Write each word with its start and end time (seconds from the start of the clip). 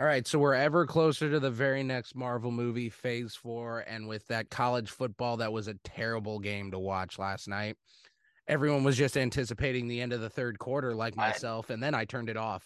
All 0.00 0.06
right, 0.06 0.24
so 0.24 0.38
we're 0.38 0.54
ever 0.54 0.86
closer 0.86 1.28
to 1.28 1.40
the 1.40 1.50
very 1.50 1.82
next 1.82 2.14
Marvel 2.14 2.52
movie, 2.52 2.88
Phase 2.88 3.34
Four, 3.34 3.80
and 3.80 4.06
with 4.06 4.24
that 4.28 4.48
college 4.48 4.90
football, 4.90 5.38
that 5.38 5.52
was 5.52 5.66
a 5.66 5.74
terrible 5.82 6.38
game 6.38 6.70
to 6.70 6.78
watch 6.78 7.18
last 7.18 7.48
night. 7.48 7.76
Everyone 8.46 8.84
was 8.84 8.96
just 8.96 9.16
anticipating 9.16 9.88
the 9.88 10.00
end 10.00 10.12
of 10.12 10.20
the 10.20 10.30
third 10.30 10.56
quarter, 10.60 10.94
like 10.94 11.16
myself, 11.16 11.68
I, 11.68 11.74
and 11.74 11.82
then 11.82 11.96
I 11.96 12.04
turned 12.04 12.28
it 12.28 12.36
off. 12.36 12.64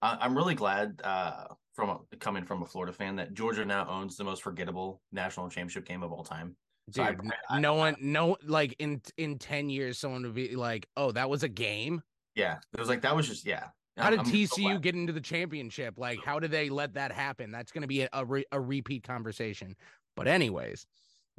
I'm 0.00 0.34
really 0.34 0.54
glad, 0.54 1.02
uh, 1.04 1.44
from 1.74 1.90
a, 1.90 2.16
coming 2.16 2.42
from 2.42 2.62
a 2.62 2.66
Florida 2.66 2.94
fan, 2.94 3.16
that 3.16 3.34
Georgia 3.34 3.66
now 3.66 3.86
owns 3.86 4.16
the 4.16 4.24
most 4.24 4.42
forgettable 4.42 5.02
national 5.12 5.50
championship 5.50 5.84
game 5.84 6.02
of 6.02 6.10
all 6.10 6.24
time. 6.24 6.56
So 6.90 7.04
Dude, 7.04 7.20
I, 7.50 7.56
I, 7.56 7.60
no 7.60 7.74
one, 7.74 7.96
no, 8.00 8.38
like 8.46 8.74
in 8.78 9.02
in 9.18 9.38
ten 9.38 9.68
years, 9.68 9.98
someone 9.98 10.22
would 10.22 10.34
be 10.34 10.56
like, 10.56 10.88
"Oh, 10.96 11.12
that 11.12 11.28
was 11.28 11.42
a 11.42 11.48
game." 11.48 12.02
Yeah, 12.34 12.56
it 12.72 12.80
was 12.80 12.88
like 12.88 13.02
that 13.02 13.14
was 13.14 13.28
just 13.28 13.46
yeah. 13.46 13.66
How 13.96 14.10
did 14.10 14.20
I'm 14.20 14.26
TCU 14.26 14.80
get 14.80 14.94
into 14.94 15.12
the 15.12 15.20
championship? 15.20 15.98
Like, 15.98 16.18
how 16.24 16.38
did 16.38 16.50
they 16.50 16.70
let 16.70 16.94
that 16.94 17.12
happen? 17.12 17.50
That's 17.50 17.72
going 17.72 17.82
to 17.82 17.88
be 17.88 18.02
a, 18.02 18.08
a, 18.12 18.24
re- 18.24 18.46
a, 18.50 18.58
repeat 18.58 19.02
conversation. 19.02 19.76
But, 20.16 20.28
anyways, 20.28 20.86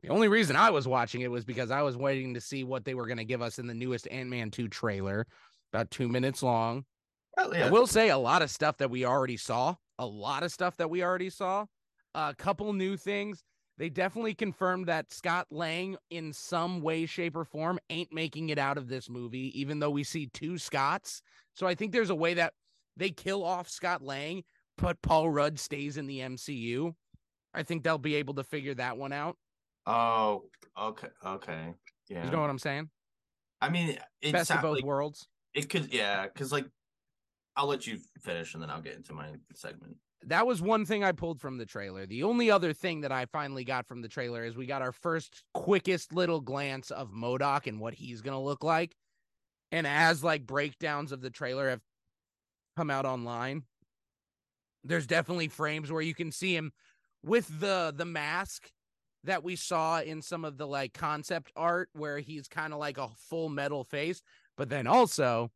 the 0.03 0.09
only 0.09 0.27
reason 0.27 0.55
I 0.55 0.69
was 0.69 0.87
watching 0.87 1.21
it 1.21 1.31
was 1.31 1.45
because 1.45 1.71
I 1.71 1.81
was 1.81 1.97
waiting 1.97 2.35
to 2.35 2.41
see 2.41 2.63
what 2.63 2.85
they 2.85 2.93
were 2.93 3.07
going 3.07 3.17
to 3.17 3.25
give 3.25 3.41
us 3.41 3.57
in 3.57 3.65
the 3.65 3.73
newest 3.73 4.07
Ant 4.11 4.29
Man 4.29 4.51
2 4.51 4.67
trailer, 4.67 5.25
about 5.73 5.89
two 5.89 6.07
minutes 6.07 6.43
long. 6.43 6.85
Well, 7.37 7.55
yeah. 7.55 7.67
I 7.67 7.69
will 7.71 7.87
say 7.87 8.09
a 8.09 8.17
lot 8.17 8.43
of 8.43 8.51
stuff 8.51 8.77
that 8.77 8.91
we 8.91 9.05
already 9.05 9.37
saw, 9.37 9.75
a 9.97 10.05
lot 10.05 10.43
of 10.43 10.51
stuff 10.51 10.77
that 10.77 10.89
we 10.89 11.03
already 11.03 11.31
saw, 11.31 11.65
a 12.13 12.35
couple 12.37 12.71
new 12.73 12.97
things. 12.97 13.43
They 13.77 13.89
definitely 13.89 14.35
confirmed 14.35 14.87
that 14.87 15.11
Scott 15.11 15.47
Lang, 15.49 15.97
in 16.11 16.31
some 16.31 16.81
way, 16.81 17.05
shape, 17.07 17.35
or 17.35 17.43
form, 17.43 17.79
ain't 17.89 18.13
making 18.13 18.49
it 18.49 18.59
out 18.59 18.77
of 18.77 18.87
this 18.87 19.09
movie, 19.09 19.59
even 19.59 19.79
though 19.79 19.89
we 19.89 20.03
see 20.03 20.27
two 20.27 20.57
Scotts. 20.59 21.21
So 21.55 21.65
I 21.65 21.73
think 21.73 21.91
there's 21.91 22.11
a 22.11 22.15
way 22.15 22.35
that 22.35 22.53
they 22.97 23.09
kill 23.09 23.43
off 23.43 23.67
Scott 23.67 24.03
Lang, 24.03 24.43
but 24.77 25.01
Paul 25.01 25.29
Rudd 25.29 25.59
stays 25.59 25.97
in 25.97 26.05
the 26.05 26.19
MCU. 26.19 26.93
I 27.55 27.63
think 27.63 27.83
they'll 27.83 27.97
be 27.97 28.15
able 28.15 28.35
to 28.35 28.43
figure 28.43 28.75
that 28.75 28.97
one 28.97 29.11
out. 29.11 29.37
Oh, 29.87 30.43
okay, 30.79 31.09
okay, 31.25 31.73
yeah. 32.09 32.25
You 32.25 32.31
know 32.31 32.41
what 32.41 32.49
I'm 32.49 32.59
saying? 32.59 32.89
I 33.59 33.69
mean, 33.69 33.97
best 34.31 34.51
of 34.51 34.61
both 34.61 34.77
like, 34.77 34.85
worlds. 34.85 35.27
It 35.55 35.69
could, 35.69 35.91
yeah, 35.91 36.27
because 36.27 36.51
like, 36.51 36.65
I'll 37.55 37.67
let 37.67 37.87
you 37.87 37.99
finish 38.21 38.53
and 38.53 38.61
then 38.61 38.69
I'll 38.69 38.81
get 38.81 38.95
into 38.95 39.13
my 39.13 39.29
segment 39.55 39.97
that 40.27 40.47
was 40.47 40.61
one 40.61 40.85
thing 40.85 41.03
I 41.03 41.11
pulled 41.11 41.39
from 41.39 41.57
the 41.57 41.65
trailer. 41.65 42.05
The 42.05 42.23
only 42.23 42.49
other 42.49 42.73
thing 42.73 43.01
that 43.01 43.11
I 43.11 43.25
finally 43.25 43.63
got 43.63 43.87
from 43.87 44.01
the 44.01 44.07
trailer 44.07 44.43
is 44.45 44.55
we 44.55 44.65
got 44.65 44.81
our 44.81 44.91
first 44.91 45.43
quickest 45.53 46.13
little 46.13 46.41
glance 46.41 46.91
of 46.91 47.11
MODOK 47.11 47.67
and 47.67 47.79
what 47.79 47.93
he's 47.93 48.21
going 48.21 48.35
to 48.35 48.43
look 48.43 48.63
like. 48.63 48.95
And 49.71 49.87
as 49.87 50.23
like 50.23 50.45
breakdowns 50.45 51.11
of 51.11 51.21
the 51.21 51.29
trailer 51.29 51.69
have 51.69 51.81
come 52.77 52.89
out 52.89 53.05
online, 53.05 53.63
there's 54.83 55.07
definitely 55.07 55.47
frames 55.47 55.91
where 55.91 56.01
you 56.01 56.13
can 56.13 56.31
see 56.31 56.55
him 56.55 56.71
with 57.23 57.59
the 57.59 57.93
the 57.95 58.05
mask 58.05 58.69
that 59.23 59.43
we 59.43 59.55
saw 59.55 60.01
in 60.01 60.21
some 60.21 60.43
of 60.43 60.57
the 60.57 60.67
like 60.67 60.93
concept 60.93 61.51
art 61.55 61.89
where 61.93 62.19
he's 62.19 62.47
kind 62.47 62.73
of 62.73 62.79
like 62.79 62.97
a 62.97 63.09
full 63.29 63.49
metal 63.49 63.83
face, 63.83 64.21
but 64.57 64.69
then 64.69 64.85
also 64.85 65.49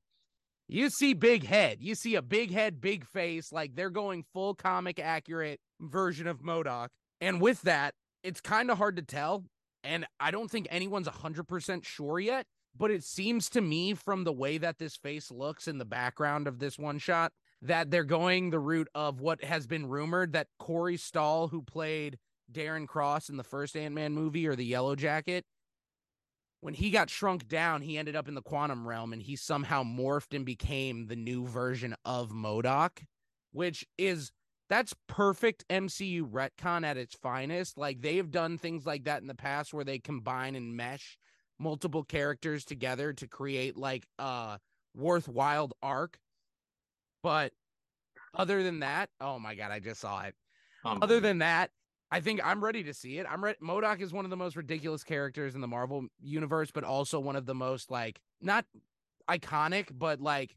you 0.68 0.90
see 0.90 1.14
big 1.14 1.46
head. 1.46 1.78
You 1.82 1.96
see 1.96 2.16
a 2.16 2.22
big 2.22 2.52
head, 2.52 2.82
big 2.82 3.06
face. 3.06 3.52
Like 3.52 3.76
they're 3.76 3.90
going 3.90 4.24
full 4.34 4.54
comic 4.54 5.00
accurate 5.00 5.60
version 5.80 6.28
of 6.28 6.42
MODOK. 6.42 6.90
And 7.22 7.42
with 7.42 7.62
that, 7.64 7.94
it's 8.24 8.42
kind 8.42 8.70
of 8.70 8.78
hard 8.78 8.98
to 8.98 9.02
tell. 9.02 9.46
And 9.84 10.06
I 10.20 10.32
don't 10.32 10.52
think 10.52 10.68
anyone's 10.70 11.08
100% 11.08 11.86
sure 11.86 12.20
yet. 12.20 12.46
But 12.76 12.92
it 12.92 13.04
seems 13.04 13.50
to 13.52 13.62
me 13.62 13.96
from 13.96 14.24
the 14.24 14.34
way 14.34 14.60
that 14.60 14.78
this 14.78 14.96
face 14.96 15.32
looks 15.32 15.68
in 15.68 15.80
the 15.80 15.86
background 15.86 16.48
of 16.48 16.60
this 16.60 16.78
one 16.78 17.00
shot 17.00 17.32
that 17.64 17.90
they're 17.90 18.04
going 18.04 18.52
the 18.52 18.60
route 18.60 18.90
of 18.94 19.20
what 19.20 19.44
has 19.44 19.66
been 19.66 19.88
rumored 19.88 20.34
that 20.34 20.48
Corey 20.60 20.98
Stoll, 20.98 21.48
who 21.48 21.64
played 21.64 22.20
Darren 22.52 22.88
Cross 22.88 23.30
in 23.30 23.38
the 23.38 23.44
first 23.44 23.76
Ant 23.76 23.96
Man 23.96 24.14
movie 24.14 24.46
or 24.46 24.56
the 24.56 24.66
Yellow 24.66 24.96
Jacket, 24.96 25.44
when 26.62 26.74
he 26.74 26.90
got 26.90 27.10
shrunk 27.10 27.48
down, 27.48 27.82
he 27.82 27.98
ended 27.98 28.16
up 28.16 28.28
in 28.28 28.34
the 28.34 28.42
quantum 28.42 28.88
realm 28.88 29.14
and 29.14 29.22
he 29.22 29.36
somehow 29.36 29.84
morphed 29.84 30.36
and 30.36 30.46
became 30.46 31.08
the 31.08 31.16
new 31.16 31.46
version 31.46 31.96
of 32.04 32.32
MODOK, 32.32 33.04
which 33.52 33.86
is 33.98 34.32
that's 34.70 34.94
perfect 35.08 35.66
MCU 35.70 36.30
retcon 36.30 36.84
at 36.84 36.98
its 36.98 37.16
finest. 37.16 37.78
Like 37.78 38.02
they 38.02 38.18
have 38.18 38.32
done 38.32 38.58
things 38.58 38.86
like 38.86 39.06
that 39.06 39.22
in 39.22 39.28
the 39.28 39.36
past 39.36 39.74
where 39.74 39.86
they 39.86 40.00
combine 40.00 40.56
and 40.56 40.76
mesh 40.76 41.18
multiple 41.60 42.04
characters 42.04 42.66
together 42.66 43.14
to 43.14 43.28
create 43.28 43.78
like 43.78 44.06
a 44.20 44.60
worthwhile 44.96 45.72
arc. 45.82 46.20
But 47.24 47.54
other 48.34 48.64
than 48.64 48.80
that, 48.80 49.10
oh 49.22 49.40
my 49.40 49.56
god, 49.56 49.72
I 49.72 49.80
just 49.80 50.02
saw 50.02 50.24
it. 50.24 50.36
Um, 50.86 51.00
other 51.02 51.20
than 51.20 51.40
that, 51.40 51.72
I 52.10 52.22
think 52.22 52.40
I'm 52.44 52.64
ready 52.64 52.84
to 52.84 52.94
see 52.94 53.18
it. 53.18 53.26
I'm 53.30 53.44
ready. 53.44 53.58
MODOK 53.62 54.02
is 54.02 54.14
one 54.14 54.26
of 54.26 54.32
the 54.32 54.38
most 54.38 54.56
ridiculous 54.56 55.04
characters 55.04 55.56
in 55.56 55.62
the 55.62 55.68
Marvel 55.68 56.08
universe, 56.22 56.72
but 56.72 56.84
also 56.84 57.20
one 57.20 57.36
of 57.36 57.46
the 57.46 57.56
most 57.56 57.92
like 57.92 58.20
not 58.42 58.66
iconic, 59.30 59.88
but 59.92 60.22
like 60.22 60.56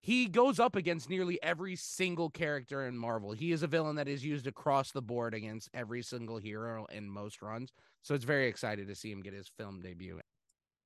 he 0.00 0.26
goes 0.26 0.60
up 0.60 0.76
against 0.76 1.08
nearly 1.08 1.42
every 1.42 1.76
single 1.76 2.28
character 2.28 2.86
in 2.86 2.96
Marvel. 2.96 3.32
He 3.32 3.52
is 3.52 3.62
a 3.62 3.66
villain 3.66 3.96
that 3.96 4.06
is 4.06 4.24
used 4.24 4.46
across 4.46 4.92
the 4.92 5.02
board 5.02 5.34
against 5.34 5.70
every 5.72 6.02
single 6.02 6.36
hero 6.36 6.86
in 6.92 7.08
most 7.08 7.40
runs. 7.40 7.72
So 8.02 8.14
it's 8.14 8.24
very 8.24 8.46
excited 8.46 8.86
to 8.88 8.94
see 8.94 9.10
him 9.10 9.22
get 9.22 9.32
his 9.32 9.48
film 9.48 9.80
debut. 9.80 10.20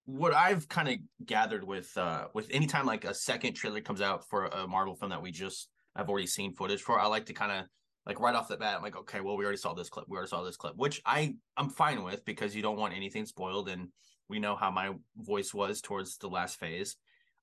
What 0.07 0.34
I've 0.34 0.69
kind 0.69 0.89
of 0.89 1.27
gathered 1.27 1.65
with 1.65 1.97
uh 1.97 2.28
with 2.33 2.49
anytime 2.51 2.87
like 2.87 3.05
a 3.05 3.12
second 3.12 3.55
trailer 3.55 3.81
comes 3.81 4.01
out 4.01 4.28
for 4.28 4.47
a 4.47 4.67
Marvel 4.67 4.95
film 4.95 5.11
that 5.11 5.22
we 5.22 5.33
just 5.33 5.69
I've 5.97 6.09
already 6.09 6.28
seen 6.28 6.55
footage 6.55 6.81
for, 6.81 7.01
I 7.01 7.07
like 7.07 7.27
to 7.27 7.33
kind 7.33 7.51
of 7.51 7.67
like 8.06 8.21
right 8.21 8.34
off 8.34 8.49
the 8.49 8.56
bat, 8.56 8.77
I'm 8.77 8.83
like, 8.83 8.97
okay, 8.97 9.21
well, 9.21 9.37
we 9.37 9.44
already 9.44 9.59
saw 9.59 9.75
this 9.75 9.88
clip. 9.88 10.06
We 10.09 10.16
already 10.16 10.31
saw 10.31 10.43
this 10.43 10.56
clip, 10.56 10.77
which 10.77 11.00
I 11.05 11.34
I'm 11.56 11.69
fine 11.69 12.03
with 12.03 12.25
because 12.25 12.56
you 12.56 12.62
don't 12.62 12.78
want 12.78 12.94
anything 12.94 13.27
spoiled, 13.27 13.69
and 13.69 13.88
we 14.28 14.38
know 14.38 14.56
how 14.56 14.71
my 14.71 14.94
voice 15.16 15.53
was 15.53 15.81
towards 15.81 16.16
the 16.19 16.28
last 16.28 16.59
phase. 16.59 16.97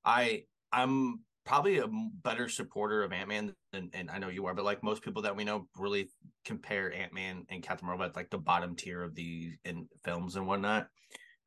I 0.03 0.43
I'm 0.71 1.21
probably 1.45 1.77
a 1.77 1.87
better 2.23 2.49
supporter 2.49 3.03
of 3.03 3.13
Ant 3.13 3.29
Man 3.29 3.53
than 3.71 3.89
and 3.93 4.09
I 4.11 4.17
know 4.17 4.29
you 4.29 4.45
are, 4.47 4.53
but 4.53 4.65
like 4.65 4.83
most 4.83 5.01
people 5.03 5.21
that 5.21 5.35
we 5.35 5.43
know 5.43 5.67
really 5.77 6.09
compare 6.43 6.93
Ant 6.93 7.13
Man 7.13 7.45
and 7.49 7.63
Captain 7.63 7.87
Marvel 7.87 8.05
at 8.05 8.15
like 8.15 8.29
the 8.29 8.37
bottom 8.37 8.75
tier 8.75 9.01
of 9.03 9.15
the 9.15 9.51
in 9.63 9.87
films 10.03 10.35
and 10.35 10.47
whatnot 10.47 10.87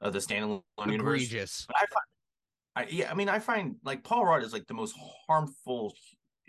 of 0.00 0.12
the 0.12 0.19
standalone 0.19 0.62
Egregious. 0.78 1.31
universe. 1.31 1.66
I 1.75 1.81
find, 1.81 2.06
I, 2.76 2.87
yeah, 2.91 3.10
I 3.10 3.15
mean, 3.15 3.28
I 3.28 3.41
find 3.41 3.76
like 3.84 4.04
Paul 4.04 4.25
Rudd 4.25 4.43
is 4.43 4.53
like 4.53 4.66
the 4.66 4.75
most 4.75 4.97
harmful 5.26 5.93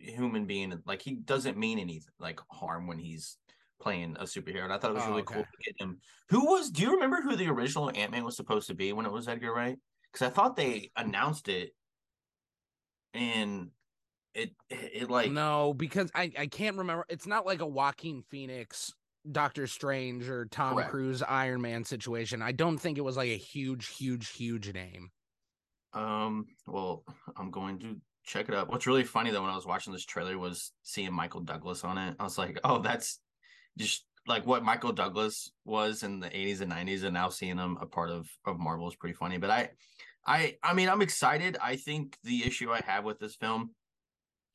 human 0.01 0.45
being. 0.45 0.73
Like 0.85 1.01
he 1.01 1.15
doesn't 1.15 1.57
mean 1.57 1.79
any 1.79 2.01
like 2.19 2.39
harm 2.51 2.87
when 2.87 2.99
he's 2.99 3.37
playing 3.81 4.15
a 4.19 4.23
superhero. 4.23 4.63
And 4.63 4.73
I 4.73 4.77
thought 4.77 4.91
it 4.91 4.95
was 4.95 5.03
oh, 5.05 5.09
really 5.09 5.21
okay. 5.21 5.35
cool 5.35 5.43
to 5.43 5.63
get 5.63 5.75
him. 5.79 5.99
Who 6.29 6.45
was? 6.45 6.69
Do 6.69 6.83
you 6.83 6.93
remember 6.93 7.21
who 7.21 7.35
the 7.35 7.49
original 7.49 7.91
Ant 7.93 8.11
Man 8.11 8.23
was 8.23 8.35
supposed 8.35 8.67
to 8.67 8.75
be 8.75 8.93
when 8.93 9.05
it 9.05 9.11
was 9.11 9.27
Edgar 9.27 9.53
Wright? 9.53 9.77
Because 10.11 10.27
I 10.27 10.29
thought 10.29 10.55
they 10.55 10.91
announced 10.95 11.47
it, 11.47 11.71
and 13.13 13.69
it 14.33 14.51
it 14.69 15.09
like 15.09 15.31
no, 15.31 15.73
because 15.73 16.11
I 16.15 16.31
I 16.37 16.47
can't 16.47 16.77
remember. 16.77 17.05
It's 17.09 17.27
not 17.27 17.45
like 17.45 17.61
a 17.61 17.67
Joaquin 17.67 18.23
Phoenix. 18.29 18.93
Doctor 19.31 19.67
Strange 19.67 20.27
or 20.29 20.45
Tom 20.45 20.73
Correct. 20.73 20.89
Cruise 20.89 21.21
Iron 21.21 21.61
Man 21.61 21.83
situation. 21.83 22.41
I 22.41 22.53
don't 22.53 22.79
think 22.79 22.97
it 22.97 23.01
was 23.01 23.17
like 23.17 23.29
a 23.29 23.37
huge, 23.37 23.89
huge, 23.89 24.29
huge 24.29 24.73
name. 24.73 25.11
Um, 25.93 26.47
well, 26.65 27.03
I'm 27.37 27.51
going 27.51 27.77
to 27.79 28.01
check 28.23 28.49
it 28.49 28.55
out. 28.55 28.69
What's 28.69 28.87
really 28.87 29.03
funny 29.03 29.31
though 29.31 29.41
when 29.41 29.51
I 29.51 29.55
was 29.55 29.65
watching 29.65 29.93
this 29.93 30.05
trailer 30.05 30.37
was 30.37 30.71
seeing 30.83 31.13
Michael 31.13 31.41
Douglas 31.41 31.83
on 31.83 31.97
it. 31.97 32.15
I 32.19 32.23
was 32.23 32.37
like, 32.37 32.59
oh, 32.63 32.79
that's 32.79 33.19
just 33.77 34.05
like 34.27 34.45
what 34.45 34.63
Michael 34.63 34.91
Douglas 34.91 35.51
was 35.65 36.03
in 36.03 36.19
the 36.19 36.29
80s 36.29 36.61
and 36.61 36.71
90s, 36.71 37.03
and 37.03 37.13
now 37.13 37.29
seeing 37.29 37.57
him 37.57 37.77
a 37.81 37.85
part 37.85 38.09
of 38.09 38.29
of 38.45 38.59
Marvel 38.59 38.87
is 38.87 38.95
pretty 38.95 39.15
funny. 39.15 39.37
But 39.37 39.49
I, 39.49 39.69
I, 40.25 40.57
I 40.63 40.73
mean, 40.73 40.89
I'm 40.89 41.01
excited. 41.01 41.57
I 41.61 41.75
think 41.75 42.17
the 42.23 42.45
issue 42.45 42.71
I 42.71 42.81
have 42.85 43.03
with 43.03 43.19
this 43.19 43.35
film, 43.35 43.71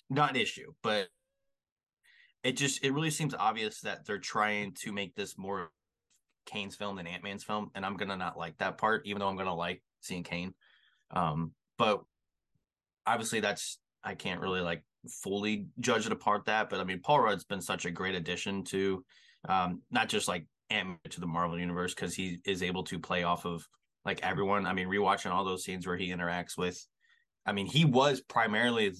not 0.08 0.30
an 0.30 0.36
issue, 0.36 0.72
but 0.82 1.08
it 2.44 2.56
just 2.56 2.84
it 2.84 2.92
really 2.92 3.10
seems 3.10 3.34
obvious 3.34 3.80
that 3.80 4.06
they're 4.06 4.18
trying 4.18 4.72
to 4.82 4.92
make 4.92 5.14
this 5.16 5.36
more 5.36 5.70
Kane's 6.46 6.76
film 6.76 6.96
than 6.96 7.08
Ant 7.08 7.24
Man's 7.24 7.42
film, 7.42 7.70
and 7.74 7.84
I'm 7.84 7.96
gonna 7.96 8.16
not 8.16 8.38
like 8.38 8.56
that 8.58 8.78
part, 8.78 9.06
even 9.06 9.20
though 9.20 9.28
I'm 9.28 9.36
gonna 9.36 9.54
like 9.54 9.82
seeing 10.00 10.22
Kane. 10.22 10.54
Um, 11.10 11.52
but 11.76 12.02
obviously 13.06 13.40
that's 13.40 13.78
I 14.04 14.14
can't 14.14 14.40
really 14.40 14.60
like 14.60 14.84
fully 15.22 15.66
judge 15.80 16.06
it 16.06 16.12
apart 16.12 16.46
that, 16.46 16.70
but 16.70 16.80
I 16.80 16.84
mean 16.84 17.00
Paul 17.00 17.20
Rudd's 17.20 17.44
been 17.44 17.60
such 17.60 17.84
a 17.84 17.90
great 17.90 18.14
addition 18.14 18.64
to 18.64 19.04
um 19.48 19.82
not 19.90 20.08
just 20.08 20.28
like 20.28 20.46
Ant 20.70 20.98
to 21.10 21.20
the 21.20 21.26
Marvel 21.26 21.58
universe 21.58 21.94
because 21.94 22.14
he 22.14 22.40
is 22.44 22.62
able 22.62 22.84
to 22.84 22.98
play 22.98 23.22
off 23.22 23.44
of 23.44 23.66
like 24.04 24.22
everyone. 24.22 24.66
I 24.66 24.72
mean, 24.72 24.88
rewatching 24.88 25.32
all 25.32 25.44
those 25.44 25.64
scenes 25.64 25.86
where 25.86 25.96
he 25.96 26.10
interacts 26.10 26.56
with, 26.56 26.84
I 27.44 27.52
mean, 27.52 27.66
he 27.66 27.84
was 27.84 28.20
primarily 28.20 28.92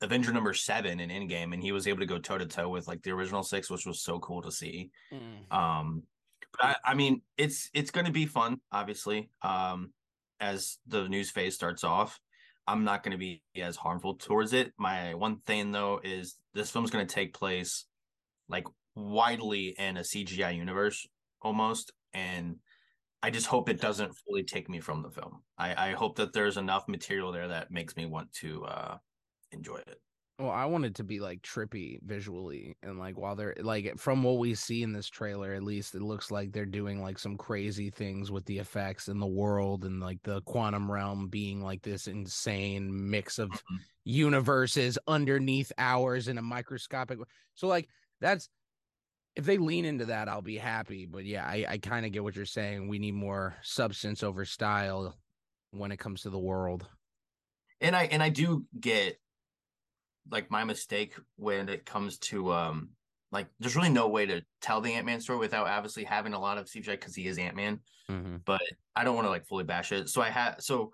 Avenger 0.00 0.32
number 0.32 0.52
seven 0.52 1.00
in 1.00 1.10
Endgame, 1.10 1.54
and 1.54 1.62
he 1.62 1.72
was 1.72 1.86
able 1.86 2.00
to 2.00 2.06
go 2.06 2.18
toe 2.18 2.38
to 2.38 2.46
toe 2.46 2.68
with 2.68 2.86
like 2.86 3.02
the 3.02 3.12
original 3.12 3.42
six, 3.42 3.70
which 3.70 3.86
was 3.86 4.02
so 4.02 4.18
cool 4.18 4.42
to 4.42 4.52
see. 4.52 4.90
Mm. 5.12 5.56
Um, 5.56 6.02
but 6.52 6.66
I, 6.66 6.90
I 6.92 6.94
mean, 6.94 7.22
it's 7.38 7.70
it's 7.72 7.90
going 7.90 8.06
to 8.06 8.12
be 8.12 8.26
fun, 8.26 8.60
obviously. 8.70 9.30
Um, 9.42 9.92
as 10.40 10.78
the 10.86 11.08
news 11.08 11.30
phase 11.30 11.54
starts 11.54 11.84
off, 11.84 12.18
I'm 12.66 12.84
not 12.84 13.02
going 13.02 13.12
to 13.12 13.18
be 13.18 13.42
as 13.60 13.76
harmful 13.76 14.14
towards 14.14 14.52
it. 14.52 14.72
My 14.78 15.14
one 15.14 15.38
thing 15.40 15.72
though 15.72 16.00
is 16.02 16.36
this 16.54 16.70
film's 16.70 16.90
going 16.90 17.06
to 17.06 17.14
take 17.14 17.34
place 17.34 17.84
like 18.48 18.66
widely 18.94 19.74
in 19.78 19.96
a 19.96 20.00
CGI 20.00 20.56
universe 20.56 21.06
almost, 21.42 21.92
and 22.12 22.56
I 23.22 23.30
just 23.30 23.46
hope 23.46 23.68
it 23.68 23.80
doesn't 23.80 24.16
fully 24.26 24.44
take 24.44 24.68
me 24.68 24.80
from 24.80 25.02
the 25.02 25.10
film. 25.10 25.42
I, 25.58 25.90
I 25.90 25.92
hope 25.92 26.16
that 26.16 26.32
there's 26.32 26.56
enough 26.56 26.88
material 26.88 27.32
there 27.32 27.48
that 27.48 27.70
makes 27.70 27.96
me 27.96 28.06
want 28.06 28.32
to 28.40 28.64
uh, 28.64 28.96
enjoy 29.50 29.76
it. 29.76 30.00
Well, 30.38 30.50
I 30.50 30.64
want 30.64 30.84
it 30.84 30.96
to 30.96 31.04
be 31.04 31.20
like 31.20 31.42
trippy 31.42 32.00
visually, 32.02 32.76
and 32.82 32.98
like 32.98 33.16
while 33.16 33.36
they're 33.36 33.54
like 33.60 33.96
from 33.98 34.24
what 34.24 34.38
we 34.38 34.56
see 34.56 34.82
in 34.82 34.92
this 34.92 35.08
trailer, 35.08 35.54
at 35.54 35.62
least 35.62 35.94
it 35.94 36.02
looks 36.02 36.32
like 36.32 36.50
they're 36.50 36.66
doing 36.66 37.00
like 37.00 37.20
some 37.20 37.36
crazy 37.36 37.88
things 37.90 38.32
with 38.32 38.44
the 38.46 38.58
effects 38.58 39.06
in 39.06 39.20
the 39.20 39.26
world 39.26 39.84
and 39.84 40.00
like 40.00 40.20
the 40.24 40.40
quantum 40.42 40.90
realm 40.90 41.28
being 41.28 41.62
like 41.62 41.82
this 41.82 42.08
insane 42.08 43.10
mix 43.10 43.38
of 43.38 43.48
mm-hmm. 43.50 43.76
universes 44.02 44.98
underneath 45.06 45.70
ours 45.78 46.26
in 46.26 46.36
a 46.36 46.42
microscopic. 46.42 47.20
So 47.54 47.68
like 47.68 47.88
that's 48.20 48.48
if 49.36 49.44
they 49.44 49.58
lean 49.58 49.84
into 49.84 50.06
that, 50.06 50.28
I'll 50.28 50.42
be 50.42 50.58
happy. 50.58 51.06
But 51.06 51.24
yeah, 51.24 51.44
I, 51.44 51.64
I 51.68 51.78
kind 51.78 52.06
of 52.06 52.10
get 52.10 52.24
what 52.24 52.34
you're 52.34 52.44
saying. 52.44 52.88
We 52.88 52.98
need 52.98 53.14
more 53.14 53.54
substance 53.62 54.24
over 54.24 54.44
style 54.44 55.16
when 55.70 55.92
it 55.92 55.98
comes 55.98 56.22
to 56.22 56.30
the 56.30 56.38
world. 56.38 56.86
And 57.80 57.94
I 57.94 58.04
and 58.04 58.22
I 58.22 58.30
do 58.30 58.64
get 58.78 59.18
like 60.30 60.50
my 60.50 60.64
mistake 60.64 61.14
when 61.36 61.68
it 61.68 61.84
comes 61.84 62.18
to 62.18 62.52
um 62.52 62.90
like 63.34 63.48
there's 63.58 63.76
really 63.76 63.90
no 63.90 64.08
way 64.08 64.24
to 64.24 64.42
tell 64.62 64.80
the 64.80 64.92
Ant 64.94 65.06
Man 65.06 65.20
story 65.20 65.38
without 65.38 65.66
obviously 65.66 66.04
having 66.04 66.34
a 66.34 66.40
lot 66.40 66.56
of 66.56 66.66
CGI 66.66 66.92
because 66.92 67.16
he 67.16 67.26
is 67.26 67.36
Ant 67.36 67.56
Man. 67.56 67.80
Mm-hmm. 68.10 68.36
But 68.44 68.62
I 68.94 69.04
don't 69.04 69.16
want 69.16 69.26
to 69.26 69.30
like 69.30 69.46
fully 69.46 69.64
bash 69.64 69.92
it. 69.92 70.08
So 70.08 70.22
I 70.22 70.30
had 70.30 70.62
so 70.62 70.92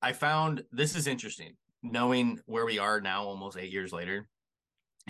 I 0.00 0.12
found 0.12 0.62
this 0.70 0.94
is 0.94 1.06
interesting 1.08 1.56
knowing 1.82 2.38
where 2.46 2.64
we 2.64 2.78
are 2.78 3.00
now, 3.00 3.24
almost 3.24 3.58
eight 3.58 3.72
years 3.72 3.92
later, 3.92 4.28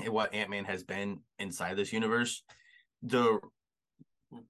and 0.02 0.12
what 0.12 0.34
Ant 0.34 0.50
Man 0.50 0.64
has 0.64 0.82
been 0.82 1.20
inside 1.38 1.76
this 1.76 1.92
universe. 1.92 2.42
The 3.02 3.38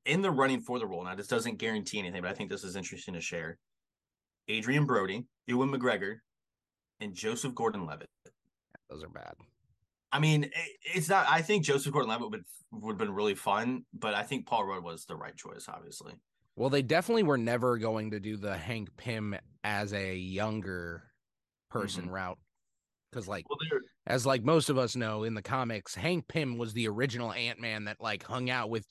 in 0.05 0.23
the 0.23 0.31
running 0.31 0.61
for 0.61 0.79
the 0.79 0.87
role 0.87 1.05
now, 1.05 1.15
this 1.15 1.27
doesn't 1.27 1.59
guarantee 1.59 1.99
anything, 1.99 2.23
but 2.23 2.31
I 2.31 2.35
think 2.35 2.51
this 2.51 2.65
is 2.65 2.77
interesting 2.77 3.15
to 3.15 3.21
share. 3.21 3.59
Adrien 4.51 4.87
Brody, 4.87 5.27
Ewan 5.47 5.71
McGregor, 5.71 6.17
and 7.01 7.15
Joseph 7.15 7.55
Gordon-Levitt 7.55 8.09
those 8.91 9.03
are 9.03 9.09
bad. 9.09 9.35
I 10.11 10.21
mean, 10.21 10.51
it's 10.95 11.09
not. 11.09 11.27
I 11.29 11.43
think 11.43 11.65
Joseph 11.65 11.93
Gordon-Levitt 11.93 12.31
would 12.31 12.45
would 12.73 12.93
have 12.93 12.99
been 12.99 13.15
really 13.15 13.35
fun, 13.35 13.85
but 13.93 14.15
I 14.15 14.23
think 14.23 14.47
Paul 14.47 14.65
Rudd 14.65 14.83
was 14.83 15.05
the 15.05 15.17
right 15.17 15.37
choice, 15.37 15.67
obviously. 15.69 16.15
Well, 16.57 16.71
they 16.71 16.83
definitely 16.83 17.23
were 17.23 17.39
never 17.39 17.79
going 17.79 18.11
to 18.13 18.21
do 18.21 18.37
the 18.37 18.57
Hank 18.57 18.89
Pym 18.97 19.37
as 19.63 19.93
a 19.93 20.17
younger 20.17 21.05
person 21.71 22.05
mm-hmm. 22.05 22.15
route, 22.15 22.39
because 23.11 23.29
like 23.29 23.45
well, 23.49 23.81
as 24.07 24.25
like 24.25 24.43
most 24.43 24.71
of 24.71 24.79
us 24.79 24.97
know 24.97 25.25
in 25.25 25.35
the 25.35 25.43
comics, 25.43 25.95
Hank 25.95 26.27
Pym 26.29 26.59
was 26.59 26.73
the 26.73 26.89
original 26.89 27.33
Ant 27.33 27.61
Man 27.61 27.85
that 27.85 28.01
like 28.01 28.25
hung 28.25 28.49
out 28.49 28.71
with 28.71 28.87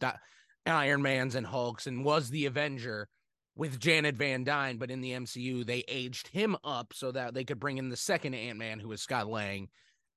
Iron 0.66 1.02
Man's 1.02 1.36
and 1.36 1.48
Hulks 1.48 1.88
and 1.88 2.06
was 2.06 2.30
the 2.30 2.46
Avenger 2.46 3.10
with 3.56 3.80
Janet 3.80 4.16
Van 4.16 4.44
Dyne. 4.44 4.78
But 4.78 4.92
in 4.92 5.02
the 5.02 5.12
MCU, 5.12 5.66
they 5.66 5.84
aged 5.88 6.28
him 6.28 6.56
up 6.64 6.94
so 6.94 7.12
that 7.12 7.34
they 7.34 7.44
could 7.44 7.60
bring 7.60 7.80
in 7.80 7.90
the 7.90 7.98
second 7.98 8.36
Ant 8.36 8.60
Man, 8.60 8.80
who 8.80 8.90
was 8.90 9.02
Scott 9.02 9.28
Lang 9.28 9.68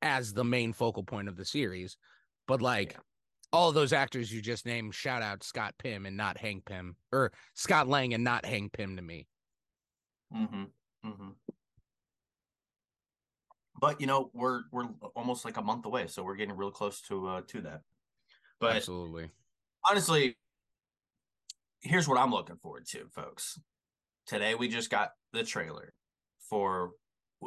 as 0.02 0.32
the 0.32 0.44
main 0.44 0.72
focal 0.72 1.02
point 1.02 1.28
of 1.28 1.36
the 1.36 1.44
series. 1.44 1.96
But 2.46 2.62
like 2.62 2.92
yeah. 2.92 2.98
all 3.52 3.72
those 3.72 3.92
actors 3.92 4.32
you 4.32 4.40
just 4.40 4.66
named, 4.66 4.94
shout 4.94 5.22
out 5.22 5.44
Scott 5.44 5.74
Pym 5.78 6.06
and 6.06 6.16
not 6.16 6.38
Hank 6.38 6.64
Pym, 6.64 6.96
or 7.12 7.32
Scott 7.54 7.88
Lang 7.88 8.14
and 8.14 8.24
not 8.24 8.44
Hank 8.44 8.72
Pym 8.72 8.96
to 8.96 9.02
me. 9.02 9.26
Mm-hmm. 10.34 10.64
Mm-hmm. 11.08 11.30
But 13.80 14.00
you 14.00 14.06
know, 14.06 14.30
we're 14.34 14.62
we're 14.70 14.88
almost 15.16 15.44
like 15.44 15.56
a 15.56 15.62
month 15.62 15.86
away, 15.86 16.06
so 16.06 16.22
we're 16.22 16.36
getting 16.36 16.56
real 16.56 16.70
close 16.70 17.00
to 17.02 17.26
uh 17.28 17.40
to 17.48 17.62
that. 17.62 17.80
But 18.60 18.76
absolutely, 18.76 19.28
honestly, 19.88 20.36
here's 21.80 22.06
what 22.06 22.18
I'm 22.18 22.30
looking 22.30 22.56
forward 22.56 22.86
to, 22.88 23.06
folks. 23.14 23.58
Today 24.26 24.54
we 24.54 24.68
just 24.68 24.90
got 24.90 25.12
the 25.32 25.44
trailer 25.44 25.94
for 26.48 26.90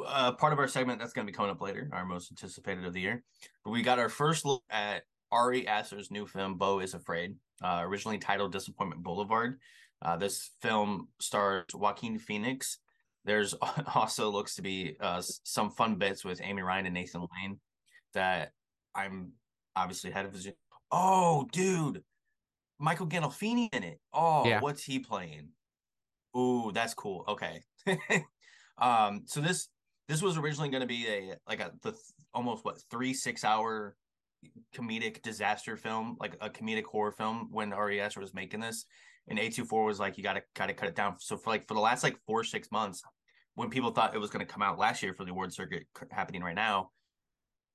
uh, 0.06 0.32
part 0.32 0.52
of 0.52 0.58
our 0.58 0.68
segment 0.68 0.98
that's 0.98 1.12
going 1.12 1.26
to 1.26 1.30
be 1.30 1.36
coming 1.36 1.50
up 1.50 1.60
later, 1.60 1.88
our 1.92 2.04
most 2.04 2.30
anticipated 2.30 2.84
of 2.84 2.92
the 2.92 3.00
year. 3.00 3.22
But 3.64 3.70
we 3.70 3.82
got 3.82 3.98
our 3.98 4.08
first 4.08 4.44
look 4.44 4.62
at 4.70 5.02
Ari 5.30 5.66
Aster's 5.66 6.10
new 6.10 6.26
film, 6.26 6.56
Beau 6.56 6.80
Is 6.80 6.94
Afraid, 6.94 7.36
uh, 7.62 7.80
originally 7.82 8.18
titled 8.18 8.52
Disappointment 8.52 9.02
Boulevard. 9.02 9.58
Uh, 10.02 10.16
this 10.16 10.50
film 10.60 11.08
stars 11.20 11.64
Joaquin 11.74 12.18
Phoenix. 12.18 12.78
There's 13.24 13.54
also 13.94 14.30
looks 14.30 14.56
to 14.56 14.62
be 14.62 14.96
uh, 15.00 15.22
some 15.22 15.70
fun 15.70 15.96
bits 15.96 16.24
with 16.24 16.40
Amy 16.42 16.62
Ryan 16.62 16.86
and 16.86 16.94
Nathan 16.94 17.22
Lane 17.22 17.58
that 18.12 18.52
I'm 18.94 19.32
obviously 19.76 20.10
head 20.10 20.26
of. 20.26 20.36
Oh, 20.90 21.48
dude, 21.52 22.02
Michael 22.78 23.06
Gandolfini 23.06 23.68
in 23.72 23.82
it. 23.82 24.00
Oh, 24.12 24.46
yeah. 24.46 24.60
what's 24.60 24.84
he 24.84 24.98
playing? 24.98 25.48
Ooh, 26.36 26.70
that's 26.72 26.94
cool. 26.94 27.24
Okay. 27.28 27.62
um, 28.78 29.22
so 29.26 29.40
this 29.40 29.68
this 30.08 30.22
was 30.22 30.36
originally 30.36 30.68
going 30.68 30.82
to 30.82 30.86
be 30.86 31.06
a 31.08 31.34
like 31.48 31.60
a 31.60 31.72
the 31.82 31.94
almost 32.32 32.64
what 32.64 32.80
three 32.90 33.14
six 33.14 33.44
hour 33.44 33.96
comedic 34.74 35.22
disaster 35.22 35.76
film, 35.76 36.16
like 36.20 36.36
a 36.40 36.50
comedic 36.50 36.84
horror 36.84 37.12
film 37.12 37.48
when 37.50 37.70
RES 37.70 38.16
was 38.16 38.34
making 38.34 38.60
this. 38.60 38.84
And 39.28 39.38
A24 39.38 39.86
was 39.86 39.98
like, 39.98 40.18
you 40.18 40.22
gotta 40.22 40.42
gotta 40.54 40.74
cut 40.74 40.88
it 40.88 40.94
down. 40.94 41.16
So 41.18 41.36
for 41.36 41.50
like 41.50 41.66
for 41.66 41.74
the 41.74 41.80
last 41.80 42.02
like 42.02 42.18
four, 42.26 42.44
six 42.44 42.70
months, 42.70 43.02
when 43.54 43.70
people 43.70 43.90
thought 43.90 44.14
it 44.14 44.20
was 44.20 44.30
gonna 44.30 44.44
come 44.44 44.62
out 44.62 44.78
last 44.78 45.02
year 45.02 45.14
for 45.14 45.24
the 45.24 45.30
award 45.30 45.52
circuit 45.52 45.86
happening 46.10 46.42
right 46.42 46.54
now, 46.54 46.90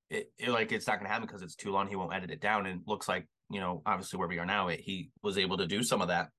it, 0.09 0.31
it 0.37 0.49
like 0.49 0.71
it's 0.71 0.87
not 0.87 0.99
gonna 0.99 1.09
happen 1.09 1.25
because 1.25 1.41
it's 1.41 1.55
too 1.55 1.71
long. 1.71 1.87
He 1.87 1.95
won't 1.95 2.13
edit 2.13 2.29
it 2.29 2.41
down. 2.41 2.67
And 2.67 2.81
it 2.81 2.87
looks 2.87 3.07
like, 3.07 3.27
you 3.49 3.59
know, 3.59 3.81
obviously 3.85 4.19
where 4.19 4.27
we 4.27 4.37
are 4.37 4.45
now, 4.45 4.67
it, 4.67 4.79
he 4.79 5.09
was 5.23 5.39
able 5.39 5.57
to 5.57 5.65
do 5.65 5.81
some 5.81 6.01
of 6.01 6.09
that 6.09 6.29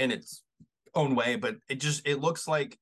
in 0.00 0.10
its 0.10 0.42
own 0.94 1.14
way, 1.14 1.36
but 1.36 1.56
it 1.68 1.80
just 1.80 2.06
it 2.06 2.20
looks 2.20 2.48
like 2.48 2.76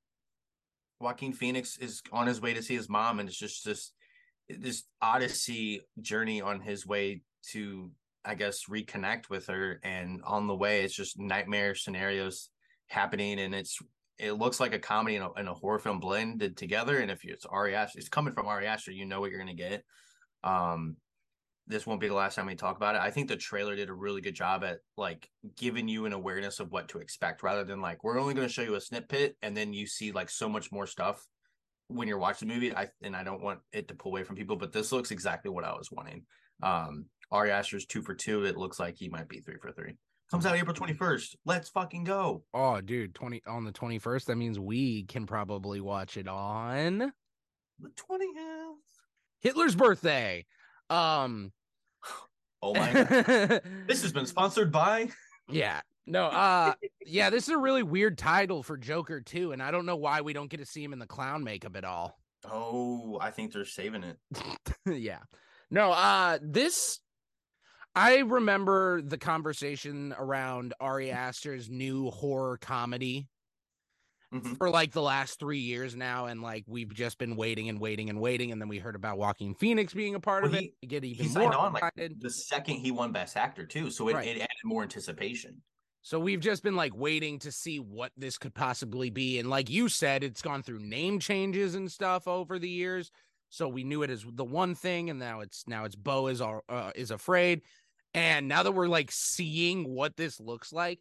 Joaquin 1.00 1.32
Phoenix 1.32 1.76
is 1.78 2.02
on 2.12 2.26
his 2.26 2.40
way 2.40 2.54
to 2.54 2.62
see 2.62 2.74
his 2.74 2.88
mom, 2.88 3.20
and 3.20 3.28
it's 3.28 3.38
just 3.38 3.64
this 3.64 3.92
this 4.48 4.84
odyssey 5.02 5.80
journey 6.00 6.40
on 6.40 6.60
his 6.60 6.86
way 6.86 7.22
to, 7.50 7.90
I 8.24 8.34
guess, 8.36 8.64
reconnect 8.70 9.28
with 9.28 9.46
her. 9.48 9.80
And 9.82 10.20
on 10.24 10.46
the 10.46 10.54
way, 10.54 10.82
it's 10.82 10.94
just 10.94 11.18
nightmare 11.18 11.74
scenarios 11.74 12.48
happening, 12.88 13.40
and 13.40 13.54
it's 13.54 13.78
it 14.18 14.32
looks 14.32 14.60
like 14.60 14.72
a 14.72 14.78
comedy 14.78 15.16
and 15.16 15.26
a, 15.26 15.32
and 15.32 15.48
a 15.48 15.54
horror 15.54 15.78
film 15.78 16.00
blended 16.00 16.56
together. 16.56 16.98
And 16.98 17.10
if 17.10 17.24
it's 17.24 17.44
Ari 17.44 17.74
it's 17.74 18.08
coming 18.08 18.32
from 18.32 18.46
Ari 18.46 18.68
you 18.88 19.04
know 19.04 19.20
what 19.20 19.30
you're 19.30 19.40
gonna 19.40 19.54
get. 19.54 19.84
Um, 20.42 20.96
this 21.68 21.86
won't 21.86 22.00
be 22.00 22.08
the 22.08 22.14
last 22.14 22.36
time 22.36 22.46
we 22.46 22.54
talk 22.54 22.76
about 22.76 22.94
it. 22.94 23.00
I 23.00 23.10
think 23.10 23.28
the 23.28 23.36
trailer 23.36 23.74
did 23.74 23.88
a 23.88 23.94
really 23.94 24.20
good 24.20 24.34
job 24.34 24.62
at 24.62 24.78
like 24.96 25.28
giving 25.56 25.88
you 25.88 26.06
an 26.06 26.12
awareness 26.12 26.60
of 26.60 26.70
what 26.70 26.88
to 26.88 26.98
expect 26.98 27.42
rather 27.42 27.64
than 27.64 27.80
like 27.80 28.04
we're 28.04 28.20
only 28.20 28.34
going 28.34 28.46
to 28.46 28.52
show 28.52 28.62
you 28.62 28.76
a 28.76 28.80
snippet 28.80 29.36
and 29.42 29.56
then 29.56 29.72
you 29.72 29.86
see 29.86 30.12
like 30.12 30.30
so 30.30 30.48
much 30.48 30.70
more 30.70 30.86
stuff 30.86 31.26
when 31.88 32.06
you're 32.08 32.18
watching 32.18 32.48
the 32.48 32.54
movie. 32.54 32.74
I 32.74 32.88
and 33.02 33.16
I 33.16 33.24
don't 33.24 33.42
want 33.42 33.60
it 33.72 33.88
to 33.88 33.94
pull 33.94 34.12
away 34.12 34.22
from 34.22 34.36
people, 34.36 34.56
but 34.56 34.72
this 34.72 34.92
looks 34.92 35.10
exactly 35.10 35.50
what 35.50 35.64
I 35.64 35.72
was 35.72 35.90
wanting. 35.90 36.24
Um 36.62 37.06
Ari 37.32 37.50
Aster's 37.50 37.86
two 37.86 38.02
for 38.02 38.14
two. 38.14 38.44
It 38.44 38.56
looks 38.56 38.78
like 38.78 38.96
he 38.96 39.08
might 39.08 39.28
be 39.28 39.40
three 39.40 39.56
for 39.60 39.72
three. 39.72 39.94
Comes 40.30 40.46
out 40.46 40.56
April 40.56 40.74
21st. 40.74 41.36
Let's 41.44 41.68
fucking 41.68 42.02
go. 42.02 42.42
Oh, 42.52 42.80
dude, 42.80 43.14
20 43.14 43.42
on 43.46 43.64
the 43.64 43.70
21st. 43.70 44.24
That 44.24 44.36
means 44.36 44.58
we 44.58 45.04
can 45.04 45.24
probably 45.24 45.80
watch 45.80 46.16
it 46.16 46.26
on 46.26 47.12
the 47.78 47.88
20th. 47.90 48.74
Hitler's 49.40 49.74
birthday. 49.74 50.46
Um 50.90 51.52
Oh 52.66 52.74
my 52.74 52.92
god. 52.92 53.62
this 53.86 54.02
has 54.02 54.12
been 54.12 54.26
sponsored 54.26 54.72
by 54.72 55.08
Yeah. 55.48 55.80
No, 56.06 56.26
uh 56.26 56.74
yeah, 57.04 57.30
this 57.30 57.44
is 57.44 57.54
a 57.54 57.58
really 57.58 57.82
weird 57.82 58.18
title 58.18 58.62
for 58.62 58.76
Joker 58.76 59.20
too, 59.20 59.52
and 59.52 59.62
I 59.62 59.70
don't 59.70 59.86
know 59.86 59.96
why 59.96 60.20
we 60.20 60.32
don't 60.32 60.50
get 60.50 60.58
to 60.58 60.66
see 60.66 60.82
him 60.82 60.92
in 60.92 60.98
the 60.98 61.06
clown 61.06 61.44
makeup 61.44 61.76
at 61.76 61.84
all. 61.84 62.18
Oh, 62.50 63.18
I 63.20 63.30
think 63.30 63.52
they're 63.52 63.64
saving 63.64 64.04
it. 64.04 64.18
yeah. 64.86 65.20
No, 65.70 65.90
uh 65.92 66.38
this 66.42 67.00
I 67.94 68.18
remember 68.18 69.00
the 69.00 69.18
conversation 69.18 70.14
around 70.18 70.74
Ari 70.80 71.10
Aster's 71.10 71.70
new 71.70 72.10
horror 72.10 72.58
comedy 72.58 73.28
mm-hmm. 74.40 74.54
for 74.54 74.70
like 74.70 74.92
the 74.92 75.02
last 75.02 75.38
three 75.38 75.58
years 75.58 75.96
now, 75.96 76.26
and 76.26 76.42
like 76.42 76.64
we've 76.66 76.92
just 76.92 77.18
been 77.18 77.36
waiting 77.36 77.68
and 77.68 77.80
waiting 77.80 78.10
and 78.10 78.20
waiting, 78.20 78.52
and 78.52 78.60
then 78.60 78.68
we 78.68 78.78
heard 78.78 78.94
about 78.94 79.18
Joaquin 79.18 79.54
Phoenix 79.54 79.94
being 79.94 80.14
a 80.14 80.20
part 80.20 80.42
well, 80.42 80.54
of 80.54 80.58
he, 80.58 80.72
it. 80.82 80.88
get 80.88 81.04
even 81.04 81.32
more 81.32 81.54
on 81.54 81.72
like 81.72 81.94
the 82.18 82.30
second 82.30 82.76
he 82.76 82.90
won 82.90 83.12
Best 83.12 83.36
Actor 83.36 83.66
too, 83.66 83.90
so 83.90 84.08
it, 84.08 84.14
right. 84.14 84.26
it 84.26 84.36
added 84.36 84.48
more 84.64 84.82
anticipation. 84.82 85.60
So 86.02 86.20
we've 86.20 86.40
just 86.40 86.62
been 86.62 86.76
like 86.76 86.96
waiting 86.96 87.40
to 87.40 87.50
see 87.50 87.80
what 87.80 88.12
this 88.16 88.38
could 88.38 88.54
possibly 88.54 89.10
be, 89.10 89.38
and 89.38 89.50
like 89.50 89.68
you 89.68 89.88
said, 89.88 90.22
it's 90.22 90.42
gone 90.42 90.62
through 90.62 90.80
name 90.80 91.18
changes 91.18 91.74
and 91.74 91.90
stuff 91.90 92.28
over 92.28 92.58
the 92.58 92.70
years. 92.70 93.10
So 93.48 93.68
we 93.68 93.84
knew 93.84 94.02
it 94.02 94.10
as 94.10 94.24
the 94.34 94.44
one 94.44 94.74
thing, 94.74 95.10
and 95.10 95.18
now 95.18 95.40
it's 95.40 95.64
now 95.66 95.84
it's 95.84 95.96
Beau 95.96 96.26
is 96.26 96.40
uh, 96.40 96.90
is 96.94 97.10
afraid, 97.10 97.62
and 98.14 98.48
now 98.48 98.62
that 98.62 98.72
we're 98.72 98.88
like 98.88 99.10
seeing 99.10 99.88
what 99.88 100.16
this 100.16 100.40
looks 100.40 100.72
like, 100.72 101.00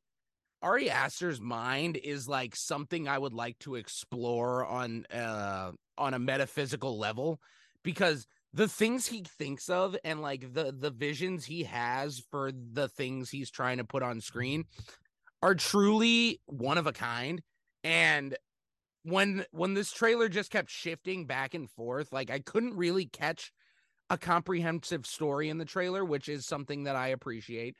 Ari 0.61 0.89
Aster's 0.89 1.39
mind 1.39 1.97
is 1.97 2.27
like 2.27 2.55
something 2.55 3.07
I 3.07 3.17
would 3.17 3.33
like 3.33 3.59
to 3.59 3.75
explore 3.75 4.65
on 4.65 5.05
uh 5.13 5.71
on 5.97 6.13
a 6.13 6.19
metaphysical 6.19 6.97
level 6.97 7.39
because 7.83 8.25
the 8.53 8.67
things 8.69 9.05
he 9.05 9.21
thinks 9.37 9.69
of 9.69 9.97
and 10.03 10.21
like 10.21 10.53
the 10.53 10.73
the 10.77 10.89
visions 10.89 11.45
he 11.45 11.63
has 11.63 12.23
for 12.31 12.51
the 12.51 12.87
things 12.87 13.29
he's 13.29 13.51
trying 13.51 13.77
to 13.77 13.83
put 13.83 14.01
on 14.01 14.21
screen 14.21 14.63
are 15.41 15.55
truly 15.55 16.39
one 16.45 16.77
of 16.77 16.87
a 16.87 16.93
kind. 16.93 17.41
And 17.83 18.35
when 19.03 19.45
when 19.51 19.73
this 19.73 19.91
trailer 19.91 20.29
just 20.29 20.51
kept 20.51 20.71
shifting 20.71 21.25
back 21.25 21.53
and 21.53 21.69
forth 21.69 22.11
like 22.11 22.31
I 22.31 22.39
couldn't 22.39 22.75
really 22.75 23.05
catch 23.05 23.51
a 24.09 24.17
comprehensive 24.17 25.05
story 25.05 25.49
in 25.49 25.57
the 25.57 25.65
trailer 25.65 26.03
which 26.05 26.29
is 26.29 26.45
something 26.45 26.85
that 26.85 26.95
I 26.95 27.09
appreciate. 27.09 27.75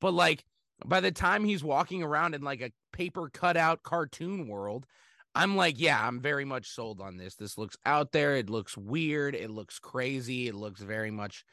But 0.00 0.12
like 0.12 0.44
by 0.86 1.00
the 1.00 1.10
time 1.10 1.44
he's 1.44 1.64
walking 1.64 2.02
around 2.02 2.34
in 2.34 2.42
like 2.42 2.60
a 2.60 2.72
paper 2.92 3.30
cutout 3.32 3.82
cartoon 3.82 4.48
world, 4.48 4.86
I'm 5.34 5.56
like, 5.56 5.78
yeah, 5.78 6.04
I'm 6.06 6.20
very 6.20 6.44
much 6.44 6.68
sold 6.68 7.00
on 7.00 7.16
this. 7.16 7.34
This 7.34 7.58
looks 7.58 7.76
out 7.86 8.12
there. 8.12 8.36
It 8.36 8.50
looks 8.50 8.76
weird. 8.76 9.34
It 9.34 9.50
looks 9.50 9.78
crazy. 9.78 10.48
It 10.48 10.54
looks 10.54 10.80
very 10.80 11.10
much 11.10 11.44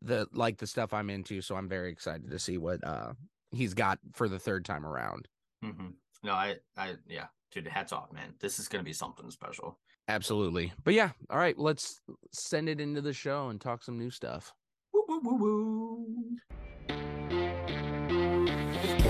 the 0.00 0.26
like 0.32 0.58
the 0.58 0.66
stuff 0.66 0.92
I'm 0.92 1.10
into. 1.10 1.40
So 1.40 1.56
I'm 1.56 1.68
very 1.68 1.90
excited 1.90 2.30
to 2.30 2.38
see 2.38 2.58
what 2.58 2.84
uh 2.86 3.12
he's 3.50 3.74
got 3.74 3.98
for 4.12 4.28
the 4.28 4.38
third 4.38 4.64
time 4.64 4.86
around. 4.86 5.28
Mm-hmm. 5.64 5.88
No, 6.24 6.32
I, 6.32 6.56
I, 6.76 6.94
yeah, 7.08 7.26
dude, 7.50 7.66
hats 7.66 7.92
off, 7.92 8.12
man. 8.12 8.34
This 8.40 8.58
is 8.58 8.68
gonna 8.68 8.84
be 8.84 8.92
something 8.92 9.30
special. 9.30 9.78
Absolutely. 10.08 10.72
But 10.84 10.94
yeah, 10.94 11.10
all 11.30 11.38
right, 11.38 11.58
let's 11.58 12.00
send 12.32 12.68
it 12.68 12.80
into 12.80 13.00
the 13.00 13.12
show 13.12 13.48
and 13.48 13.60
talk 13.60 13.82
some 13.82 13.98
new 13.98 14.10
stuff. 14.10 14.52
Woo, 14.92 15.04
woo, 15.08 15.20
woo, 15.22 15.36
woo. 15.36 16.36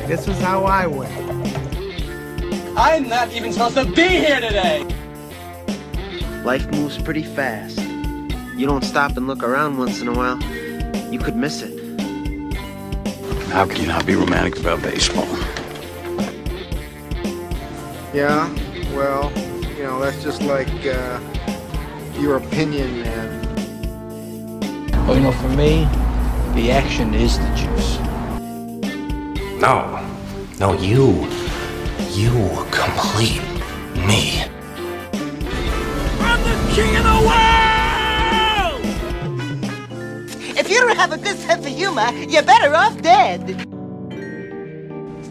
This 0.06 0.26
is 0.26 0.38
how 0.40 0.64
I 0.64 0.86
win. 0.86 1.10
I'm 2.76 3.08
not 3.08 3.32
even 3.32 3.52
supposed 3.52 3.76
to 3.76 3.84
be 3.84 4.08
here 4.08 4.40
today. 4.40 4.84
Life 6.44 6.68
moves 6.72 6.98
pretty 6.98 7.22
fast. 7.22 7.78
You 8.56 8.66
don't 8.66 8.84
stop 8.84 9.16
and 9.16 9.28
look 9.28 9.42
around 9.44 9.78
once 9.78 10.00
in 10.00 10.08
a 10.08 10.12
while, 10.12 10.42
you 11.12 11.20
could 11.20 11.36
miss 11.36 11.62
it. 11.62 11.78
How 13.50 13.64
can 13.64 13.80
you 13.80 13.86
not 13.86 14.04
be 14.04 14.16
romantic 14.16 14.58
about 14.58 14.82
baseball? 14.82 15.28
Yeah, 18.12 18.52
well, 18.94 19.32
you 19.76 19.84
know, 19.84 20.00
that's 20.00 20.20
just 20.22 20.42
like 20.42 20.68
uh, 20.84 21.20
your 22.18 22.38
opinion, 22.38 23.02
man. 23.02 23.40
Well, 25.06 25.16
you 25.16 25.22
know, 25.22 25.32
for 25.32 25.48
me, 25.50 25.84
the 26.60 26.72
action 26.72 27.14
is 27.14 27.38
the 27.38 27.54
juice. 27.54 28.01
No. 29.62 30.04
No, 30.58 30.72
you. 30.72 31.24
You 32.10 32.66
complete 32.72 33.40
me. 33.94 34.42
If 40.58 40.68
you 40.68 40.80
don't 40.80 40.96
have 40.96 41.12
a 41.12 41.16
good 41.16 41.36
sense 41.38 41.64
of 41.64 41.70
humor, 41.70 42.10
you're 42.28 42.42
better 42.42 42.74
off 42.74 43.00
dead. 43.02 43.68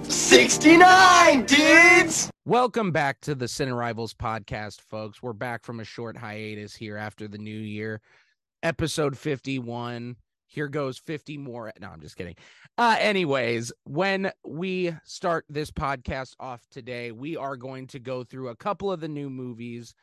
69 0.10 1.46
dudes! 1.46 2.32
Welcome 2.46 2.94
back 2.94 3.20
to 3.24 3.36
the 3.36 3.48
Cine 3.48 3.78
Rivals 3.78 4.14
podcast, 4.14 4.80
folks. 4.80 5.22
We're 5.22 5.34
back 5.34 5.66
from 5.66 5.82
a 5.82 5.84
short 5.84 6.16
hiatus 6.16 6.74
here 6.74 6.96
after 6.96 7.28
the 7.28 7.38
new 7.38 7.60
year. 7.60 8.00
Episode 8.64 9.18
51. 9.18 10.16
Here 10.52 10.68
goes 10.68 10.98
50 10.98 11.38
more. 11.38 11.72
No, 11.80 11.88
I'm 11.88 12.02
just 12.02 12.18
kidding. 12.18 12.36
Uh, 12.78 12.98
anyways, 13.00 13.72
when 13.86 14.32
we 14.46 14.94
start 15.06 15.46
this 15.48 15.72
podcast 15.72 16.36
off 16.42 16.68
today, 16.70 17.14
we 17.14 17.38
are 17.38 17.56
going 17.56 17.88
to 17.88 18.00
go 18.00 18.26
through 18.26 18.50
a 18.50 18.56
couple 18.58 18.92
of 18.92 19.00
the 19.00 19.08
new 19.08 19.30
movies, 19.30 19.96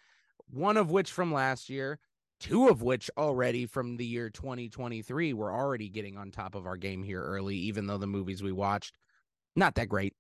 one 0.51 0.79
of 0.79 0.91
which 0.91 1.13
from 1.13 1.35
last 1.35 1.69
year, 1.69 1.99
two 2.41 2.69
of 2.69 2.81
which 2.81 3.11
already 3.19 3.67
from 3.67 3.99
the 3.99 4.07
year 4.07 4.31
2023. 4.31 5.35
We're 5.35 5.55
already 5.55 5.91
getting 5.91 6.17
on 6.17 6.31
top 6.31 6.55
of 6.55 6.67
our 6.67 6.79
game 6.79 7.03
here 7.03 7.23
early, 7.23 7.57
even 7.57 7.87
though 7.87 7.99
the 7.99 8.07
movies 8.07 8.43
we 8.43 8.53
watched, 8.53 8.95
not 9.55 9.75
that 9.75 9.91
great. 9.91 10.15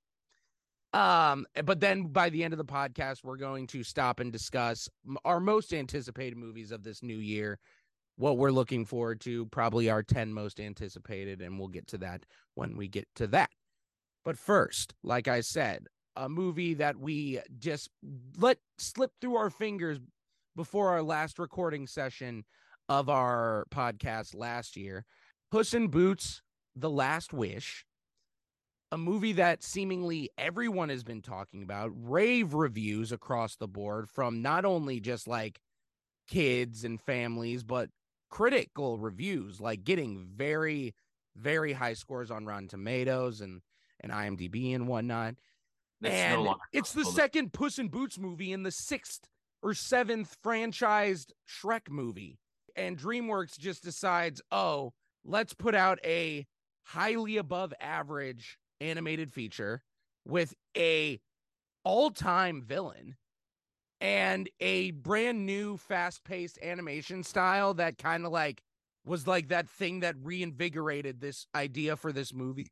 Um, 0.92 1.46
but 1.64 1.80
then 1.80 2.04
by 2.04 2.28
the 2.28 2.44
end 2.44 2.52
of 2.52 2.58
the 2.58 2.66
podcast, 2.66 3.24
we're 3.24 3.36
going 3.38 3.66
to 3.68 3.82
stop 3.82 4.20
and 4.20 4.30
discuss 4.30 4.90
our 5.24 5.40
most 5.40 5.72
anticipated 5.72 6.36
movies 6.36 6.70
of 6.70 6.82
this 6.82 7.02
new 7.02 7.16
year, 7.16 7.58
what 8.18 8.36
we're 8.36 8.50
looking 8.50 8.84
forward 8.84 9.20
to, 9.22 9.46
probably 9.46 9.88
our 9.88 10.02
10 10.02 10.32
most 10.32 10.60
anticipated, 10.60 11.40
and 11.40 11.58
we'll 11.58 11.68
get 11.68 11.86
to 11.88 11.98
that 11.98 12.26
when 12.54 12.76
we 12.76 12.88
get 12.88 13.08
to 13.16 13.26
that. 13.28 13.50
But 14.24 14.36
first, 14.36 14.94
like 15.02 15.28
I 15.28 15.40
said, 15.40 15.86
a 16.16 16.28
movie 16.28 16.74
that 16.74 16.98
we 16.98 17.40
just 17.58 17.88
let 18.38 18.58
slip 18.76 19.12
through 19.20 19.36
our 19.36 19.50
fingers 19.50 19.98
before 20.56 20.90
our 20.90 21.02
last 21.02 21.38
recording 21.38 21.86
session 21.86 22.44
of 22.88 23.08
our 23.08 23.66
podcast 23.70 24.34
last 24.34 24.76
year 24.76 25.04
Puss 25.50 25.72
in 25.72 25.88
Boots, 25.88 26.42
The 26.76 26.90
Last 26.90 27.32
Wish 27.32 27.86
a 28.90 28.98
movie 28.98 29.32
that 29.32 29.62
seemingly 29.62 30.30
everyone 30.38 30.88
has 30.88 31.04
been 31.04 31.20
talking 31.20 31.62
about, 31.62 31.90
rave 31.94 32.54
reviews 32.54 33.12
across 33.12 33.56
the 33.56 33.68
board 33.68 34.08
from 34.08 34.40
not 34.40 34.64
only 34.64 35.00
just 35.00 35.28
like 35.28 35.60
kids 36.26 36.84
and 36.84 37.00
families, 37.00 37.62
but 37.62 37.90
critical 38.30 38.98
reviews, 38.98 39.60
like 39.60 39.84
getting 39.84 40.26
very, 40.34 40.94
very 41.36 41.72
high 41.72 41.94
scores 41.94 42.30
on 42.30 42.46
Rotten 42.46 42.68
Tomatoes 42.68 43.40
and, 43.40 43.60
and 44.00 44.12
IMDb 44.12 44.74
and 44.74 44.86
whatnot. 44.88 45.34
And 46.02 46.44
no 46.44 46.56
it's 46.72 46.92
the 46.92 47.04
second 47.04 47.52
Puss 47.52 47.78
in 47.78 47.88
Boots 47.88 48.18
movie 48.18 48.52
in 48.52 48.62
the 48.62 48.70
sixth 48.70 49.28
or 49.62 49.74
seventh 49.74 50.36
franchised 50.44 51.32
Shrek 51.48 51.90
movie. 51.90 52.38
And 52.76 52.96
DreamWorks 52.96 53.58
just 53.58 53.82
decides, 53.82 54.40
oh, 54.52 54.92
let's 55.24 55.54
put 55.54 55.74
out 55.74 55.98
a 56.04 56.46
highly 56.84 57.36
above 57.36 57.74
average 57.80 58.58
animated 58.80 59.32
feature 59.32 59.82
with 60.24 60.54
a 60.76 61.20
all-time 61.84 62.62
villain 62.62 63.16
and 64.00 64.48
a 64.60 64.92
brand 64.92 65.44
new 65.44 65.76
fast-paced 65.76 66.58
animation 66.62 67.22
style 67.22 67.74
that 67.74 67.98
kind 67.98 68.24
of 68.24 68.32
like 68.32 68.62
was 69.04 69.26
like 69.26 69.48
that 69.48 69.68
thing 69.68 70.00
that 70.00 70.14
reinvigorated 70.22 71.20
this 71.20 71.46
idea 71.54 71.96
for 71.96 72.12
this 72.12 72.32
movie 72.32 72.70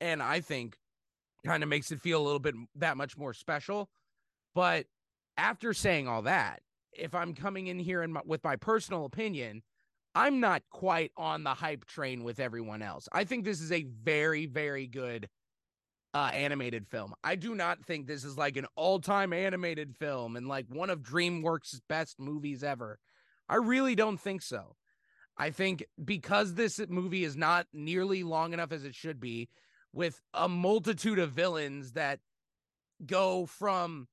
and 0.00 0.22
i 0.22 0.40
think 0.40 0.76
kind 1.44 1.62
of 1.62 1.68
makes 1.68 1.90
it 1.90 2.00
feel 2.00 2.20
a 2.20 2.24
little 2.24 2.40
bit 2.40 2.54
that 2.74 2.96
much 2.96 3.16
more 3.16 3.32
special. 3.32 3.88
But 4.54 4.86
after 5.36 5.72
saying 5.72 6.06
all 6.06 6.22
that 6.22 6.60
if 6.92 7.14
i'm 7.14 7.34
coming 7.34 7.68
in 7.68 7.78
here 7.78 8.06
my, 8.06 8.20
with 8.26 8.42
my 8.44 8.56
personal 8.56 9.04
opinion 9.04 9.62
i'm 10.14 10.40
not 10.40 10.62
quite 10.70 11.12
on 11.16 11.44
the 11.44 11.54
hype 11.54 11.84
train 11.86 12.24
with 12.24 12.40
everyone 12.40 12.82
else. 12.82 13.08
I 13.12 13.24
think 13.24 13.44
this 13.44 13.60
is 13.60 13.72
a 13.72 13.84
very 14.02 14.46
very 14.46 14.86
good 14.86 15.28
uh, 16.12 16.30
animated 16.32 16.86
film. 16.88 17.14
I 17.22 17.36
do 17.36 17.54
not 17.54 17.84
think 17.84 18.06
this 18.06 18.24
is 18.24 18.36
like 18.36 18.56
an 18.56 18.66
all-time 18.76 19.32
animated 19.32 19.94
film 19.96 20.36
and 20.36 20.48
like 20.48 20.66
one 20.68 20.90
of 20.90 21.02
DreamWorks' 21.02 21.80
best 21.88 22.18
movies 22.18 22.64
ever. 22.64 22.98
I 23.48 23.56
really 23.56 23.94
don't 23.94 24.20
think 24.20 24.42
so. 24.42 24.76
I 25.38 25.50
think 25.50 25.84
because 26.04 26.54
this 26.54 26.80
movie 26.88 27.24
is 27.24 27.36
not 27.36 27.66
nearly 27.72 28.22
long 28.22 28.52
enough 28.52 28.72
as 28.72 28.84
it 28.84 28.94
should 28.94 29.20
be, 29.20 29.48
with 29.92 30.20
a 30.34 30.48
multitude 30.48 31.18
of 31.18 31.32
villains 31.32 31.92
that 31.92 32.20
go 33.06 33.46
from 33.46 34.06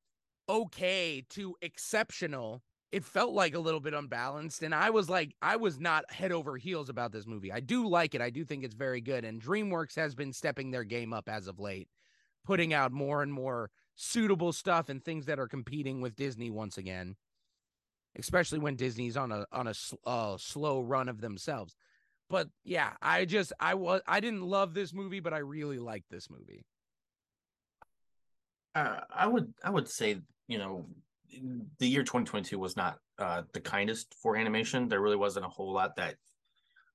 okay 0.49 1.25
to 1.29 1.55
exceptional, 1.61 2.63
it 2.91 3.03
felt 3.03 3.33
like 3.33 3.53
a 3.53 3.59
little 3.59 3.79
bit 3.79 3.93
unbalanced. 3.93 4.63
And 4.63 4.73
I 4.73 4.89
was 4.89 5.09
like, 5.09 5.35
I 5.41 5.57
was 5.57 5.79
not 5.79 6.11
head 6.11 6.31
over 6.31 6.57
heels 6.57 6.89
about 6.89 7.11
this 7.11 7.27
movie. 7.27 7.51
I 7.51 7.59
do 7.59 7.87
like 7.87 8.15
it. 8.15 8.21
I 8.21 8.29
do 8.29 8.45
think 8.45 8.63
it's 8.63 8.75
very 8.75 9.01
good. 9.01 9.25
And 9.25 9.41
DreamWorks 9.41 9.95
has 9.95 10.15
been 10.15 10.31
stepping 10.31 10.71
their 10.71 10.85
game 10.85 11.11
up 11.11 11.27
as 11.27 11.47
of 11.47 11.59
late, 11.59 11.89
putting 12.45 12.73
out 12.73 12.91
more 12.91 13.21
and 13.21 13.33
more 13.33 13.71
suitable 13.95 14.53
stuff 14.53 14.87
and 14.87 15.03
things 15.03 15.25
that 15.25 15.39
are 15.39 15.47
competing 15.47 15.99
with 15.99 16.15
Disney 16.15 16.49
once 16.49 16.77
again. 16.77 17.15
Especially 18.17 18.57
when 18.57 18.75
Disney's 18.75 19.17
on 19.17 19.31
a 19.31 19.45
on 19.51 19.67
a 19.67 19.73
uh, 20.05 20.37
slow 20.39 20.81
run 20.81 21.07
of 21.07 21.21
themselves. 21.21 21.75
But 22.29 22.49
yeah, 22.63 22.93
I 23.01 23.25
just 23.25 23.53
I 23.59 23.75
was 23.75 24.01
I 24.07 24.21
didn't 24.21 24.41
love 24.41 24.73
this 24.73 24.91
movie, 24.91 25.19
but 25.19 25.33
I 25.33 25.37
really 25.39 25.77
liked 25.77 26.09
this 26.09 26.29
movie. 26.29 26.65
Uh, 28.73 29.01
I 29.13 29.27
would 29.27 29.53
I 29.63 29.69
would 29.69 29.87
say 29.87 30.19
you 30.47 30.57
know 30.57 30.87
the 31.79 31.87
year 31.87 32.03
2022 32.03 32.57
was 32.57 32.75
not 32.75 32.97
uh, 33.19 33.43
the 33.53 33.59
kindest 33.59 34.15
for 34.21 34.35
animation. 34.35 34.87
There 34.87 35.01
really 35.01 35.15
wasn't 35.15 35.45
a 35.45 35.49
whole 35.49 35.73
lot 35.73 35.95
that 35.97 36.15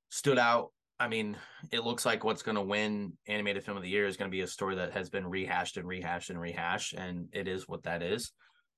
stood 0.08 0.38
out. 0.38 0.72
I 0.98 1.08
mean, 1.08 1.36
it 1.72 1.84
looks 1.84 2.06
like 2.06 2.22
what's 2.22 2.42
going 2.42 2.54
to 2.54 2.62
win 2.62 3.14
animated 3.26 3.64
film 3.64 3.76
of 3.76 3.82
the 3.82 3.88
year 3.88 4.06
is 4.06 4.16
going 4.16 4.30
to 4.30 4.34
be 4.34 4.42
a 4.42 4.46
story 4.46 4.76
that 4.76 4.92
has 4.92 5.10
been 5.10 5.26
rehashed 5.26 5.76
and 5.76 5.86
rehashed 5.88 6.30
and 6.30 6.40
rehashed, 6.40 6.94
and 6.94 7.28
it 7.32 7.48
is 7.48 7.66
what 7.66 7.82
that 7.84 8.02
is. 8.02 8.32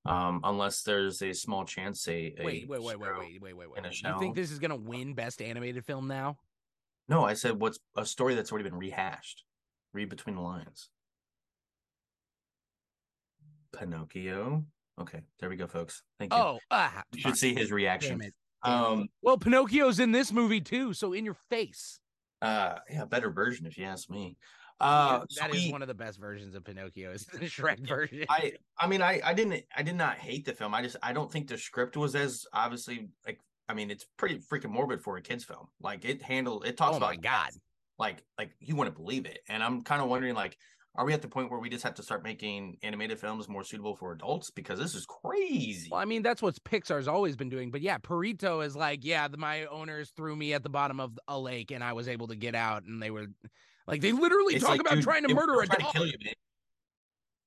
Um, 0.07 0.41
unless 0.45 0.83
there's 0.83 1.23
a 1.23 1.33
small 1.33 1.65
chance 1.65 2.07
a, 2.09 2.35
a 2.39 2.45
Wait, 2.45 2.69
wait, 2.69 2.83
wait, 2.83 2.99
wait, 2.99 3.11
wait, 3.19 3.43
wait, 3.43 3.57
wait, 3.57 3.71
wait. 3.71 3.79
in 3.79 3.85
a 3.85 3.89
wait. 3.89 4.03
You 4.05 4.19
think 4.19 4.37
this 4.37 4.51
is 4.51 4.59
gonna 4.59 4.77
win 4.77 5.15
best 5.15 5.41
animated 5.41 5.85
film 5.85 6.09
now? 6.09 6.39
No, 7.09 7.25
I 7.25 7.35
said 7.35 7.61
what's 7.61 7.79
a 7.97 8.05
story 8.05 8.35
that's 8.35 8.53
already 8.53 8.69
been 8.69 8.79
rehashed. 8.79 9.45
Read 9.93 10.09
between 10.09 10.37
the 10.37 10.43
lines. 10.43 10.89
Pinocchio. 13.73 14.65
Okay, 15.01 15.21
there 15.41 15.49
we 15.49 15.57
go, 15.57 15.67
folks. 15.67 16.03
Thank 16.19 16.33
you. 16.33 16.39
Oh, 16.39 16.59
ah, 16.71 17.03
you 17.13 17.21
should 17.23 17.37
see 17.37 17.55
his 17.55 17.73
reaction. 17.73 18.19
Damn 18.19 18.29
it. 18.29 18.35
Um, 18.63 19.09
Well, 19.23 19.37
Pinocchio's 19.37 19.99
in 20.01 20.13
this 20.13 20.33
movie 20.33 20.61
too, 20.61 20.95
so 20.95 21.13
in 21.13 21.25
your 21.25 21.37
face. 21.51 21.99
uh, 22.43 22.79
yeah, 22.91 23.05
better 23.05 23.31
version 23.31 23.67
if 23.67 23.77
you 23.77 23.85
ask 23.85 24.09
me. 24.09 24.37
Uh, 24.81 25.21
that 25.21 25.31
so 25.31 25.47
is 25.57 25.65
we- 25.67 25.73
one 25.73 25.83
of 25.83 25.89
the 25.89 25.95
best 25.95 26.19
versions 26.21 26.55
of 26.55 26.65
Pinocchio. 26.65 27.13
Is 27.13 27.25
the 27.27 27.39
Shrek 27.41 27.87
version? 27.87 28.25
I 28.29 28.53
I 28.79 28.87
mean 28.89 29.03
I 29.03 29.21
I 29.25 29.33
didn't 29.35 29.65
I 29.75 29.83
did 29.83 29.95
not 29.97 30.17
hate 30.19 30.45
the 30.45 30.53
film. 30.53 30.75
I 30.75 30.83
just 30.83 30.97
I 31.03 31.13
don't 31.13 31.31
think 31.31 31.49
the 31.49 31.57
script 31.59 31.97
was 31.97 32.15
as 32.17 32.45
obviously 32.53 33.09
like 33.25 33.39
I 33.69 33.75
mean 33.75 33.91
it's 33.91 34.05
pretty 34.17 34.39
freaking 34.41 34.71
morbid 34.71 35.01
for 35.03 35.17
a 35.17 35.23
kids 35.23 35.45
film. 35.45 35.67
Like 35.81 36.05
it 36.05 36.23
handled 36.23 36.67
it 36.67 36.77
talks 36.77 36.95
Oh 36.95 36.97
about 36.99 37.11
my 37.11 37.17
God. 37.17 37.51
like 37.99 38.25
like 38.37 38.51
you 38.59 38.75
wouldn't 38.75 38.97
believe 38.97 39.27
it. 39.27 39.39
And 39.49 39.63
I'm 39.63 39.83
kind 39.83 40.03
of 40.03 40.09
wondering 40.09 40.35
like 40.35 40.59
are 40.97 41.05
we 41.05 41.13
at 41.13 41.23
the 41.23 41.29
point 41.29 41.51
where 41.51 41.59
we 41.59 41.69
just 41.69 41.83
have 41.83 41.95
to 41.95 42.03
start 42.03 42.23
making 42.23 42.79
animated 42.83 43.19
films 43.19 43.49
more 43.49 43.65
suitable 43.65 43.97
for 43.97 44.13
adults 44.13 44.51
because 44.51 44.79
this 44.79 44.95
is 44.95 45.05
crazy. 45.07 45.89
Well, 45.91 46.01
I 46.01 46.05
mean, 46.05 46.23
that's 46.23 46.41
what 46.41 46.55
Pixar's 46.63 47.09
always 47.09 47.35
been 47.35 47.49
doing. 47.49 47.73
But 47.73 47.81
yeah, 47.81 47.99
Perrito 47.99 48.65
is 48.65 48.77
like, 48.77 49.05
yeah, 49.05 49.27
the, 49.27 49.37
my 49.37 49.67
owners 49.67 50.11
threw 50.11 50.37
me 50.37 50.53
at 50.55 50.63
the 50.63 50.69
bottom 50.69 51.01
of 51.01 51.19
a 51.27 51.39
lake 51.39 51.73
and 51.73 51.83
I 51.83 51.95
was 51.95 52.07
able 52.07 52.29
to 52.29 52.37
get 52.37 52.55
out. 52.55 52.85
And 52.85 53.03
they 53.03 53.11
were 53.11 53.27
like, 53.89 54.03
they 54.03 54.13
literally 54.13 54.55
It's 54.55 54.63
talk 54.65 54.73
like, 54.73 54.81
about 54.83 54.95
dude, 54.95 55.05
trying 55.05 55.27
to 55.27 55.35
murder 55.35 55.61
a 55.61 55.67
dog. 55.67 55.95
you, 55.95 56.13
man. 56.25 56.35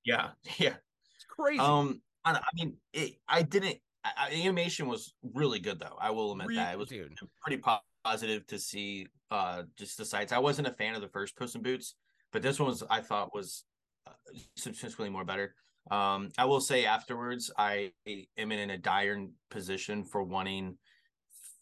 Yeah, 0.04 0.30
yeah. 0.58 0.76
It's 1.16 1.26
crazy. 1.30 1.60
Um, 1.60 2.02
I, 2.26 2.34
I 2.34 2.50
mean, 2.56 2.76
it, 2.94 3.18
I 3.28 3.44
didn't. 3.44 3.78
I, 4.04 4.32
animation 4.32 4.88
was 4.88 5.14
really 5.34 5.60
good, 5.60 5.80
though. 5.80 5.98
I 6.00 6.12
will 6.12 6.32
admit 6.32 6.48
that 6.56 6.74
it 6.74 6.80
was 6.80 6.90
dude. 6.90 7.18
pretty 7.42 7.62
po- 7.62 7.80
positive 8.04 8.46
to 8.48 8.60
see. 8.60 9.08
Uh, 9.30 9.64
just 9.78 9.98
the 9.98 10.06
sights. 10.06 10.32
I 10.32 10.38
wasn't 10.40 10.70
a 10.70 10.72
fan 10.72 10.96
of 10.96 11.02
the 11.02 11.10
first 11.10 11.36
Puss 11.36 11.56
in 11.56 11.62
Boots, 11.62 11.96
but 12.32 12.42
this 12.42 12.60
one 12.60 12.70
was. 12.70 12.84
I 12.90 13.02
thought 13.02 13.34
was 13.34 13.64
uh, 14.06 14.12
substantially 14.56 15.10
more 15.10 15.26
better. 15.26 15.56
Um, 15.90 16.30
I 16.38 16.46
will 16.46 16.60
say 16.60 16.86
afterwards, 16.86 17.52
I 17.58 17.92
am 18.38 18.52
in 18.52 18.70
a 18.70 18.78
dire 18.78 19.26
position 19.50 20.04
for 20.04 20.24
wanting 20.24 20.78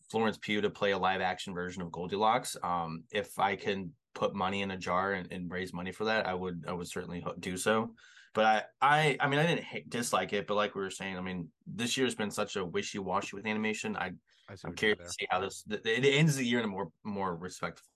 Florence 0.09 0.37
Pugh 0.37 0.61
to 0.61 0.69
play 0.69 0.91
a 0.91 0.97
live 0.97 1.21
action 1.21 1.53
version 1.53 1.81
of 1.81 1.91
Goldilocks. 1.91 2.57
Um, 2.63 3.03
if 3.11 3.37
I 3.37 3.55
can 3.55 3.91
put 4.13 4.33
money 4.33 4.61
in 4.61 4.71
a 4.71 4.77
jar 4.77 5.13
and, 5.13 5.31
and 5.31 5.51
raise 5.51 5.73
money 5.73 5.91
for 5.91 6.05
that, 6.05 6.25
I 6.25 6.33
would 6.33 6.65
I 6.67 6.73
would 6.73 6.87
certainly 6.87 7.23
do 7.39 7.57
so. 7.57 7.93
But 8.33 8.45
I 8.45 8.63
I 8.81 9.17
I 9.19 9.27
mean 9.27 9.39
I 9.39 9.45
didn't 9.45 9.63
hate, 9.63 9.89
dislike 9.89 10.33
it, 10.33 10.47
but 10.47 10.55
like 10.55 10.75
we 10.75 10.81
were 10.81 10.89
saying, 10.89 11.17
I 11.17 11.21
mean 11.21 11.49
this 11.67 11.97
year's 11.97 12.15
been 12.15 12.31
such 12.31 12.55
a 12.55 12.65
wishy 12.65 12.99
washy 12.99 13.35
with 13.35 13.45
animation. 13.45 13.95
I 13.95 14.11
I 14.49 14.55
see 14.55 14.61
I'm 14.65 14.71
what 14.71 14.81
you 14.81 14.87
did 14.89 14.97
curious 14.97 15.15
to 15.15 15.17
see 15.19 15.27
how 15.29 15.39
this 15.39 15.63
it 15.69 16.05
ends 16.05 16.35
the 16.35 16.45
year 16.45 16.59
in 16.59 16.65
a 16.65 16.69
more 16.69 16.89
more 17.03 17.35
respectful 17.35 17.87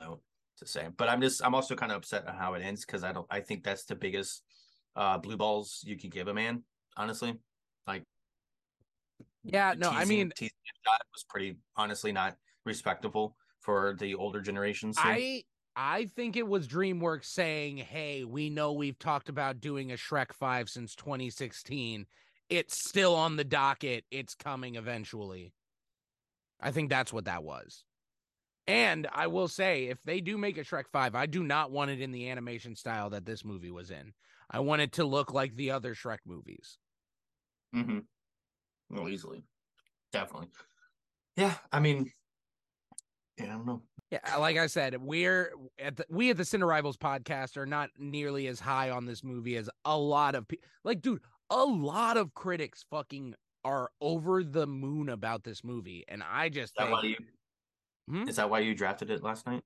note 0.00 0.20
to 0.58 0.66
say. 0.66 0.88
But 0.96 1.08
I'm 1.08 1.20
just 1.20 1.44
I'm 1.44 1.54
also 1.54 1.74
kind 1.74 1.92
of 1.92 1.98
upset 1.98 2.26
at 2.26 2.34
how 2.36 2.54
it 2.54 2.62
ends 2.62 2.84
because 2.84 3.04
I 3.04 3.12
don't 3.12 3.26
I 3.30 3.40
think 3.40 3.64
that's 3.64 3.84
the 3.84 3.94
biggest 3.94 4.42
uh 4.96 5.18
blue 5.18 5.36
balls 5.36 5.82
you 5.84 5.96
could 5.96 6.10
give 6.10 6.28
a 6.28 6.34
man, 6.34 6.62
honestly. 6.96 7.34
Like 7.86 8.04
yeah, 9.44 9.74
no, 9.76 9.90
I 9.90 10.04
mean, 10.04 10.32
teasing 10.34 10.50
was 11.12 11.24
pretty 11.28 11.56
honestly 11.76 12.12
not 12.12 12.36
respectable 12.64 13.36
for 13.60 13.96
the 13.98 14.14
older 14.14 14.40
generations. 14.40 14.98
here. 14.98 15.12
I 15.12 15.42
I 15.76 16.04
think 16.06 16.36
it 16.36 16.46
was 16.46 16.68
DreamWorks 16.68 17.26
saying, 17.26 17.78
"Hey, 17.78 18.24
we 18.24 18.48
know 18.48 18.72
we've 18.72 18.98
talked 18.98 19.28
about 19.28 19.60
doing 19.60 19.92
a 19.92 19.96
Shrek 19.96 20.32
5 20.32 20.68
since 20.68 20.94
2016. 20.94 22.06
It's 22.48 22.78
still 22.78 23.14
on 23.14 23.36
the 23.36 23.44
docket. 23.44 24.04
It's 24.10 24.34
coming 24.34 24.76
eventually." 24.76 25.52
I 26.60 26.70
think 26.70 26.88
that's 26.88 27.12
what 27.12 27.26
that 27.26 27.42
was. 27.42 27.84
And 28.66 29.06
I 29.12 29.26
will 29.26 29.48
say, 29.48 29.84
if 29.84 30.02
they 30.04 30.20
do 30.20 30.38
make 30.38 30.56
a 30.56 30.64
Shrek 30.64 30.84
5, 30.90 31.14
I 31.14 31.26
do 31.26 31.42
not 31.42 31.70
want 31.70 31.90
it 31.90 32.00
in 32.00 32.12
the 32.12 32.30
animation 32.30 32.74
style 32.76 33.10
that 33.10 33.26
this 33.26 33.44
movie 33.44 33.70
was 33.70 33.90
in. 33.90 34.14
I 34.50 34.60
want 34.60 34.82
it 34.82 34.92
to 34.92 35.04
look 35.04 35.32
like 35.32 35.54
the 35.54 35.70
other 35.70 35.94
Shrek 35.94 36.18
movies. 36.26 36.78
Mm-hmm. 37.74 37.98
Well, 38.90 39.08
easily, 39.08 39.44
definitely. 40.12 40.48
Yeah, 41.36 41.54
I 41.72 41.80
mean, 41.80 42.10
yeah, 43.38 43.44
I 43.44 43.48
don't 43.48 43.66
know. 43.66 43.82
Yeah, 44.10 44.36
like 44.36 44.56
I 44.56 44.66
said, 44.68 44.96
we're 45.00 45.52
at 45.78 45.96
the 45.96 46.06
we 46.08 46.30
at 46.30 46.36
the 46.36 46.44
Cine 46.44 46.66
Rivals 46.66 46.96
podcast 46.96 47.56
are 47.56 47.66
not 47.66 47.90
nearly 47.98 48.46
as 48.46 48.60
high 48.60 48.90
on 48.90 49.06
this 49.06 49.24
movie 49.24 49.56
as 49.56 49.68
a 49.84 49.98
lot 49.98 50.34
of 50.34 50.46
people. 50.46 50.68
Like, 50.84 51.00
dude, 51.00 51.22
a 51.50 51.64
lot 51.64 52.16
of 52.16 52.34
critics 52.34 52.84
fucking 52.90 53.34
are 53.64 53.90
over 54.00 54.44
the 54.44 54.66
moon 54.66 55.08
about 55.08 55.42
this 55.42 55.64
movie, 55.64 56.04
and 56.06 56.22
I 56.22 56.48
just 56.48 56.74
think? 56.76 57.18
Hmm? 58.08 58.28
Is 58.28 58.36
that 58.36 58.50
why 58.50 58.60
you 58.60 58.74
drafted 58.74 59.10
it 59.10 59.22
last 59.22 59.46
night? 59.46 59.62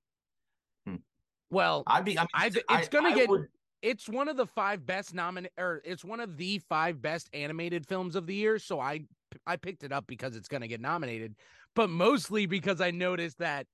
well, 1.51 1.83
I'd 1.87 2.05
be. 2.05 2.19
I 2.19 2.23
mean, 2.23 2.29
I 2.35 2.49
th- 2.51 2.65
I- 2.69 2.79
it's 2.81 2.89
gonna 2.89 3.15
get- 3.15 3.29
would- 3.29 3.49
it's 3.81 4.09
one 4.09 4.29
of 4.29 4.37
the 4.37 4.47
five 4.47 4.85
best 4.85 5.15
nominated, 5.15 5.53
or 5.59 5.81
it's 5.85 6.05
one 6.05 6.21
of 6.21 6.37
the 6.37 6.59
five 6.59 7.01
best 7.01 7.31
animated 7.33 7.87
films 7.87 8.17
of 8.17 8.27
the 8.27 8.35
year. 8.35 8.59
So 8.59 8.81
I 8.81 9.07
I 9.47 9.57
picked 9.57 9.83
it 9.85 9.93
up 9.93 10.07
because 10.07 10.37
it's 10.37 10.49
gonna 10.49 10.69
get 10.69 10.81
nominated, 10.81 11.37
but 11.75 11.89
mostly 11.91 12.47
because 12.47 12.81
I 12.81 12.91
noticed 12.91 13.39
that. 13.39 13.67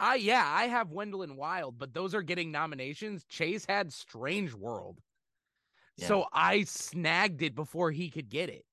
I 0.00 0.16
yeah, 0.16 0.44
I 0.46 0.68
have 0.68 0.92
Wendell 0.92 1.22
and 1.22 1.36
Wild, 1.36 1.78
but 1.78 1.92
those 1.94 2.14
are 2.14 2.22
getting 2.22 2.52
nominations. 2.52 3.24
Chase 3.24 3.64
had 3.66 3.92
Strange 3.92 4.52
World. 4.54 5.00
So 6.06 6.26
I 6.32 6.62
snagged 6.62 7.42
it 7.42 7.54
before 7.56 7.90
he 7.90 8.08
could 8.10 8.28
get 8.28 8.48
it. 8.50 8.64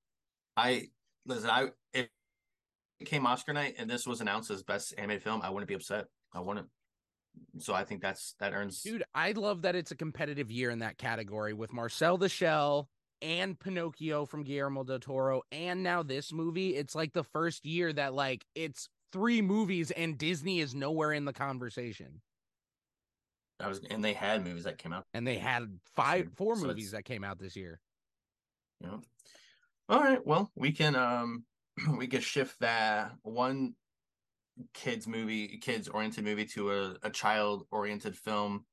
I 0.58 0.90
listen. 1.26 1.50
I 1.50 1.72
if 1.94 2.10
came 3.04 3.26
Oscar 3.26 3.54
night 3.54 3.76
and 3.78 3.90
this 3.90 4.08
was 4.08 4.22
announced 4.22 4.50
as 4.52 4.64
best 4.64 4.94
animated 4.98 5.24
film, 5.24 5.42
I 5.44 5.50
wouldn't 5.50 5.68
be 5.68 5.74
upset. 5.74 6.08
I 6.34 6.40
wouldn't. 6.40 6.68
So 7.60 7.74
I 7.74 7.84
think 7.84 8.02
that's 8.02 8.36
that 8.40 8.54
earns. 8.54 8.82
Dude, 8.82 9.04
I 9.14 9.34
love 9.34 9.64
that 9.64 9.76
it's 9.76 9.92
a 9.92 9.96
competitive 9.96 10.50
year 10.50 10.70
in 10.70 10.80
that 10.80 10.98
category 10.98 11.54
with 11.54 11.74
Marcel 11.74 12.18
the 12.18 12.30
Shell 12.30 12.88
and 13.22 13.60
Pinocchio 13.60 14.26
from 14.26 14.44
Guillermo 14.44 14.84
del 14.84 15.00
Toro 15.00 15.42
and 15.52 15.84
now 15.84 16.04
this 16.04 16.32
movie. 16.32 16.76
It's 16.76 16.96
like 16.96 17.14
the 17.14 17.24
first 17.24 17.66
year 17.66 17.92
that 17.94 18.14
like 18.14 18.46
it's 18.56 18.88
three 19.12 19.42
movies 19.42 19.92
and 19.92 20.18
Disney 20.18 20.60
is 20.60 20.76
nowhere 20.76 21.12
in 21.12 21.26
the 21.26 21.34
conversation. 21.34 22.22
I 23.60 23.68
was, 23.68 23.80
and 23.90 24.04
they 24.04 24.14
had 24.14 24.46
movies 24.46 24.66
that 24.66 24.78
came 24.78 24.92
out. 24.92 25.06
And 25.14 25.26
they 25.26 25.38
had 25.38 25.80
five 25.96 26.30
four 26.36 26.56
So 26.56 26.68
movies 26.68 26.92
that 26.92 27.06
came 27.06 27.24
out 27.24 27.40
this 27.40 27.56
year. 27.56 27.80
Yeah. 28.82 28.98
All 29.88 30.00
right. 30.00 30.26
Well, 30.26 30.52
we 30.56 30.72
can 30.72 30.96
um 30.96 31.46
we 31.98 32.08
could 32.08 32.24
shift 32.24 32.60
that 32.60 33.12
one 33.24 33.76
kids 34.74 35.08
movie, 35.08 35.58
kids 35.60 35.88
oriented 35.88 36.24
movie 36.24 36.46
to 36.46 36.72
a, 36.72 36.96
a 37.04 37.10
child 37.10 37.68
oriented 37.72 38.16
film, 38.18 38.66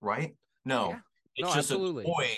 right? 0.00 0.34
No, 0.64 0.90
Yeah. 0.90 0.98
it's 1.36 1.48
No, 1.48 1.54
just 1.54 1.70
absolutely. 1.70 2.04
a 2.04 2.06
toy. 2.06 2.28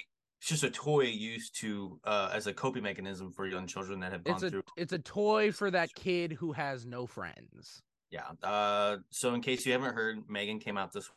It's 0.40 0.48
just 0.48 0.64
a 0.64 0.70
toy 0.70 1.04
used 1.04 1.58
to 1.60 2.00
uh 2.04 2.30
as 2.32 2.46
a 2.48 2.52
coping 2.52 2.82
mechanism 2.82 3.30
for 3.32 3.46
young 3.46 3.66
children 3.66 4.00
that 4.00 4.10
have 4.12 4.24
gone 4.24 4.34
It's 4.34 4.42
a 4.42 4.50
through. 4.50 4.62
it's 4.76 4.92
a 4.92 4.98
toy 4.98 5.52
for 5.52 5.70
that 5.70 5.94
kid 5.94 6.32
who 6.32 6.52
has 6.52 6.84
no 6.84 7.06
friends. 7.06 7.80
Yeah. 8.10 8.28
Uh. 8.42 8.98
So 9.10 9.34
in 9.34 9.40
case 9.40 9.64
you 9.64 9.72
haven't 9.72 9.94
heard, 9.94 10.18
Megan 10.28 10.58
came 10.58 10.76
out 10.76 10.92
this 10.92 11.08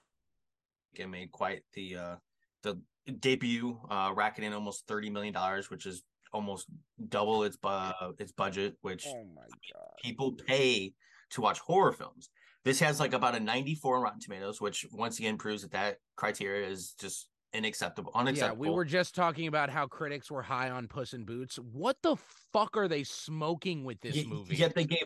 week 0.94 1.02
and 1.04 1.12
made 1.12 1.32
quite 1.32 1.64
the 1.74 1.96
uh 1.96 2.16
the 2.62 2.80
debut, 3.20 3.80
uh, 3.90 4.12
racking 4.16 4.44
in 4.46 4.54
almost 4.54 4.86
thirty 4.88 5.10
million 5.10 5.34
dollars, 5.34 5.70
which 5.72 5.86
is 5.88 6.04
almost 6.36 6.68
double 7.10 7.44
its 7.44 7.58
bu- 7.58 8.14
its 8.20 8.32
budget, 8.34 8.76
which 8.82 9.06
Oh 9.08 9.24
my 9.36 9.42
god. 9.74 9.90
people 10.04 10.34
pay 10.34 10.94
to 11.32 11.42
watch 11.42 11.60
horror 11.60 11.94
films. 11.94 12.30
This 12.66 12.80
has 12.80 13.00
like 13.00 13.14
about 13.14 13.36
a 13.36 13.40
94 13.40 13.98
on 13.98 14.04
Rotten 14.04 14.20
Tomatoes, 14.20 14.60
which 14.60 14.86
once 14.92 15.18
again 15.20 15.38
proves 15.38 15.62
that 15.62 15.72
that 15.72 15.98
criteria 16.16 16.68
is 16.68 16.94
just 17.00 17.28
unacceptable. 17.54 18.12
Unacceptable. 18.14 18.16
Yeah, 18.16 18.20
Unacceptable. 18.22 18.62
we 18.72 18.76
were 18.76 18.86
just 18.86 19.16
talking 19.16 19.48
about 19.48 19.70
how 19.70 19.88
critics 19.88 20.30
were 20.30 20.42
high 20.42 20.70
on 20.70 20.88
Puss 20.88 21.14
in 21.14 21.24
Boots. 21.26 21.56
What 21.58 21.98
the 22.04 22.16
fuck 22.52 22.76
are 22.76 22.88
they 22.88 23.04
smoking 23.04 23.84
with 23.86 24.02
this 24.02 24.16
Yet- 24.16 24.28
movie? 24.28 24.56
Yet 24.58 24.76
they 24.76 24.84
gave, 24.86 25.06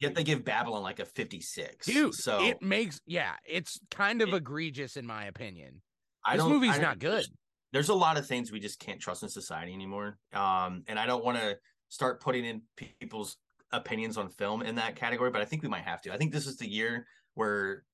yet 0.00 0.14
they 0.14 0.24
give 0.24 0.44
Babylon 0.44 0.82
like 0.82 1.00
a 1.00 1.04
56. 1.04 1.86
Dude, 1.86 2.14
so 2.14 2.42
it 2.44 2.62
makes 2.62 3.00
yeah, 3.06 3.34
it's 3.44 3.78
kind 3.90 4.22
of 4.22 4.32
egregious 4.32 4.96
in 4.96 5.06
my 5.06 5.24
opinion. 5.26 5.82
I 6.24 6.36
this 6.36 6.44
don't- 6.44 6.52
movie's 6.52 6.70
I 6.70 6.74
don't- 6.74 6.82
not 6.82 6.98
good. 7.00 7.26
There's, 7.72 7.88
a 7.88 7.94
lot 7.94 8.18
of 8.18 8.26
things 8.26 8.52
we 8.52 8.60
just 8.60 8.78
can't 8.78 9.00
trust 9.00 9.22
in 9.22 9.28
society 9.28 9.72
anymore. 9.72 10.18
Um, 10.32 10.84
and 10.86 10.98
I 10.98 11.06
don't 11.06 11.24
want 11.24 11.38
to 11.38 11.58
start 11.88 12.20
putting 12.20 12.44
in 12.44 12.62
people's 12.76 13.36
opinions 13.72 14.16
on 14.16 14.28
film 14.28 14.62
in 14.62 14.74
that 14.76 14.96
category, 14.96 15.30
but 15.30 15.40
I 15.40 15.44
think 15.44 15.62
we 15.62 15.68
might 15.68 15.84
have 15.84 16.00
to. 16.02 16.12
I 16.12 16.16
think 16.16 16.32
this 16.32 16.46
is 16.46 16.56
the 16.56 16.68
year 16.68 17.06
where 17.34 17.84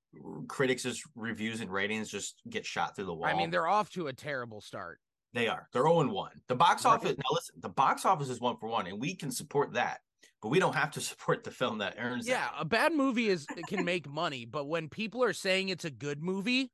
critics' 0.49 1.03
reviews 1.15 1.61
and 1.61 1.71
ratings 1.71 2.09
just 2.09 2.41
get 2.49 2.65
shot 2.65 2.97
through 2.97 3.07
the 3.07 3.15
wall. 3.15 3.29
I 3.29 3.35
mean, 3.35 3.51
they're 3.51 3.67
off 3.67 3.91
to 3.91 4.09
a 4.09 4.13
terrible 4.13 4.61
start. 4.61 5.01
They 5.35 5.47
are. 5.49 5.69
They're 5.73 5.83
0 5.83 6.09
1. 6.09 6.31
The 6.49 6.55
box 6.55 6.85
Right. 6.85 6.95
office, 6.95 7.17
now 7.17 7.31
listen, 7.33 7.57
the 7.61 7.69
box 7.69 8.05
office 8.05 8.29
is 8.29 8.41
one 8.41 8.57
for 8.57 8.69
one, 8.69 8.87
and 8.87 8.99
we 9.01 9.15
can 9.15 9.31
support 9.31 9.75
that, 9.75 10.01
but 10.43 10.49
we 10.49 10.59
don't 10.59 10.75
have 10.75 10.91
to 10.93 11.01
support 11.01 11.45
the 11.45 11.51
film 11.51 11.79
that 11.79 11.97
earns 11.99 12.27
that. 12.27 12.33
Yeah, 12.33 12.49
a 12.59 12.65
bad 12.65 12.95
movie 12.95 13.29
is 13.29 13.47
can 13.69 13.85
make 13.85 14.09
money, 14.09 14.45
but 14.45 14.67
when 14.67 14.89
people 14.89 15.23
are 15.23 15.35
saying 15.35 15.69
it's 15.69 15.85
a 15.85 15.91
good 15.91 16.23
movie, 16.23 16.73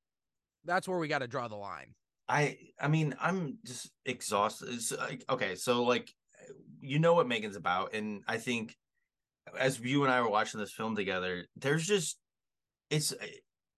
that's 0.65 0.87
where 0.89 0.99
we 0.99 1.09
got 1.09 1.19
to 1.19 1.27
draw 1.29 1.49
the 1.49 1.57
line. 1.57 1.95
I 2.29 2.59
I 2.81 2.89
mean, 2.89 3.15
I'm 3.21 3.59
just 3.65 3.91
exhausted. 4.05 4.69
It's 4.71 4.93
like 4.93 5.25
okay, 5.29 5.55
so 5.55 5.85
like 5.85 6.13
you 6.81 6.99
know 6.99 7.15
what 7.15 7.29
Megan's 7.29 7.57
about, 7.57 7.95
and 7.95 8.23
I 8.27 8.39
think 8.39 8.77
as 9.59 9.79
you 9.81 10.05
and 10.05 10.13
I 10.13 10.21
were 10.21 10.31
watching 10.31 10.61
this 10.61 10.73
film 10.73 10.97
together, 10.97 11.47
there's 11.57 11.87
just 11.87 12.19
it's 12.91 13.15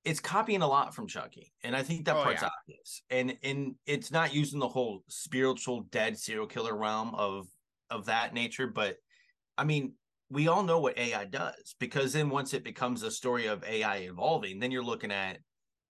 it's 0.05 0.21
copying 0.21 0.63
a 0.63 0.69
lot 0.69 0.95
from 0.95 1.09
Chucky, 1.09 1.53
and 1.65 1.75
I 1.75 1.83
think 1.83 2.05
that 2.07 2.17
Oh, 2.17 2.23
part's 2.23 2.43
yeah. 2.43 2.51
obvious. 2.63 3.03
And 3.11 3.37
and 3.43 3.75
it's 3.87 4.11
not 4.11 4.35
using 4.35 4.61
the 4.61 4.69
whole 4.69 5.03
spiritual 5.09 5.83
dead 5.91 6.19
serial 6.19 6.47
killer 6.47 6.77
realm 6.77 7.15
of 7.15 7.49
of 7.91 8.07
that 8.07 8.35
nature, 8.35 8.67
but 8.69 8.97
I 9.59 9.65
mean, 9.65 9.95
we 10.31 10.49
all 10.49 10.63
know 10.63 10.81
what 10.81 10.99
AI 10.99 11.25
does 11.25 11.75
because 11.79 12.13
then 12.13 12.31
once 12.31 12.55
it 12.55 12.65
becomes 12.65 13.03
a 13.03 13.11
story 13.11 13.47
of 13.47 13.65
AI 13.65 13.99
evolving, 13.99 14.59
then 14.61 14.71
you're 14.71 14.85
looking 14.85 15.13
at 15.13 15.39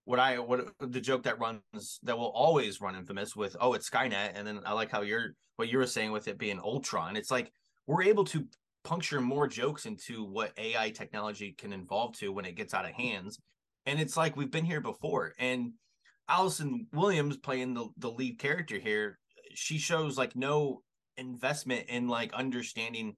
what 0.06 0.20
I 0.20 0.38
what 0.38 0.68
the 0.78 1.00
joke 1.00 1.24
that 1.24 1.38
runs 1.38 1.98
that 2.04 2.16
will 2.16 2.32
always 2.34 2.80
run 2.80 2.94
infamous 2.94 3.36
with 3.36 3.56
oh 3.60 3.74
it's 3.74 3.90
Skynet, 3.90 4.32
and 4.34 4.46
then 4.46 4.60
I 4.64 4.72
like 4.72 4.90
how 4.90 5.02
you're 5.02 5.34
what 5.56 5.68
you 5.68 5.78
were 5.78 5.86
saying 5.86 6.12
with 6.12 6.28
it 6.28 6.38
being 6.38 6.60
Ultron. 6.60 7.16
It's 7.16 7.30
like 7.30 7.52
we're 7.86 8.04
able 8.04 8.24
to 8.26 8.46
puncture 8.84 9.20
more 9.20 9.48
jokes 9.48 9.84
into 9.84 10.24
what 10.24 10.52
AI 10.56 10.90
technology 10.90 11.52
can 11.58 11.72
evolve 11.72 12.16
to 12.18 12.32
when 12.32 12.44
it 12.44 12.54
gets 12.54 12.72
out 12.72 12.84
of 12.84 12.92
hands. 12.92 13.40
And 13.84 14.00
it's 14.00 14.16
like 14.16 14.36
we've 14.36 14.50
been 14.50 14.64
here 14.64 14.80
before. 14.80 15.32
And 15.40 15.72
Allison 16.28 16.86
Williams 16.92 17.36
playing 17.36 17.74
the, 17.74 17.88
the 17.98 18.10
lead 18.10 18.38
character 18.38 18.78
here, 18.78 19.18
she 19.54 19.78
shows 19.78 20.16
like 20.16 20.36
no 20.36 20.82
investment 21.16 21.86
in 21.88 22.06
like 22.06 22.32
understanding 22.32 23.16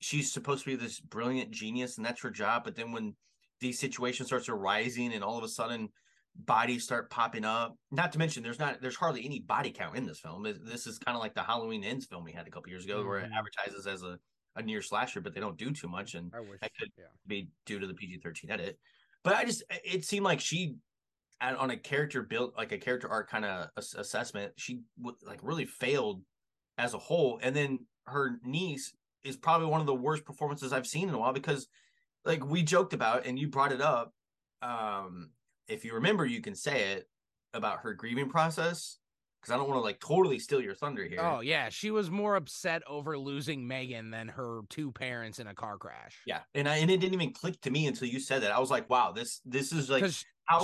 she's 0.00 0.32
supposed 0.32 0.64
to 0.64 0.70
be 0.70 0.76
this 0.76 0.98
brilliant 0.98 1.52
genius 1.52 1.96
and 1.96 2.04
that's 2.04 2.22
her 2.22 2.30
job. 2.30 2.64
But 2.64 2.74
then 2.74 2.90
when 2.90 3.14
these 3.60 3.78
situations 3.78 4.28
starts 4.28 4.48
arising 4.48 5.12
and 5.12 5.22
all 5.22 5.38
of 5.38 5.44
a 5.44 5.48
sudden 5.48 5.90
bodies 6.36 6.84
start 6.84 7.10
popping 7.10 7.44
up, 7.44 7.76
not 7.90 8.12
to 8.12 8.18
mention 8.18 8.42
there's 8.42 8.58
not 8.58 8.80
there's 8.80 8.96
hardly 8.96 9.24
any 9.24 9.40
body 9.40 9.70
count 9.70 9.96
in 9.96 10.04
this 10.06 10.20
film. 10.20 10.42
This 10.42 10.86
is 10.86 10.98
kind 10.98 11.16
of 11.16 11.22
like 11.22 11.34
the 11.34 11.42
Halloween 11.42 11.84
ends 11.84 12.06
film 12.06 12.24
we 12.24 12.32
had 12.32 12.46
a 12.46 12.50
couple 12.50 12.70
years 12.70 12.84
ago 12.84 13.04
where 13.04 13.18
it 13.20 13.30
Mhm. 13.30 13.36
advertises 13.38 13.86
as 13.86 14.02
a 14.02 14.18
a 14.56 14.62
near 14.62 14.80
slasher, 14.82 15.20
but 15.20 15.34
they 15.34 15.40
don't 15.40 15.56
do 15.58 15.72
too 15.72 15.88
much, 15.88 16.14
and 16.14 16.32
I 16.32 16.38
wish. 16.40 16.60
that 16.60 16.70
could 16.78 16.92
yeah. 16.96 17.06
be 17.26 17.50
due 17.66 17.80
to 17.80 17.86
the 17.88 17.94
PG 17.94 18.18
thirteen 18.18 18.50
edit. 18.50 18.78
But 19.24 19.34
I 19.34 19.44
just 19.44 19.62
it 19.70 20.04
seemed 20.04 20.24
like 20.24 20.40
she 20.40 20.76
on 21.40 21.70
a 21.70 21.76
character 21.76 22.22
built 22.22 22.56
like 22.56 22.72
a 22.72 22.78
character 22.78 23.08
art 23.08 23.28
kind 23.28 23.44
of 23.44 23.68
assessment, 23.76 24.52
she 24.56 24.80
like 25.22 25.40
really 25.42 25.64
failed 25.66 26.24
as 26.78 26.94
a 26.94 26.98
whole, 26.98 27.38
and 27.42 27.54
then 27.54 27.86
her 28.06 28.38
niece 28.42 28.94
is 29.24 29.36
probably 29.36 29.66
one 29.66 29.80
of 29.80 29.86
the 29.86 29.94
worst 29.94 30.24
performances 30.24 30.72
I've 30.72 30.86
seen 30.86 31.08
in 31.08 31.14
a 31.14 31.18
while 31.18 31.32
because 31.32 31.66
like 32.24 32.44
we 32.44 32.62
joked 32.62 32.92
about 32.92 33.26
and 33.26 33.38
you 33.38 33.48
brought 33.48 33.72
it 33.72 33.80
up. 33.80 34.14
Um, 34.62 35.30
if 35.68 35.84
you 35.84 35.94
remember, 35.94 36.26
you 36.26 36.40
can 36.40 36.54
say 36.54 36.92
it 36.92 37.08
about 37.52 37.80
her 37.80 37.94
grieving 37.94 38.28
process 38.28 38.98
because 39.40 39.54
I 39.54 39.58
don't 39.58 39.68
want 39.68 39.78
to 39.78 39.84
like 39.84 40.00
totally 40.00 40.38
steal 40.38 40.60
your 40.60 40.74
thunder 40.74 41.04
here. 41.04 41.20
Oh 41.20 41.40
yeah, 41.40 41.68
she 41.68 41.90
was 41.90 42.10
more 42.10 42.36
upset 42.36 42.82
over 42.86 43.18
losing 43.18 43.66
Megan 43.66 44.10
than 44.10 44.28
her 44.28 44.60
two 44.70 44.90
parents 44.92 45.38
in 45.38 45.46
a 45.46 45.54
car 45.54 45.76
crash. 45.76 46.16
Yeah, 46.26 46.40
and 46.54 46.68
I 46.68 46.76
and 46.76 46.90
it 46.90 46.98
didn't 46.98 47.14
even 47.14 47.32
click 47.32 47.60
to 47.62 47.70
me 47.70 47.86
until 47.86 48.08
you 48.08 48.20
said 48.20 48.42
that. 48.42 48.52
I 48.52 48.58
was 48.58 48.70
like, 48.70 48.88
wow, 48.88 49.12
this 49.12 49.40
this 49.44 49.72
is 49.72 49.90
like 49.90 50.04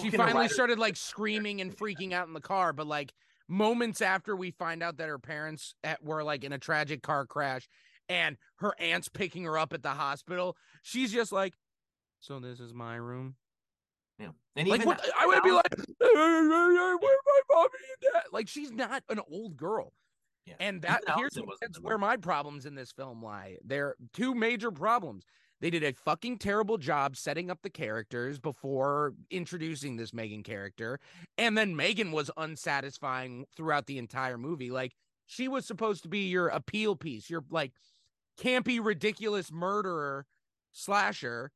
she 0.01 0.11
finally 0.11 0.49
started 0.49 0.79
like 0.79 0.97
screaming 0.97 1.61
and 1.61 1.77
freaking 1.77 2.13
out 2.13 2.27
in 2.27 2.33
the 2.33 2.41
car. 2.41 2.73
But 2.73 2.87
like 2.87 3.13
moments 3.49 4.01
after 4.01 4.35
we 4.35 4.51
find 4.53 4.83
out 4.83 4.97
that 4.97 5.09
her 5.09 5.19
parents 5.19 5.75
at, 5.85 6.03
were 6.03 6.25
like 6.25 6.45
in 6.45 6.53
a 6.53 6.59
tragic 6.59 7.03
car 7.03 7.27
crash, 7.27 7.69
and 8.09 8.39
her 8.57 8.75
aunt's 8.79 9.09
picking 9.09 9.45
her 9.45 9.59
up 9.59 9.73
at 9.73 9.83
the 9.83 9.91
hospital, 9.91 10.57
she's 10.83 11.13
just 11.13 11.33
like, 11.33 11.55
"So 12.21 12.41
this 12.41 12.61
is 12.61 12.73
my 12.73 12.97
room." 12.97 13.37
Yeah, 14.21 14.29
and 14.57 14.69
Like 14.69 14.81
even 14.81 14.89
what? 14.89 15.11
I 15.19 15.27
would 15.27 15.43
be 15.43 15.51
like, 15.51 15.75
"Where's 15.99 16.49
my 16.49 17.41
mommy 17.49 17.69
and 17.73 18.13
dad?" 18.13 18.23
Like 18.33 18.49
she's 18.49 18.71
not 18.71 19.03
an 19.09 19.21
old 19.31 19.57
girl. 19.57 19.93
Yeah. 20.47 20.55
And 20.61 20.83
that 20.83 21.03
Even 21.03 21.19
here's 21.19 21.39
that's 21.61 21.81
where 21.81 21.99
my 21.99 22.17
problems 22.17 22.67
in 22.67 22.75
this 22.75 22.93
film 22.93 23.23
lie. 23.23 23.57
There 23.65 23.89
are 23.89 23.97
two 24.13 24.35
major 24.35 24.71
problems. 24.71 25.25
They 25.61 25.71
did 25.71 25.85
a 25.85 25.93
fucking 25.93 26.39
terrible 26.39 26.79
job 26.79 27.17
setting 27.17 27.51
up 27.51 27.59
the 27.63 27.71
characters 27.71 28.39
before 28.39 29.15
introducing 29.31 29.97
this 29.97 30.15
Megan 30.15 30.43
character. 30.43 30.99
And 31.37 31.57
then 31.57 31.77
Megan 31.77 32.13
was 32.13 32.31
unsatisfying 32.37 33.45
throughout 33.55 33.87
the 33.87 33.99
entire 33.99 34.39
movie. 34.39 34.71
Like 34.71 34.93
she 35.27 35.49
was 35.49 35.67
supposed 35.67 36.03
to 36.05 36.09
be 36.09 36.29
your 36.29 36.49
appeal 36.49 36.97
piece, 36.97 37.29
your 37.29 37.45
like 37.51 37.73
campy, 38.39 38.83
ridiculous 38.83 39.53
murderer 39.53 40.27
slasher 40.73 41.51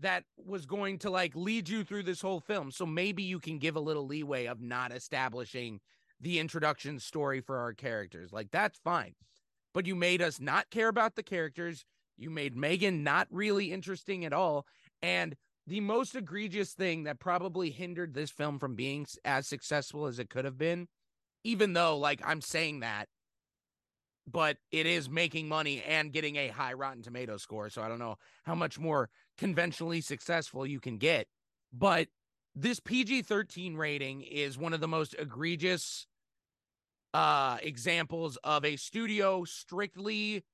that 0.00 0.24
was 0.44 0.66
going 0.66 0.98
to 0.98 1.10
like 1.10 1.34
lead 1.34 1.68
you 1.68 1.84
through 1.84 2.02
this 2.02 2.20
whole 2.20 2.40
film. 2.40 2.70
So 2.70 2.84
maybe 2.84 3.22
you 3.22 3.40
can 3.40 3.58
give 3.58 3.76
a 3.76 3.80
little 3.80 4.06
leeway 4.06 4.46
of 4.46 4.60
not 4.60 4.92
establishing 4.92 5.80
the 6.20 6.38
introduction 6.38 6.98
story 6.98 7.40
for 7.40 7.58
our 7.58 7.72
characters. 7.72 8.32
Like 8.32 8.50
that's 8.50 8.78
fine. 8.78 9.14
But 9.74 9.86
you 9.86 9.94
made 9.94 10.22
us 10.22 10.40
not 10.40 10.70
care 10.70 10.88
about 10.88 11.16
the 11.16 11.22
characters. 11.22 11.84
You 12.16 12.30
made 12.30 12.56
Megan 12.56 13.02
not 13.02 13.28
really 13.30 13.72
interesting 13.72 14.24
at 14.24 14.32
all. 14.32 14.66
And 15.02 15.36
the 15.66 15.80
most 15.80 16.14
egregious 16.14 16.72
thing 16.72 17.04
that 17.04 17.18
probably 17.18 17.70
hindered 17.70 18.14
this 18.14 18.30
film 18.30 18.58
from 18.58 18.74
being 18.74 19.06
as 19.24 19.46
successful 19.46 20.06
as 20.06 20.18
it 20.18 20.30
could 20.30 20.44
have 20.44 20.56
been, 20.56 20.88
even 21.44 21.72
though 21.72 21.98
like 21.98 22.20
I'm 22.24 22.40
saying 22.40 22.80
that, 22.80 23.08
but 24.30 24.58
it 24.70 24.86
is 24.86 25.08
making 25.08 25.48
money 25.48 25.82
and 25.82 26.12
getting 26.12 26.36
a 26.36 26.48
high 26.48 26.72
Rotten 26.72 27.02
Tomato 27.02 27.36
score. 27.36 27.70
So 27.70 27.82
I 27.82 27.88
don't 27.88 27.98
know 27.98 28.18
how 28.44 28.54
much 28.54 28.78
more 28.78 29.08
conventionally 29.38 30.00
successful 30.00 30.66
you 30.66 30.80
can 30.80 30.98
get. 30.98 31.28
But 31.72 32.08
this 32.54 32.80
PG 32.80 33.22
13 33.22 33.76
rating 33.76 34.22
is 34.22 34.58
one 34.58 34.72
of 34.72 34.80
the 34.80 34.88
most 34.88 35.14
egregious 35.18 36.06
uh 37.14 37.56
examples 37.62 38.36
of 38.42 38.64
a 38.64 38.76
studio 38.76 39.44
strictly 39.44 40.44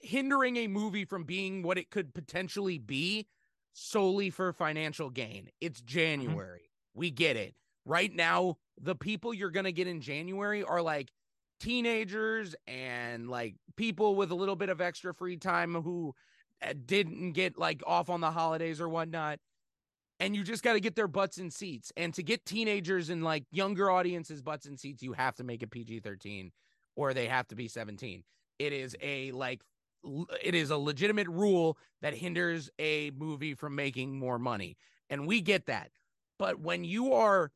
hindering 0.00 0.56
a 0.56 0.66
movie 0.66 1.04
from 1.04 1.24
being 1.24 1.62
what 1.62 1.78
it 1.78 1.90
could 1.90 2.14
potentially 2.14 2.78
be 2.78 3.26
solely 3.72 4.30
for 4.30 4.52
financial 4.52 5.10
gain. 5.10 5.48
It's 5.60 5.80
January. 5.80 6.70
We 6.94 7.10
get 7.10 7.36
it. 7.36 7.54
Right 7.84 8.14
now, 8.14 8.56
the 8.80 8.94
people 8.94 9.34
you're 9.34 9.50
going 9.50 9.64
to 9.64 9.72
get 9.72 9.88
in 9.88 10.00
January 10.00 10.62
are 10.62 10.80
like 10.80 11.10
teenagers 11.60 12.54
and 12.66 13.28
like 13.28 13.54
people 13.76 14.14
with 14.14 14.30
a 14.30 14.34
little 14.34 14.56
bit 14.56 14.68
of 14.68 14.80
extra 14.80 15.14
free 15.14 15.36
time 15.36 15.74
who 15.74 16.14
uh, 16.62 16.72
didn't 16.84 17.32
get 17.32 17.58
like 17.58 17.82
off 17.86 18.10
on 18.10 18.20
the 18.20 18.30
holidays 18.30 18.80
or 18.80 18.88
whatnot. 18.88 19.38
And 20.20 20.36
you 20.36 20.44
just 20.44 20.62
got 20.62 20.74
to 20.74 20.80
get 20.80 20.94
their 20.94 21.08
butts 21.08 21.38
in 21.38 21.50
seats. 21.50 21.92
And 21.96 22.14
to 22.14 22.22
get 22.22 22.44
teenagers 22.44 23.10
and 23.10 23.24
like 23.24 23.44
younger 23.50 23.90
audiences 23.90 24.42
butts 24.42 24.66
in 24.66 24.76
seats, 24.76 25.02
you 25.02 25.12
have 25.12 25.34
to 25.36 25.44
make 25.44 25.62
it 25.62 25.70
PG 25.70 26.00
13 26.00 26.52
or 26.96 27.12
they 27.12 27.26
have 27.26 27.48
to 27.48 27.54
be 27.56 27.68
17. 27.68 28.22
It 28.58 28.72
is 28.72 28.96
a 29.02 29.32
like, 29.32 29.62
it 30.42 30.54
is 30.54 30.70
a 30.70 30.76
legitimate 30.76 31.28
rule 31.28 31.76
that 32.02 32.14
hinders 32.14 32.70
a 32.78 33.10
movie 33.16 33.54
from 33.54 33.74
making 33.74 34.16
more 34.16 34.38
money. 34.38 34.76
And 35.10 35.26
we 35.26 35.40
get 35.40 35.66
that. 35.66 35.90
But 36.38 36.60
when 36.60 36.84
you 36.84 37.12
are 37.14 37.50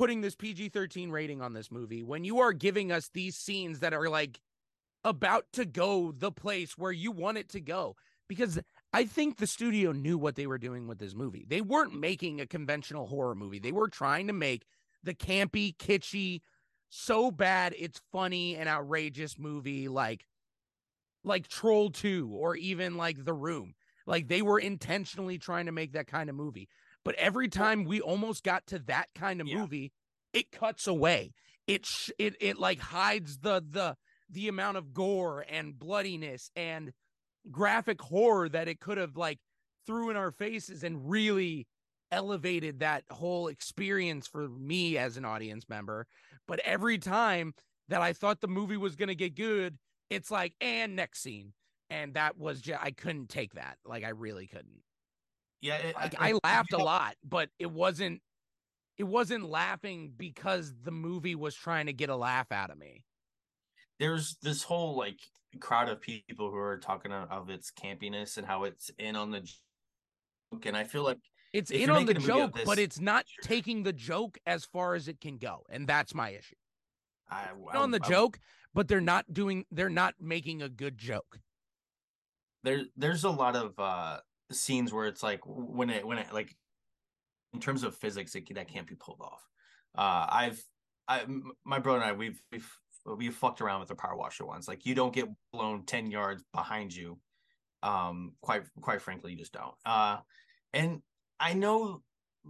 putting 0.00 0.22
this 0.22 0.34
PG 0.34 0.70
13 0.70 1.10
rating 1.10 1.42
on 1.42 1.52
this 1.52 1.70
movie, 1.70 2.02
when 2.02 2.24
you 2.24 2.38
are 2.38 2.54
giving 2.54 2.90
us 2.90 3.10
these 3.12 3.36
scenes 3.36 3.80
that 3.80 3.92
are 3.92 4.08
like 4.08 4.40
about 5.04 5.44
to 5.52 5.66
go 5.66 6.10
the 6.10 6.32
place 6.32 6.78
where 6.78 6.90
you 6.90 7.12
want 7.12 7.36
it 7.36 7.50
to 7.50 7.60
go, 7.60 7.94
because 8.26 8.58
I 8.94 9.04
think 9.04 9.36
the 9.36 9.46
studio 9.46 9.92
knew 9.92 10.16
what 10.16 10.36
they 10.36 10.46
were 10.46 10.56
doing 10.56 10.88
with 10.88 10.96
this 10.96 11.14
movie. 11.14 11.44
They 11.46 11.60
weren't 11.60 11.92
making 11.92 12.40
a 12.40 12.46
conventional 12.46 13.08
horror 13.08 13.34
movie, 13.34 13.58
they 13.58 13.72
were 13.72 13.88
trying 13.88 14.28
to 14.28 14.32
make 14.32 14.64
the 15.02 15.12
campy, 15.12 15.76
kitschy, 15.76 16.40
so 16.88 17.30
bad 17.30 17.74
it's 17.78 18.00
funny 18.10 18.56
and 18.56 18.70
outrageous 18.70 19.38
movie 19.38 19.86
like 19.88 20.26
like 21.24 21.46
Troll 21.46 21.90
2 21.90 22.30
or 22.32 22.56
even 22.56 22.96
like 22.96 23.26
The 23.26 23.34
Room. 23.34 23.74
Like 24.06 24.28
they 24.28 24.40
were 24.40 24.58
intentionally 24.58 25.36
trying 25.36 25.66
to 25.66 25.72
make 25.72 25.92
that 25.92 26.06
kind 26.06 26.30
of 26.30 26.36
movie. 26.36 26.70
But 27.04 27.14
every 27.16 27.48
time 27.48 27.84
we 27.84 28.00
almost 28.00 28.42
got 28.44 28.66
to 28.68 28.78
that 28.80 29.08
kind 29.14 29.40
of 29.40 29.48
Yeah. 29.48 29.58
movie, 29.58 29.92
it 30.32 30.50
cuts 30.50 30.86
away. 30.86 31.32
It 31.66 31.86
sh- 31.86 32.10
it 32.18 32.36
it 32.40 32.58
like 32.58 32.78
hides 32.80 33.38
the 33.38 33.64
the 33.68 33.96
the 34.28 34.48
amount 34.48 34.76
of 34.76 34.92
gore 34.92 35.44
and 35.48 35.78
bloodiness 35.78 36.50
and 36.54 36.92
graphic 37.50 38.00
horror 38.00 38.48
that 38.48 38.68
it 38.68 38.80
could 38.80 38.98
have 38.98 39.16
like 39.16 39.38
threw 39.86 40.10
in 40.10 40.16
our 40.16 40.30
faces 40.30 40.84
and 40.84 41.08
really 41.10 41.66
elevated 42.12 42.80
that 42.80 43.04
whole 43.10 43.48
experience 43.48 44.26
for 44.26 44.48
me 44.48 44.98
as 44.98 45.16
an 45.16 45.24
audience 45.24 45.68
member. 45.68 46.06
But 46.46 46.58
every 46.60 46.98
time 46.98 47.54
that 47.88 48.00
I 48.02 48.12
thought 48.12 48.40
the 48.40 48.48
movie 48.48 48.76
was 48.76 48.96
going 48.96 49.08
to 49.08 49.14
get 49.14 49.34
good, 49.36 49.78
it's 50.10 50.30
like, 50.30 50.54
and 50.60 50.94
next 50.96 51.22
scene. 51.22 51.52
And 51.88 52.14
that 52.14 52.36
was 52.36 52.60
just, 52.60 52.80
I 52.82 52.90
couldn't 52.90 53.28
take 53.30 53.54
that. 53.54 53.78
Like, 53.84 54.04
I 54.04 54.10
really 54.10 54.46
couldn't. 54.46 54.82
Yeah, 55.60 55.76
it, 55.76 55.94
Like, 55.96 56.14
I- 56.20 56.30
I 56.32 56.38
laughed 56.44 56.72
a 56.72 56.78
lot, 56.92 57.16
but 57.24 57.50
it 57.58 57.70
wasn't, 57.70 58.22
it 58.98 59.04
wasn't 59.04 59.44
laughing 59.48 60.12
because 60.16 60.74
the 60.82 60.90
movie 60.90 61.34
was 61.34 61.54
trying 61.54 61.86
to 61.86 61.92
get 61.92 62.08
a 62.10 62.16
laugh 62.16 62.50
out 62.52 62.70
of 62.70 62.78
me. 62.78 63.04
there's 63.98 64.36
this 64.42 64.62
whole 64.62 64.96
like 64.96 65.18
crowd 65.60 65.88
of 65.88 66.00
people 66.00 66.50
who 66.50 66.56
are 66.56 66.78
talking 66.78 67.12
of, 67.12 67.50
its 67.50 67.70
campiness 67.70 68.36
and 68.38 68.46
how 68.46 68.64
it's 68.64 68.90
in 68.98 69.16
on 69.16 69.30
the 69.30 69.40
joke, 69.40 70.64
and 70.66 70.76
I 70.76 70.84
feel 70.84 71.02
like 71.02 71.18
It's 71.52 71.70
in 71.70 71.90
on 71.90 72.06
the 72.06 72.14
making 72.14 72.30
a 72.30 72.34
movie 72.34 72.40
of 72.44 72.54
joke, 72.54 72.64
but 72.66 72.78
it's 72.78 73.00
not 73.00 73.24
taking 73.42 73.82
the 73.82 73.92
joke 73.92 74.38
as 74.46 74.64
far 74.64 74.94
as 74.94 75.08
it 75.08 75.20
can 75.20 75.38
go. 75.38 75.64
And 75.68 75.86
that's 75.88 76.14
my 76.14 76.30
issue. 76.30 76.54
I, 77.28 77.48
In 77.72 77.76
on 77.76 77.90
the 77.90 78.00
I- 78.02 78.08
joke, 78.08 78.38
but 78.74 78.86
they're 78.88 79.00
not 79.00 79.32
doing, 79.32 79.64
they're 79.70 79.88
not 79.90 80.14
making 80.20 80.62
a 80.62 80.68
good 80.68 80.96
joke. 80.98 81.38
there 82.62 82.82
there's 82.96 83.24
a 83.24 83.30
lot 83.30 83.56
of 83.56 83.78
uh 83.78 84.18
scenes 84.50 84.92
where 84.92 85.06
it's 85.06 85.22
like 85.22 85.40
when 85.44 85.90
it 85.90 86.06
when 86.06 86.18
it 86.18 86.32
like 86.32 86.54
in 87.52 87.60
terms 87.60 87.82
of 87.82 87.96
physics, 87.96 88.34
it, 88.34 88.48
that 88.54 88.68
can't 88.68 88.86
be 88.86 88.94
pulled 88.94 89.20
off. 89.20 89.42
Uh, 89.96 90.26
I've, 90.30 90.62
i 91.08 91.24
my 91.64 91.78
brother 91.78 92.00
and 92.00 92.10
I, 92.10 92.12
we've, 92.12 92.40
we've, 92.52 92.70
we've 93.16 93.34
fucked 93.34 93.60
around 93.60 93.80
with 93.80 93.88
the 93.88 93.96
power 93.96 94.16
washer 94.16 94.46
once. 94.46 94.68
Like 94.68 94.86
you 94.86 94.94
don't 94.94 95.12
get 95.12 95.28
blown 95.52 95.84
ten 95.84 96.10
yards 96.10 96.44
behind 96.52 96.94
you. 96.94 97.18
Um, 97.82 98.32
quite, 98.40 98.62
quite 98.80 99.02
frankly, 99.02 99.32
you 99.32 99.38
just 99.38 99.52
don't. 99.52 99.74
Uh, 99.84 100.18
and 100.72 101.02
I 101.40 101.54
know 101.54 102.02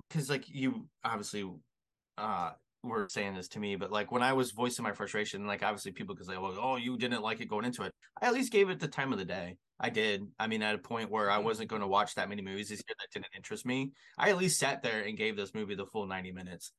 because 0.08 0.28
like 0.28 0.48
you 0.48 0.88
obviously, 1.04 1.48
uh, 2.18 2.50
were 2.82 3.08
saying 3.10 3.34
this 3.34 3.48
to 3.48 3.58
me, 3.58 3.76
but 3.76 3.90
like 3.90 4.10
when 4.10 4.22
I 4.22 4.32
was 4.32 4.52
voicing 4.52 4.82
my 4.82 4.92
frustration, 4.92 5.46
like 5.46 5.62
obviously 5.62 5.92
people 5.92 6.14
could 6.14 6.26
say, 6.26 6.36
"Well, 6.36 6.56
oh, 6.60 6.76
you 6.76 6.96
didn't 6.96 7.22
like 7.22 7.40
it 7.40 7.48
going 7.48 7.64
into 7.64 7.82
it." 7.82 7.92
I 8.20 8.26
at 8.26 8.34
least 8.34 8.52
gave 8.52 8.70
it 8.70 8.80
the 8.80 8.88
time 8.88 9.12
of 9.12 9.18
the 9.18 9.24
day. 9.24 9.56
I 9.80 9.88
did. 9.88 10.26
I 10.38 10.46
mean, 10.46 10.62
at 10.62 10.74
a 10.74 10.78
point 10.78 11.10
where 11.10 11.30
I 11.30 11.36
mm-hmm. 11.36 11.46
wasn't 11.46 11.70
going 11.70 11.80
to 11.80 11.88
watch 11.88 12.14
that 12.14 12.28
many 12.28 12.42
movies 12.42 12.68
this 12.68 12.82
year 12.86 12.94
that 12.98 13.10
didn't 13.12 13.34
interest 13.34 13.64
me, 13.64 13.92
I 14.18 14.28
at 14.28 14.36
least 14.36 14.60
sat 14.60 14.82
there 14.82 15.02
and 15.02 15.16
gave 15.16 15.36
this 15.36 15.54
movie 15.54 15.74
the 15.74 15.86
full 15.86 16.06
ninety 16.06 16.32
minutes. 16.32 16.72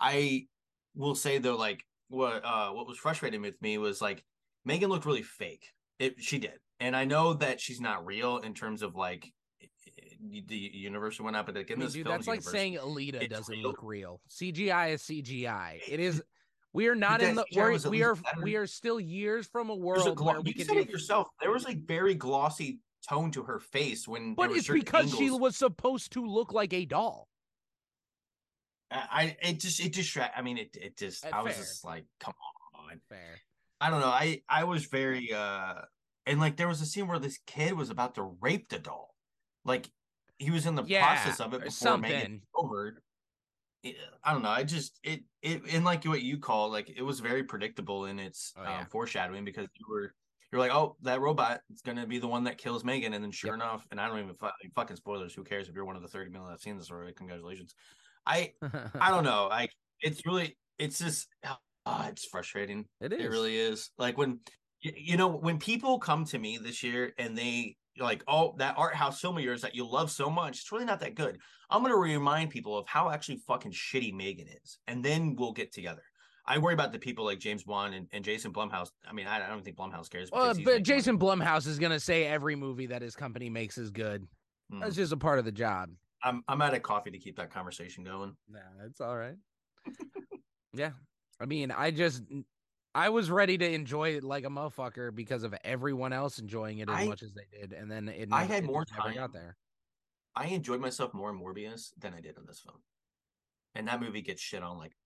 I 0.00 0.46
will 0.94 1.14
say 1.14 1.38
though, 1.38 1.56
like 1.56 1.84
what 2.08 2.44
uh 2.44 2.70
what 2.70 2.86
was 2.86 2.98
frustrating 2.98 3.42
with 3.42 3.60
me 3.60 3.78
was 3.78 4.00
like 4.00 4.24
Megan 4.64 4.88
looked 4.88 5.06
really 5.06 5.22
fake. 5.22 5.72
It 5.98 6.16
she 6.18 6.38
did, 6.38 6.58
and 6.80 6.96
I 6.96 7.04
know 7.04 7.34
that 7.34 7.60
she's 7.60 7.80
not 7.80 8.06
real 8.06 8.38
in 8.38 8.54
terms 8.54 8.82
of 8.82 8.94
like 8.94 9.30
eh, 9.62 9.66
eh, 9.98 10.40
the 10.46 10.56
universe 10.56 11.20
went 11.20 11.36
up, 11.36 11.46
but 11.46 11.56
like 11.56 11.70
in 11.70 11.74
I 11.74 11.78
mean, 11.78 11.86
this 11.86 11.94
dude, 11.94 12.06
film 12.06 12.16
that's 12.16 12.26
like 12.26 12.40
universe, 12.40 12.52
saying 12.52 12.76
Alita 12.78 13.28
doesn't 13.28 13.54
real. 13.54 13.62
look 13.68 13.80
real. 13.82 14.20
CGI 14.30 14.94
is 14.94 15.02
CGI. 15.02 15.80
It 15.88 16.00
is. 16.00 16.22
We 16.76 16.88
are 16.88 16.94
not 16.94 17.22
in 17.22 17.36
the. 17.36 17.46
We're, 17.54 17.78
we 17.88 18.02
are. 18.02 18.14
better. 18.14 18.42
We 18.42 18.54
are 18.56 18.66
still 18.66 19.00
years 19.00 19.46
from 19.46 19.70
a 19.70 19.72
There's 19.74 20.02
a 20.02 20.04
world 20.12 20.16
glo- 20.16 20.32
where 20.32 20.40
we 20.42 20.50
you 20.50 20.54
can 20.56 20.66
said 20.66 20.76
it 20.76 20.90
yourself. 20.90 21.28
There 21.40 21.50
was 21.50 21.64
like 21.64 21.78
very 21.86 22.14
glossy 22.14 22.80
tone 23.08 23.30
to 23.30 23.44
her 23.44 23.60
face 23.60 24.06
when. 24.06 24.34
But 24.34 24.52
it's 24.52 24.68
because 24.68 25.16
she 25.16 25.30
was 25.30 25.56
supposed 25.56 26.12
to 26.12 26.26
look 26.26 26.52
like 26.52 26.74
a 26.74 26.84
doll. 26.84 27.28
I 28.90 29.38
it 29.40 29.58
just 29.58 29.80
it 29.80 29.94
distract. 29.94 30.36
I 30.36 30.42
mean, 30.42 30.58
it 30.58 30.76
it 30.78 30.98
just. 30.98 31.24
Uh, 31.24 31.30
I 31.32 31.42
was 31.42 31.54
fair. 31.54 31.62
just 31.62 31.82
like, 31.82 32.04
come 32.20 32.34
on. 32.74 33.00
Fair. 33.08 33.40
I 33.80 33.88
don't 33.88 34.00
know. 34.00 34.08
I 34.08 34.42
I 34.46 34.64
was 34.64 34.84
very 34.84 35.32
uh, 35.32 35.76
and 36.26 36.40
like 36.40 36.56
there 36.56 36.68
was 36.68 36.82
a 36.82 36.86
scene 36.86 37.08
where 37.08 37.18
this 37.18 37.38
kid 37.46 37.72
was 37.72 37.88
about 37.88 38.16
to 38.16 38.36
rape 38.42 38.68
the 38.68 38.78
doll, 38.78 39.14
like 39.64 39.88
he 40.38 40.50
was 40.50 40.66
in 40.66 40.74
the 40.74 40.84
Yeah, 40.84 41.06
process 41.06 41.40
of 41.40 41.54
it 41.54 41.62
or 41.62 41.64
before 41.64 41.96
Megan 41.96 42.20
something. 42.20 42.42
over. 42.54 43.02
I 44.24 44.32
don't 44.32 44.42
know. 44.42 44.50
I 44.50 44.62
just 44.62 44.98
it 45.02 45.22
it 45.42 45.62
and 45.72 45.84
like 45.84 46.04
what 46.04 46.22
you 46.22 46.38
call 46.38 46.70
like 46.70 46.90
it 46.94 47.02
was 47.02 47.20
very 47.20 47.44
predictable 47.44 48.06
in 48.06 48.18
its 48.18 48.52
Oh, 48.56 48.64
um, 48.64 48.86
foreshadowing 48.86 49.44
because 49.44 49.68
you 49.74 49.86
were 49.88 50.14
you're 50.52 50.60
like 50.60 50.72
oh 50.72 50.96
that 51.02 51.20
robot 51.20 51.60
is 51.72 51.82
gonna 51.82 52.06
be 52.06 52.18
the 52.18 52.28
one 52.28 52.44
that 52.44 52.58
kills 52.58 52.84
Megan 52.84 53.12
and 53.12 53.22
then 53.22 53.30
sure 53.30 53.54
enough 53.54 53.86
and 53.90 54.00
I 54.00 54.08
don't 54.08 54.18
even 54.18 54.34
fu- 54.34 54.70
fucking 54.74 54.96
spoilers 54.96 55.34
who 55.34 55.44
cares 55.44 55.68
if 55.68 55.74
you're 55.74 55.84
one 55.84 55.96
of 55.96 56.02
the 56.02 56.08
thirty 56.08 56.30
million 56.30 56.50
that's 56.50 56.62
seen 56.62 56.78
this 56.78 56.90
already 56.90 57.12
congratulations. 57.12 57.74
I 58.24 58.52
I 59.00 59.10
don't 59.10 59.24
know 59.24 59.48
like 59.50 59.70
it's 60.00 60.24
really 60.26 60.56
it's 60.78 60.98
just 60.98 61.28
ah, 61.44 62.08
it's 62.08 62.26
frustrating. 62.26 62.86
It 63.00 63.12
is. 63.12 63.24
It 63.24 63.28
really 63.28 63.56
is. 63.56 63.90
Like 63.98 64.18
when 64.18 64.40
you 64.80 65.16
know 65.16 65.28
when 65.28 65.58
people 65.58 65.98
come 65.98 66.24
to 66.26 66.38
me 66.38 66.58
this 66.58 66.82
year 66.82 67.12
and 67.18 67.36
they 67.36 67.76
like 67.98 68.22
oh 68.28 68.54
that 68.58 68.74
art 68.76 68.94
house 68.94 69.20
film 69.20 69.36
of 69.36 69.42
yours 69.42 69.62
that 69.62 69.74
you 69.74 69.86
love 69.86 70.10
so 70.10 70.28
much 70.28 70.58
it's 70.60 70.72
really 70.72 70.84
not 70.84 71.00
that 71.00 71.14
good 71.14 71.38
i'm 71.70 71.82
going 71.82 71.92
to 71.92 71.98
remind 71.98 72.50
people 72.50 72.76
of 72.76 72.86
how 72.86 73.10
actually 73.10 73.36
fucking 73.46 73.72
shitty 73.72 74.12
megan 74.12 74.46
is 74.62 74.78
and 74.86 75.04
then 75.04 75.34
we'll 75.38 75.52
get 75.52 75.72
together 75.72 76.02
i 76.46 76.58
worry 76.58 76.74
about 76.74 76.92
the 76.92 76.98
people 76.98 77.24
like 77.24 77.38
james 77.38 77.66
wan 77.66 77.94
and, 77.94 78.06
and 78.12 78.24
jason 78.24 78.52
blumhouse 78.52 78.88
i 79.08 79.12
mean 79.12 79.26
I, 79.26 79.44
I 79.44 79.48
don't 79.48 79.64
think 79.64 79.76
blumhouse 79.76 80.10
cares 80.10 80.30
Well, 80.30 80.48
but 80.48 80.56
making 80.56 80.64
money. 80.64 80.82
Jason 80.82 81.18
Blumhouse 81.18 81.66
is 81.66 81.78
gonna 81.78 82.00
say 82.00 82.24
every 82.24 82.54
movie 82.56 82.86
that 82.86 83.02
his 83.02 83.16
company 83.16 83.48
makes 83.48 83.78
is 83.78 83.90
good. 83.90 84.26
Hmm. 84.70 84.80
That's 84.80 84.96
just 84.96 85.12
a 85.12 85.16
part 85.16 85.38
of 85.38 85.44
the 85.44 85.52
job. 85.52 85.90
I'm, 86.22 86.42
I'm 86.48 86.60
out 86.60 86.74
of 86.74 86.82
coffee 86.82 87.10
to 87.10 87.18
keep 87.18 87.36
that 87.36 87.52
conversation 87.52 88.02
going 88.02 88.34
Nah, 88.48 88.58
it's 88.84 89.00
all 89.00 89.16
right. 89.16 89.36
yeah. 90.74 90.90
I 91.40 91.46
mean, 91.46 91.70
I 91.70 91.90
just 91.90 92.22
I 92.96 93.10
was 93.10 93.30
ready 93.30 93.58
to 93.58 93.70
enjoy 93.70 94.16
it 94.16 94.24
like 94.24 94.44
a 94.44 94.48
motherfucker 94.48 95.14
because 95.14 95.42
of 95.42 95.54
everyone 95.64 96.14
else 96.14 96.38
enjoying 96.38 96.78
it 96.78 96.88
as 96.88 96.96
I- 96.96 97.06
much 97.06 97.22
as 97.22 97.34
they 97.34 97.60
did, 97.60 97.74
and 97.74 97.90
then 97.90 98.08
it. 98.08 98.30
I 98.32 98.44
had 98.44 98.64
more 98.64 98.86
time. 98.86 99.14
got 99.14 99.34
there. 99.34 99.56
i 100.34 100.46
enjoyed 100.46 100.80
myself 100.80 101.12
more 101.14 101.30
in 101.30 101.38
morbius 101.38 101.92
than 101.98 102.14
i 102.14 102.20
did 102.20 102.36
in 102.38 102.44
this 102.46 102.60
film 102.60 102.78
and 103.74 103.86
that 103.88 104.00
movie 104.00 104.22
gets 104.22 104.40
shit 104.40 104.62
on 104.62 104.78
like 104.78 104.96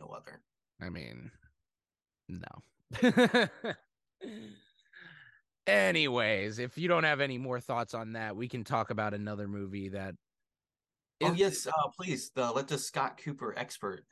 no 0.00 0.06
other 0.06 0.42
I 0.80 0.88
mean, 0.88 1.30
no. 2.28 2.48
Anyways, 5.68 6.58
if 6.58 6.76
you 6.76 6.88
don't 6.88 7.04
have 7.04 7.20
any 7.20 7.38
more 7.38 7.60
thoughts 7.60 7.94
on 7.94 8.14
that, 8.14 8.34
we 8.34 8.48
can 8.48 8.64
talk 8.64 8.90
about 8.90 9.14
another 9.14 9.46
movie 9.46 9.90
that. 9.90 10.16
oh 11.22 11.32
yes 11.34 11.68
uh, 11.68 11.88
please 11.96 12.32
the, 12.34 12.50
let 12.50 12.66
the 12.66 12.78
scott 12.78 13.16
cooper 13.22 13.54
expert 13.56 14.04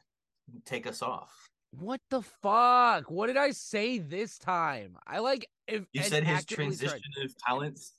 take 0.65 0.87
us 0.87 1.03
off 1.03 1.50
What 1.73 2.01
the 2.11 2.23
fuck? 2.23 3.11
What 3.11 3.29
did 3.29 3.37
I 3.37 3.53
say 3.53 3.99
this 3.99 4.39
time? 4.39 4.97
I 5.07 5.21
like 5.21 5.47
if 5.69 5.85
You 5.93 6.03
said 6.03 6.25
his 6.25 6.39
actively 6.39 6.77
tried- 6.77 7.01
talents. 7.47 7.93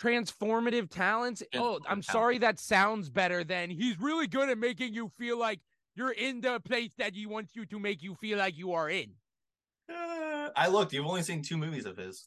transformative 0.00 0.90
talents. 0.90 1.42
Oh, 1.54 1.78
I'm 1.86 2.00
Transformative 2.00 2.04
sorry. 2.04 2.38
That 2.38 2.58
sounds 2.58 3.10
better 3.10 3.44
than 3.44 3.70
he's 3.70 3.98
really 4.00 4.26
good 4.26 4.48
at 4.48 4.58
making 4.58 4.94
you 4.94 5.08
feel 5.08 5.38
like 5.38 5.60
you're 5.94 6.10
in 6.12 6.40
the 6.40 6.58
place 6.60 6.90
that 6.98 7.14
he 7.14 7.26
wants 7.26 7.54
you 7.54 7.66
to 7.66 7.78
make 7.78 8.02
you 8.02 8.14
feel 8.14 8.38
like 8.38 8.56
you 8.56 8.72
are 8.72 8.88
in. 8.88 9.12
Uh, 9.88 10.48
I 10.56 10.68
looked. 10.68 10.92
You've 10.92 11.06
only 11.06 11.22
seen 11.22 11.42
two 11.42 11.56
movies 11.58 11.84
of 11.84 11.96
his, 11.96 12.24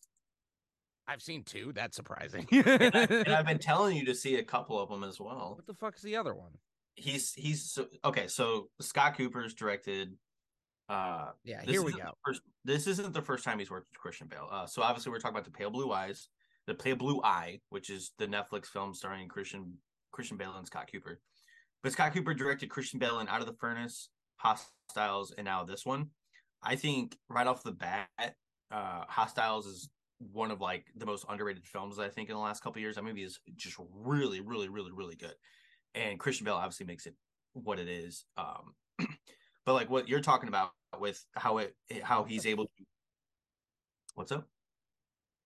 I've 1.08 1.22
seen 1.22 1.44
two. 1.44 1.72
That's 1.74 1.96
surprising. 1.96 2.48
and, 2.52 2.96
I, 2.96 3.40
I've 3.40 3.46
been 3.48 3.60
telling 3.60 3.98
you 3.98 4.06
to 4.06 4.14
see 4.16 4.36
a 4.36 4.44
couple 4.44 4.80
of 4.80 4.90
them 4.90 5.04
as 5.04 5.20
well. 5.20 5.54
what 5.56 5.66
the 5.66 5.74
fuck 5.74 5.96
is 5.96 6.02
the 6.04 6.18
other 6.18 6.36
one? 6.36 6.52
He's 6.96 7.34
he's 7.34 7.64
so, 7.72 7.88
okay. 8.06 8.28
So 8.28 8.70
Scott 8.82 9.18
Cooper's 9.18 9.54
directed. 9.54 10.14
Uh, 10.90 11.32
Yeah, 11.44 11.62
here 11.64 11.84
we 11.84 11.92
go. 11.92 12.12
First, 12.26 12.42
this 12.64 12.88
isn't 12.88 13.14
the 13.14 13.22
first 13.22 13.44
time 13.44 13.60
he's 13.60 13.72
worked 13.72 13.90
with 13.90 14.00
Christian 14.00 14.28
Bale. 14.28 14.48
Uh, 14.52 14.66
so 14.66 14.82
obviously 14.82 15.12
we're 15.12 15.20
talking 15.20 15.36
about 15.36 15.46
the 15.46 15.52
Pale 15.52 15.72
Blue 15.72 15.92
Eyes, 15.92 16.30
the 16.66 16.74
Pale 16.74 16.96
Blue 16.98 17.22
Eye, 17.24 17.60
which 17.70 17.90
is 17.90 18.12
the 18.18 18.28
Netflix 18.28 18.68
film 18.68 18.94
starring 18.94 19.28
Christian 19.28 19.74
Christian 20.12 20.38
Bale 20.38 20.56
and 20.58 20.66
Scott 20.66 20.90
Cooper. 20.92 21.20
But 21.84 21.92
Scott 21.92 22.14
Cooper 22.14 22.34
directed 22.34 22.70
Christian 22.70 23.00
Bale 23.00 23.20
in 23.20 23.28
Out 23.28 23.42
of 23.42 23.48
the 23.48 23.54
Furnace, 23.54 24.10
Hostiles, 24.38 25.34
and 25.38 25.46
now 25.46 25.64
this 25.64 25.86
one. 25.86 26.08
I 26.64 26.76
think 26.76 27.18
right 27.30 27.46
off 27.46 27.64
the 27.64 27.72
bat, 27.72 28.08
uh, 28.72 29.04
Hostiles 29.08 29.68
is 29.68 29.90
one 30.20 30.50
of 30.50 30.60
like 30.60 30.86
the 30.96 31.06
most 31.06 31.26
underrated 31.30 31.66
films 31.66 32.00
I 32.00 32.10
think 32.10 32.30
in 32.30 32.36
the 32.36 32.42
last 32.42 32.64
couple 32.64 32.80
of 32.80 32.82
years. 32.82 32.96
That 32.96 33.04
movie 33.04 33.24
is 33.24 33.40
just 33.56 33.78
really, 33.94 34.42
really, 34.42 34.70
really, 34.70 34.92
really 34.92 35.16
good. 35.16 35.36
And 35.94 36.20
Christian 36.20 36.46
Bale 36.46 36.56
obviously 36.56 36.86
makes 36.86 37.06
it 37.06 37.14
what 37.54 37.80
it 37.80 37.88
is. 37.88 38.26
Um, 38.38 38.74
but 39.68 39.74
like 39.74 39.90
what 39.90 40.08
you're 40.08 40.22
talking 40.22 40.48
about 40.48 40.72
with 40.98 41.24
how 41.36 41.58
it 41.58 41.76
how 42.02 42.24
he's 42.24 42.46
able 42.48 42.64
to 42.64 42.84
what's 44.16 44.32
up? 44.32 44.48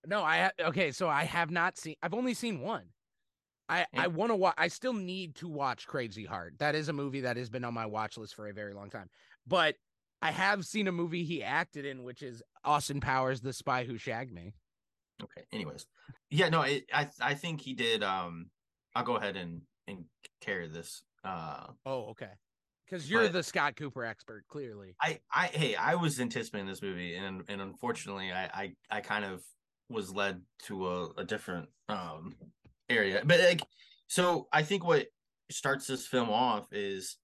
No, 0.06 0.22
I 0.22 0.38
ha- 0.44 0.68
okay. 0.68 0.92
So 0.92 1.08
I 1.08 1.24
have 1.24 1.50
not 1.50 1.76
seen. 1.76 1.96
I've 2.02 2.14
only 2.14 2.32
seen 2.32 2.60
one. 2.60 2.84
I 3.68 3.84
I 3.96 4.06
want 4.06 4.30
to 4.30 4.36
watch. 4.36 4.54
I 4.56 4.68
still 4.68 4.92
need 4.92 5.34
to 5.36 5.48
watch 5.48 5.88
Crazy 5.88 6.24
Heart. 6.24 6.54
That 6.58 6.76
is 6.76 6.88
a 6.88 6.92
movie 6.92 7.22
that 7.22 7.36
has 7.36 7.50
been 7.50 7.64
on 7.64 7.74
my 7.74 7.86
watch 7.86 8.16
list 8.16 8.36
for 8.36 8.48
a 8.48 8.52
very 8.52 8.74
long 8.74 8.90
time. 8.90 9.10
But 9.46 9.74
I 10.22 10.30
have 10.30 10.64
seen 10.64 10.86
a 10.86 10.92
movie 10.92 11.24
he 11.24 11.42
acted 11.42 11.84
in, 11.84 12.04
which 12.04 12.22
is 12.22 12.44
Austin 12.64 13.00
Powers, 13.00 13.40
The 13.40 13.52
Spy 13.52 13.84
Who 13.84 13.98
Shagged 13.98 14.32
Me. 14.32 14.54
Okay. 15.20 15.42
Anyways, 15.52 15.86
yeah, 16.30 16.48
no, 16.48 16.62
it, 16.62 16.84
I 16.94 17.08
I 17.20 17.34
think 17.34 17.60
he 17.60 17.74
did. 17.74 18.04
Um, 18.04 18.50
I'll 18.94 19.04
go 19.04 19.16
ahead 19.16 19.36
and 19.36 19.62
and 19.88 20.04
carry 20.40 20.68
this. 20.68 21.02
Uh, 21.24 21.66
Oh, 21.84 22.10
okay. 22.10 22.30
Because 22.92 23.10
you're 23.10 23.22
But- 23.22 23.32
the 23.32 23.42
Scott 23.42 23.74
Cooper 23.76 24.04
expert, 24.04 24.44
clearly. 24.48 24.94
I 25.00 25.20
I 25.32 25.46
hey, 25.46 25.74
I 25.74 25.94
was 25.94 26.20
anticipating 26.20 26.66
this 26.66 26.82
movie, 26.82 27.14
and 27.16 27.42
and 27.48 27.62
unfortunately, 27.62 28.30
I 28.30 28.44
I, 28.44 28.72
I 28.90 29.00
kind 29.00 29.24
of 29.24 29.42
was 29.88 30.12
led 30.12 30.42
to 30.64 30.86
a, 30.86 31.10
a 31.18 31.24
different 31.24 31.70
um 31.88 32.34
area. 32.90 33.22
But 33.24 33.40
like, 33.40 33.62
so 34.08 34.46
I 34.52 34.62
think 34.62 34.84
what 34.84 35.06
starts 35.50 35.86
this 35.86 36.06
film 36.06 36.28
off 36.28 36.66
is 36.70 37.16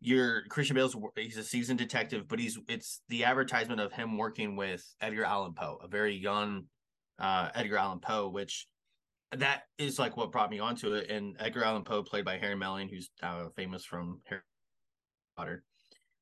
your 0.00 0.44
Christian 0.48 0.76
Bale's 0.76 0.96
he's 1.14 1.36
a 1.36 1.44
seasoned 1.44 1.78
detective, 1.78 2.26
but 2.26 2.38
he's 2.38 2.58
it's 2.66 3.02
the 3.10 3.24
advertisement 3.24 3.82
of 3.82 3.92
him 3.92 4.16
working 4.16 4.56
with 4.56 4.82
Edgar 5.02 5.24
Allan 5.24 5.52
Poe, 5.52 5.78
a 5.82 5.88
very 5.88 6.16
young 6.16 6.68
uh 7.18 7.50
Edgar 7.54 7.76
Allan 7.76 8.00
Poe, 8.00 8.30
which 8.30 8.66
that 9.32 9.64
is 9.76 9.98
like 9.98 10.16
what 10.16 10.32
brought 10.32 10.50
me 10.50 10.58
onto 10.58 10.94
it. 10.94 11.10
And 11.10 11.36
Edgar 11.38 11.64
Allan 11.64 11.84
Poe, 11.84 12.02
played 12.02 12.24
by 12.24 12.38
Harry 12.38 12.56
Melling, 12.56 12.88
who's 12.88 13.10
uh, 13.22 13.48
famous 13.56 13.84
from 13.84 14.22
Harry 14.24 14.40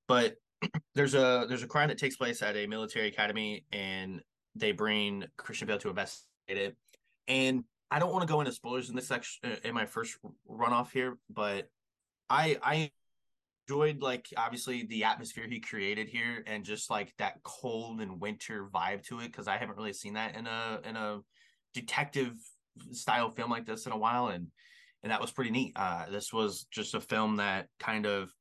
But 0.08 0.36
there's 0.94 1.14
a 1.14 1.46
there's 1.48 1.62
a 1.62 1.66
crime 1.66 1.88
that 1.88 1.98
takes 1.98 2.16
place 2.16 2.42
at 2.42 2.56
a 2.56 2.66
military 2.66 3.08
academy, 3.08 3.64
and 3.72 4.22
they 4.54 4.72
bring 4.72 5.24
Christian 5.36 5.68
Bale 5.68 5.78
to 5.78 5.90
investigate 5.90 6.26
it. 6.48 6.76
And 7.28 7.64
I 7.90 7.98
don't 7.98 8.12
want 8.12 8.26
to 8.26 8.32
go 8.32 8.40
into 8.40 8.52
spoilers 8.52 8.90
in 8.90 8.96
this 8.96 9.08
section 9.08 9.52
uh, 9.52 9.56
in 9.64 9.74
my 9.74 9.86
first 9.86 10.16
runoff 10.50 10.90
here, 10.90 11.18
but 11.30 11.68
I 12.28 12.58
I 12.62 12.90
enjoyed 13.68 14.02
like 14.02 14.28
obviously 14.36 14.84
the 14.84 15.04
atmosphere 15.04 15.46
he 15.48 15.60
created 15.60 16.08
here 16.08 16.42
and 16.46 16.64
just 16.64 16.90
like 16.90 17.14
that 17.18 17.42
cold 17.42 18.00
and 18.00 18.20
winter 18.20 18.68
vibe 18.72 19.02
to 19.04 19.20
it 19.20 19.26
because 19.26 19.48
I 19.48 19.56
haven't 19.56 19.76
really 19.76 19.92
seen 19.92 20.14
that 20.14 20.36
in 20.36 20.46
a 20.46 20.80
in 20.84 20.96
a 20.96 21.20
detective 21.72 22.34
style 22.92 23.30
film 23.30 23.50
like 23.50 23.66
this 23.66 23.86
in 23.86 23.92
a 23.92 23.96
while 23.96 24.28
and 24.28 24.48
and 25.02 25.10
that 25.10 25.20
was 25.20 25.30
pretty 25.30 25.50
neat. 25.50 25.72
Uh, 25.76 26.06
this 26.10 26.32
was 26.32 26.66
just 26.70 26.94
a 26.94 27.00
film 27.00 27.36
that 27.36 27.68
kind 27.78 28.06
of 28.06 28.32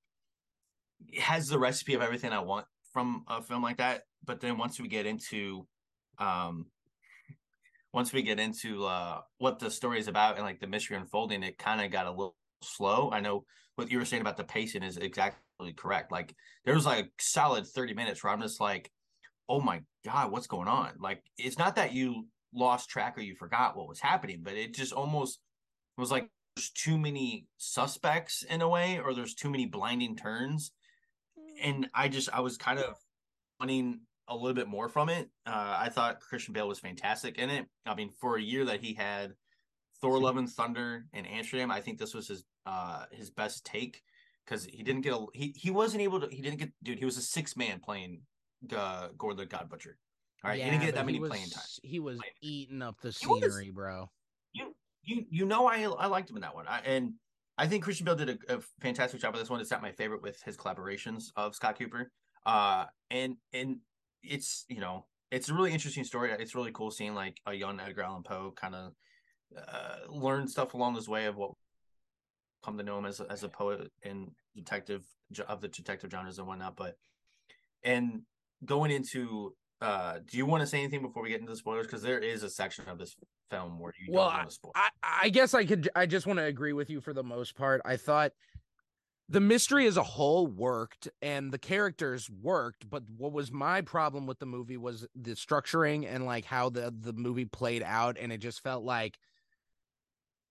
has 1.19 1.47
the 1.47 1.59
recipe 1.59 1.93
of 1.93 2.01
everything 2.01 2.31
I 2.31 2.39
want 2.39 2.65
from 2.91 3.23
a 3.27 3.41
film 3.41 3.63
like 3.63 3.77
that. 3.77 4.03
But 4.25 4.39
then 4.39 4.57
once 4.57 4.79
we 4.79 4.87
get 4.87 5.05
into, 5.05 5.67
um, 6.17 6.67
once 7.93 8.13
we 8.13 8.21
get 8.21 8.39
into 8.39 8.85
uh, 8.85 9.21
what 9.37 9.59
the 9.59 9.69
story 9.69 9.99
is 9.99 10.07
about 10.07 10.35
and 10.35 10.43
like 10.43 10.59
the 10.59 10.67
mystery 10.67 10.97
unfolding, 10.97 11.43
it 11.43 11.57
kind 11.57 11.81
of 11.81 11.91
got 11.91 12.07
a 12.07 12.11
little 12.11 12.35
slow. 12.61 13.09
I 13.11 13.19
know 13.19 13.45
what 13.75 13.91
you 13.91 13.97
were 13.97 14.05
saying 14.05 14.21
about 14.21 14.37
the 14.37 14.43
pacing 14.43 14.83
is 14.83 14.97
exactly 14.97 15.73
correct. 15.75 16.11
Like 16.11 16.33
there 16.65 16.75
was 16.75 16.85
like 16.85 17.05
a 17.05 17.09
solid 17.19 17.67
30 17.67 17.93
minutes 17.93 18.23
where 18.23 18.31
I'm 18.31 18.41
just 18.41 18.61
like, 18.61 18.91
oh 19.49 19.59
my 19.59 19.81
God, 20.05 20.31
what's 20.31 20.47
going 20.47 20.67
on? 20.67 20.93
Like 20.99 21.23
it's 21.37 21.57
not 21.57 21.75
that 21.75 21.93
you 21.93 22.27
lost 22.53 22.89
track 22.89 23.17
or 23.17 23.21
you 23.21 23.35
forgot 23.35 23.75
what 23.75 23.87
was 23.87 23.99
happening, 23.99 24.41
but 24.43 24.53
it 24.53 24.73
just 24.73 24.93
almost 24.93 25.39
was 25.97 26.11
like 26.11 26.29
there's 26.55 26.69
too 26.69 26.97
many 26.97 27.47
suspects 27.57 28.43
in 28.43 28.61
a 28.61 28.69
way, 28.69 28.99
or 29.03 29.13
there's 29.13 29.33
too 29.33 29.49
many 29.49 29.65
blinding 29.65 30.15
turns. 30.15 30.71
And 31.61 31.89
I 31.93 32.07
just 32.07 32.29
I 32.33 32.39
was 32.39 32.57
kind 32.57 32.79
of 32.79 32.95
wanting 33.59 34.01
a 34.27 34.35
little 34.35 34.53
bit 34.53 34.67
more 34.67 34.89
from 34.89 35.09
it. 35.09 35.29
Uh, 35.45 35.75
I 35.79 35.89
thought 35.89 36.19
Christian 36.21 36.53
Bale 36.53 36.67
was 36.67 36.79
fantastic 36.79 37.37
in 37.37 37.49
it. 37.49 37.65
I 37.85 37.93
mean, 37.95 38.09
for 38.19 38.37
a 38.37 38.41
year 38.41 38.65
that 38.65 38.81
he 38.81 38.93
had 38.93 39.33
Thor: 40.01 40.19
Love 40.19 40.37
and 40.37 40.49
Thunder 40.49 41.05
and 41.13 41.27
Amsterdam, 41.27 41.71
I 41.71 41.81
think 41.81 41.97
this 41.99 42.13
was 42.13 42.27
his 42.27 42.45
uh 42.65 43.05
his 43.11 43.29
best 43.29 43.65
take 43.65 44.01
because 44.45 44.63
he 44.65 44.83
didn't 44.83 45.01
get 45.01 45.13
a 45.13 45.25
he 45.33 45.53
he 45.57 45.69
wasn't 45.71 46.01
able 46.01 46.21
to 46.21 46.27
he 46.27 46.41
didn't 46.41 46.59
get 46.59 46.71
dude 46.83 46.99
he 46.99 47.05
was 47.05 47.17
a 47.17 47.21
six 47.21 47.55
man 47.57 47.79
playing 47.79 48.21
uh, 48.75 49.09
Gorr 49.17 49.33
the 49.33 49.45
God 49.45 49.69
Butcher. 49.69 49.97
All 50.43 50.49
right, 50.49 50.59
Yeah, 50.59 50.65
he 50.65 50.71
didn't 50.71 50.83
get 50.85 50.95
that 50.95 51.05
many 51.05 51.19
was, 51.19 51.29
playing 51.29 51.49
time. 51.49 51.63
He 51.83 51.99
was 51.99 52.17
Playing. 52.17 52.33
eating 52.41 52.81
up 52.81 52.99
the 53.01 53.11
He 53.11 53.27
was- 53.27 53.41
scenery, 53.41 53.71
bro. 53.71 54.09
You 54.53 54.73
you 55.03 55.25
you 55.29 55.45
know 55.45 55.67
I 55.67 55.83
I 55.83 56.07
liked 56.07 56.29
him 56.29 56.37
in 56.37 56.41
that 56.43 56.55
one, 56.55 56.67
I, 56.67 56.79
and 56.79 57.13
I 57.57 57.67
think 57.67 57.83
Christian 57.83 58.05
Bale 58.05 58.15
did 58.15 58.29
a, 58.29 58.55
a 58.55 58.59
fantastic 58.81 59.21
job 59.21 59.33
with 59.33 59.41
this 59.41 59.49
one. 59.49 59.61
It's 59.61 59.71
not 59.71 59.81
my 59.81 59.91
favorite 59.91 60.23
with 60.23 60.41
his 60.43 60.57
collaborations 60.57 61.25
of 61.35 61.55
Scott 61.55 61.77
Cooper, 61.77 62.11
uh, 62.45 62.85
and 63.11 63.37
and 63.53 63.77
it's 64.23 64.65
you 64.67 64.79
know 64.79 65.05
it's 65.31 65.49
a 65.49 65.53
really 65.53 65.71
interesting 65.71 66.03
story. 66.03 66.31
It's 66.31 66.55
really 66.55 66.71
cool 66.71 66.91
seeing 66.91 67.13
like 67.13 67.39
a 67.45 67.53
young 67.53 67.79
Edgar 67.79 68.03
Allan 68.03 68.23
Poe 68.23 68.53
kind 68.55 68.75
of 68.75 68.93
uh, 69.55 70.11
learn 70.11 70.47
stuff 70.47 70.73
along 70.73 70.95
this 70.95 71.07
way 71.07 71.25
of 71.25 71.35
what 71.35 71.51
come 72.63 72.77
to 72.77 72.83
know 72.83 72.97
him 72.97 73.05
as 73.05 73.19
as 73.21 73.43
a 73.43 73.49
poet 73.49 73.91
and 74.03 74.31
detective 74.55 75.03
of 75.47 75.61
the 75.61 75.67
detective 75.67 76.11
genres 76.11 76.39
and 76.39 76.47
whatnot. 76.47 76.75
But 76.75 76.97
and 77.83 78.21
going 78.65 78.91
into 78.91 79.55
uh 79.83 80.19
do 80.25 80.37
you 80.37 80.45
want 80.45 80.61
to 80.61 80.67
say 80.67 80.79
anything 80.79 81.01
before 81.01 81.21
we 81.23 81.29
get 81.29 81.39
into 81.41 81.51
the 81.51 81.57
spoilers 81.57 81.85
because 81.85 82.01
there 82.01 82.19
is 82.19 82.43
a 82.43 82.49
section 82.49 82.87
of 82.87 82.97
this 82.97 83.15
film 83.51 83.79
where 83.79 83.93
you 83.99 84.09
Well, 84.11 84.25
don't 84.25 84.33
want 84.37 84.49
to 84.49 84.55
spoil 84.55 84.73
I, 84.75 84.89
I 85.03 85.29
guess 85.29 85.53
I 85.53 85.65
could. 85.65 85.89
I 85.95 86.05
just 86.05 86.25
want 86.27 86.39
to 86.39 86.45
agree 86.45 86.73
with 86.73 86.89
you 86.89 87.01
for 87.01 87.13
the 87.13 87.23
most 87.23 87.55
part. 87.55 87.81
I 87.85 87.97
thought 87.97 88.33
the 89.29 89.39
mystery 89.39 89.87
as 89.87 89.97
a 89.97 90.03
whole 90.03 90.47
worked 90.47 91.09
and 91.21 91.51
the 91.51 91.57
characters 91.57 92.29
worked, 92.29 92.89
but 92.89 93.03
what 93.17 93.31
was 93.33 93.51
my 93.51 93.81
problem 93.81 94.27
with 94.27 94.39
the 94.39 94.45
movie 94.45 94.77
was 94.77 95.07
the 95.15 95.31
structuring 95.31 96.05
and 96.07 96.25
like 96.25 96.45
how 96.45 96.69
the 96.69 96.93
the 96.97 97.13
movie 97.13 97.45
played 97.45 97.83
out, 97.83 98.17
and 98.19 98.31
it 98.31 98.39
just 98.39 98.61
felt 98.61 98.83
like 98.83 99.17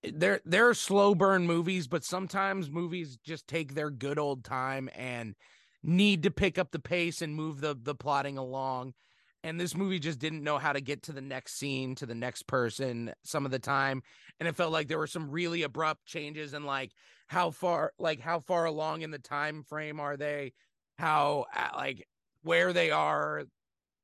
there 0.03 0.41
there 0.45 0.69
are 0.69 0.75
slow 0.75 1.15
burn 1.15 1.47
movies, 1.47 1.87
but 1.87 2.05
sometimes 2.05 2.71
movies 2.71 3.19
just 3.25 3.47
take 3.47 3.75
their 3.75 3.91
good 3.91 4.19
old 4.19 4.45
time 4.45 4.89
and 4.95 5.37
need 5.83 6.23
to 6.25 6.31
pick 6.31 6.59
up 6.59 6.71
the 6.73 6.79
pace 6.79 7.23
and 7.23 7.35
move 7.37 7.61
the 7.61 7.77
the 7.81 7.95
plotting 7.95 8.39
along 8.39 8.95
and 9.45 9.61
this 9.61 9.77
movie 9.77 9.99
just 9.99 10.19
didn't 10.19 10.45
know 10.45 10.59
how 10.59 10.73
to 10.73 10.81
get 10.81 11.03
to 11.03 11.13
the 11.13 11.21
next 11.21 11.59
scene 11.59 11.95
to 11.97 12.07
the 12.07 12.15
next 12.15 12.47
person 12.47 13.13
some 13.25 13.45
of 13.45 13.51
the 13.51 13.59
time 13.59 14.03
and 14.39 14.49
it 14.49 14.57
felt 14.57 14.73
like 14.73 14.89
there 14.89 14.99
were 14.99 15.07
some 15.07 15.31
really 15.31 15.63
abrupt 15.63 16.05
changes 16.07 16.55
and 16.55 16.65
like 16.65 16.93
how 17.27 17.51
far 17.51 17.93
like 17.99 18.21
how 18.21 18.39
far 18.39 18.65
along 18.65 19.03
in 19.03 19.11
the 19.11 19.19
time 19.19 19.63
frame 19.63 19.99
are 20.01 20.17
they 20.17 20.53
how 20.99 21.47
like 21.77 22.07
where 22.43 22.73
they 22.73 22.91
are. 22.91 23.45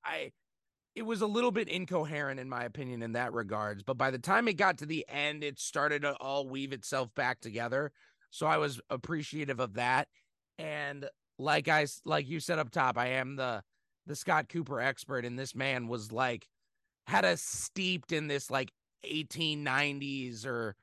I 0.05 0.33
it 0.95 1.03
was 1.03 1.21
a 1.21 1.27
little 1.27 1.53
bit 1.53 1.69
incoherent 1.69 2.41
in 2.41 2.49
my 2.49 2.65
opinion 2.65 3.03
in 3.03 3.13
that 3.13 3.33
regards 3.33 3.85
but 3.85 3.97
by 3.97 4.11
the 4.11 4.19
time 4.19 4.49
it 4.49 4.55
got 4.55 4.79
to 4.79 4.87
the 4.87 5.05
end 5.09 5.45
it 5.45 5.59
started 5.59 6.03
to 6.03 6.15
all 6.15 6.49
weave 6.49 6.73
itself 6.73 7.15
back 7.15 7.41
together 7.41 7.93
so 8.31 8.47
i 8.47 8.57
was 8.57 8.81
appreciative 8.91 9.61
of 9.61 9.75
that 9.75 10.09
and 10.59 11.09
like 11.39 11.69
i 11.69 11.87
like 12.05 12.29
you 12.29 12.41
said 12.41 12.59
up 12.59 12.71
top 12.71 12.99
i 12.99 13.09
am 13.09 13.37
the 13.37 13.63
the 14.09 14.17
Scott 14.17 14.49
Cooper 14.49 14.81
expert, 14.81 15.25
and 15.25 15.39
this 15.39 15.55
man 15.55 15.87
was 15.87 16.11
like 16.11 16.49
had 17.07 17.25
us 17.25 17.43
steeped 17.43 18.11
in 18.11 18.27
this 18.27 18.51
like 18.51 18.73
1890s 19.07 20.45
or 20.45 20.75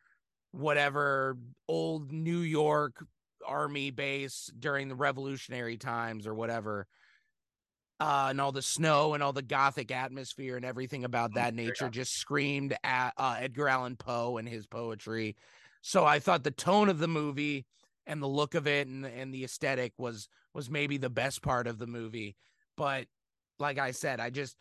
whatever 0.51 1.37
old 1.67 2.11
New 2.11 2.39
York 2.39 3.05
army 3.45 3.91
base 3.91 4.49
during 4.57 4.87
the 4.87 4.95
revolutionary 4.95 5.77
times 5.77 6.25
or 6.25 6.33
whatever. 6.33 6.87
Uh, 7.99 8.27
and 8.29 8.41
all 8.41 8.51
the 8.51 8.61
snow 8.61 9.13
and 9.13 9.23
all 9.23 9.33
the 9.33 9.41
gothic 9.41 9.89
atmosphere 9.89 10.57
and 10.57 10.65
everything 10.65 11.05
about 11.05 11.33
that 11.35 11.53
nature 11.53 11.89
just 11.89 12.11
screamed 12.13 12.75
at 12.83 13.13
uh, 13.17 13.37
Edgar 13.39 13.69
Allan 13.69 13.95
Poe 13.95 14.37
and 14.37 14.49
his 14.49 14.67
poetry. 14.67 15.35
So 15.81 16.03
I 16.03 16.19
thought 16.19 16.43
the 16.43 16.51
tone 16.51 16.89
of 16.89 16.99
the 16.99 17.07
movie 17.07 17.65
and 18.05 18.21
the 18.21 18.27
look 18.27 18.53
of 18.53 18.67
it 18.67 18.87
and, 18.87 19.05
and 19.05 19.33
the 19.33 19.43
aesthetic 19.43 19.93
was 19.97 20.27
was 20.53 20.69
maybe 20.69 20.97
the 20.97 21.09
best 21.09 21.41
part 21.41 21.67
of 21.67 21.77
the 21.77 21.87
movie 21.87 22.35
but 22.77 23.07
like 23.59 23.77
I 23.77 23.91
said, 23.91 24.19
I 24.19 24.29
just 24.29 24.55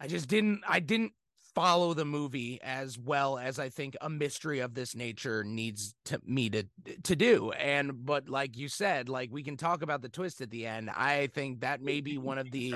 I 0.00 0.06
just 0.06 0.28
didn't 0.28 0.62
I 0.68 0.80
didn't 0.80 1.12
follow 1.54 1.94
the 1.94 2.04
movie 2.04 2.60
as 2.62 2.98
well 2.98 3.38
as 3.38 3.58
I 3.58 3.70
think 3.70 3.96
a 4.02 4.10
mystery 4.10 4.60
of 4.60 4.74
this 4.74 4.94
nature 4.94 5.42
needs 5.42 5.94
to 6.04 6.20
me 6.24 6.50
to 6.50 6.64
to 7.04 7.16
do. 7.16 7.50
And 7.52 8.04
but 8.04 8.28
like 8.28 8.56
you 8.56 8.68
said, 8.68 9.08
like 9.08 9.30
we 9.32 9.42
can 9.42 9.56
talk 9.56 9.82
about 9.82 10.02
the 10.02 10.08
twist 10.08 10.40
at 10.40 10.50
the 10.50 10.66
end. 10.66 10.90
I 10.90 11.28
think 11.28 11.60
that 11.60 11.80
may 11.80 12.00
be 12.00 12.18
one 12.18 12.38
of 12.38 12.50
the 12.50 12.74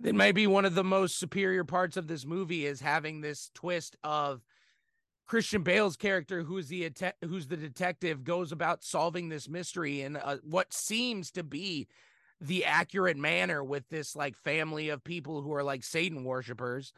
that 0.00 0.14
may 0.14 0.30
be 0.30 0.46
one 0.46 0.64
of 0.64 0.76
the 0.76 0.84
most 0.84 1.18
superior 1.18 1.64
parts 1.64 1.96
of 1.96 2.06
this 2.06 2.24
movie 2.24 2.64
is 2.64 2.80
having 2.80 3.20
this 3.20 3.50
twist 3.54 3.96
of 4.04 4.42
Christian 5.26 5.62
Bale's 5.62 5.96
character, 5.96 6.42
who's 6.42 6.68
the 6.68 6.90
who's 7.24 7.48
the 7.48 7.56
detective, 7.56 8.24
goes 8.24 8.52
about 8.52 8.84
solving 8.84 9.28
this 9.28 9.48
mystery 9.48 10.02
in 10.02 10.16
uh, 10.16 10.38
what 10.42 10.72
seems 10.72 11.30
to 11.32 11.42
be 11.42 11.88
the 12.40 12.64
accurate 12.64 13.16
manner 13.16 13.64
with 13.64 13.88
this 13.88 14.14
like 14.14 14.36
family 14.36 14.90
of 14.90 15.02
people 15.02 15.42
who 15.42 15.52
are 15.54 15.64
like 15.64 15.84
Satan 15.84 16.24
worshippers. 16.24 16.92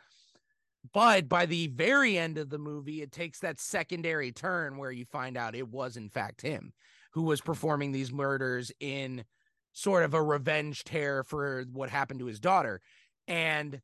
But 0.93 1.29
by 1.29 1.47
the 1.47 1.69
very 1.69 2.17
end 2.17 2.39
of 2.39 2.49
the 2.49 2.59
movie, 2.59 3.03
it 3.03 3.13
takes 3.13 3.41
that 3.41 3.61
secondary 3.61 4.33
turn 4.33 4.79
where 4.79 4.91
you 4.91 5.05
find 5.05 5.37
out 5.37 5.55
it 5.55 5.69
was 5.69 5.97
in 5.97 6.09
fact 6.09 6.41
him 6.43 6.73
who 7.13 7.23
was 7.23 7.41
performing 7.41 7.93
these 7.93 8.13
murders 8.13 8.73
in 8.81 9.25
sort 9.73 10.05
of 10.05 10.15
a 10.15 10.23
revenge 10.23 10.85
tear 10.85 11.23
for 11.23 11.65
what 11.73 11.91
happened 11.91 12.21
to 12.21 12.27
his 12.27 12.41
daughter. 12.41 12.81
And 13.29 13.81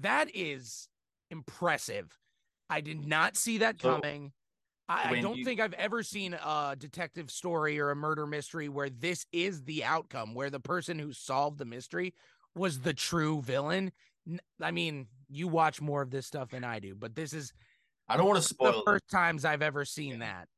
that 0.00 0.28
is 0.34 0.88
impressive. 1.30 2.16
I 2.68 2.80
did 2.80 3.06
not 3.06 3.36
see 3.36 3.58
that 3.58 3.78
coming. 3.78 4.32
I, 4.88 5.10
I 5.14 5.20
don't 5.20 5.36
you- 5.38 5.44
think 5.44 5.60
I've 5.60 5.72
ever 5.74 6.02
seen 6.02 6.34
a 6.34 6.74
detective 6.78 7.30
story 7.30 7.78
or 7.78 7.90
a 7.90 7.96
murder 7.96 8.26
mystery 8.26 8.68
where 8.68 8.90
this 8.90 9.24
is 9.32 9.62
the 9.64 9.84
outcome, 9.84 10.34
where 10.34 10.50
the 10.50 10.60
person 10.60 10.98
who 10.98 11.12
solved 11.12 11.58
the 11.58 11.64
mystery 11.64 12.14
was 12.54 12.80
the 12.80 12.92
true 12.92 13.40
villain. 13.42 13.92
I 14.60 14.70
mean, 14.70 15.06
you 15.28 15.48
watch 15.48 15.80
more 15.80 16.02
of 16.02 16.10
this 16.10 16.26
stuff 16.26 16.50
than 16.50 16.64
I 16.64 16.78
do, 16.78 16.94
but 16.94 17.14
this 17.14 17.32
is 17.32 17.52
I 18.08 18.16
don't 18.16 18.26
want 18.26 18.36
to 18.42 18.48
the 18.48 18.54
spoil 18.54 18.80
it. 18.80 18.84
first 18.84 19.08
times 19.10 19.44
I've 19.44 19.62
ever 19.62 19.84
seen 19.84 20.12
Yeah. 20.12 20.18
that. 20.18 20.48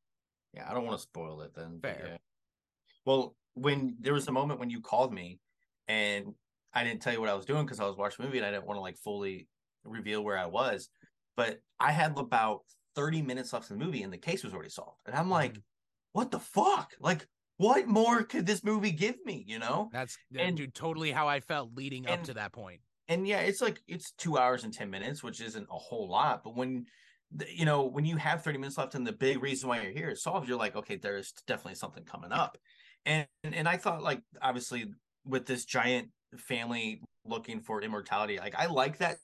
Yeah, 0.54 0.70
I 0.70 0.74
don't 0.74 0.84
want 0.86 0.96
to 0.98 1.02
spoil 1.02 1.40
it 1.42 1.52
then. 1.54 1.78
Fair. 1.82 2.04
yeah. 2.12 2.16
Well, 3.04 3.36
when 3.54 3.96
there 4.00 4.14
was 4.14 4.26
a 4.28 4.32
moment 4.32 4.58
when 4.60 4.70
you 4.70 4.80
called 4.80 5.12
me 5.12 5.38
and 5.88 6.34
I 6.72 6.82
didn't 6.84 7.02
tell 7.02 7.12
you 7.12 7.20
what 7.20 7.28
I 7.28 7.34
was 7.34 7.44
doing 7.44 7.64
because 7.64 7.78
I 7.80 7.84
was 7.84 7.96
watching 7.96 8.24
a 8.24 8.26
movie 8.26 8.38
and 8.38 8.46
I 8.46 8.50
didn't 8.50 8.66
want 8.66 8.78
to 8.78 8.82
like 8.82 8.96
fully 8.98 9.46
reveal 9.84 10.24
where 10.24 10.38
I 10.38 10.46
was, 10.46 10.88
but 11.36 11.58
I 11.78 11.92
had 11.92 12.18
about 12.18 12.62
30 12.94 13.22
minutes 13.22 13.52
left 13.52 13.70
in 13.70 13.78
the 13.78 13.84
movie 13.84 14.02
and 14.02 14.12
the 14.12 14.18
case 14.18 14.44
was 14.44 14.52
already 14.54 14.70
solved. 14.70 15.00
And 15.06 15.14
I'm 15.14 15.30
like, 15.30 15.54
Mhm. 15.54 15.62
what 16.12 16.30
the 16.30 16.38
fuck? 16.40 16.94
Like, 17.00 17.26
what 17.56 17.86
more 17.86 18.22
could 18.24 18.46
this 18.46 18.64
movie 18.64 18.92
give 18.92 19.16
me? 19.24 19.44
You 19.46 19.58
know? 19.58 19.88
That's 19.92 20.18
And- 20.34 20.56
dude, 20.56 20.74
totally 20.74 21.12
how 21.12 21.28
I 21.28 21.40
felt 21.40 21.74
leading 21.74 22.06
up 22.08 22.22
to 22.24 22.34
that 22.34 22.52
point. 22.52 22.80
and 23.08 23.28
yeah, 23.28 23.40
it's 23.40 23.60
like 23.60 23.82
it's 23.86 24.12
two 24.12 24.38
hours 24.38 24.64
and 24.64 24.72
ten 24.72 24.90
minutes, 24.90 25.22
which 25.22 25.40
isn't 25.40 25.68
a 25.70 25.78
whole 25.78 26.08
lot. 26.08 26.42
But 26.42 26.54
when 26.56 26.86
you 27.48 27.64
know 27.64 27.82
when 27.84 28.04
you 28.04 28.16
have 28.16 28.42
thirty 28.42 28.58
minutes 28.58 28.78
left, 28.78 28.94
and 28.94 29.06
the 29.06 29.12
big 29.12 29.42
reason 29.42 29.68
why 29.68 29.82
you're 29.82 29.92
here 29.92 30.10
is 30.10 30.22
solved, 30.22 30.48
you're 30.48 30.58
like, 30.58 30.74
okay, 30.76 30.96
there's 30.96 31.32
definitely 31.46 31.74
something 31.74 32.04
coming 32.04 32.32
up. 32.32 32.56
And 33.04 33.28
and 33.42 33.68
I 33.68 33.76
thought 33.76 34.02
like 34.02 34.22
obviously 34.40 34.86
with 35.24 35.44
this 35.46 35.64
giant 35.64 36.10
family 36.36 37.02
looking 37.24 37.60
for 37.60 37.82
immortality, 37.82 38.38
like 38.38 38.54
I 38.54 38.66
like 38.66 38.98
that 38.98 39.18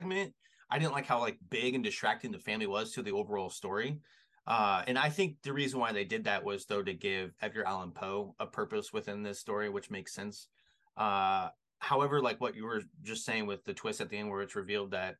segment. 0.00 0.34
I 0.70 0.78
didn't 0.78 0.92
like 0.92 1.06
how 1.06 1.20
like 1.20 1.38
big 1.50 1.74
and 1.74 1.84
distracting 1.84 2.32
the 2.32 2.38
family 2.38 2.66
was 2.66 2.92
to 2.92 3.02
the 3.02 3.12
overall 3.12 3.50
story. 3.50 4.00
Uh, 4.46 4.82
and 4.86 4.98
I 4.98 5.08
think 5.08 5.36
the 5.42 5.52
reason 5.52 5.80
why 5.80 5.92
they 5.92 6.04
did 6.04 6.24
that 6.24 6.44
was 6.44 6.66
though 6.66 6.82
to 6.82 6.94
give 6.94 7.34
Edgar 7.42 7.64
Allan 7.66 7.90
Poe 7.90 8.34
a 8.38 8.46
purpose 8.46 8.92
within 8.92 9.22
this 9.22 9.40
story, 9.40 9.68
which 9.68 9.90
makes 9.90 10.14
sense. 10.14 10.48
Uh, 10.96 11.48
however, 11.78 12.20
like 12.20 12.40
what 12.40 12.54
you 12.54 12.64
were 12.64 12.82
just 13.02 13.24
saying 13.24 13.46
with 13.46 13.64
the 13.64 13.74
twist 13.74 14.00
at 14.00 14.08
the 14.08 14.18
end, 14.18 14.30
where 14.30 14.42
it's 14.42 14.56
revealed 14.56 14.92
that 14.92 15.16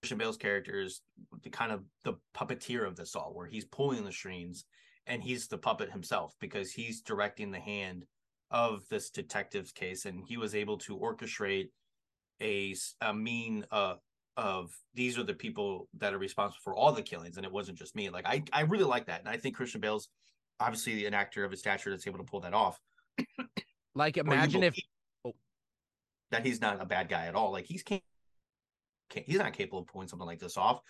Christian 0.00 0.18
Bale's 0.18 0.36
character 0.36 0.80
is 0.80 1.00
the 1.42 1.50
kind 1.50 1.72
of 1.72 1.84
the 2.04 2.14
puppeteer 2.36 2.86
of 2.86 2.96
this 2.96 3.14
all, 3.14 3.32
where 3.34 3.46
he's 3.46 3.64
pulling 3.64 4.04
the 4.04 4.12
strings 4.12 4.64
and 5.06 5.22
he's 5.22 5.48
the 5.48 5.58
puppet 5.58 5.90
himself 5.90 6.34
because 6.40 6.72
he's 6.72 7.02
directing 7.02 7.50
the 7.50 7.60
hand 7.60 8.04
of 8.50 8.86
this 8.90 9.10
detective's 9.10 9.72
case, 9.72 10.04
and 10.04 10.22
he 10.26 10.36
was 10.36 10.54
able 10.54 10.76
to 10.76 10.98
orchestrate 10.98 11.70
a, 12.40 12.74
a 13.00 13.14
mean 13.14 13.64
uh, 13.70 13.94
of 14.36 14.70
these 14.94 15.18
are 15.18 15.24
the 15.24 15.34
people 15.34 15.88
that 15.98 16.14
are 16.14 16.18
responsible 16.18 16.60
for 16.62 16.74
all 16.74 16.92
the 16.92 17.02
killings, 17.02 17.36
and 17.36 17.46
it 17.46 17.52
wasn't 17.52 17.78
just 17.78 17.94
me. 17.94 18.10
Like 18.10 18.26
I, 18.26 18.42
I 18.52 18.62
really 18.62 18.84
like 18.84 19.06
that, 19.06 19.20
and 19.20 19.28
I 19.28 19.36
think 19.36 19.56
Christian 19.56 19.80
Bale's 19.80 20.08
obviously 20.60 21.06
an 21.06 21.14
actor 21.14 21.44
of 21.44 21.50
his 21.50 21.60
stature 21.60 21.90
that's 21.90 22.06
able 22.06 22.18
to 22.18 22.24
pull 22.24 22.40
that 22.40 22.54
off. 22.54 22.80
like 23.94 24.16
imagine 24.16 24.62
if 24.62 24.76
oh. 25.24 25.34
that 26.30 26.46
he's 26.46 26.60
not 26.60 26.80
a 26.80 26.86
bad 26.86 27.08
guy 27.08 27.26
at 27.26 27.34
all. 27.34 27.52
Like 27.52 27.66
he's 27.66 27.82
can't, 27.82 28.02
he's 29.10 29.38
not 29.38 29.52
capable 29.52 29.80
of 29.80 29.86
pulling 29.86 30.08
something 30.08 30.26
like 30.26 30.38
this 30.38 30.56
off. 30.56 30.80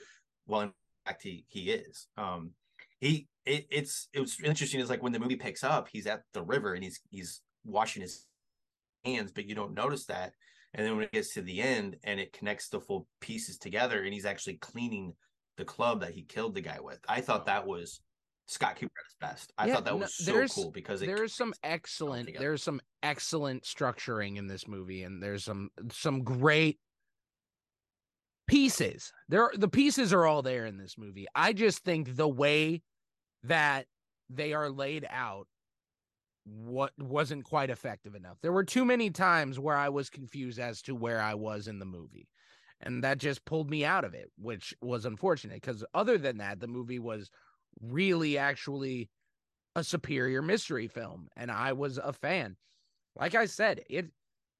Well, 0.46 0.62
in 0.62 0.72
fact, 1.06 1.22
he 1.22 1.44
he 1.48 1.70
is. 1.70 2.06
Um, 2.16 2.50
he 3.00 3.28
it, 3.44 3.66
it's 3.70 4.08
it 4.12 4.20
was 4.20 4.38
interesting. 4.42 4.80
Is 4.80 4.90
like 4.90 5.02
when 5.02 5.12
the 5.12 5.18
movie 5.18 5.36
picks 5.36 5.64
up, 5.64 5.88
he's 5.88 6.06
at 6.06 6.22
the 6.32 6.42
river 6.42 6.74
and 6.74 6.84
he's 6.84 7.00
he's 7.10 7.40
washing 7.64 8.02
his 8.02 8.26
hands, 9.04 9.32
but 9.32 9.48
you 9.48 9.54
don't 9.54 9.74
notice 9.74 10.06
that. 10.06 10.34
And 10.74 10.86
then 10.86 10.96
when 10.96 11.04
it 11.04 11.12
gets 11.12 11.34
to 11.34 11.42
the 11.42 11.60
end 11.60 11.96
and 12.04 12.18
it 12.18 12.32
connects 12.32 12.68
the 12.68 12.80
full 12.80 13.06
pieces 13.20 13.58
together, 13.58 14.02
and 14.02 14.12
he's 14.12 14.24
actually 14.24 14.54
cleaning 14.54 15.14
the 15.58 15.64
club 15.64 16.00
that 16.00 16.12
he 16.14 16.22
killed 16.22 16.54
the 16.54 16.60
guy 16.62 16.78
with. 16.80 16.98
I 17.08 17.20
thought 17.20 17.44
that 17.46 17.66
was 17.66 18.00
Scott 18.46 18.76
Cooper 18.76 18.92
at 18.98 19.04
his 19.06 19.16
best. 19.20 19.52
I 19.58 19.66
Yeah, 19.66 19.74
thought 19.74 19.84
that 19.84 19.90
no, 19.90 19.96
was 19.98 20.14
so 20.16 20.32
there's- 20.32 20.54
cool 20.54 20.70
because 20.70 21.00
there's 21.00 21.34
some 21.34 21.52
excellent 21.62 22.30
there's 22.38 22.62
some 22.62 22.80
excellent 23.02 23.64
structuring 23.64 24.36
in 24.38 24.46
this 24.46 24.66
movie 24.66 25.02
and 25.02 25.22
there's 25.22 25.44
some 25.44 25.70
some 25.90 26.22
great 26.24 26.78
pieces 28.48 29.12
there 29.28 29.50
the 29.56 29.68
pieces 29.68 30.12
are 30.12 30.26
all 30.26 30.42
there 30.42 30.66
in 30.66 30.76
this 30.76 30.98
movie 30.98 31.26
i 31.34 31.52
just 31.52 31.78
think 31.84 32.16
the 32.16 32.28
way 32.28 32.82
that 33.44 33.86
they 34.28 34.52
are 34.52 34.68
laid 34.68 35.06
out 35.08 35.46
what 36.44 36.92
wasn't 36.98 37.44
quite 37.44 37.70
effective 37.70 38.14
enough 38.14 38.38
there 38.42 38.52
were 38.52 38.64
too 38.64 38.84
many 38.84 39.10
times 39.10 39.58
where 39.58 39.76
i 39.76 39.88
was 39.88 40.10
confused 40.10 40.58
as 40.58 40.82
to 40.82 40.94
where 40.94 41.20
i 41.20 41.34
was 41.34 41.68
in 41.68 41.78
the 41.78 41.84
movie 41.84 42.28
and 42.80 43.04
that 43.04 43.18
just 43.18 43.44
pulled 43.44 43.70
me 43.70 43.84
out 43.84 44.04
of 44.04 44.12
it 44.12 44.30
which 44.36 44.74
was 44.82 45.04
unfortunate 45.04 45.60
because 45.60 45.84
other 45.94 46.18
than 46.18 46.38
that 46.38 46.58
the 46.58 46.66
movie 46.66 46.98
was 46.98 47.30
really 47.80 48.38
actually 48.38 49.08
a 49.74 49.84
superior 49.84 50.42
mystery 50.42 50.86
film 50.86 51.28
and 51.36 51.50
I 51.50 51.72
was 51.72 51.98
a 51.98 52.12
fan. 52.12 52.56
Like 53.16 53.34
I 53.34 53.46
said, 53.46 53.82
it 53.88 54.06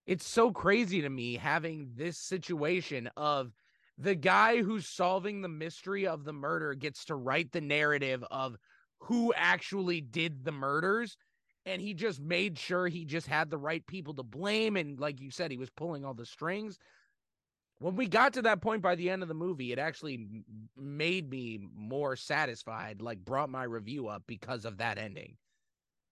it's 0.06 0.26
so 0.26 0.50
crazy 0.50 1.00
to 1.02 1.08
me 1.08 1.36
having 1.36 1.90
this 1.94 2.18
situation 2.18 3.08
of 3.16 3.52
the 3.98 4.16
guy 4.16 4.60
who's 4.62 4.88
solving 4.88 5.42
the 5.42 5.48
mystery 5.48 6.06
of 6.06 6.24
the 6.24 6.32
murder 6.32 6.74
gets 6.74 7.04
to 7.04 7.14
write 7.14 7.52
the 7.52 7.60
narrative 7.60 8.24
of 8.30 8.56
who 8.98 9.32
actually 9.36 10.00
did 10.00 10.44
the 10.44 10.50
murders 10.50 11.16
and 11.64 11.80
he 11.80 11.94
just 11.94 12.20
made 12.20 12.58
sure 12.58 12.88
he 12.88 13.04
just 13.04 13.26
had 13.26 13.50
the 13.50 13.58
right 13.58 13.86
people 13.86 14.14
to 14.14 14.22
blame 14.22 14.76
and 14.76 14.98
like 14.98 15.20
you 15.20 15.30
said 15.30 15.50
he 15.50 15.56
was 15.56 15.70
pulling 15.70 16.04
all 16.04 16.14
the 16.14 16.26
strings 16.26 16.78
when 17.82 17.96
we 17.96 18.06
got 18.06 18.34
to 18.34 18.42
that 18.42 18.60
point 18.60 18.80
by 18.80 18.94
the 18.94 19.10
end 19.10 19.22
of 19.22 19.28
the 19.28 19.34
movie, 19.34 19.72
it 19.72 19.78
actually 19.78 20.44
made 20.76 21.28
me 21.28 21.58
more 21.74 22.14
satisfied, 22.14 23.02
like 23.02 23.24
brought 23.24 23.50
my 23.50 23.64
review 23.64 24.06
up 24.06 24.22
because 24.28 24.64
of 24.64 24.78
that 24.78 24.98
ending. 24.98 25.36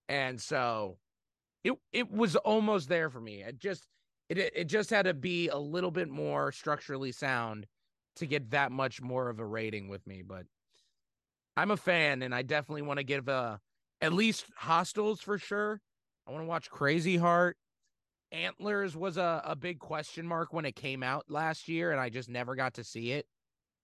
And 0.09 0.41
so 0.41 0.99
it 1.63 1.75
it 1.93 2.11
was 2.11 2.35
almost 2.35 2.89
there 2.89 3.09
for 3.09 3.21
me. 3.21 3.43
It 3.43 3.61
just 3.61 3.87
it 4.29 4.39
it 4.39 4.65
just 4.65 4.91
had 4.91 5.05
to 5.05 5.15
be 5.15 5.49
a 5.49 5.59
little 5.59 5.93
bit 5.93 6.09
more 6.09 6.51
structurally 6.51 7.13
sound 7.13 7.67
to 8.17 8.27
get 8.27 8.51
that 8.51 8.73
much 8.73 9.01
more 9.01 9.29
of 9.29 9.39
a 9.39 9.47
rating 9.47 9.89
with 9.89 10.05
me, 10.09 10.23
but 10.23 10.47
I'm 11.57 11.71
a 11.71 11.77
fan 11.77 12.23
and 12.23 12.35
I 12.35 12.43
definitely 12.43 12.83
want 12.83 12.99
to 12.99 13.05
give 13.05 13.29
a 13.29 13.61
at 14.01 14.13
least 14.13 14.47
Hostiles 14.57 15.21
for 15.21 15.39
sure. 15.39 15.81
I 16.27 16.33
want 16.33 16.45
to 16.45 16.49
watch 16.49 16.71
Crazy 16.71 17.17
Heart. 17.17 17.57
Antlers 18.33 18.97
was 18.97 19.17
a, 19.17 19.43
a 19.45 19.57
big 19.57 19.81
question 19.81 20.27
mark 20.27 20.53
when 20.53 20.65
it 20.65 20.77
came 20.77 21.03
out 21.03 21.25
last 21.29 21.69
year, 21.69 21.91
and 21.91 22.01
I 22.01 22.11
just 22.11 22.29
never 22.29 22.55
got 22.55 22.75
to 22.75 22.85
see 22.85 23.13
it. 23.13 23.27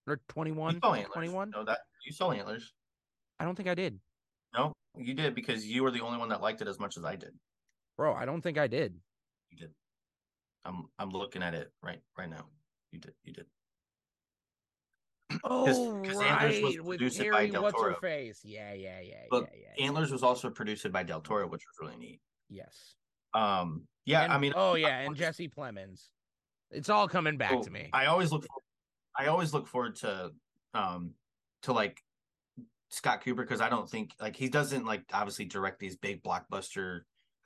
Or 0.06 0.20
21? 0.28 0.74
You 0.74 0.80
saw 0.80 0.94
antlers. 0.94 1.12
21? 1.12 1.50
No, 1.50 1.64
that 1.64 1.78
you 2.04 2.12
saw 2.12 2.30
antlers. 2.30 2.72
I 3.40 3.44
don't 3.44 3.56
think 3.56 3.68
I 3.68 3.74
did. 3.74 3.98
No, 4.54 4.72
you 4.96 5.14
did 5.14 5.34
because 5.34 5.66
you 5.66 5.82
were 5.82 5.90
the 5.90 6.00
only 6.00 6.18
one 6.18 6.28
that 6.28 6.40
liked 6.40 6.62
it 6.62 6.68
as 6.68 6.78
much 6.78 6.96
as 6.96 7.04
I 7.04 7.16
did. 7.16 7.32
Bro, 7.96 8.14
I 8.14 8.24
don't 8.24 8.40
think 8.40 8.56
I 8.56 8.68
did. 8.68 8.94
You 9.50 9.58
did. 9.58 9.70
I'm 10.64 10.86
I'm 10.98 11.10
looking 11.10 11.42
at 11.42 11.54
it 11.54 11.70
right 11.82 12.00
right 12.16 12.30
now. 12.30 12.46
You 12.92 13.00
did. 13.00 13.14
You 13.24 13.32
did. 13.32 13.46
Oh, 15.44 15.64
'cause 15.66 15.78
was 15.78 16.16
right. 16.18 16.62
With 16.62 16.98
produced 16.98 17.18
by 17.18 17.24
Harry, 17.24 17.50
Del 17.50 17.62
what's 17.62 17.80
her 17.82 17.94
face? 17.94 18.40
Yeah, 18.44 18.72
yeah, 18.72 19.00
yeah, 19.00 19.24
But 19.30 19.48
yeah, 19.52 19.72
yeah. 19.76 19.84
Antlers 19.86 20.10
was 20.10 20.22
also 20.22 20.50
produced 20.50 20.90
by 20.92 21.02
Del 21.02 21.20
Toro, 21.20 21.46
which 21.48 21.62
was 21.66 21.86
really 21.86 21.96
neat. 21.98 22.20
Yes. 22.48 22.94
Um, 23.34 23.86
yeah, 24.04 24.24
And- 24.24 24.32
I 24.32 24.38
mean, 24.38 24.52
oh 24.56 24.74
yeah, 24.74 25.00
and 25.00 25.16
Jesse 25.16 25.48
Plemons. 25.48 26.08
It's 26.70 26.88
all 26.88 27.08
coming 27.08 27.36
back 27.36 27.50
So, 27.52 27.62
to 27.62 27.70
me. 27.70 27.90
I 27.92 28.06
always 28.06 28.32
look 28.32 28.42
for, 28.42 28.60
I 29.16 29.26
always 29.26 29.52
look 29.54 29.66
forward 29.68 29.96
to 29.96 30.32
um 30.74 31.14
to 31.62 31.72
like 31.72 32.02
Scott 32.90 33.22
Cooper 33.22 33.42
because 33.42 33.60
I 33.60 33.68
don't 33.68 33.88
think 33.88 34.12
like 34.20 34.36
he 34.36 34.48
doesn't 34.48 34.84
like 34.84 35.04
obviously 35.12 35.44
direct 35.44 35.78
these 35.80 35.96
big 35.96 36.22
blockbuster 36.22 37.00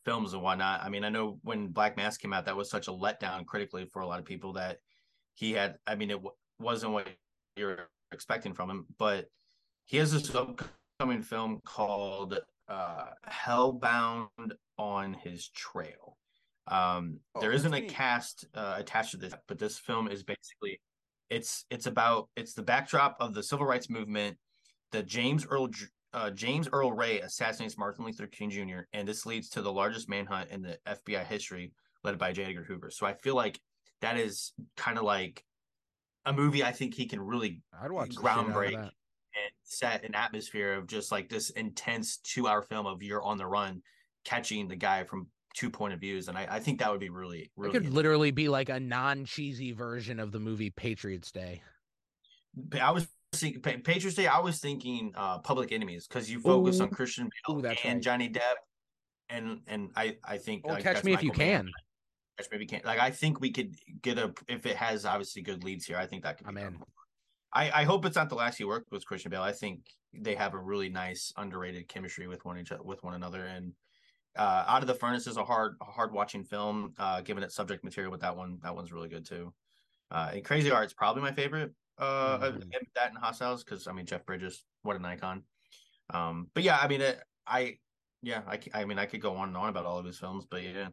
films 0.04 0.32
and 0.32 0.42
whatnot. 0.42 0.82
I 0.82 0.88
mean, 0.88 1.04
I 1.04 1.08
know 1.10 1.38
when 1.42 1.68
Black 1.68 1.96
Mass 1.96 2.16
came 2.16 2.32
out, 2.32 2.46
that 2.46 2.56
was 2.56 2.70
such 2.70 2.88
a 2.88 2.92
letdown 2.92 3.44
critically 3.46 3.84
for 3.86 4.00
a 4.00 4.06
lot 4.06 4.18
of 4.18 4.24
people 4.24 4.54
that 4.54 4.78
he 5.34 5.52
had. 5.52 5.78
I 5.86 5.94
mean, 5.94 6.10
it 6.10 6.14
w- 6.14 6.34
wasn't 6.58 6.92
what 6.92 7.08
you're 7.56 7.88
expecting 8.12 8.54
from 8.54 8.70
him, 8.70 8.86
but 8.98 9.26
he 9.84 9.96
has 9.98 10.12
this 10.12 10.34
upcoming 10.34 11.22
film 11.22 11.60
called 11.64 12.38
uh 12.68 13.06
Hellhound 13.26 14.54
on 14.78 15.14
his 15.14 15.48
trail. 15.48 16.16
Um, 16.68 17.18
Oh, 17.34 17.40
there 17.40 17.52
isn't 17.52 17.74
a 17.74 17.80
neat. 17.80 17.90
cast 17.90 18.46
uh, 18.54 18.74
attached 18.78 19.12
to 19.12 19.16
this, 19.16 19.34
but 19.48 19.58
this 19.58 19.78
film 19.78 20.08
is 20.08 20.22
basically 20.22 20.80
it's 21.28 21.64
it's 21.70 21.86
about 21.86 22.28
it's 22.36 22.54
the 22.54 22.62
backdrop 22.62 23.16
of 23.20 23.34
the 23.34 23.42
civil 23.42 23.66
rights 23.66 23.90
movement. 23.90 24.36
The 24.92 25.02
James 25.02 25.46
Earl 25.48 25.70
uh, 26.12 26.30
James 26.30 26.68
Earl 26.72 26.92
Ray 26.92 27.20
assassinates 27.20 27.78
Martin 27.78 28.04
Luther 28.04 28.26
King 28.26 28.50
Jr. 28.50 28.80
and 28.92 29.06
this 29.06 29.26
leads 29.26 29.48
to 29.50 29.62
the 29.62 29.72
largest 29.72 30.08
manhunt 30.08 30.50
in 30.50 30.60
the 30.62 30.78
FBI 30.86 31.24
history, 31.26 31.72
led 32.02 32.18
by 32.18 32.32
J. 32.32 32.44
Edgar 32.44 32.64
Hoover. 32.64 32.90
So 32.90 33.06
I 33.06 33.14
feel 33.14 33.36
like 33.36 33.60
that 34.00 34.16
is 34.16 34.52
kind 34.76 34.98
of 34.98 35.04
like 35.04 35.44
a 36.26 36.32
movie. 36.32 36.62
I 36.62 36.72
think 36.72 36.94
he 36.94 37.06
can 37.06 37.20
really 37.20 37.62
I'd 37.80 37.92
watch 37.92 38.08
the 38.10 38.14
shit 38.14 38.24
out 38.24 38.38
of 38.38 38.46
groundbreak 38.46 38.90
and 39.34 39.52
set 39.62 40.04
an 40.04 40.14
atmosphere 40.14 40.74
of 40.74 40.86
just 40.86 41.12
like 41.12 41.28
this 41.28 41.50
intense 41.50 42.18
two 42.18 42.46
hour 42.46 42.62
film 42.62 42.86
of 42.86 43.02
you're 43.02 43.22
on 43.22 43.38
the 43.38 43.46
run 43.46 43.82
catching 44.24 44.68
the 44.68 44.76
guy 44.76 45.04
from 45.04 45.28
two 45.54 45.70
point 45.70 45.92
of 45.92 46.00
views 46.00 46.28
and 46.28 46.38
i, 46.38 46.46
I 46.48 46.60
think 46.60 46.78
that 46.78 46.90
would 46.90 47.00
be 47.00 47.10
really 47.10 47.50
It 47.58 47.70
could 47.72 47.92
literally 47.92 48.30
be 48.30 48.48
like 48.48 48.68
a 48.68 48.78
non-cheesy 48.78 49.72
version 49.72 50.20
of 50.20 50.30
the 50.30 50.38
movie 50.38 50.70
Patriots 50.70 51.32
Day. 51.32 51.62
i 52.80 52.90
was 52.90 53.08
thinking 53.32 53.60
patriots 53.60 54.16
day 54.16 54.26
i 54.26 54.40
was 54.40 54.58
thinking 54.58 55.12
uh 55.16 55.38
public 55.38 55.70
enemies 55.70 56.06
because 56.06 56.30
you 56.30 56.40
focus 56.40 56.80
on 56.80 56.88
christian 56.90 57.30
bale 57.46 57.56
Ooh, 57.56 57.58
and 57.60 57.78
right. 57.84 58.02
johnny 58.02 58.28
depp 58.28 58.40
and 59.28 59.60
and 59.68 59.90
i 59.94 60.16
i 60.24 60.36
think 60.36 60.66
like, 60.66 60.82
Catch 60.82 61.04
Me 61.04 61.14
If 61.14 61.22
You 61.22 61.32
Mann. 61.36 61.64
Can. 61.66 61.70
If 62.50 62.72
you 62.72 62.80
like 62.84 62.98
i 62.98 63.10
think 63.10 63.40
we 63.40 63.50
could 63.50 63.76
get 64.02 64.18
a 64.18 64.32
if 64.48 64.66
it 64.66 64.76
has 64.76 65.04
obviously 65.04 65.42
good 65.42 65.64
leads 65.64 65.84
here 65.84 65.96
i 65.96 66.06
think 66.06 66.22
that 66.22 66.38
could 66.38 66.46
be 66.46 66.50
I'm 66.50 66.56
in. 66.56 66.82
I, 67.52 67.80
I 67.80 67.84
hope 67.84 68.04
it's 68.04 68.16
not 68.16 68.28
the 68.28 68.36
last 68.36 68.58
he 68.58 68.64
worked 68.64 68.92
with 68.92 69.04
Christian 69.06 69.30
Bale. 69.30 69.42
I 69.42 69.52
think 69.52 69.90
they 70.12 70.34
have 70.36 70.54
a 70.54 70.58
really 70.58 70.88
nice 70.88 71.32
underrated 71.36 71.88
chemistry 71.88 72.28
with 72.28 72.44
one 72.44 72.58
each 72.58 72.70
with 72.84 73.02
one 73.02 73.14
another. 73.14 73.44
And 73.44 73.72
uh, 74.36 74.64
Out 74.66 74.82
of 74.82 74.86
the 74.86 74.94
Furnace 74.94 75.26
is 75.26 75.36
a 75.36 75.44
hard 75.44 75.76
hard 75.82 76.12
watching 76.12 76.44
film. 76.44 76.94
Uh, 76.96 77.20
given 77.20 77.42
its 77.42 77.54
subject 77.54 77.82
material 77.82 78.12
with 78.12 78.20
that 78.20 78.36
one, 78.36 78.58
that 78.62 78.74
one's 78.74 78.92
really 78.92 79.08
good 79.08 79.26
too. 79.26 79.52
Uh, 80.10 80.30
and 80.34 80.44
Crazy 80.44 80.68
Heart's 80.68 80.92
probably 80.92 81.22
my 81.22 81.32
favorite. 81.32 81.74
Uh, 81.98 82.38
of 82.40 82.54
Mhm. 82.54 82.72
him, 82.72 82.86
that 82.94 83.10
and 83.10 83.18
Hostiles 83.18 83.62
because 83.62 83.86
I 83.86 83.92
mean 83.92 84.06
Jeff 84.06 84.24
Bridges, 84.24 84.64
what 84.82 84.96
an 84.96 85.04
icon. 85.04 85.44
Um, 86.08 86.50
but 86.54 86.62
yeah, 86.62 86.78
I 86.78 86.88
mean 86.88 87.00
it, 87.02 87.22
I 87.46 87.78
yeah 88.22 88.42
I 88.46 88.58
I 88.72 88.84
mean 88.84 88.98
I 88.98 89.06
could 89.06 89.20
go 89.20 89.36
on 89.36 89.48
and 89.48 89.56
on 89.56 89.68
about 89.68 89.86
all 89.86 89.98
of 89.98 90.06
his 90.06 90.18
films, 90.18 90.46
but 90.48 90.62
yeah. 90.62 90.88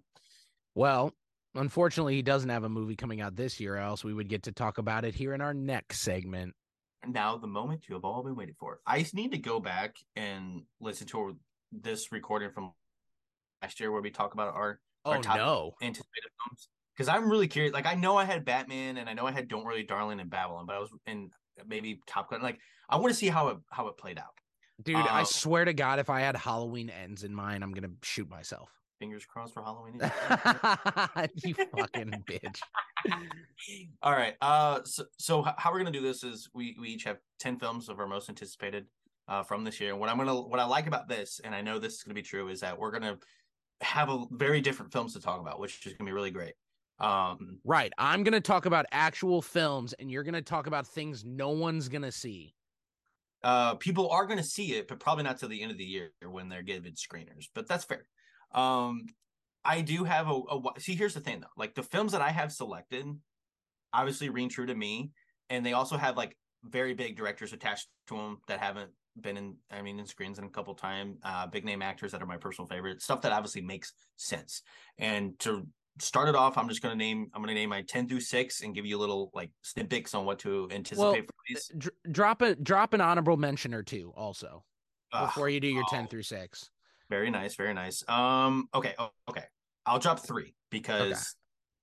Well, 0.75 1.13
unfortunately, 1.57 2.15
he 2.15 2.21
doesn't 2.21 2.49
have 2.49 2.63
a 2.63 2.69
movie 2.69 2.95
coming 2.95 3.21
out 3.21 3.35
this 3.35 3.59
year, 3.59 3.75
or 3.75 3.79
else 3.79 4.03
we 4.03 4.13
would 4.13 4.29
get 4.29 4.43
to 4.43 4.51
talk 4.51 4.77
about 4.77 5.05
it 5.05 5.15
here 5.15 5.33
in 5.33 5.41
our 5.41 5.53
next 5.53 5.99
segment. 6.01 6.53
And 7.03 7.13
now 7.13 7.37
the 7.37 7.47
moment 7.47 7.83
you 7.87 7.95
have 7.95 8.05
all 8.05 8.23
been 8.23 8.35
waiting 8.35 8.55
for. 8.59 8.79
I 8.85 9.05
need 9.13 9.31
to 9.31 9.37
go 9.37 9.59
back 9.59 9.95
and 10.15 10.63
listen 10.79 11.07
to 11.07 11.37
this 11.71 12.11
recording 12.11 12.51
from 12.51 12.71
last 13.61 13.79
year 13.79 13.91
where 13.91 14.01
we 14.01 14.09
talk 14.09 14.33
about 14.33 14.55
our, 14.55 14.79
our 15.05 15.17
Oh 15.17 15.21
top 15.21 15.37
no. 15.37 15.71
anticipated 15.81 16.29
films. 16.45 16.69
Because 16.95 17.07
I'm 17.07 17.29
really 17.29 17.47
curious. 17.47 17.73
Like 17.73 17.85
I 17.85 17.93
know 17.93 18.17
I 18.17 18.25
had 18.25 18.43
Batman 18.45 18.97
and 18.97 19.07
I 19.07 19.13
know 19.13 19.27
I 19.27 19.31
had 19.31 19.47
Don't 19.47 19.63
Worry 19.63 19.83
Darling 19.83 20.19
and 20.19 20.29
Babylon, 20.29 20.65
but 20.65 20.75
I 20.75 20.79
was 20.79 20.89
in 21.05 21.29
maybe 21.67 21.99
Top 22.07 22.31
Gun. 22.31 22.41
Like 22.41 22.59
I 22.89 22.95
want 22.95 23.09
to 23.09 23.13
see 23.13 23.27
how 23.27 23.49
it 23.49 23.57
how 23.69 23.87
it 23.87 23.97
played 23.97 24.17
out. 24.17 24.33
Dude, 24.81 24.95
I 24.95 25.19
Um, 25.19 25.25
swear 25.25 25.65
to 25.65 25.73
God, 25.73 25.99
if 25.99 26.09
I 26.09 26.21
had 26.21 26.35
Halloween 26.35 26.89
ends 26.89 27.23
in 27.23 27.33
mind, 27.35 27.63
I'm 27.63 27.71
gonna 27.71 27.93
shoot 28.01 28.29
myself. 28.29 28.69
Fingers 28.99 29.25
crossed 29.25 29.53
for 29.53 29.61
Halloween. 29.63 29.99
you 31.43 31.53
fucking 31.77 32.23
bitch. 32.29 32.59
All 34.01 34.11
right. 34.11 34.35
Uh, 34.41 34.79
so, 34.85 35.05
so 35.19 35.41
how 35.57 35.71
we're 35.71 35.79
gonna 35.79 35.91
do 35.91 36.01
this 36.01 36.23
is 36.23 36.49
we 36.53 36.75
we 36.79 36.89
each 36.89 37.03
have 37.03 37.17
ten 37.39 37.59
films 37.59 37.89
of 37.89 37.99
our 37.99 38.07
most 38.07 38.29
anticipated 38.29 38.85
uh 39.27 39.43
from 39.43 39.63
this 39.63 39.79
year. 39.79 39.95
What 39.95 40.09
I'm 40.09 40.17
gonna 40.17 40.39
what 40.41 40.59
I 40.59 40.65
like 40.65 40.87
about 40.87 41.07
this, 41.07 41.39
and 41.43 41.53
I 41.53 41.61
know 41.61 41.79
this 41.79 41.95
is 41.95 42.03
gonna 42.03 42.15
be 42.15 42.21
true, 42.23 42.47
is 42.49 42.59
that 42.61 42.77
we're 42.77 42.91
gonna 42.91 43.17
have 43.81 44.09
a 44.09 44.25
very 44.31 44.61
different 44.61 44.91
films 44.91 45.13
to 45.13 45.21
talk 45.21 45.39
about, 45.41 45.59
which 45.59 45.85
is 45.85 45.93
gonna 45.93 46.07
be 46.09 46.13
really 46.13 46.31
great. 46.31 46.53
Um, 46.99 47.59
Right. 47.63 47.91
I'm 47.99 48.23
going 48.23 48.33
to 48.33 48.41
talk 48.41 48.65
about 48.65 48.87
actual 48.91 49.41
films 49.43 49.93
and 49.93 50.09
you're 50.09 50.23
going 50.23 50.33
to 50.33 50.41
talk 50.41 50.65
about 50.65 50.87
things 50.87 51.23
no 51.23 51.49
one's 51.49 51.89
going 51.89 52.01
to 52.01 52.11
see. 52.11 52.55
uh, 53.43 53.75
people 53.75 54.09
are 54.09 54.25
gonna 54.25 54.43
see 54.43 54.73
it, 54.73 54.87
but 54.87 54.99
probably 54.99 55.23
not 55.23 55.37
till 55.37 55.49
the 55.49 55.61
end 55.61 55.71
of 55.71 55.77
the 55.77 55.83
year 55.85 56.11
when 56.27 56.49
they're 56.49 56.63
given 56.63 56.93
screeners. 56.93 57.47
But 57.53 57.67
that's 57.67 57.85
fair. 57.85 58.07
Um, 58.53 59.07
I 59.63 59.81
do 59.81 60.03
have 60.03 60.29
a, 60.29 60.33
a 60.33 60.79
see. 60.79 60.95
Here's 60.95 61.13
the 61.13 61.19
thing 61.19 61.41
though, 61.41 61.47
like 61.57 61.75
the 61.75 61.83
films 61.83 62.13
that 62.13 62.21
I 62.21 62.29
have 62.29 62.51
selected, 62.51 63.05
obviously 63.93 64.29
ring 64.29 64.49
true 64.49 64.65
to 64.65 64.75
me, 64.75 65.11
and 65.49 65.65
they 65.65 65.73
also 65.73 65.97
have 65.97 66.15
like 66.15 66.37
very 66.63 66.93
big 66.93 67.17
directors 67.17 67.53
attached 67.53 67.87
to 68.07 68.15
them 68.15 68.37
that 68.47 68.59
haven't 68.59 68.91
been 69.19 69.37
in. 69.37 69.55
I 69.69 69.81
mean, 69.81 69.99
in 69.99 70.05
screens 70.05 70.39
in 70.39 70.45
a 70.45 70.49
couple 70.49 70.73
time 70.73 71.17
Uh, 71.23 71.47
big 71.47 71.65
name 71.65 71.81
actors 71.81 72.11
that 72.13 72.21
are 72.21 72.25
my 72.25 72.37
personal 72.37 72.67
favorite. 72.67 73.01
Stuff 73.01 73.21
that 73.21 73.31
obviously 73.31 73.61
makes 73.61 73.93
sense. 74.15 74.61
And 74.97 75.37
to 75.39 75.67
start 75.99 76.29
it 76.29 76.35
off, 76.35 76.57
I'm 76.57 76.69
just 76.69 76.81
gonna 76.81 76.95
name. 76.95 77.29
I'm 77.33 77.41
gonna 77.41 77.53
name 77.53 77.69
my 77.69 77.81
ten 77.81 78.07
through 78.07 78.21
six 78.21 78.61
and 78.61 78.73
give 78.73 78.85
you 78.85 78.97
a 78.97 79.01
little 79.01 79.31
like 79.33 79.51
snippets 79.63 80.13
on 80.13 80.25
what 80.25 80.39
to 80.39 80.69
anticipate 80.71 80.99
Well, 81.01 81.15
for 81.15 81.33
these. 81.49 81.71
Dr- 81.77 81.95
drop 82.11 82.41
a 82.41 82.55
drop 82.55 82.93
an 82.93 83.01
honorable 83.01 83.35
mention 83.35 83.73
or 83.73 83.83
two 83.83 84.13
also 84.15 84.63
before 85.11 85.49
you 85.49 85.59
do 85.59 85.67
your 85.67 85.85
10 85.89 86.03
oh. 86.03 86.07
through 86.07 86.23
6. 86.23 86.69
Very 87.09 87.29
nice, 87.29 87.55
very 87.55 87.73
nice. 87.73 88.03
Um, 88.09 88.67
okay, 88.73 88.93
oh, 88.99 89.09
okay. 89.29 89.43
I'll 89.85 89.99
drop 89.99 90.19
three 90.19 90.53
because 90.69 91.35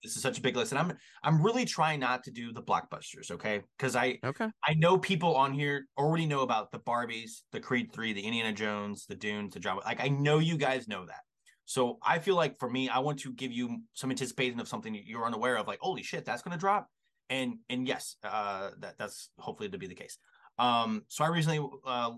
this 0.02 0.16
is 0.16 0.22
such 0.22 0.38
a 0.38 0.40
big 0.42 0.54
list, 0.54 0.72
and 0.72 0.78
I'm 0.78 0.96
I'm 1.22 1.42
really 1.42 1.64
trying 1.64 2.00
not 2.00 2.24
to 2.24 2.30
do 2.30 2.52
the 2.52 2.62
blockbusters, 2.62 3.30
okay? 3.30 3.62
Because 3.78 3.96
I 3.96 4.18
Okay. 4.22 4.48
I 4.62 4.74
know 4.74 4.98
people 4.98 5.34
on 5.34 5.54
here 5.54 5.86
already 5.96 6.26
know 6.26 6.42
about 6.42 6.70
the 6.70 6.78
Barbies, 6.78 7.42
the 7.52 7.60
Creed 7.60 7.90
three, 7.92 8.12
the 8.12 8.20
Indiana 8.20 8.52
Jones, 8.52 9.06
the 9.06 9.14
Dunes, 9.14 9.54
the 9.54 9.60
John. 9.60 9.78
Like 9.84 10.02
I 10.02 10.08
know 10.08 10.38
you 10.38 10.58
guys 10.58 10.86
know 10.86 11.06
that. 11.06 11.20
So 11.64 11.98
I 12.02 12.18
feel 12.18 12.36
like 12.36 12.58
for 12.58 12.68
me, 12.68 12.90
I 12.90 12.98
want 12.98 13.18
to 13.20 13.32
give 13.32 13.50
you 13.50 13.78
some 13.94 14.10
anticipation 14.10 14.60
of 14.60 14.68
something 14.68 14.94
you're 15.06 15.24
unaware 15.24 15.56
of, 15.56 15.66
like 15.66 15.78
holy 15.80 16.02
shit, 16.02 16.26
that's 16.26 16.42
gonna 16.42 16.58
drop. 16.58 16.88
And 17.30 17.54
and 17.70 17.88
yes, 17.88 18.16
uh, 18.22 18.70
that 18.80 18.98
that's 18.98 19.30
hopefully 19.38 19.70
to 19.70 19.78
be 19.78 19.86
the 19.86 19.94
case. 19.94 20.18
Um, 20.58 21.04
so 21.08 21.24
I 21.24 21.28
recently 21.28 21.66
uh 21.86 22.10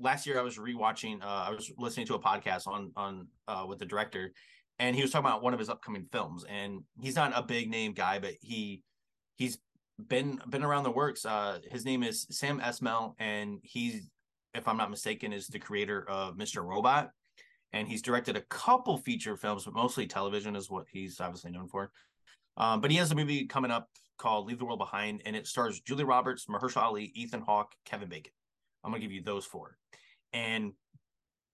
last 0.00 0.26
year 0.26 0.38
I 0.38 0.42
was 0.42 0.56
rewatching 0.56 1.22
uh 1.22 1.44
I 1.48 1.50
was 1.50 1.70
listening 1.78 2.06
to 2.06 2.14
a 2.14 2.18
podcast 2.18 2.66
on 2.66 2.90
on 2.96 3.28
uh 3.46 3.66
with 3.68 3.78
the 3.78 3.86
director 3.86 4.32
and 4.78 4.96
he 4.96 5.02
was 5.02 5.10
talking 5.10 5.26
about 5.26 5.42
one 5.42 5.52
of 5.52 5.58
his 5.58 5.68
upcoming 5.68 6.06
films 6.10 6.44
and 6.48 6.82
he's 7.00 7.16
not 7.16 7.32
a 7.36 7.42
big 7.42 7.70
name 7.70 7.92
guy 7.92 8.18
but 8.18 8.32
he 8.40 8.82
he's 9.36 9.58
been 10.08 10.40
been 10.48 10.64
around 10.64 10.84
the 10.84 10.90
works 10.90 11.24
uh 11.26 11.58
his 11.70 11.84
name 11.84 12.02
is 12.02 12.26
Sam 12.30 12.60
Esmail 12.60 13.14
and 13.18 13.58
he's 13.62 14.08
if 14.54 14.66
I'm 14.66 14.78
not 14.78 14.90
mistaken 14.90 15.32
is 15.32 15.46
the 15.46 15.58
creator 15.58 16.08
of 16.08 16.36
Mr. 16.36 16.64
Robot 16.64 17.10
and 17.72 17.86
he's 17.86 18.02
directed 18.02 18.36
a 18.36 18.42
couple 18.42 18.96
feature 18.96 19.36
films 19.36 19.64
but 19.64 19.74
mostly 19.74 20.06
television 20.06 20.56
is 20.56 20.70
what 20.70 20.86
he's 20.90 21.20
obviously 21.20 21.50
known 21.50 21.68
for 21.68 21.92
um 22.56 22.80
but 22.80 22.90
he 22.90 22.96
has 22.96 23.12
a 23.12 23.14
movie 23.14 23.46
coming 23.46 23.70
up 23.70 23.88
called 24.16 24.46
Leave 24.46 24.58
the 24.58 24.64
World 24.64 24.78
Behind 24.78 25.22
and 25.24 25.34
it 25.34 25.46
stars 25.46 25.80
Julia 25.80 26.04
Roberts, 26.04 26.44
Mahershala 26.44 26.82
Ali, 26.82 27.12
Ethan 27.14 27.40
Hawke, 27.40 27.72
Kevin 27.86 28.08
Bacon 28.08 28.32
I'm 28.84 28.90
gonna 28.90 29.02
give 29.02 29.12
you 29.12 29.22
those 29.22 29.44
four 29.44 29.76
and 30.32 30.72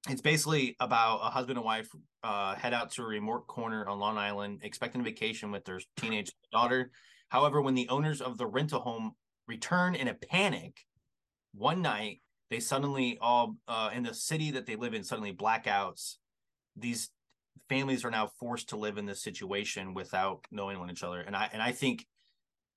it's 0.09 0.21
basically 0.21 0.77
about 0.81 1.21
a 1.23 1.31
husband 1.31 1.59
and 1.59 1.65
wife 1.65 1.89
uh, 2.23 2.55
head 2.55 2.73
out 2.73 2.93
to 2.93 3.03
a 3.03 3.07
remote 3.07 3.47
corner 3.47 3.87
on 3.89 3.99
Long 3.99 4.19
Island, 4.19 4.61
expecting 4.63 5.01
a 5.01 5.05
vacation 5.05 5.51
with 5.51 5.65
their 5.65 5.81
teenage 5.97 6.33
daughter. 6.53 6.91
However, 7.29 7.61
when 7.61 7.75
the 7.75 7.89
owners 7.89 8.21
of 8.21 8.39
the 8.39 8.47
rental 8.47 8.81
home 8.81 9.13
return 9.49 9.95
in 9.95 10.09
a 10.09 10.15
panic, 10.15 10.85
one 11.55 11.83
night 11.83 12.21
they 12.51 12.61
suddenly 12.61 13.19
all 13.21 13.57
uh, 13.67 13.91
in 13.93 14.05
the 14.05 14.15
city 14.15 14.53
that 14.53 14.67
they 14.67 14.77
live 14.77 14.95
in 14.95 15.03
suddenly 15.03 15.33
blackouts. 15.33 16.17
These 16.77 17.11
families 17.69 18.05
are 18.05 18.11
now 18.11 18.29
forced 18.39 18.69
to 18.69 18.77
live 18.77 18.99
in 18.99 19.07
this 19.07 19.23
situation 19.23 19.95
without 19.95 20.45
knowing 20.53 20.79
one 20.79 20.91
each 20.91 21.03
other, 21.03 21.21
and 21.21 21.35
I 21.35 21.51
and 21.53 21.61
I 21.61 21.73
think 21.73 22.07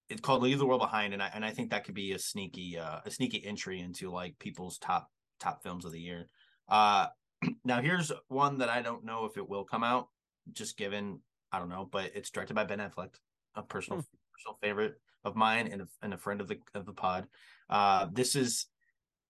it's 0.09 0.21
called 0.21 0.41
Leave 0.41 0.57
the 0.57 0.65
World 0.65 0.81
Behind, 0.81 1.13
and 1.13 1.21
I 1.21 1.29
and 1.33 1.45
I 1.45 1.51
think 1.51 1.69
that 1.69 1.85
could 1.85 1.93
be 1.93 2.13
a 2.13 2.19
sneaky 2.19 2.77
uh, 2.77 2.99
a 3.05 3.11
sneaky 3.11 3.45
entry 3.45 3.79
into 3.79 4.09
like 4.09 4.37
people's 4.39 4.77
top 4.77 5.09
top 5.39 5.63
films 5.63 5.85
of 5.85 5.91
the 5.91 5.99
year. 5.99 6.27
Uh, 6.67 7.07
now 7.63 7.81
here's 7.81 8.11
one 8.27 8.57
that 8.57 8.69
I 8.69 8.81
don't 8.81 9.05
know 9.05 9.25
if 9.25 9.37
it 9.37 9.47
will 9.47 9.63
come 9.63 9.83
out, 9.83 10.07
just 10.51 10.77
given 10.77 11.21
I 11.51 11.59
don't 11.59 11.69
know, 11.69 11.87
but 11.89 12.11
it's 12.15 12.29
directed 12.29 12.55
by 12.55 12.63
Ben 12.63 12.79
Affleck, 12.79 13.15
a 13.55 13.61
personal 13.61 14.03
personal 14.33 14.57
favorite 14.61 14.95
of 15.23 15.35
mine 15.35 15.67
and 15.67 15.83
a, 15.83 15.87
and 16.01 16.13
a 16.13 16.17
friend 16.17 16.41
of 16.41 16.47
the 16.47 16.57
of 16.73 16.85
the 16.85 16.93
pod. 16.93 17.27
Uh, 17.69 18.07
this 18.11 18.35
is 18.35 18.65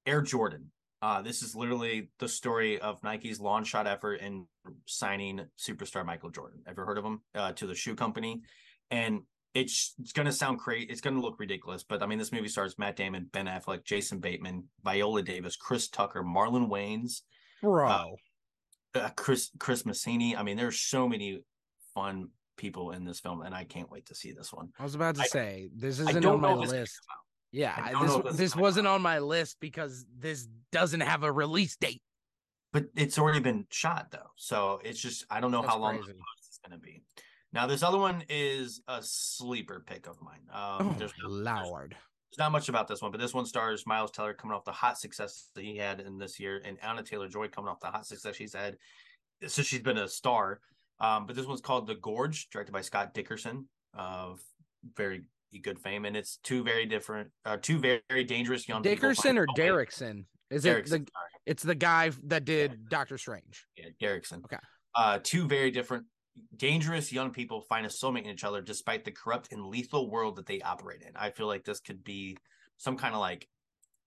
Air 0.05 0.21
Jordan. 0.21 0.71
Uh, 1.01 1.21
this 1.21 1.41
is 1.41 1.55
literally 1.55 2.09
the 2.19 2.27
story 2.27 2.79
of 2.79 3.01
Nike's 3.03 3.39
long 3.39 3.63
shot 3.63 3.87
effort 3.87 4.15
in 4.15 4.45
signing 4.85 5.45
superstar 5.57 6.05
Michael 6.05 6.29
Jordan. 6.29 6.59
Ever 6.67 6.85
heard 6.85 6.97
of 6.97 7.05
him? 7.05 7.21
Uh, 7.33 7.53
to 7.53 7.67
the 7.67 7.75
shoe 7.75 7.95
company, 7.95 8.41
and 8.91 9.21
it's 9.53 9.93
it's 9.99 10.11
gonna 10.13 10.31
sound 10.31 10.59
crazy. 10.59 10.85
It's 10.89 11.01
gonna 11.01 11.21
look 11.21 11.39
ridiculous, 11.39 11.83
but 11.83 12.01
I 12.03 12.05
mean, 12.05 12.19
this 12.19 12.31
movie 12.31 12.47
stars 12.47 12.77
Matt 12.77 12.95
Damon, 12.95 13.29
Ben 13.31 13.45
Affleck, 13.47 13.83
Jason 13.83 14.19
Bateman, 14.19 14.65
Viola 14.83 15.21
Davis, 15.23 15.55
Chris 15.55 15.87
Tucker, 15.89 16.23
Marlon 16.23 16.69
Wayans, 16.69 17.21
Bro. 17.61 18.15
uh, 18.95 19.09
Chris 19.15 19.49
Chris 19.59 19.85
Messina. 19.85 20.37
I 20.39 20.43
mean, 20.43 20.57
there's 20.57 20.79
so 20.81 21.07
many 21.09 21.39
fun 21.95 22.29
people 22.57 22.91
in 22.91 23.05
this 23.05 23.19
film, 23.19 23.41
and 23.41 23.55
I 23.55 23.63
can't 23.63 23.89
wait 23.89 24.05
to 24.07 24.15
see 24.15 24.31
this 24.33 24.53
one. 24.53 24.69
I 24.77 24.83
was 24.83 24.95
about 24.95 25.15
to 25.15 25.21
I- 25.21 25.25
say 25.27 25.69
this 25.75 25.99
isn't 25.99 26.25
on 26.25 26.41
my 26.41 26.49
know 26.53 26.61
if 26.61 26.63
it's 26.63 26.71
gonna 26.71 26.81
list. 26.81 26.99
Yeah, 27.51 27.73
I 27.75 27.89
I- 27.89 27.91
don't 27.93 28.05
know 28.07 28.17
if 28.19 28.23
this 28.25 28.37
this 28.37 28.55
wasn't 28.55 28.85
on 28.87 29.01
my 29.01 29.17
list 29.19 29.57
because 29.59 30.05
this 30.17 30.47
doesn't 30.71 31.01
have 31.01 31.23
a 31.23 31.31
release 31.31 31.75
date. 31.77 32.01
but 32.71 32.85
it's 32.95 33.17
already 33.17 33.39
been 33.39 33.65
shot 33.71 34.11
though, 34.11 34.29
so 34.35 34.79
it's 34.83 34.99
just 35.01 35.25
I 35.31 35.39
don't 35.39 35.49
know 35.49 35.61
That's 35.63 35.73
how 35.73 35.79
long 35.79 35.95
crazy. 35.97 36.11
is 36.11 36.59
going 36.63 36.79
to 36.79 36.85
be. 36.85 37.01
Now, 37.51 37.65
this 37.65 37.81
other 37.83 37.97
one 37.97 38.23
is 38.29 38.81
a 38.87 38.99
sleeper 39.01 39.83
pick 39.85 40.07
of 40.07 40.21
mine. 40.21 40.41
Um, 40.53 40.89
Oh, 40.89 40.95
there's, 40.99 41.13
no- 41.21 41.29
lord. 41.29 41.91
there's 42.31 42.37
not 42.37 42.51
much 42.51 42.69
about 42.69 42.87
this 42.87 43.01
one, 43.01 43.11
but 43.11 43.19
this 43.19 43.33
one 43.33 43.45
stars 43.45 43.85
Miles 43.87 44.11
Teller 44.11 44.33
coming 44.33 44.55
off 44.55 44.63
the 44.65 44.71
hot 44.71 44.99
success 44.99 45.49
that 45.55 45.63
he 45.63 45.77
had 45.77 45.99
in 45.99 46.17
this 46.19 46.39
year, 46.39 46.61
and 46.63 46.77
Anya 46.83 47.03
Taylor 47.03 47.27
Joy 47.27 47.47
coming 47.47 47.69
off 47.69 47.79
the 47.79 47.87
hot 47.87 48.05
success 48.05 48.35
she's 48.35 48.53
had. 48.53 48.77
So 49.47 49.61
she's 49.63 49.81
been 49.81 49.97
a 49.97 50.07
star. 50.07 50.59
Um, 50.99 51.25
but 51.25 51.35
this 51.35 51.45
one's 51.45 51.61
called 51.61 51.87
The 51.87 51.95
Gorge, 51.95 52.49
directed 52.49 52.73
by 52.73 52.81
Scott 52.81 53.13
Dickerson 53.13 53.67
of 53.97 54.41
very 54.97 55.23
good 55.63 55.79
fame, 55.79 56.05
and 56.05 56.15
it's 56.15 56.37
two 56.43 56.61
very 56.63 56.85
different, 56.85 57.29
uh, 57.45 57.57
two 57.61 57.79
very, 57.79 58.01
very 58.09 58.25
dangerous 58.25 58.67
young 58.67 58.83
people 58.83 58.95
Dickerson 59.09 59.37
or 59.37 59.47
Derrickson? 59.57 60.25
Is 60.51 60.65
Derrickson, 60.65 60.77
it 60.81 60.83
the 60.83 60.89
sorry. 61.13 61.29
it's 61.45 61.63
the 61.63 61.73
guy 61.75 62.11
that 62.25 62.43
did 62.43 62.89
Doctor 62.89 63.17
Strange. 63.17 63.65
Yeah, 63.77 63.85
Derrickson. 64.01 64.43
Okay. 64.43 64.57
Uh, 64.93 65.19
two 65.23 65.47
very 65.47 65.71
different, 65.71 66.05
dangerous 66.55 67.11
young 67.11 67.31
people 67.31 67.61
find 67.61 67.85
a 67.85 67.89
soulmate 67.89 68.23
in 68.23 68.31
each 68.31 68.43
other 68.43 68.61
despite 68.61 69.05
the 69.05 69.11
corrupt 69.11 69.51
and 69.51 69.65
lethal 69.65 70.09
world 70.09 70.35
that 70.37 70.45
they 70.45 70.61
operate 70.61 71.01
in. 71.01 71.15
I 71.15 71.29
feel 71.29 71.47
like 71.47 71.63
this 71.63 71.79
could 71.79 72.03
be 72.03 72.37
some 72.77 72.97
kind 72.97 73.13
of 73.13 73.19
like 73.19 73.47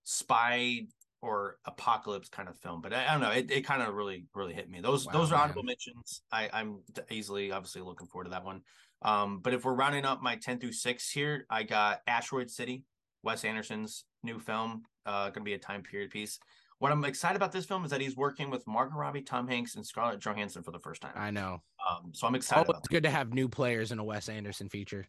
spy 0.05 0.87
or 1.20 1.59
apocalypse 1.66 2.28
kind 2.28 2.49
of 2.49 2.59
film, 2.59 2.80
but 2.83 2.93
I, 2.93 3.07
I 3.07 3.12
don't 3.12 3.20
know. 3.20 3.30
It, 3.30 3.51
it 3.51 3.62
kind 3.64 3.80
of 3.80 3.95
really, 3.95 4.26
really 4.35 4.55
hit 4.55 4.68
me. 4.68 4.80
Those 4.80 5.07
Wow, 5.07 5.12
those 5.12 5.30
are 5.30 5.37
man. 5.37 5.43
honorable 5.43 5.62
mentions. 5.62 6.22
I, 6.33 6.51
I'm 6.53 6.80
easily, 7.11 7.53
obviously, 7.53 7.83
looking 7.83 8.09
forward 8.09 8.24
to 8.24 8.30
that 8.30 8.45
one. 8.45 8.62
Um, 9.03 9.41
but 9.41 9.55
if 9.55 9.64
we're 9.64 9.74
rounding 9.74 10.05
up 10.05 10.20
my 10.20 10.37
ten 10.37 10.59
through 10.59 10.72
six 10.72 11.11
here, 11.11 11.47
I 11.49 11.62
got 11.62 12.01
Asteroid 12.07 12.51
City, 12.51 12.85
Wes 13.22 13.45
Anderson's 13.45 14.05
new 14.22 14.39
film. 14.39 14.83
Uh, 15.07 15.26
going 15.26 15.35
to 15.35 15.41
be 15.43 15.55
a 15.55 15.59
time 15.59 15.83
period 15.83 16.11
piece. 16.11 16.39
What 16.83 16.91
I'm 16.91 17.05
excited 17.05 17.37
about 17.37 17.53
this 17.53 17.64
film 17.64 17.85
is 17.85 17.93
that 17.93 18.01
he's 18.01 18.16
working 18.16 18.51
with 18.51 18.66
Margot 18.66 18.97
Robbie, 18.97 19.22
Tom 19.22 19.47
Hanks, 19.47 19.76
and 19.76 19.87
Scarlett 19.87 20.18
Johansson 20.18 20.64
for 20.64 20.72
the 20.72 20.80
first 20.80 21.01
time. 21.01 21.12
I 21.14 21.30
know. 21.30 21.62
Um, 21.89 22.11
so 22.12 22.26
I'm 22.26 22.35
excited 22.35 22.66
Oh, 22.68 22.76
it's 22.76 22.89
good 22.89 23.05
to 23.05 23.11
have 23.11 23.33
new 23.33 23.49
players 23.49 23.93
in 23.93 24.01
a 24.01 24.05
Wes 24.05 24.28
Anderson 24.28 24.68
feature. 24.68 25.07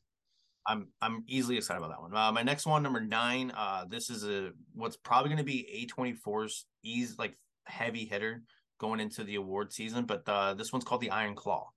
I'm 0.68 0.90
I'm 1.02 1.24
easily 1.28 1.58
excited 1.58 1.80
about 1.80 1.90
that 1.90 2.00
one. 2.00 2.16
Uh, 2.16 2.32
my 2.32 2.44
next 2.44 2.68
one, 2.68 2.84
number 2.84 3.02
nine. 3.02 3.52
Uh, 3.58 3.86
this 3.90 4.12
is 4.12 4.24
a 4.24 4.52
what's 4.76 4.98
probably 4.98 5.30
going 5.30 5.40
to 5.40 5.44
be 5.44 5.88
A24's 5.92 6.68
ease 6.84 7.16
like 7.18 7.36
heavy 7.66 8.06
hitter 8.06 8.44
going 8.80 9.00
into 9.00 9.24
the 9.24 9.34
award 9.34 9.74
season, 9.74 10.06
but 10.06 10.22
uh, 10.30 10.54
this 10.54 10.72
one's 10.72 10.86
called 10.86 11.02
the 11.02 11.10
Iron 11.10 11.34
Claw. 11.34 11.72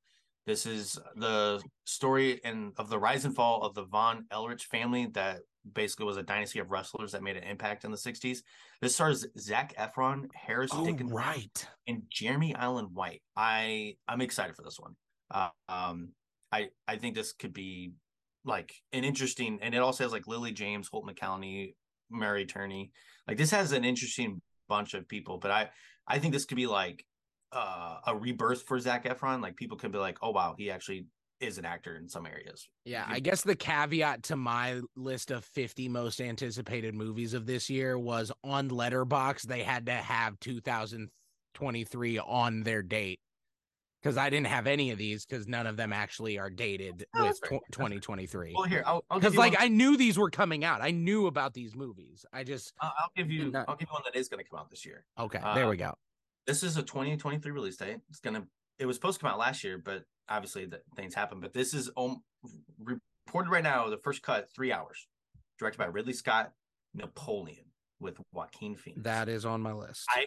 This 0.44 0.66
is 0.66 0.98
the 1.14 1.62
story 1.86 2.42
and 2.44 2.74
of 2.76 2.90
the 2.90 2.98
rise 2.98 3.24
and 3.24 3.34
fall 3.34 3.62
of 3.62 3.72
the 3.72 3.84
Von 3.84 4.26
Erich 4.30 4.60
family 4.60 5.06
that 5.14 5.38
basically 5.74 6.06
was 6.06 6.16
a 6.16 6.22
dynasty 6.22 6.58
of 6.58 6.70
wrestlers 6.70 7.12
that 7.12 7.22
made 7.22 7.36
an 7.36 7.42
impact 7.44 7.84
in 7.84 7.90
the 7.90 7.96
60s. 7.96 8.38
This 8.80 8.94
stars 8.94 9.26
Zac 9.38 9.74
Efron, 9.76 10.28
Harris 10.34 10.70
Oh, 10.72 10.84
Dickinson, 10.84 11.14
right. 11.16 11.66
and 11.86 12.02
Jeremy 12.10 12.54
Allen 12.54 12.86
White. 12.92 13.22
I 13.36 13.96
I'm 14.08 14.20
excited 14.20 14.56
for 14.56 14.62
this 14.62 14.78
one. 14.78 14.94
Uh, 15.30 15.48
um, 15.68 16.10
I 16.52 16.68
I 16.86 16.96
think 16.96 17.14
this 17.14 17.32
could 17.32 17.52
be 17.52 17.92
like 18.44 18.72
an 18.92 19.02
interesting, 19.04 19.58
and 19.62 19.74
it 19.74 19.78
also 19.78 20.04
has 20.04 20.12
like 20.12 20.26
Lily 20.28 20.52
James, 20.52 20.88
Holt 20.88 21.06
McCallany, 21.06 21.74
Maura 22.10 22.44
Tierney. 22.44 22.92
Like 23.26 23.36
this 23.36 23.50
has 23.50 23.72
an 23.72 23.84
interesting 23.84 24.40
bunch 24.68 24.94
of 24.94 25.08
people, 25.08 25.38
but 25.38 25.50
I 25.50 25.70
I 26.06 26.18
think 26.20 26.32
this 26.32 26.44
could 26.44 26.56
be 26.56 26.66
like 26.68 27.04
uh, 27.52 27.98
a 28.06 28.14
rebirth 28.16 28.62
for 28.62 28.78
Zac 28.78 29.04
Efron. 29.04 29.42
Like 29.42 29.56
people 29.56 29.76
could 29.76 29.92
be 29.92 29.98
like, 29.98 30.18
oh 30.22 30.30
wow, 30.30 30.54
he 30.56 30.70
actually 30.70 31.06
is 31.40 31.58
an 31.58 31.64
actor 31.64 31.96
in 31.96 32.08
some 32.08 32.26
areas. 32.26 32.68
Yeah, 32.84 33.04
I 33.06 33.20
guess 33.20 33.42
the 33.42 33.56
caveat 33.56 34.22
to 34.24 34.36
my 34.36 34.80
list 34.96 35.30
of 35.30 35.44
50 35.44 35.88
most 35.88 36.20
anticipated 36.20 36.94
movies 36.94 37.34
of 37.34 37.46
this 37.46 37.68
year 37.68 37.98
was 37.98 38.32
on 38.42 38.70
Letterboxd 38.70 39.42
they 39.42 39.62
had 39.62 39.86
to 39.86 39.92
have 39.92 40.38
2023 40.40 42.18
on 42.18 42.62
their 42.62 42.82
date. 42.82 43.20
Cuz 44.02 44.16
I 44.16 44.30
didn't 44.30 44.46
have 44.46 44.66
any 44.66 44.92
of 44.92 44.98
these 44.98 45.24
cuz 45.26 45.46
none 45.48 45.66
of 45.66 45.76
them 45.76 45.92
actually 45.92 46.38
are 46.38 46.50
dated 46.50 47.04
Oh, 47.14 47.26
with 47.26 47.40
tw- 47.40 47.72
2023. 47.72 48.54
Well, 48.54 48.64
here 48.64 48.82
I'll, 48.86 49.04
I'll 49.10 49.20
Cuz 49.20 49.34
like 49.36 49.54
one, 49.54 49.62
I 49.62 49.68
knew 49.68 49.96
these 49.96 50.16
were 50.18 50.30
coming 50.30 50.64
out. 50.64 50.80
I 50.80 50.90
knew 50.92 51.26
about 51.26 51.54
these 51.54 51.74
movies. 51.74 52.24
I 52.32 52.44
just 52.44 52.72
I'll, 52.80 52.92
I'll 52.98 53.10
give 53.16 53.30
you 53.30 53.50
not- 53.50 53.68
I'll 53.68 53.76
give 53.76 53.88
you 53.88 53.92
one 53.94 54.02
that 54.04 54.14
is 54.18 54.28
going 54.28 54.42
to 54.44 54.48
come 54.48 54.58
out 54.60 54.70
this 54.70 54.84
year. 54.86 55.04
Okay, 55.18 55.38
Uh, 55.38 55.54
there 55.54 55.68
we 55.68 55.76
go. 55.76 55.94
This 56.46 56.62
is 56.62 56.76
a 56.76 56.82
2023 56.82 57.50
release 57.50 57.76
date. 57.76 57.98
It's 58.08 58.20
gonna. 58.20 58.46
It 58.78 58.86
was 58.86 58.94
supposed 58.96 59.18
to 59.18 59.24
come 59.24 59.32
out 59.32 59.38
last 59.38 59.64
year, 59.64 59.76
but 59.78 60.04
obviously 60.28 60.66
the 60.66 60.80
things 60.96 61.14
happen. 61.14 61.40
But 61.40 61.52
this 61.52 61.74
is 61.74 61.90
um, 61.96 62.22
reported 62.78 63.50
right 63.50 63.62
now. 63.64 63.88
The 63.88 63.98
first 63.98 64.22
cut, 64.22 64.48
three 64.54 64.72
hours, 64.72 65.06
directed 65.58 65.78
by 65.78 65.86
Ridley 65.86 66.12
Scott. 66.12 66.52
Napoleon 66.94 67.64
with 68.00 68.16
Joaquin 68.32 68.74
Phoenix. 68.74 69.02
That 69.02 69.28
is 69.28 69.44
on 69.44 69.60
my 69.60 69.72
list. 69.72 70.06
I 70.08 70.26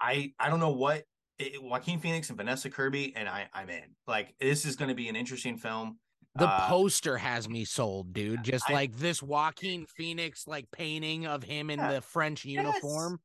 I 0.00 0.32
I 0.38 0.50
don't 0.50 0.60
know 0.60 0.72
what 0.72 1.04
it, 1.38 1.62
Joaquin 1.62 2.00
Phoenix 2.00 2.28
and 2.28 2.36
Vanessa 2.36 2.68
Kirby, 2.68 3.14
and 3.16 3.26
I 3.28 3.48
I'm 3.54 3.70
in. 3.70 3.84
Like 4.06 4.34
this 4.38 4.66
is 4.66 4.76
going 4.76 4.90
to 4.90 4.94
be 4.94 5.08
an 5.08 5.16
interesting 5.16 5.56
film. 5.56 5.98
The 6.34 6.48
Uh, 6.48 6.68
poster 6.68 7.16
has 7.18 7.48
me 7.48 7.64
sold, 7.64 8.12
dude. 8.12 8.42
Just 8.44 8.68
I- 8.70 8.74
like 8.74 8.96
this 8.96 9.22
Joaquin 9.22 9.86
Phoenix 9.86 10.46
like 10.46 10.70
painting 10.70 11.26
of 11.26 11.42
him 11.42 11.70
in 11.70 11.78
Yeah. 11.78 11.94
the 11.94 12.00
French 12.02 12.44
uniform. 12.44 13.20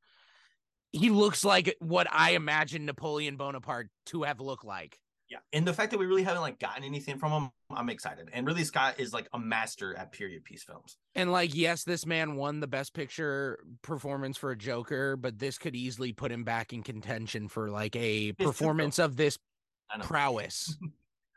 He 0.92 1.10
looks 1.10 1.44
like 1.44 1.76
what 1.80 2.06
I 2.10 2.30
imagine 2.30 2.86
Napoleon 2.86 3.36
Bonaparte 3.36 3.88
to 4.06 4.22
have 4.22 4.40
looked 4.40 4.64
like. 4.64 4.98
Yeah, 5.28 5.38
and 5.52 5.66
the 5.66 5.74
fact 5.74 5.90
that 5.90 5.98
we 5.98 6.06
really 6.06 6.22
haven't 6.22 6.40
like 6.40 6.58
gotten 6.58 6.84
anything 6.84 7.18
from 7.18 7.32
him, 7.32 7.50
I'm 7.70 7.90
excited. 7.90 8.30
And 8.32 8.46
Ridley 8.46 8.64
Scott 8.64 8.98
is 8.98 9.12
like 9.12 9.28
a 9.34 9.38
master 9.38 9.94
at 9.94 10.10
period 10.10 10.42
piece 10.44 10.62
films. 10.62 10.96
And 11.14 11.30
like, 11.30 11.54
yes, 11.54 11.84
this 11.84 12.06
man 12.06 12.36
won 12.36 12.60
the 12.60 12.66
best 12.66 12.94
picture 12.94 13.58
performance 13.82 14.38
for 14.38 14.52
a 14.52 14.56
Joker, 14.56 15.16
but 15.16 15.38
this 15.38 15.58
could 15.58 15.76
easily 15.76 16.12
put 16.12 16.32
him 16.32 16.44
back 16.44 16.72
in 16.72 16.82
contention 16.82 17.48
for 17.48 17.70
like 17.70 17.94
a 17.94 18.32
too, 18.32 18.46
performance 18.46 18.98
of 18.98 19.16
this 19.16 19.38
prowess. 20.02 20.76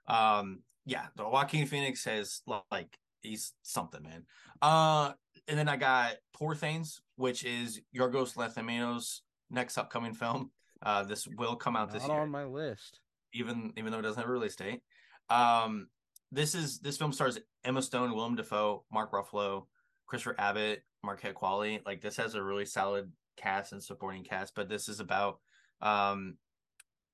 Um, 0.07 0.63
yeah, 0.85 1.05
the 1.15 1.23
Joaquin 1.23 1.67
Phoenix 1.67 2.03
has 2.03 2.41
like 2.69 2.97
he's 3.21 3.53
something, 3.61 4.03
man. 4.03 4.25
Uh, 4.61 5.13
and 5.47 5.57
then 5.57 5.69
I 5.69 5.77
got 5.77 6.15
Poor 6.33 6.55
Things, 6.55 7.01
which 7.15 7.45
is 7.45 7.79
Yorgos 7.95 8.35
Lanthimos' 8.35 9.21
next 9.49 9.77
upcoming 9.77 10.13
film. 10.13 10.51
Uh, 10.83 11.03
this 11.03 11.27
will 11.27 11.55
come 11.55 11.75
out 11.75 11.91
this 11.91 12.05
year, 12.07 12.19
on 12.19 12.29
my 12.29 12.43
list. 12.43 12.99
Even 13.33 13.73
even 13.77 13.91
though 13.91 13.99
it 13.99 14.03
doesn't 14.03 14.21
have 14.21 14.29
a 14.29 14.33
release 14.33 14.55
date. 14.55 14.81
Um, 15.29 15.87
this 16.31 16.55
is 16.55 16.79
this 16.79 16.97
film 16.97 17.13
stars 17.13 17.39
Emma 17.63 17.81
Stone, 17.81 18.13
Willem 18.13 18.35
Dafoe, 18.35 18.83
Mark 18.91 19.11
Ruffalo, 19.11 19.67
Christopher 20.07 20.35
Abbott, 20.39 20.83
Margaret 21.03 21.35
Qualley. 21.35 21.85
Like 21.85 22.01
this 22.01 22.17
has 22.17 22.35
a 22.35 22.43
really 22.43 22.65
solid 22.65 23.11
cast 23.37 23.71
and 23.73 23.83
supporting 23.83 24.23
cast, 24.23 24.55
but 24.55 24.69
this 24.69 24.89
is 24.89 24.99
about 24.99 25.39
um 25.81 26.37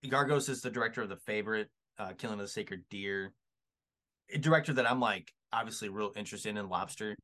Yorgos 0.06 0.50
is 0.50 0.62
the 0.62 0.70
director 0.70 1.02
of 1.02 1.10
The 1.10 1.18
Favorite, 1.18 1.70
uh, 1.98 2.14
Killing 2.18 2.40
of 2.40 2.46
the 2.46 2.48
Sacred 2.48 2.84
Deer. 2.90 3.34
A 4.32 4.38
director 4.38 4.74
that 4.74 4.90
I'm 4.90 5.00
like 5.00 5.34
obviously 5.52 5.90
real 5.90 6.12
interested 6.16 6.56
in 6.56 6.70
Lobster. 6.70 7.16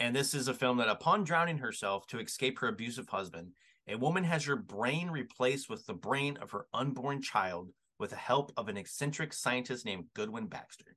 And 0.00 0.16
this 0.16 0.34
is 0.34 0.48
a 0.48 0.54
film 0.54 0.78
that 0.78 0.88
upon 0.88 1.24
drowning 1.24 1.58
herself 1.58 2.06
to 2.08 2.18
escape 2.18 2.58
her 2.58 2.68
abusive 2.68 3.08
husband, 3.08 3.52
a 3.88 3.96
woman 3.96 4.24
has 4.24 4.44
her 4.44 4.56
brain 4.56 5.10
replaced 5.10 5.68
with 5.68 5.84
the 5.86 5.94
brain 5.94 6.38
of 6.40 6.50
her 6.52 6.66
unborn 6.72 7.20
child 7.20 7.70
with 8.02 8.10
the 8.10 8.16
help 8.16 8.52
of 8.56 8.68
an 8.68 8.76
eccentric 8.76 9.32
scientist 9.32 9.86
named 9.86 10.04
Goodwin 10.12 10.46
Baxter. 10.46 10.96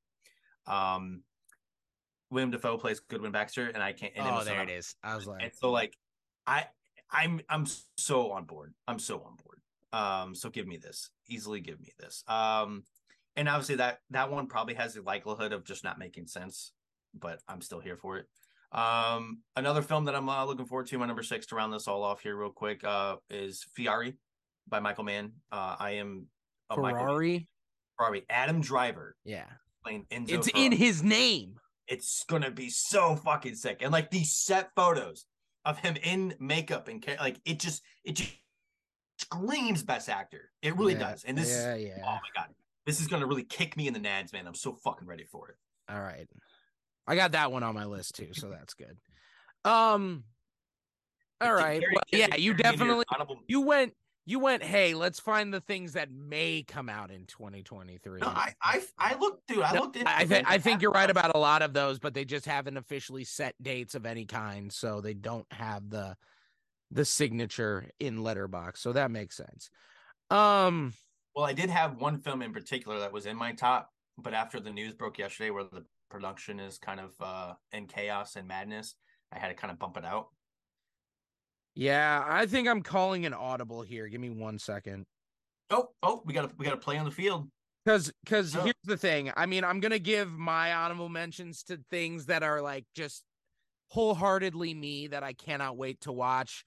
Um 0.67 1.21
Willem 2.31 2.49
Dafoe 2.51 2.77
plays 2.77 2.99
Goodwin 2.99 3.31
Baxter, 3.31 3.67
and 3.67 3.81
I 3.81 3.93
can't. 3.93 4.11
And 4.15 4.27
Oh, 4.27 4.43
there 4.43 4.63
it 4.63 4.69
is. 4.69 4.95
I 5.03 5.15
was 5.15 5.27
like, 5.27 5.43
and 5.43 5.51
so 5.53 5.71
like 5.71 5.95
I 6.47 6.65
I'm 7.11 7.39
I'm 7.47 7.67
so 7.97 8.31
on 8.31 8.45
board. 8.45 8.73
I'm 8.87 8.97
so 8.99 9.21
on 9.21 9.37
board. 9.43 9.61
Um 9.93 10.35
so 10.35 10.49
give 10.49 10.67
me 10.67 10.77
this. 10.77 11.11
Easily 11.29 11.61
give 11.61 11.79
me 11.79 11.91
this. 11.99 12.23
Um 12.27 12.83
and 13.37 13.47
obviously 13.47 13.75
that 13.75 13.99
that 14.09 14.31
one 14.31 14.47
probably 14.47 14.73
has 14.73 14.95
the 14.95 15.03
likelihood 15.03 15.53
of 15.53 15.63
just 15.63 15.83
not 15.83 15.99
making 15.99 16.25
sense, 16.25 16.73
but 17.13 17.39
I'm 17.47 17.61
still 17.61 17.79
here 17.79 17.97
for 17.97 18.17
it. 18.17 18.25
Um 18.71 19.41
another 19.55 19.83
film 19.83 20.05
that 20.05 20.15
I'm 20.15 20.27
uh, 20.27 20.43
looking 20.45 20.65
forward 20.65 20.87
to 20.87 20.97
my 20.97 21.05
number 21.05 21.21
6 21.23 21.45
to 21.45 21.55
round 21.55 21.71
this 21.71 21.87
all 21.87 22.03
off 22.03 22.21
here 22.21 22.35
real 22.35 22.49
quick 22.49 22.83
uh 22.83 23.17
is 23.29 23.63
Ferrari 23.75 24.15
by 24.67 24.79
Michael 24.79 25.03
Mann. 25.03 25.33
Uh 25.51 25.75
I 25.79 25.91
am 25.91 26.25
Mann- 26.69 26.77
Ferrari. 26.91 27.47
Ferrari 27.97 28.25
Adam 28.29 28.61
Driver 28.61 29.15
Yeah. 29.23 29.45
playing 29.83 30.05
Enzo 30.11 30.31
It's 30.31 30.49
Ferrari 30.49 30.65
in 30.65 30.71
his 30.73 31.01
name. 31.03 31.59
it's 31.87 32.23
gonna 32.27 32.51
be 32.51 32.69
so 32.69 33.15
fucking 33.15 33.55
sick. 33.55 33.81
And 33.81 33.91
like 33.91 34.09
these 34.11 34.33
set 34.35 34.71
photos 34.75 35.25
of 35.63 35.79
him 35.79 35.95
in 36.03 36.35
makeup 36.39 36.87
and 36.87 37.03
like 37.19 37.39
it 37.45 37.59
just 37.59 37.81
it 38.03 38.13
just 38.13 38.33
screams 39.19 39.83
best 39.83 40.09
actor. 40.09 40.51
It 40.61 40.75
really 40.75 40.93
Yeah, 40.93 41.11
does. 41.11 41.23
And 41.23 41.37
this 41.37 41.49
yeah, 41.49 41.75
is 41.75 41.87
yeah. 41.87 42.01
oh 42.03 42.13
my 42.15 42.29
god. 42.35 42.53
This 42.85 42.99
is 42.99 43.07
gonna 43.07 43.25
really 43.27 43.43
kick 43.45 43.77
me 43.77 43.87
in 43.87 43.93
the 43.93 43.99
nads, 43.99 44.33
man. 44.33 44.45
I'm 44.47 44.53
so 44.55 44.73
fucking 44.73 45.07
ready 45.07 45.25
for 45.25 45.49
it. 45.49 45.55
All 45.89 46.01
right. 46.01 46.27
I 47.07 47.15
got 47.15 47.31
that 47.33 47.51
one 47.51 47.63
on 47.63 47.75
my 47.75 47.85
list 47.85 48.15
too, 48.15 48.33
so 48.33 48.49
that's 48.49 48.73
good. 48.73 48.97
Um 49.63 50.23
all 51.41 51.53
right. 51.53 51.81
Well, 51.81 52.01
yeah, 52.11 52.17
you 52.17 52.27
carry 52.27 52.37
me 52.37 52.37
to 52.37 52.43
your 52.43 52.53
definitely 52.55 53.05
you 53.47 53.61
went 53.61 53.93
you 54.25 54.39
went, 54.39 54.63
hey, 54.63 54.93
let's 54.95 55.19
find 55.19 55.53
the 55.53 55.61
things 55.61 55.93
that 55.93 56.11
may 56.11 56.63
come 56.63 56.89
out 56.89 57.11
in 57.11 57.25
2023. 57.25 58.21
No, 58.21 58.27
I 58.27 58.53
I 58.61 58.83
I 58.97 59.15
looked, 59.15 59.47
dude. 59.47 59.61
I 59.61 59.73
No, 59.73 59.81
looked 59.81 59.95
into 59.97 60.09
I 60.09 60.25
think. 60.25 60.47
I 60.49 60.57
think 60.57 60.81
you're 60.81 60.91
right 60.91 61.09
about 61.09 61.35
a 61.35 61.37
lot 61.37 61.61
of 61.61 61.73
those, 61.73 61.99
but 61.99 62.13
they 62.13 62.25
just 62.25 62.45
haven't 62.45 62.77
officially 62.77 63.23
set 63.23 63.55
dates 63.61 63.93
of 63.95 64.05
any 64.05 64.25
kind, 64.25 64.71
so 64.71 65.01
they 65.01 65.13
don't 65.13 65.51
have 65.51 65.89
the 65.89 66.17
the 66.91 67.05
signature 67.05 67.89
in 67.99 68.17
Letterboxd. 68.19 68.77
So 68.77 68.93
that 68.93 69.11
makes 69.11 69.35
sense. 69.37 69.69
Um 70.29 70.93
Well, 71.35 71.45
I 71.45 71.53
did 71.53 71.69
have 71.69 71.97
one 71.97 72.21
film 72.21 72.41
in 72.41 72.53
particular 72.53 72.99
that 72.99 73.11
was 73.11 73.25
in 73.25 73.37
my 73.37 73.53
top, 73.53 73.91
but 74.17 74.33
after 74.33 74.59
the 74.59 74.71
news 74.71 74.93
broke 74.95 75.17
yesterday 75.17 75.51
where 75.51 75.65
the 75.65 75.85
production 76.09 76.59
is 76.59 76.77
kind 76.77 76.99
of 76.99 77.13
uh 77.19 77.55
in 77.71 77.87
chaos 77.87 78.35
and 78.35 78.47
madness, 78.47 78.95
I 79.31 79.39
had 79.39 79.49
to 79.49 79.55
kind 79.55 79.71
of 79.71 79.79
bump 79.79 79.97
it 79.97 80.05
out. 80.05 80.29
Yeah, 81.75 82.23
I 82.27 82.45
think 82.45 82.67
I'm 82.67 82.81
calling 82.81 83.25
an 83.25 83.33
audible 83.33 83.81
here. 83.81 84.07
Give 84.07 84.21
me 84.21 84.29
one 84.29 84.57
second. 84.59 85.05
Oh, 85.69 85.89
oh, 86.03 86.21
we 86.25 86.33
got 86.33 86.49
to 86.49 86.55
we 86.57 86.65
got 86.65 86.71
to 86.71 86.77
play 86.77 86.97
on 86.97 87.05
the 87.05 87.11
field. 87.11 87.47
Cause, 87.87 88.11
cause 88.25 88.55
No. 88.55 88.61
here's 88.63 88.73
the 88.83 88.97
thing. 88.97 89.31
I 89.37 89.45
mean, 89.45 89.63
I'm 89.63 89.79
gonna 89.79 89.99
give 89.99 90.31
my 90.31 90.73
honorable 90.73 91.09
mentions 91.09 91.61
to 91.65 91.79
things 91.91 92.25
that 92.27 92.41
are 92.41 92.59
like 92.61 92.85
just 92.95 93.23
wholeheartedly 93.89 94.73
me 94.73 95.07
that 95.07 95.23
I 95.23 95.33
cannot 95.33 95.77
wait 95.77 96.01
to 96.01 96.11
watch. 96.11 96.65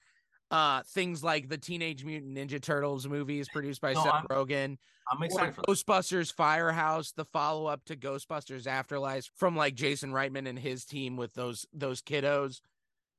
Uh, 0.50 0.82
things 0.94 1.22
like 1.22 1.48
the 1.48 1.58
Teenage 1.58 2.04
Mutant 2.04 2.34
Ninja 2.38 2.60
Turtles 2.62 3.06
movies 3.06 3.48
produced 3.52 3.80
by 3.82 3.92
No, 3.92 4.02
Seth 4.02 4.14
I'm- 4.14 4.26
Rogen, 4.30 4.78
I'm 5.12 5.22
excited 5.22 5.54
for. 5.54 5.62
Ghostbusters 5.62 6.32
Firehouse, 6.32 7.12
the 7.12 7.24
follow 7.26 7.66
up 7.66 7.84
to 7.86 7.96
Ghostbusters 7.96 8.66
Afterlife 8.66 9.28
from 9.36 9.56
like 9.56 9.74
Jason 9.74 10.10
Reitman 10.12 10.48
and 10.48 10.58
his 10.58 10.84
team 10.86 11.16
with 11.16 11.34
those 11.34 11.66
those 11.74 12.00
kiddos. 12.00 12.60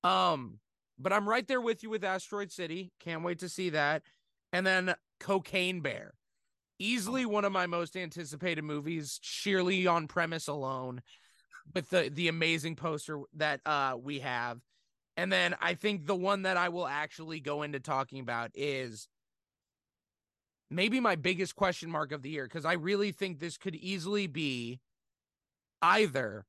Um, 0.03 0.59
but 0.99 1.13
I'm 1.13 1.27
right 1.27 1.47
there 1.47 1.61
with 1.61 1.81
you 1.83 1.89
with 1.89 2.03
Asteroid 2.03 2.51
City. 2.51 2.91
Can't 2.99 3.23
wait 3.23 3.39
to 3.39 3.49
see 3.49 3.69
that. 3.69 4.03
And 4.51 4.65
then 4.65 4.95
Cocaine 5.19 5.81
Bear, 5.81 6.13
easily 6.77 7.25
one 7.25 7.45
of 7.45 7.51
my 7.51 7.67
most 7.67 7.95
anticipated 7.95 8.63
movies, 8.63 9.19
sheerly 9.21 9.87
on 9.87 10.07
premise 10.07 10.47
alone, 10.47 11.01
with 11.73 11.89
the 11.89 12.11
the 12.13 12.27
amazing 12.27 12.75
poster 12.75 13.19
that 13.35 13.61
uh 13.65 13.95
we 14.01 14.19
have. 14.19 14.59
And 15.17 15.31
then 15.31 15.55
I 15.61 15.73
think 15.73 16.05
the 16.05 16.15
one 16.15 16.43
that 16.43 16.57
I 16.57 16.69
will 16.69 16.87
actually 16.87 17.39
go 17.41 17.63
into 17.63 17.79
talking 17.79 18.21
about 18.21 18.51
is 18.53 19.07
maybe 20.71 20.99
my 20.99 21.15
biggest 21.15 21.55
question 21.55 21.89
mark 21.89 22.11
of 22.11 22.21
the 22.21 22.29
year 22.29 22.45
because 22.45 22.65
I 22.65 22.73
really 22.73 23.11
think 23.11 23.39
this 23.39 23.57
could 23.57 23.75
easily 23.75 24.27
be 24.27 24.79
either 25.81 26.45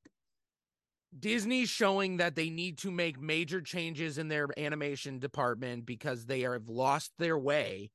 Disney 1.19 1.67
showing 1.67 2.19
that 2.19 2.37
they 2.37 2.51
need 2.51 2.79
to 2.79 2.91
make 2.91 3.21
major 3.21 3.61
changes 3.61 4.19
in 4.19 4.29
their 4.29 4.49
animation 4.59 5.19
department 5.19 5.85
because 5.85 6.27
they 6.27 6.41
have 6.43 6.69
lost 6.69 7.13
their 7.19 7.37
way, 7.37 7.91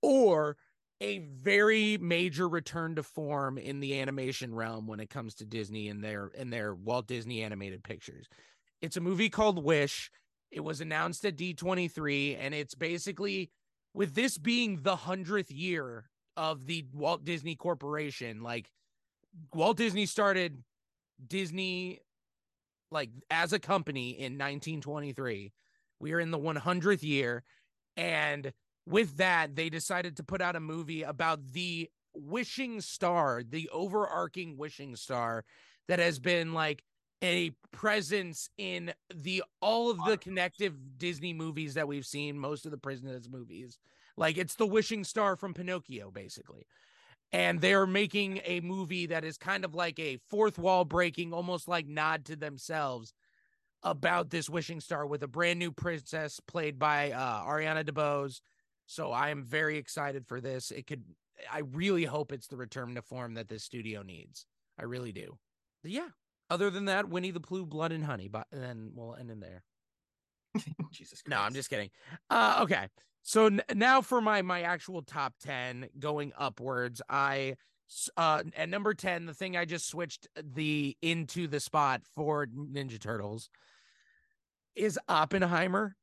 or 0.00 0.56
a 1.00 1.18
very 1.18 1.98
major 1.98 2.48
return 2.48 2.94
to 2.94 3.02
form 3.02 3.58
in 3.58 3.80
the 3.80 4.00
animation 4.00 4.54
realm 4.54 4.86
when 4.86 5.00
it 5.00 5.10
comes 5.10 5.34
to 5.34 5.44
Disney 5.44 5.88
and 5.88 6.02
their 6.02 6.30
and 6.38 6.52
their 6.52 6.74
Walt 6.74 7.06
Disney 7.06 7.42
animated 7.42 7.84
pictures. 7.84 8.26
It's 8.80 8.96
a 8.96 9.02
movie 9.02 9.28
called 9.28 9.62
Wish. 9.62 10.10
It 10.50 10.60
was 10.60 10.80
announced 10.80 11.24
at 11.24 11.36
D23 11.36 12.38
and 12.40 12.54
it's 12.54 12.74
basically 12.74 13.50
with 13.92 14.14
this 14.14 14.38
being 14.38 14.82
the 14.82 14.96
100th 14.96 15.46
year 15.50 16.08
of 16.36 16.66
the 16.66 16.84
Walt 16.92 17.24
Disney 17.24 17.56
Corporation, 17.56 18.42
like 18.42 18.70
Walt 19.52 19.76
Disney 19.76 20.06
started 20.06 20.62
Disney 21.26 22.00
like 22.94 23.10
as 23.30 23.52
a 23.52 23.58
company 23.58 24.10
in 24.10 24.38
1923. 24.38 25.52
We 26.00 26.12
are 26.12 26.20
in 26.20 26.30
the 26.30 26.38
100th 26.38 27.02
year 27.02 27.42
and 27.96 28.52
with 28.86 29.18
that 29.18 29.56
they 29.56 29.68
decided 29.68 30.16
to 30.16 30.22
put 30.22 30.40
out 30.40 30.56
a 30.56 30.60
movie 30.60 31.02
about 31.02 31.52
the 31.52 31.90
wishing 32.14 32.80
star, 32.80 33.42
the 33.46 33.68
overarching 33.70 34.56
wishing 34.56 34.96
star 34.96 35.44
that 35.88 35.98
has 35.98 36.18
been 36.18 36.54
like 36.54 36.82
a 37.22 37.50
presence 37.72 38.48
in 38.58 38.92
the 39.14 39.42
all 39.60 39.90
of 39.90 39.98
the 40.04 40.16
connective 40.16 40.74
Disney 40.98 41.32
movies 41.32 41.74
that 41.74 41.88
we've 41.88 42.06
seen, 42.06 42.38
most 42.38 42.64
of 42.64 42.70
the 42.70 42.78
Prisoners 42.78 43.28
movies. 43.28 43.78
Like 44.16 44.36
it's 44.36 44.54
the 44.54 44.66
wishing 44.66 45.04
star 45.04 45.36
from 45.36 45.54
Pinocchio, 45.54 46.10
basically. 46.10 46.66
And 47.34 47.60
they're 47.60 47.86
making 47.86 48.40
a 48.44 48.60
movie 48.60 49.06
that 49.06 49.24
is 49.24 49.36
kind 49.36 49.64
of 49.64 49.74
like 49.74 49.98
a 49.98 50.18
fourth 50.28 50.56
wall 50.56 50.84
breaking, 50.84 51.32
almost 51.32 51.66
like 51.66 51.88
nod 51.88 52.26
to 52.26 52.36
themselves 52.36 53.12
about 53.82 54.30
this 54.30 54.48
wishing 54.48 54.80
star 54.80 55.04
with 55.04 55.20
a 55.24 55.26
brand 55.26 55.58
new 55.58 55.72
princess 55.72 56.38
played 56.46 56.78
by 56.78 57.10
uh, 57.10 57.42
Ariana 57.42 57.82
DeBose. 57.84 58.40
So 58.86 59.10
I 59.10 59.30
am 59.30 59.42
very 59.42 59.78
excited 59.78 60.28
for 60.28 60.40
this. 60.40 60.70
It 60.70 60.86
could, 60.86 61.02
I 61.52 61.62
really 61.72 62.04
hope 62.04 62.30
it's 62.30 62.46
the 62.46 62.56
return 62.56 62.94
to 62.94 63.02
form 63.02 63.34
that 63.34 63.48
this 63.48 63.64
studio 63.64 64.02
needs. 64.02 64.46
I 64.78 64.84
really 64.84 65.10
do. 65.10 65.36
But 65.82 65.90
yeah. 65.90 66.10
Other 66.50 66.70
than 66.70 66.84
that, 66.84 67.08
Winnie 67.08 67.32
the 67.32 67.40
Pooh, 67.40 67.66
Blood 67.66 67.90
and 67.90 68.04
Honey, 68.04 68.28
but 68.28 68.46
then 68.52 68.92
we'll 68.94 69.16
end 69.16 69.32
in 69.32 69.40
there. 69.40 69.64
Jesus 70.92 71.20
Christ. 71.22 71.28
No, 71.28 71.40
I'm 71.40 71.54
just 71.54 71.68
kidding. 71.68 71.90
Uh, 72.30 72.60
okay. 72.62 72.86
So 73.24 73.46
n- 73.46 73.62
now 73.74 74.02
for 74.02 74.20
my 74.20 74.42
my 74.42 74.62
actual 74.62 75.02
top 75.02 75.34
10 75.42 75.88
going 75.98 76.32
upwards, 76.38 77.02
I 77.08 77.56
uh 78.16 78.44
at 78.56 78.68
number 78.68 78.94
10, 78.94 79.26
the 79.26 79.34
thing 79.34 79.56
I 79.56 79.64
just 79.64 79.88
switched 79.88 80.28
the 80.36 80.96
into 81.02 81.48
the 81.48 81.58
spot 81.58 82.02
for 82.14 82.46
Ninja 82.46 83.00
Turtles 83.00 83.48
is 84.76 84.98
Oppenheimer. 85.08 85.96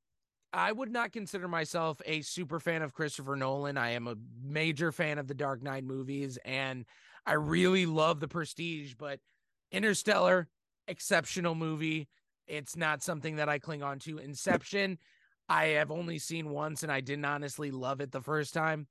I 0.54 0.72
would 0.72 0.92
not 0.92 1.14
consider 1.14 1.48
myself 1.48 2.02
a 2.06 2.22
super 2.22 2.60
fan 2.60 2.82
of 2.82 2.94
Christopher 2.94 3.36
Nolan. 3.36 3.78
I 3.78 3.92
am 3.92 4.08
a 4.08 4.16
major 4.44 4.92
fan 4.92 5.18
of 5.18 5.28
the 5.28 5.34
Dark 5.34 5.62
Knight 5.62 5.86
movies 5.86 6.38
and 6.44 6.86
I 7.26 7.34
really 7.34 7.86
love 7.86 8.20
The 8.20 8.28
Prestige, 8.28 8.96
but 8.98 9.20
Interstellar, 9.72 10.50
exceptional 10.88 11.54
movie. 11.56 12.10
It's 12.48 12.76
not 12.76 13.04
something 13.04 13.36
that 13.36 13.48
I 13.48 13.60
cling 13.60 13.84
on 13.84 14.00
to. 14.00 14.18
Inception, 14.18 14.98
I 15.52 15.66
have 15.72 15.92
only 15.92 16.18
seen 16.18 16.50
once 16.50 16.82
and 16.82 16.90
I 16.90 17.02
didn't 17.02 17.26
honestly 17.26 17.72
love 17.72 18.00
it 18.00 18.14
the 18.14 18.22
first 18.22 18.54
time. 18.54 18.88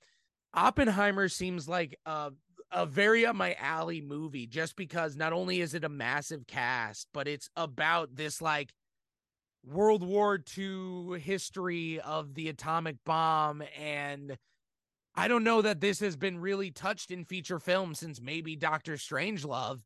Oppenheimer 0.53 1.29
seems 1.29 1.67
like 1.67 1.99
a 2.05 2.33
a 2.71 2.85
very 2.87 3.25
up 3.27 3.35
my 3.35 3.57
alley 3.59 4.01
movie 4.01 4.47
just 4.47 4.77
because 4.77 5.17
not 5.17 5.33
only 5.33 5.61
is 5.61 5.75
it 5.75 5.85
a 5.85 5.89
massive 5.89 6.47
cast, 6.47 7.09
but 7.15 7.27
it's 7.27 7.49
about 7.57 8.15
this 8.15 8.43
like 8.43 8.75
World 9.65 10.05
War 10.05 10.39
II 10.57 11.19
history 11.19 11.99
of 11.99 12.35
the 12.35 12.49
atomic 12.49 12.97
bomb 13.07 13.63
and 13.79 14.37
I 15.15 15.29
don't 15.29 15.45
know 15.45 15.63
that 15.63 15.81
this 15.81 15.99
has 16.01 16.15
been 16.15 16.39
really 16.39 16.71
touched 16.71 17.11
in 17.11 17.25
feature 17.25 17.59
film 17.59 17.95
since 17.95 18.21
maybe 18.21 18.55
Doctor 18.55 18.93
Strangelove. 18.93 19.81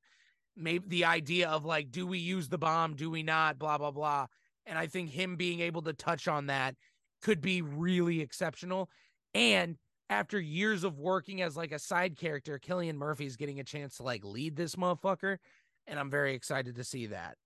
Maybe 0.57 0.85
the 0.89 1.05
idea 1.05 1.49
of 1.49 1.65
like, 1.65 1.93
do 1.93 2.05
we 2.05 2.19
use 2.19 2.49
the 2.49 2.59
bomb? 2.59 2.95
Do 2.97 3.11
we 3.11 3.23
not? 3.23 3.61
Blah, 3.61 3.79
blah, 3.79 3.93
blah. 3.93 4.27
And 4.67 4.79
I 4.79 4.87
think 4.87 5.11
him 5.11 5.37
being 5.37 5.61
able 5.61 5.83
to 5.83 5.93
touch 5.93 6.29
on 6.29 6.47
that 6.47 6.75
could 7.23 7.41
be 7.41 7.63
really 7.63 8.21
exceptional. 8.21 8.89
And 9.35 9.77
after 10.11 10.39
years 10.39 10.85
of 10.85 10.99
working 10.99 11.43
as 11.43 11.57
like 11.57 11.73
a 11.73 11.79
side 11.79 12.17
character, 12.17 12.59
Cillian 12.59 12.97
Murphy's 12.97 13.37
getting 13.37 13.61
a 13.61 13.65
chance 13.65 13.97
to 13.97 14.03
like 14.03 14.25
lead 14.25 14.57
this 14.57 14.77
motherfucker. 14.77 15.39
And 15.87 15.99
I'm 15.99 16.11
very 16.11 16.35
excited 16.35 16.77
to 16.77 16.85
see 16.85 17.07
that. 17.07 17.37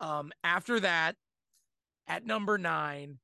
Um, 0.00 0.32
after 0.44 0.80
that, 0.80 1.16
at 2.08 2.24
number 2.24 2.58
nine, 2.58 3.18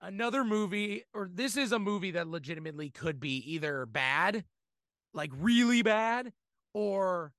another 0.00 0.44
movie, 0.44 1.04
or 1.14 1.28
this 1.32 1.56
is 1.56 1.72
a 1.72 1.78
movie 1.78 2.12
that 2.12 2.28
legitimately 2.28 2.90
could 2.90 3.20
be 3.20 3.36
either 3.52 3.86
bad, 3.86 4.44
like 5.14 5.30
really 5.36 5.82
bad, 5.82 6.32
or 6.74 7.32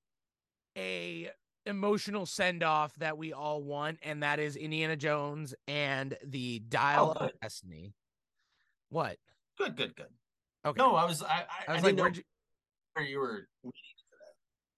a 0.78 1.30
emotional 1.66 2.26
send 2.26 2.64
off 2.64 2.94
that 2.96 3.18
we 3.18 3.34
all 3.34 3.64
want, 3.64 4.00
and 4.04 4.24
that 4.24 4.40
is 4.40 4.56
Indiana 4.56 4.96
Jones 4.96 5.54
and 5.68 6.18
the 6.26 6.60
Dial 6.60 7.16
Oh, 7.20 7.26
of. 7.26 7.32
Destiny. 7.42 7.94
What? 8.90 9.18
Good, 9.58 9.76
good, 9.76 9.96
good. 9.96 10.08
Okay. 10.66 10.78
No, 10.82 10.96
I 10.96 11.06
was 11.06 11.22
I 11.22 11.46
I, 11.68 11.72
I 11.72 11.74
was 11.74 11.84
I 11.84 11.88
like, 11.88 11.98
where'd 11.98 12.18
you, 12.18 12.24
where 12.94 13.06
you 13.06 13.20
were 13.20 13.48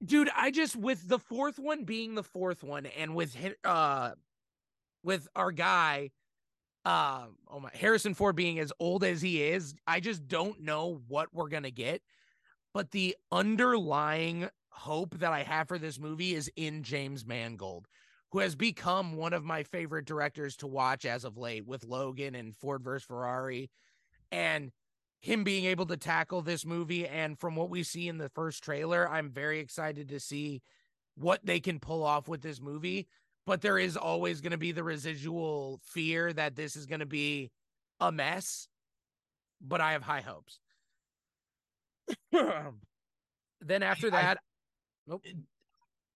dude? 0.04 0.30
I 0.36 0.52
just 0.52 0.76
with 0.76 1.08
the 1.08 1.20
fourth 1.20 1.60
one 1.60 1.84
being 1.84 2.16
the 2.16 2.24
fourth 2.24 2.64
one, 2.64 2.86
and 2.86 3.16
with 3.16 3.36
uh, 3.64 4.12
with 5.04 5.28
our 5.36 5.52
guy, 5.52 6.12
uh, 6.86 7.26
oh 7.50 7.60
my, 7.60 7.70
Harrison 7.74 8.14
Ford 8.14 8.36
being 8.36 8.60
as 8.60 8.74
old 8.80 9.04
as 9.04 9.22
he 9.22 9.44
is, 9.44 9.76
I 9.86 10.00
just 10.00 10.28
don't 10.28 10.62
know 10.62 11.02
what 11.08 11.34
we're 11.34 11.50
gonna 11.50 11.72
get. 11.72 12.02
But 12.74 12.92
the 12.92 13.16
underlying 13.32 14.50
hope 14.76 15.18
that 15.20 15.32
I 15.32 15.44
have 15.44 15.68
for 15.68 15.80
this 15.80 16.00
movie 16.00 16.36
is 16.36 16.52
in 16.56 16.84
James 16.84 17.26
Mangold, 17.26 17.88
who 18.32 18.40
has 18.40 18.56
become 18.56 19.16
one 19.16 19.34
of 19.34 19.44
my 19.44 19.64
favorite 19.64 20.06
directors 20.06 20.56
to 20.58 20.68
watch 20.68 21.06
as 21.06 21.24
of 21.24 21.38
late 21.38 21.66
with 21.66 21.86
Logan 21.86 22.36
and 22.36 22.56
Ford 22.58 22.84
vs. 22.84 23.06
Ferrari. 23.06 23.70
And 24.32 24.72
him 25.26 25.44
being 25.44 25.66
able 25.66 25.88
to 25.88 25.98
tackle 25.98 26.42
this 26.42 26.66
movie. 26.66 27.08
And 27.08 27.40
from 27.40 27.56
what 27.56 27.70
we 27.70 27.82
see 27.84 28.08
in 28.08 28.20
the 28.20 28.30
first 28.30 28.64
trailer, 28.64 29.10
I'm 29.10 29.32
very 29.32 29.60
excited 29.60 30.10
to 30.10 30.20
see 30.20 30.62
what 31.16 31.44
they 31.44 31.60
can 31.60 31.80
pull 31.80 32.04
off 32.04 32.28
with 32.28 32.42
this 32.42 32.62
movie. 32.62 33.08
But 33.46 33.62
there 33.62 33.80
is 33.80 33.96
always 33.98 34.42
going 34.42 34.52
to 34.52 34.58
be 34.58 34.72
the 34.72 34.84
residual 34.84 35.80
fear 35.84 36.34
that 36.34 36.56
this 36.56 36.76
is 36.76 36.86
going 36.86 37.00
to 37.00 37.06
be 37.06 37.52
a 38.00 38.12
mess. 38.12 38.68
But 39.62 39.82
I 39.82 39.94
have 39.94 40.04
high 40.04 40.22
hopes. 40.22 40.60
then 43.62 43.82
after 43.84 44.12
that, 44.12 44.38
nope. 45.08 45.24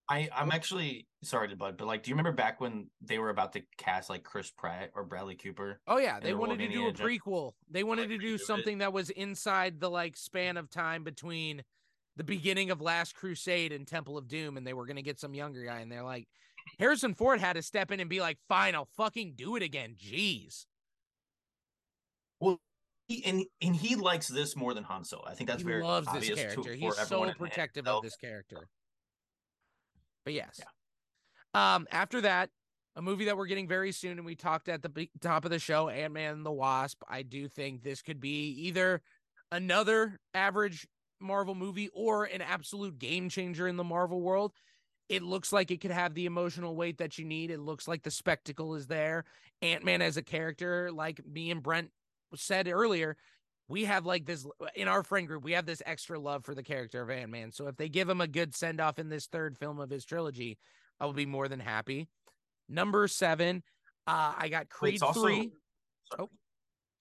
I 0.08 0.28
I'm 0.34 0.50
actually 0.50 1.06
sorry 1.22 1.48
to 1.48 1.56
bud, 1.56 1.76
but 1.76 1.86
like, 1.86 2.02
do 2.02 2.10
you 2.10 2.14
remember 2.16 2.32
back 2.32 2.60
when 2.60 2.88
they 3.00 3.18
were 3.18 3.30
about 3.30 3.52
to 3.52 3.62
cast 3.76 4.10
like 4.10 4.24
Chris 4.24 4.50
Pratt 4.50 4.90
or 4.94 5.04
Bradley 5.04 5.36
Cooper? 5.36 5.80
Oh 5.86 5.98
yeah, 5.98 6.18
they 6.18 6.34
wanted 6.34 6.58
to 6.58 6.68
do 6.68 6.88
a 6.88 6.92
prequel. 6.92 7.52
They 7.70 7.84
wanted 7.84 8.08
to 8.08 8.18
do 8.18 8.32
redo 8.32 8.40
it. 8.40 8.40
something 8.40 8.78
that 8.78 8.92
was 8.92 9.10
inside 9.10 9.78
the 9.78 9.88
like 9.90 10.16
span 10.16 10.56
of 10.56 10.68
time 10.68 11.04
between 11.04 11.62
the 12.16 12.24
beginning 12.24 12.70
of 12.72 12.80
Last 12.80 13.14
Crusade 13.14 13.72
and 13.72 13.86
Temple 13.86 14.18
of 14.18 14.26
Doom, 14.26 14.56
and 14.56 14.66
they 14.66 14.72
were 14.74 14.84
gonna 14.84 15.00
get 15.02 15.20
some 15.20 15.32
younger 15.32 15.64
guy, 15.64 15.78
and 15.78 15.92
they're 15.92 16.02
like, 16.02 16.26
Harrison 16.80 17.14
Ford 17.14 17.40
had 17.40 17.52
to 17.54 17.62
step 17.62 17.92
in 17.92 18.00
and 18.00 18.10
be 18.10 18.20
like, 18.20 18.38
"Fine, 18.48 18.74
I'll 18.74 18.88
fucking 18.96 19.34
do 19.36 19.54
it 19.54 19.62
again." 19.62 19.94
Jeez, 19.94 20.66
Well, 22.40 22.60
he, 23.06 23.24
and 23.24 23.44
and 23.62 23.76
he 23.76 23.94
likes 23.94 24.26
this 24.26 24.56
more 24.56 24.74
than 24.74 24.82
Han 24.84 25.04
Solo. 25.04 25.22
I 25.26 25.34
think 25.34 25.48
that's 25.48 25.62
he 25.62 25.68
very 25.68 25.82
loves 25.84 26.08
this 26.08 26.16
obvious 26.16 26.28
to- 26.30 26.34
character. 26.36 26.62
for 26.62 26.72
He's 26.74 27.08
so 27.08 27.32
protective 27.34 27.86
of 27.86 28.02
this 28.02 28.16
character. 28.16 28.68
But 30.24 30.34
yes. 30.34 30.60
Um, 31.54 31.86
after 31.90 32.20
that, 32.22 32.50
a 32.96 33.02
movie 33.02 33.26
that 33.26 33.36
we're 33.36 33.46
getting 33.46 33.68
very 33.68 33.92
soon, 33.92 34.18
and 34.18 34.24
we 34.24 34.34
talked 34.34 34.68
at 34.68 34.82
the 34.82 35.08
top 35.20 35.44
of 35.44 35.50
the 35.50 35.58
show, 35.58 35.88
Ant 35.88 36.12
Man 36.12 36.34
and 36.34 36.46
the 36.46 36.52
Wasp. 36.52 37.02
I 37.08 37.22
do 37.22 37.48
think 37.48 37.82
this 37.82 38.02
could 38.02 38.20
be 38.20 38.48
either 38.66 39.00
another 39.52 40.18
average 40.34 40.86
Marvel 41.20 41.54
movie 41.54 41.88
or 41.92 42.24
an 42.24 42.42
absolute 42.42 42.98
game 42.98 43.28
changer 43.28 43.68
in 43.68 43.76
the 43.76 43.84
Marvel 43.84 44.20
world. 44.20 44.52
It 45.08 45.22
looks 45.22 45.52
like 45.52 45.70
it 45.70 45.80
could 45.80 45.90
have 45.90 46.14
the 46.14 46.26
emotional 46.26 46.76
weight 46.76 46.98
that 46.98 47.18
you 47.18 47.24
need. 47.24 47.50
It 47.50 47.60
looks 47.60 47.88
like 47.88 48.02
the 48.02 48.10
spectacle 48.10 48.74
is 48.74 48.86
there. 48.86 49.24
Ant 49.60 49.84
Man 49.84 50.02
as 50.02 50.16
a 50.16 50.22
character, 50.22 50.90
like 50.92 51.20
me 51.26 51.50
and 51.50 51.62
Brent 51.62 51.90
said 52.34 52.68
earlier, 52.68 53.16
we 53.70 53.84
have 53.84 54.04
like 54.04 54.26
this 54.26 54.44
in 54.74 54.88
our 54.88 55.04
friend 55.04 55.28
group, 55.28 55.44
we 55.44 55.52
have 55.52 55.64
this 55.64 55.80
extra 55.86 56.18
love 56.18 56.44
for 56.44 56.56
the 56.56 56.62
character 56.62 57.00
of 57.00 57.08
Ant 57.08 57.30
Man. 57.30 57.52
So 57.52 57.68
if 57.68 57.76
they 57.76 57.88
give 57.88 58.08
him 58.08 58.20
a 58.20 58.26
good 58.26 58.54
send 58.54 58.80
off 58.80 58.98
in 58.98 59.08
this 59.08 59.26
third 59.26 59.56
film 59.56 59.78
of 59.78 59.88
his 59.88 60.04
trilogy, 60.04 60.58
I 60.98 61.06
will 61.06 61.12
be 61.12 61.24
more 61.24 61.46
than 61.46 61.60
happy. 61.60 62.08
Number 62.68 63.06
seven, 63.06 63.62
uh, 64.08 64.34
I 64.36 64.48
got 64.48 64.68
Creed 64.68 64.94
it's 64.94 65.02
also- 65.02 65.22
three. 65.22 65.52
Sorry. 66.10 66.18
Oh, 66.18 66.28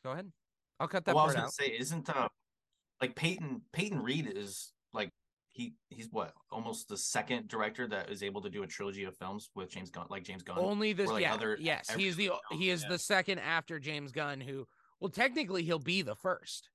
Go 0.05 0.11
ahead. 0.11 0.31
I'll 0.79 0.87
cut 0.87 1.05
that 1.05 1.15
well, 1.15 1.23
I 1.23 1.27
was 1.27 1.35
gonna 1.35 1.47
out. 1.47 1.53
say, 1.53 1.75
isn't 1.77 2.09
uh 2.09 2.29
like 3.01 3.15
Peyton 3.15 3.61
Peyton 3.73 4.01
Reed 4.01 4.31
is 4.33 4.71
like 4.93 5.09
he 5.49 5.73
he's 5.89 6.07
what 6.11 6.33
almost 6.51 6.87
the 6.87 6.97
second 6.97 7.47
director 7.47 7.87
that 7.87 8.09
is 8.09 8.21
able 8.21 8.41
to 8.41 8.49
do 8.49 8.63
a 8.63 8.67
trilogy 8.67 9.03
of 9.05 9.17
films 9.17 9.49
with 9.55 9.69
James 9.69 9.89
Gunn, 9.89 10.05
like 10.09 10.23
James 10.23 10.43
Gunn. 10.43 10.57
Only 10.59 10.93
this, 10.93 11.09
like, 11.09 11.23
yeah, 11.23 11.55
yes, 11.59 11.89
he's 11.89 12.15
the 12.15 12.27
film, 12.27 12.39
he 12.51 12.69
is 12.69 12.83
yeah. 12.83 12.89
the 12.89 12.99
second 12.99 13.39
after 13.39 13.79
James 13.79 14.11
Gunn, 14.11 14.39
who 14.39 14.67
well 14.99 15.09
technically 15.09 15.63
he'll 15.63 15.79
be 15.79 16.01
the 16.01 16.15
first 16.15 16.69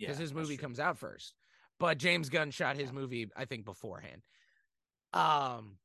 yeah, 0.00 0.08
because 0.08 0.18
his 0.18 0.32
movie 0.32 0.56
comes 0.56 0.80
out 0.80 0.98
first. 0.98 1.34
But 1.78 1.98
James 1.98 2.28
Gunn 2.28 2.50
shot 2.50 2.76
his 2.76 2.92
movie, 2.92 3.30
I 3.36 3.44
think, 3.44 3.64
beforehand. 3.64 4.22
Um, 5.12 5.76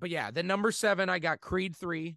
but 0.00 0.10
yeah, 0.10 0.30
the 0.30 0.42
number 0.42 0.72
seven, 0.72 1.08
I 1.08 1.18
got 1.18 1.40
Creed 1.40 1.76
three. 1.76 2.16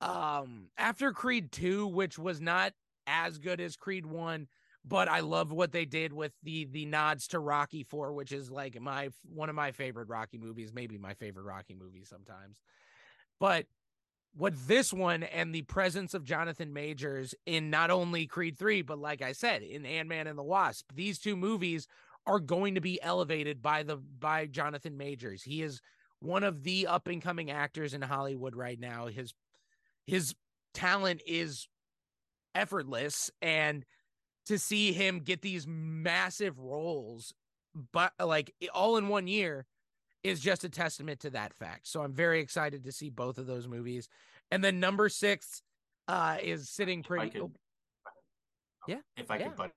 Um, 0.00 0.68
after 0.76 1.12
Creed 1.12 1.52
two, 1.52 1.86
which 1.86 2.18
was 2.18 2.40
not 2.40 2.72
as 3.06 3.38
good 3.38 3.60
as 3.60 3.76
Creed 3.76 4.06
one, 4.06 4.48
but 4.84 5.08
I 5.08 5.20
love 5.20 5.52
what 5.52 5.72
they 5.72 5.84
did 5.84 6.12
with 6.12 6.32
the 6.42 6.66
the 6.66 6.84
nods 6.84 7.28
to 7.28 7.38
Rocky 7.38 7.84
four, 7.84 8.12
which 8.12 8.32
is 8.32 8.50
like 8.50 8.78
my 8.80 9.10
one 9.22 9.48
of 9.48 9.54
my 9.54 9.72
favorite 9.72 10.08
Rocky 10.08 10.38
movies, 10.38 10.72
maybe 10.74 10.98
my 10.98 11.14
favorite 11.14 11.44
Rocky 11.44 11.74
movie 11.74 12.04
sometimes. 12.04 12.60
But 13.40 13.66
what 14.36 14.54
this 14.66 14.92
one 14.92 15.22
and 15.22 15.54
the 15.54 15.62
presence 15.62 16.12
of 16.12 16.24
Jonathan 16.24 16.72
Majors 16.72 17.34
in 17.46 17.70
not 17.70 17.90
only 17.90 18.26
Creed 18.26 18.58
3, 18.58 18.82
but 18.82 18.98
like 18.98 19.22
I 19.22 19.32
said, 19.32 19.62
in 19.62 19.86
Ant 19.86 20.08
Man 20.08 20.26
and 20.26 20.38
the 20.38 20.42
Wasp, 20.42 20.90
these 20.94 21.18
two 21.18 21.36
movies 21.36 21.86
are 22.26 22.40
going 22.40 22.74
to 22.74 22.80
be 22.80 23.00
elevated 23.02 23.62
by 23.62 23.82
the 23.82 23.96
by 23.96 24.46
Jonathan 24.46 24.96
Majors. 24.96 25.42
He 25.42 25.62
is 25.62 25.80
one 26.20 26.42
of 26.42 26.62
the 26.64 26.86
up 26.86 27.06
and 27.06 27.22
coming 27.22 27.50
actors 27.50 27.94
in 27.94 28.02
Hollywood 28.02 28.56
right 28.56 28.80
now. 28.80 29.06
His 29.06 29.34
his 30.06 30.34
talent 30.72 31.22
is 31.26 31.68
effortless 32.54 33.30
and 33.40 33.84
to 34.46 34.58
see 34.58 34.92
him 34.92 35.20
get 35.20 35.42
these 35.42 35.66
massive 35.66 36.58
roles 36.58 37.32
but 37.92 38.12
like 38.24 38.54
all 38.72 38.96
in 38.96 39.08
one 39.08 39.26
year 39.26 39.66
is 40.24 40.40
just 40.40 40.64
a 40.64 40.68
testament 40.68 41.20
to 41.20 41.30
that 41.30 41.54
fact. 41.54 41.86
So 41.86 42.02
I'm 42.02 42.14
very 42.14 42.40
excited 42.40 42.82
to 42.84 42.92
see 42.92 43.10
both 43.10 43.38
of 43.38 43.46
those 43.46 43.68
movies. 43.68 44.08
And 44.50 44.64
then 44.64 44.80
number 44.80 45.08
6 45.08 45.62
uh 46.08 46.38
is 46.42 46.68
sitting 46.68 47.02
pretty 47.02 47.30
could- 47.30 47.54
Yeah, 48.88 49.00
If 49.16 49.30
I 49.30 49.38
yeah. 49.38 49.48
could, 49.48 49.56
but 49.56 49.72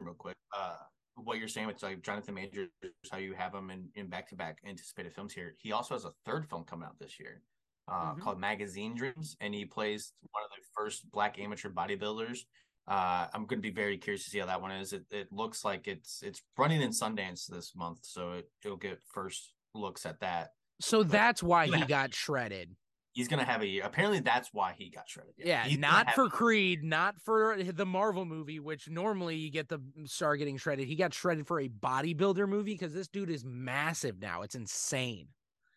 real 0.00 0.14
quick, 0.14 0.36
uh, 0.56 0.76
what 1.16 1.38
you're 1.38 1.48
saying 1.48 1.66
with 1.66 1.82
like 1.82 2.02
Jonathan 2.02 2.34
Majors, 2.34 2.68
how 3.10 3.18
you 3.18 3.34
have 3.34 3.54
him 3.54 3.70
in 3.70 3.90
in 3.96 4.08
back 4.08 4.28
to 4.28 4.36
back 4.36 4.58
anticipated 4.64 5.12
films 5.14 5.32
here. 5.32 5.56
He 5.58 5.72
also 5.72 5.94
has 5.94 6.04
a 6.04 6.12
third 6.24 6.48
film 6.48 6.64
coming 6.64 6.86
out 6.86 6.98
this 6.98 7.18
year, 7.20 7.42
uh, 7.88 8.14
Mhm. 8.14 8.20
called 8.20 8.38
Magazine 8.40 8.94
Dreams, 8.96 9.36
and 9.40 9.52
he 9.54 9.64
plays 9.64 10.12
one 10.32 10.44
of 10.44 10.50
the 10.50 10.64
first 10.76 11.08
black 11.10 11.38
amateur 11.38 11.70
bodybuilders. 11.70 12.46
Uh, 12.88 13.26
I'm 13.34 13.44
going 13.46 13.58
to 13.58 13.68
be 13.68 13.70
very 13.70 13.98
curious 13.98 14.24
to 14.24 14.30
see 14.30 14.38
how 14.38 14.46
that 14.46 14.62
one 14.62 14.70
is. 14.72 14.92
It, 14.94 15.04
it 15.10 15.30
looks 15.30 15.64
like 15.64 15.86
it's 15.86 16.22
it's 16.22 16.40
running 16.56 16.80
in 16.80 16.90
Sundance 16.90 17.46
this 17.46 17.76
month, 17.76 17.98
so 18.02 18.32
it, 18.32 18.48
it'll 18.64 18.78
get 18.78 18.98
first 19.12 19.52
looks 19.74 20.06
at 20.06 20.20
that. 20.20 20.52
so 20.80 21.02
that's 21.02 21.42
why 21.42 21.66
he 21.66 21.84
got 21.84 22.14
shredded. 22.14 22.74
He's 23.12 23.26
going 23.28 23.40
to 23.40 23.44
have 23.44 23.62
a 23.62 23.66
year. 23.66 23.82
Apparently, 23.84 24.20
that's 24.20 24.50
why 24.52 24.74
he 24.78 24.90
got 24.90 25.08
shredded. 25.08 25.34
Yeah, 25.36 25.66
not 25.76 26.14
for 26.14 26.28
Creed, 26.28 26.84
not 26.84 27.20
for 27.20 27.60
the 27.62 27.84
Marvel 27.84 28.24
movie, 28.24 28.60
which 28.60 28.88
normally 28.88 29.34
you 29.36 29.50
get 29.50 29.68
the 29.68 29.80
star 30.04 30.36
getting 30.36 30.56
shredded. 30.56 30.86
He 30.86 30.94
got 30.94 31.12
shredded 31.12 31.46
for 31.46 31.58
a 31.60 31.68
bodybuilder 31.68 32.48
movie 32.48 32.74
because 32.74 32.94
this 32.94 33.08
dude 33.08 33.28
is 33.30 33.44
massive 33.44 34.20
now. 34.20 34.42
It's 34.42 34.54
insane. 34.54 35.28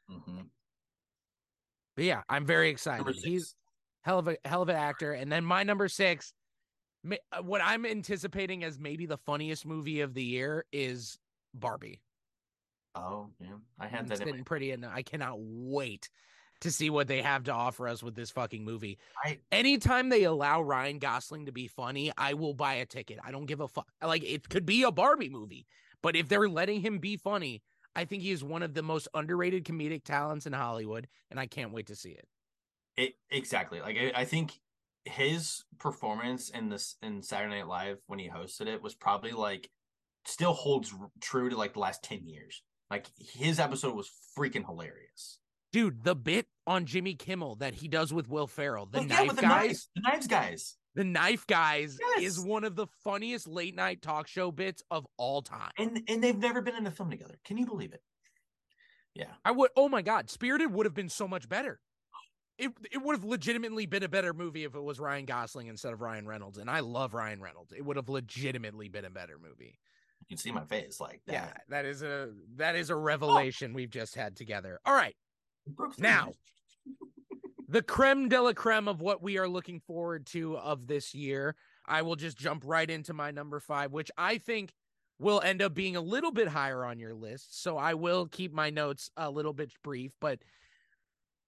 Mhm. 0.09 0.45
But 1.95 2.05
yeah, 2.05 2.22
I'm 2.30 2.45
very 2.45 2.70
excited. 2.70 3.05
He's 3.24 3.55
hell 4.01 4.20
of 4.20 4.28
a 4.28 4.38
hell 4.45 4.62
of 4.62 4.70
an 4.70 4.76
actor. 4.76 5.14
And 5.14 5.32
then 5.32 5.43
my 5.43 5.64
number 5.64 5.88
six, 5.88 6.34
Uh, 7.10 7.41
what 7.41 7.62
I'm 7.64 7.86
anticipating 7.86 8.64
as 8.64 8.80
maybe 8.80 9.06
the 9.06 9.18
funniest 9.18 9.66
movie 9.66 10.02
of 10.02 10.14
the 10.14 10.24
year 10.24 10.66
is 10.72 11.18
Barbie. 11.54 12.02
Oh 12.95 13.30
yeah, 13.39 13.47
I 13.80 13.88
had 13.88 14.02
It's 14.02 14.20
that. 14.20 14.22
In 14.22 14.32
my, 14.32 14.36
been 14.38 14.45
pretty, 14.45 14.72
and 14.72 14.86
I 14.86 15.02
cannot 15.02 15.38
wait 15.39 16.10
to 16.62 16.72
see 16.72 16.89
what 16.89 17.08
they 17.08 17.22
have 17.22 17.43
to 17.45 17.52
offer 17.52 17.88
us 17.88 18.04
with 18.04 18.16
this 18.16 18.30
fucking 18.30 18.64
movie. 18.64 18.99
I 19.24 19.39
Anytime 19.52 20.10
they 20.10 20.24
allow 20.24 20.62
Ryan 20.62 20.99
Gosling 20.99 21.45
to 21.47 21.52
be 21.52 21.68
funny, 21.68 22.12
I 22.18 22.34
will 22.34 22.54
buy 22.54 22.76
a 22.76 22.86
ticket. 22.86 23.20
I 23.24 23.32
don't 23.32 23.45
give 23.45 23.62
a 23.62 23.68
fuck. 23.68 23.88
Like 24.02 24.24
it 24.24 24.47
could 24.49 24.66
be 24.66 24.84
a 24.84 24.91
Barbie 24.91 25.30
movie, 25.30 25.66
but 26.04 26.16
if 26.16 26.30
they're 26.30 26.49
letting 26.49 26.82
him 26.82 26.99
be 26.99 27.18
funny, 27.18 27.64
I 27.95 28.06
think 28.06 28.22
he 28.22 28.32
is 28.32 28.43
one 28.43 28.64
of 28.64 28.74
the 28.74 28.84
most 28.84 29.08
underrated 29.14 29.66
comedic 29.66 30.04
talents 30.04 30.45
in 30.45 30.54
Hollywood, 30.54 31.08
and 31.30 31.39
I 31.39 31.47
can't 31.47 31.74
wait 31.74 31.88
to 31.88 31.95
see 31.95 32.12
it. 32.12 32.28
It 32.97 33.14
exactly. 33.30 33.82
Like 33.82 33.97
I, 33.97 34.22
I 34.22 34.26
think 34.26 34.60
his 35.06 35.64
performance 35.80 36.49
in 36.49 36.70
this 36.70 36.95
in 37.02 37.22
Saturday 37.22 37.56
Night 37.56 37.68
Live 37.68 37.97
when 38.08 38.20
he 38.20 38.30
hosted 38.30 38.68
it 38.68 38.82
was 38.82 38.93
probably 38.93 39.32
like 39.32 39.70
still 40.26 40.54
holds 40.54 40.93
true 41.20 41.49
to 41.49 41.58
like 41.58 41.74
the 41.74 41.80
last 41.80 42.04
10 42.04 42.28
years. 42.28 42.62
Like 42.89 43.08
his 43.18 43.60
episode 43.60 43.95
was 43.95 44.12
freaking 44.38 44.66
hilarious. 44.66 45.39
Dude, 45.72 46.04
the 46.04 46.16
bit 46.16 46.47
on 46.68 46.86
Jimmy 46.86 47.16
Kimmel 47.16 47.56
that 47.56 47.74
he 47.74 47.88
does 47.88 48.14
with 48.14 48.28
Will 48.28 48.47
Ferrell, 48.47 48.86
the 48.86 49.02
yeah, 49.02 49.24
knife 49.24 49.36
the 49.36 49.41
guys, 49.41 49.49
knives, 49.66 49.89
the 49.95 50.02
knives 50.02 50.28
guys. 50.28 50.78
the 50.95 51.04
knife 51.06 51.47
guys 51.47 51.97
is 52.20 52.38
one 52.38 52.66
of 52.66 52.76
the 52.76 52.88
funniest 53.06 53.47
late 53.47 53.74
night 53.74 54.02
talk 54.02 54.28
show 54.28 54.52
bits 54.52 54.84
of 54.91 55.08
all 55.18 55.41
time. 55.41 55.72
And 55.78 56.02
and 56.10 56.22
they've 56.22 56.38
never 56.38 56.62
been 56.62 56.76
in 56.76 56.86
a 56.86 56.91
film 56.91 57.10
together. 57.10 57.39
Can 57.45 57.58
you 57.58 57.66
believe 57.66 57.93
it? 57.93 58.02
Yeah. 59.16 59.32
I 59.45 59.52
would 59.52 59.72
oh 59.78 59.88
my 59.88 60.02
god, 60.02 60.30
Spirited 60.30 60.72
would 60.74 60.86
have 60.86 60.93
been 60.93 61.10
so 61.10 61.28
much 61.28 61.47
better. 61.47 61.80
It 62.58 62.72
it 62.91 63.02
would 63.02 63.16
have 63.16 63.24
legitimately 63.24 63.86
been 63.86 64.04
a 64.04 64.10
better 64.10 64.34
movie 64.34 64.64
if 64.64 64.76
it 64.76 64.84
was 64.84 64.99
Ryan 64.99 65.26
Gosling 65.26 65.68
instead 65.68 65.93
of 65.93 66.02
Ryan 66.02 66.28
Reynolds. 66.28 66.58
And 66.58 66.70
I 66.70 66.82
love 66.82 67.14
Ryan 67.14 67.41
Reynolds. 67.41 67.74
It 67.76 67.84
would 67.84 67.97
have 67.97 68.10
legitimately 68.10 68.89
been 68.89 69.06
a 69.06 69.10
better 69.10 69.38
movie. 69.41 69.80
You 70.20 70.28
can 70.28 70.38
see 70.38 70.52
my 70.52 70.66
face 70.66 70.99
like 70.99 71.22
that. 71.26 71.34
Yeah, 71.34 71.54
that 71.70 71.86
is 71.86 72.04
a 72.04 72.30
that 72.58 72.76
is 72.76 72.89
a 72.89 72.93
oh. 72.93 72.97
revelation 72.97 73.74
we've 73.74 73.89
just 73.89 74.16
had 74.16 74.36
together. 74.36 74.80
All 74.86 74.93
right. 74.93 75.16
It. 75.66 75.99
Now, 75.99 76.34
the 77.68 77.82
creme 77.82 78.30
de 78.30 78.41
la 78.41 78.54
creme 78.54 78.88
of 78.88 79.02
what 79.02 79.24
we 79.24 79.38
are 79.38 79.47
looking 79.47 79.80
forward 79.80 80.26
to 80.28 80.58
of 80.58 80.88
this 80.88 81.14
year. 81.14 81.56
I 81.88 82.04
will 82.04 82.16
just 82.16 82.38
jump 82.38 82.64
right 82.66 82.89
into 82.89 83.14
my 83.14 83.32
number 83.32 83.60
five, 83.60 83.91
which 83.91 84.12
I 84.18 84.38
think 84.38 84.72
will 85.20 85.41
end 85.41 85.62
up 85.62 85.74
being 85.74 85.95
a 85.95 86.02
little 86.02 86.32
bit 86.32 86.47
higher 86.47 86.84
on 86.84 86.99
your 86.99 87.14
list. 87.14 87.62
So 87.62 87.78
I 87.78 87.93
will 87.93 88.28
keep 88.28 88.54
my 88.54 88.70
notes 88.70 89.10
a 89.18 89.30
little 89.30 89.54
bit 89.54 89.72
brief, 89.84 90.14
but 90.20 90.39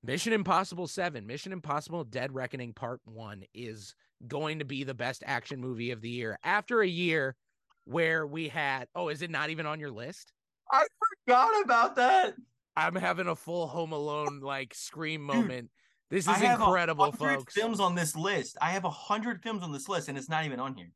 Mission 0.06 0.34
Impossible 0.34 0.88
7, 0.88 1.26
Mission 1.26 1.54
Impossible 1.54 2.04
Dead 2.04 2.34
Reckoning 2.36 2.74
Part 2.74 3.00
1 3.06 3.44
is 3.54 3.96
going 4.28 4.60
to 4.60 4.66
be 4.66 4.84
the 4.84 4.94
best 4.94 5.24
action 5.26 5.62
movie 5.62 5.92
of 5.92 6.02
the 6.02 6.10
year 6.10 6.38
after 6.44 6.82
a 6.82 6.88
year 6.88 7.38
where 7.86 8.28
we 8.28 8.50
had, 8.50 8.88
oh, 8.96 9.08
is 9.08 9.22
it 9.22 9.32
not 9.32 9.50
even 9.50 9.66
on 9.66 9.80
your 9.80 9.92
list? 9.92 10.34
I 10.72 10.86
forgot 11.26 11.64
about 11.64 11.96
that. 11.96 12.34
I'm 12.76 12.96
having 12.96 13.28
a 13.28 13.36
full 13.36 13.68
Home 13.68 13.94
Alone 13.94 14.42
like 14.42 14.74
scream 14.74 15.22
Dude, 15.22 15.36
moment. 15.36 15.70
This 16.10 16.28
I 16.28 16.36
is 16.36 16.42
incredible, 16.42 17.12
folks. 17.14 17.54
Films 17.54 17.80
on 17.80 17.96
this 17.96 18.16
list. 18.16 18.58
I 18.62 18.72
have 18.72 18.84
a 18.84 18.90
hundred 18.90 19.42
films 19.42 19.64
on 19.64 19.72
this 19.72 19.88
list, 19.88 20.10
and 20.10 20.18
it's 20.18 20.30
not 20.30 20.46
even 20.46 20.60
on 20.60 20.76
here. 20.76 20.92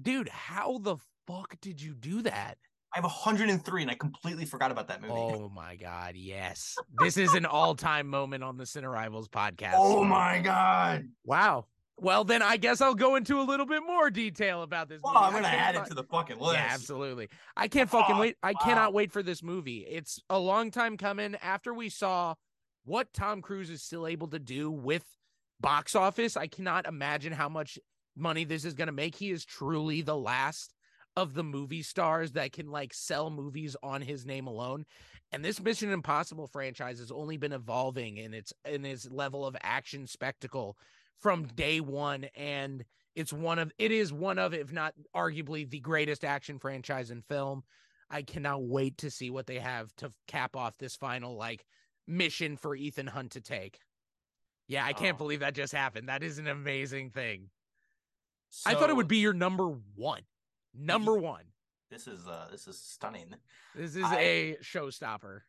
Dude, 0.00 0.28
how 0.28 0.78
the 0.78 0.96
fuck 1.26 1.56
did 1.60 1.80
you 1.80 1.94
do 1.94 2.22
that? 2.22 2.58
I 2.94 2.98
have 2.98 3.04
103, 3.04 3.82
and 3.82 3.90
I 3.90 3.94
completely 3.94 4.44
forgot 4.44 4.70
about 4.70 4.88
that 4.88 5.00
movie. 5.00 5.14
Oh 5.14 5.48
my 5.48 5.76
god, 5.76 6.14
yes. 6.14 6.76
This 7.00 7.16
is 7.16 7.32
an 7.34 7.46
all-time 7.46 8.06
moment 8.06 8.44
on 8.44 8.58
the 8.58 8.64
Cine 8.64 8.90
Rivals 8.90 9.28
podcast. 9.28 9.72
Oh 9.76 10.04
my 10.04 10.40
god! 10.40 11.08
Wow. 11.24 11.66
Well, 11.98 12.24
then 12.24 12.42
I 12.42 12.56
guess 12.56 12.80
I'll 12.80 12.94
go 12.94 13.14
into 13.16 13.40
a 13.40 13.42
little 13.44 13.64
bit 13.66 13.82
more 13.86 14.10
detail 14.10 14.62
about 14.62 14.88
this. 14.88 15.00
Well, 15.02 15.14
movie. 15.14 15.24
I'm 15.26 15.32
gonna 15.32 15.48
add 15.54 15.74
fi- 15.76 15.82
it 15.82 15.86
to 15.88 15.94
the 15.94 16.02
fucking 16.04 16.38
list. 16.38 16.54
Yeah, 16.54 16.68
absolutely. 16.70 17.28
I 17.56 17.68
can't 17.68 17.88
fucking 17.88 18.16
Oh, 18.16 18.20
wait. 18.20 18.36
I 18.42 18.52
wow. 18.52 18.60
cannot 18.62 18.92
wait 18.92 19.12
for 19.12 19.22
this 19.22 19.42
movie. 19.42 19.86
It's 19.88 20.20
a 20.28 20.38
long 20.38 20.70
time 20.70 20.96
coming. 20.96 21.36
After 21.36 21.72
we 21.72 21.88
saw 21.88 22.34
what 22.84 23.12
Tom 23.14 23.40
Cruise 23.40 23.70
is 23.70 23.82
still 23.82 24.06
able 24.06 24.28
to 24.28 24.38
do 24.38 24.70
with 24.70 25.04
box 25.60 25.94
office, 25.94 26.36
I 26.36 26.46
cannot 26.48 26.86
imagine 26.86 27.32
how 27.32 27.48
much 27.48 27.78
money 28.16 28.44
this 28.44 28.64
is 28.64 28.74
going 28.74 28.88
to 28.88 28.92
make. 28.92 29.14
He 29.14 29.30
is 29.30 29.44
truly 29.44 30.02
the 30.02 30.16
last 30.16 30.74
of 31.16 31.34
the 31.34 31.44
movie 31.44 31.82
stars 31.82 32.32
that 32.32 32.52
can 32.52 32.70
like 32.70 32.94
sell 32.94 33.30
movies 33.30 33.76
on 33.82 34.00
his 34.02 34.24
name 34.24 34.46
alone. 34.46 34.84
And 35.32 35.44
this 35.44 35.60
Mission 35.60 35.90
Impossible 35.90 36.46
franchise 36.46 36.98
has 36.98 37.10
only 37.10 37.36
been 37.36 37.52
evolving 37.52 38.16
in 38.18 38.34
its 38.34 38.52
in 38.64 38.84
its 38.84 39.10
level 39.10 39.46
of 39.46 39.56
action 39.62 40.06
spectacle 40.06 40.76
from 41.18 41.46
day 41.46 41.80
one 41.80 42.24
and 42.34 42.84
it's 43.14 43.32
one 43.32 43.58
of 43.58 43.70
it 43.78 43.92
is 43.92 44.12
one 44.12 44.38
of 44.38 44.54
if 44.54 44.72
not 44.72 44.94
arguably 45.14 45.68
the 45.68 45.80
greatest 45.80 46.24
action 46.24 46.58
franchise 46.58 47.10
in 47.10 47.22
film. 47.22 47.62
I 48.10 48.22
cannot 48.22 48.64
wait 48.64 48.98
to 48.98 49.10
see 49.10 49.30
what 49.30 49.46
they 49.46 49.58
have 49.58 49.94
to 49.96 50.10
cap 50.26 50.54
off 50.56 50.76
this 50.78 50.96
final 50.96 51.36
like 51.36 51.64
mission 52.06 52.56
for 52.56 52.74
Ethan 52.74 53.06
Hunt 53.06 53.32
to 53.32 53.40
take. 53.40 53.78
Yeah, 54.68 54.84
I 54.84 54.92
can't 54.92 55.14
Oh. 55.14 55.18
believe 55.18 55.40
that 55.40 55.54
just 55.54 55.72
happened. 55.72 56.08
That 56.08 56.22
is 56.22 56.38
an 56.38 56.46
amazing 56.46 57.10
thing. 57.10 57.50
I 58.66 58.74
thought 58.74 58.90
it 58.90 58.96
would 58.96 59.08
be 59.08 59.18
your 59.18 59.32
number 59.32 59.68
1. 59.94 60.22
Number 60.74 61.16
1. 61.18 61.42
This 61.90 62.06
is 62.06 62.26
uh, 62.26 62.48
this 62.50 62.66
is 62.66 62.78
stunning. 62.78 63.34
This 63.74 63.96
is 63.96 64.04
I- 64.04 64.20
a 64.20 64.56
showstopper. 64.62 65.40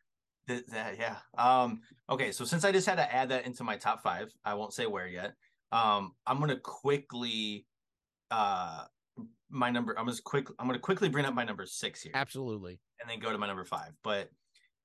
Th- 0.46 0.66
that 0.66 0.98
yeah. 0.98 1.16
Um. 1.38 1.80
Okay. 2.10 2.32
So 2.32 2.44
since 2.44 2.64
I 2.66 2.72
just 2.72 2.86
had 2.86 2.96
to 2.96 3.14
add 3.14 3.30
that 3.30 3.46
into 3.46 3.64
my 3.64 3.76
top 3.78 4.02
five, 4.02 4.30
I 4.44 4.52
won't 4.54 4.74
say 4.74 4.84
where 4.86 5.06
yet. 5.06 5.34
Um. 5.72 6.12
I'm 6.26 6.38
gonna 6.40 6.58
quickly, 6.60 7.66
uh, 8.30 8.84
my 9.48 9.70
number. 9.70 9.98
I'm 9.98 10.06
just 10.06 10.22
quick. 10.24 10.48
I'm 10.58 10.66
gonna 10.66 10.78
quickly 10.78 11.08
bring 11.08 11.24
up 11.24 11.32
my 11.32 11.44
number 11.44 11.64
six 11.64 12.02
here. 12.02 12.12
Absolutely. 12.14 12.78
and 13.00 13.08
then 13.08 13.20
go 13.20 13.32
to 13.32 13.38
my 13.38 13.46
number 13.46 13.64
five. 13.64 13.92
But 14.02 14.28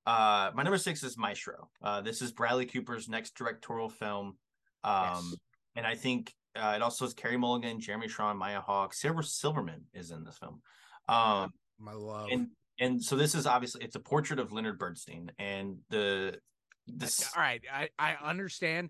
uh 0.07 0.51
my 0.55 0.63
number 0.63 0.77
six 0.77 1.03
is 1.03 1.17
Maestro. 1.17 1.69
Uh 1.83 1.99
this 1.99 2.21
is 2.21 2.31
Bradley 2.31 2.65
Cooper's 2.65 3.09
next 3.09 3.35
directorial 3.35 3.89
film. 3.89 4.37
Um 4.85 5.03
Yes. 5.31 5.35
and 5.75 5.85
I 5.85 5.95
think 5.95 6.33
uh 6.55 6.73
it 6.75 6.81
also 6.81 7.05
has 7.05 7.13
Carey 7.13 7.37
Mulligan, 7.37 7.79
Jeremy 7.79 8.07
Strong, 8.07 8.37
Maya 8.37 8.61
Hawke, 8.61 8.93
Silver 8.93 9.23
Silverman 9.23 9.85
is 9.93 10.11
in 10.11 10.23
this 10.23 10.37
film. 10.37 10.61
Um 11.07 11.51
My 11.77 11.93
love. 11.93 12.29
and 12.31 12.47
and 12.79 13.03
so 13.03 13.15
this 13.15 13.35
is 13.35 13.45
obviously 13.45 13.83
it's 13.83 13.95
a 13.95 13.99
portrait 13.99 14.39
of 14.39 14.51
Leonard 14.51 14.79
Bernstein 14.79 15.31
and 15.37 15.77
the 15.89 16.39
this 16.87 17.29
All 17.35 17.41
right, 17.41 17.61
I 17.71 17.89
I 17.99 18.15
understand. 18.23 18.89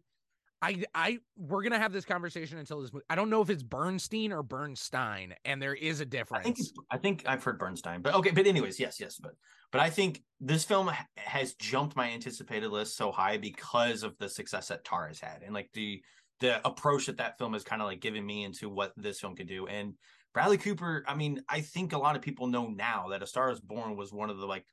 I 0.62 0.84
I 0.94 1.20
we're 1.38 1.64
gonna 1.64 1.80
have 1.80 1.94
this 1.94 2.06
conversation 2.06 2.58
until 2.58 2.82
this. 2.82 2.92
I 3.10 3.16
don't 3.16 3.30
know 3.30 3.42
if 3.42 3.50
it's 3.50 3.64
Bernstein 3.64 4.32
or 4.32 4.44
Bernstein, 4.44 5.34
and 5.46 5.62
there 5.62 5.74
is 5.74 6.02
a 6.02 6.06
difference. 6.06 6.44
think 6.44 6.58
I 6.92 6.98
think 6.98 7.24
I've 7.26 7.44
heard 7.44 7.58
Bernstein, 7.58 8.02
but 8.02 8.14
okay. 8.16 8.32
But 8.32 8.46
anyways, 8.46 8.80
yes, 8.80 9.00
yes, 9.00 9.18
but 9.22 9.34
but 9.72 9.82
I 9.82 9.90
think 9.90 10.22
this 10.42 10.66
film 10.66 10.92
has 11.18 11.54
jumped 11.56 11.96
my 11.96 12.10
anticipated 12.10 12.72
list 12.72 12.98
so 12.98 13.12
high 13.12 13.38
because 13.38 14.04
of 14.04 14.18
the 14.18 14.28
success 14.28 14.68
that 14.68 14.84
Tar 14.84 15.08
has 15.08 15.20
had, 15.20 15.44
and 15.44 15.54
like 15.54 15.70
the 15.74 16.02
the 16.40 16.66
approach 16.66 17.08
that 17.08 17.18
that 17.18 17.38
film 17.38 17.54
has 17.54 17.64
kind 17.64 17.82
of 17.82 17.88
like 17.88 18.00
given 18.00 18.26
me 18.26 18.44
into 18.44 18.70
what 18.70 18.94
this 18.96 19.20
film 19.20 19.36
could 19.36 19.48
do. 19.48 19.68
And 19.68 19.96
Bradley 20.34 20.58
Cooper, 20.58 21.04
I 21.08 21.16
mean, 21.16 21.42
I 21.50 21.62
think 21.62 21.94
a 21.94 21.98
lot 21.98 22.16
of 22.16 22.22
people 22.22 22.48
know 22.48 22.68
now 22.68 23.08
that 23.10 23.24
A 23.24 23.28
Star 23.28 23.52
Is 23.52 23.60
Born 23.60 23.98
was 23.98 24.14
one 24.14 24.30
of 24.30 24.38
the 24.38 24.46
like 24.46 24.66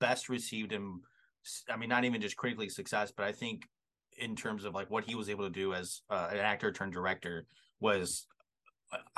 best 0.00 0.28
received 0.28 0.72
and 0.72 1.00
I 1.70 1.76
mean, 1.76 1.88
not 1.88 2.04
even 2.04 2.20
just 2.20 2.36
critically 2.36 2.68
success, 2.68 3.12
but 3.16 3.24
I 3.24 3.32
think 3.32 3.66
in 4.18 4.34
terms 4.34 4.64
of 4.64 4.74
like 4.74 4.90
what 4.90 5.04
he 5.04 5.14
was 5.14 5.28
able 5.28 5.44
to 5.44 5.50
do 5.50 5.74
as 5.74 6.02
uh, 6.10 6.28
an 6.30 6.38
actor 6.38 6.72
turned 6.72 6.92
director 6.92 7.46
was 7.80 8.26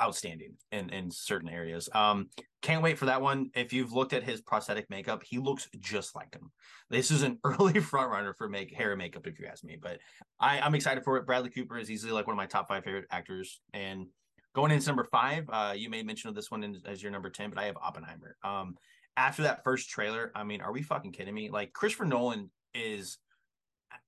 outstanding 0.01 0.55
in 0.71 0.89
in 0.89 1.11
certain 1.11 1.49
areas. 1.49 1.89
Um, 1.93 2.29
can't 2.61 2.83
wait 2.83 2.97
for 2.97 3.05
that 3.05 3.21
one. 3.21 3.49
If 3.55 3.73
you've 3.73 3.93
looked 3.93 4.13
at 4.13 4.23
his 4.23 4.41
prosthetic 4.41 4.89
makeup, 4.89 5.23
he 5.23 5.37
looks 5.39 5.67
just 5.79 6.15
like 6.15 6.33
him. 6.33 6.51
This 6.89 7.11
is 7.11 7.23
an 7.23 7.39
early 7.43 7.79
front 7.79 8.11
runner 8.11 8.33
for 8.33 8.49
make 8.49 8.75
hair 8.75 8.91
and 8.91 8.99
makeup, 8.99 9.27
if 9.27 9.39
you 9.39 9.47
ask 9.47 9.63
me. 9.63 9.77
But 9.81 9.99
I, 10.39 10.59
I'm 10.59 10.75
excited 10.75 11.03
for 11.03 11.17
it. 11.17 11.25
Bradley 11.25 11.49
Cooper 11.49 11.77
is 11.77 11.89
easily 11.89 12.11
like 12.11 12.27
one 12.27 12.33
of 12.33 12.37
my 12.37 12.45
top 12.45 12.67
five 12.67 12.83
favorite 12.83 13.07
actors. 13.11 13.61
And 13.73 14.07
going 14.53 14.71
into 14.71 14.87
number 14.87 15.05
five, 15.05 15.49
uh, 15.49 15.73
you 15.75 15.89
made 15.89 16.05
mention 16.05 16.29
of 16.29 16.35
this 16.35 16.51
one 16.51 16.63
in, 16.63 16.77
as 16.85 17.01
your 17.01 17.11
number 17.11 17.29
ten, 17.29 17.49
but 17.49 17.59
I 17.59 17.65
have 17.65 17.77
Oppenheimer. 17.77 18.35
Um, 18.43 18.75
after 19.17 19.43
that 19.43 19.63
first 19.63 19.89
trailer, 19.89 20.31
I 20.35 20.43
mean, 20.43 20.61
are 20.61 20.71
we 20.71 20.81
fucking 20.81 21.11
kidding 21.11 21.33
me? 21.33 21.49
Like 21.49 21.73
Christopher 21.73 22.05
Nolan 22.05 22.49
is 22.73 23.17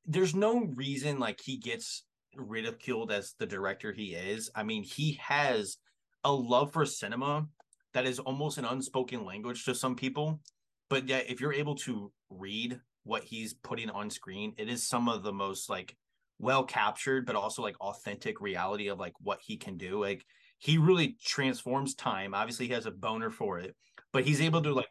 there's 0.05 0.36
no 0.36 0.66
reason 0.76 1.20
like 1.20 1.39
he 1.41 1.57
gets 1.57 2.03
ridiculed 2.36 3.11
as 3.11 3.34
the 3.39 3.45
director 3.45 3.91
he 3.91 4.13
is. 4.13 4.49
I 4.55 4.63
mean, 4.63 4.84
he 4.84 5.19
has 5.21 5.77
a 6.23 6.31
love 6.31 6.71
for 6.73 6.86
cinema 6.86 7.47
that 7.93 8.05
is 8.05 8.19
almost 8.19 8.57
an 8.57 8.65
unspoken 8.65 9.25
language 9.25 9.65
to 9.65 9.75
some 9.75 9.95
people. 9.95 10.41
But 10.89 11.07
yet, 11.07 11.29
if 11.29 11.41
you're 11.41 11.53
able 11.53 11.75
to 11.75 12.11
read 12.29 12.79
what 13.03 13.23
he's 13.23 13.53
putting 13.53 13.89
on 13.89 14.09
screen, 14.09 14.53
it 14.57 14.69
is 14.69 14.88
some 14.88 15.09
of 15.09 15.23
the 15.23 15.34
most 15.34 15.69
like 15.69 15.95
well 16.39 16.63
captured, 16.63 17.25
but 17.25 17.36
also 17.36 17.61
like 17.61 17.79
authentic 17.79 18.41
reality 18.41 18.88
of 18.88 18.99
like 18.99 19.13
what 19.19 19.39
he 19.41 19.57
can 19.57 19.77
do. 19.77 19.99
Like 19.99 20.25
he 20.59 20.77
really 20.77 21.17
transforms 21.23 21.95
time. 21.95 22.34
Obviously, 22.34 22.67
he 22.67 22.73
has 22.73 22.86
a 22.86 22.91
boner 22.91 23.29
for 23.29 23.59
it, 23.59 23.75
but 24.11 24.23
he's 24.23 24.41
able 24.41 24.61
to 24.61 24.73
like 24.73 24.88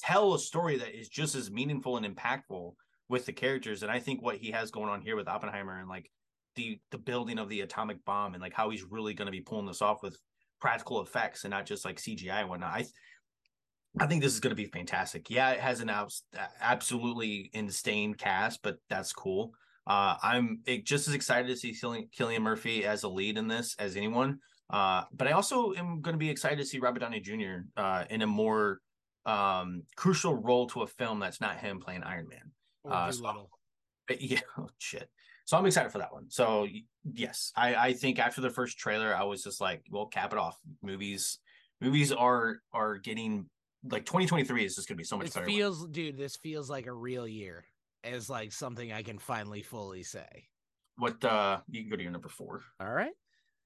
tell 0.00 0.34
a 0.34 0.38
story 0.38 0.78
that 0.78 0.98
is 0.98 1.08
just 1.08 1.34
as 1.34 1.50
meaningful 1.50 1.96
and 1.96 2.06
impactful 2.06 2.72
with 3.08 3.26
the 3.26 3.32
characters. 3.32 3.82
And 3.82 3.92
I 3.92 4.00
think 4.00 4.22
what 4.22 4.36
he 4.36 4.50
has 4.50 4.70
going 4.70 4.88
on 4.88 5.02
here 5.02 5.16
with 5.16 5.28
Oppenheimer 5.28 5.78
and 5.78 5.88
like 5.88 6.10
the 6.54 6.78
the 6.90 6.98
building 6.98 7.38
of 7.38 7.48
the 7.48 7.60
atomic 7.62 8.04
bomb 8.04 8.34
and 8.34 8.42
like 8.42 8.52
how 8.54 8.70
he's 8.70 8.84
really 8.84 9.14
going 9.14 9.26
to 9.26 9.32
be 9.32 9.40
pulling 9.40 9.66
this 9.66 9.82
off 9.82 10.02
with 10.02 10.18
practical 10.60 11.00
effects 11.02 11.44
and 11.44 11.50
not 11.50 11.66
just 11.66 11.84
like 11.84 11.96
CGI 11.96 12.40
and 12.40 12.48
whatnot. 12.48 12.74
I 12.74 12.86
I 14.00 14.06
think 14.06 14.22
this 14.22 14.32
is 14.32 14.40
going 14.40 14.56
to 14.56 14.62
be 14.62 14.70
fantastic. 14.70 15.28
Yeah, 15.28 15.50
it 15.50 15.60
has 15.60 15.80
an 15.80 15.90
abs- 15.90 16.24
absolutely 16.60 17.50
insane 17.52 18.14
cast, 18.14 18.62
but 18.62 18.76
that's 18.88 19.12
cool. 19.12 19.52
Uh, 19.86 20.16
I'm 20.22 20.60
just 20.84 21.08
as 21.08 21.14
excited 21.14 21.48
to 21.48 21.56
see 21.56 21.72
Cillian, 21.72 22.08
Cillian 22.18 22.40
Murphy 22.40 22.86
as 22.86 23.02
a 23.02 23.08
lead 23.08 23.36
in 23.36 23.48
this 23.48 23.74
as 23.78 23.96
anyone. 23.96 24.38
Uh, 24.70 25.02
but 25.12 25.28
I 25.28 25.32
also 25.32 25.74
am 25.74 26.00
going 26.00 26.14
to 26.14 26.18
be 26.18 26.30
excited 26.30 26.56
to 26.58 26.64
see 26.64 26.78
Robert 26.78 27.00
Downey 27.00 27.20
Jr. 27.20 27.66
Uh, 27.76 28.04
in 28.08 28.22
a 28.22 28.26
more 28.26 28.80
um, 29.26 29.82
crucial 29.96 30.34
role 30.36 30.66
to 30.68 30.82
a 30.82 30.86
film 30.86 31.18
that's 31.20 31.40
not 31.40 31.58
him 31.58 31.78
playing 31.78 32.02
Iron 32.02 32.28
Man. 32.28 32.50
Or 32.84 32.94
Uh, 32.94 33.12
so- 33.12 33.50
yeah, 34.20 34.40
oh, 34.56 34.68
shit. 34.78 35.10
So 35.44 35.56
I'm 35.56 35.66
excited 35.66 35.90
for 35.92 35.98
that 35.98 36.12
one. 36.12 36.30
So 36.30 36.66
yes, 37.12 37.52
I 37.56 37.74
I 37.74 37.92
think 37.92 38.18
after 38.18 38.40
the 38.40 38.50
first 38.50 38.78
trailer, 38.78 39.14
I 39.14 39.24
was 39.24 39.42
just 39.42 39.60
like, 39.60 39.84
well, 39.90 40.06
cap 40.06 40.32
it 40.32 40.38
off. 40.38 40.58
Movies, 40.82 41.38
movies 41.80 42.12
are 42.12 42.60
are 42.72 42.98
getting 42.98 43.48
like 43.84 44.04
2023 44.04 44.64
is 44.64 44.76
just 44.76 44.88
gonna 44.88 44.96
be 44.96 45.04
so 45.04 45.16
much 45.16 45.26
This 45.26 45.34
better. 45.34 45.46
feels, 45.46 45.86
dude. 45.88 46.16
This 46.16 46.36
feels 46.36 46.70
like 46.70 46.86
a 46.86 46.92
real 46.92 47.26
year. 47.26 47.64
As 48.04 48.28
like 48.28 48.52
something 48.52 48.92
I 48.92 49.02
can 49.02 49.18
finally 49.18 49.62
fully 49.62 50.02
say. 50.02 50.48
What 50.96 51.24
uh, 51.24 51.60
you 51.68 51.82
can 51.82 51.90
go 51.90 51.96
to 51.96 52.02
your 52.02 52.12
number 52.12 52.28
four. 52.28 52.62
All 52.80 52.92
right. 52.92 53.12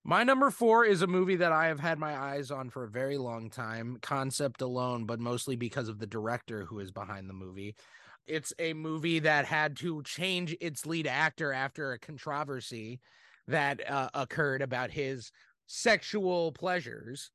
My 0.05 0.23
number 0.23 0.51
four 0.51 0.85
is 0.85 1.03
a 1.03 1.07
movie 1.07 1.37
that 1.37 1.51
I 1.53 1.67
have 1.67 1.81
had 1.81 1.99
my 1.99 2.17
eyes 2.17 2.51
on 2.51 2.71
for 2.71 2.85
a 2.85 2.89
very 2.89 3.19
long 3.19 3.51
time, 3.51 3.99
concept 4.03 4.63
alone, 4.63 5.05
but 5.05 5.19
mostly 5.19 5.57
because 5.57 5.89
of 5.89 5.99
the 5.99 6.07
director 6.07 6.65
who 6.65 6.79
is 6.79 6.93
behind 6.93 7.29
the 7.29 7.35
movie. 7.35 7.75
It's 8.27 8.53
a 8.59 8.73
movie 8.75 9.21
that 9.21 9.45
had 9.45 9.77
to 9.79 10.03
change 10.03 10.57
its 10.61 10.85
lead 10.87 11.07
actor 11.07 11.53
after 11.53 11.93
a 11.93 11.99
controversy 11.99 13.01
that 13.49 13.89
uh, 13.89 14.09
occurred 14.15 14.63
about 14.63 14.91
his 14.91 15.31
sexual 15.67 16.53
pleasures. 16.53 17.31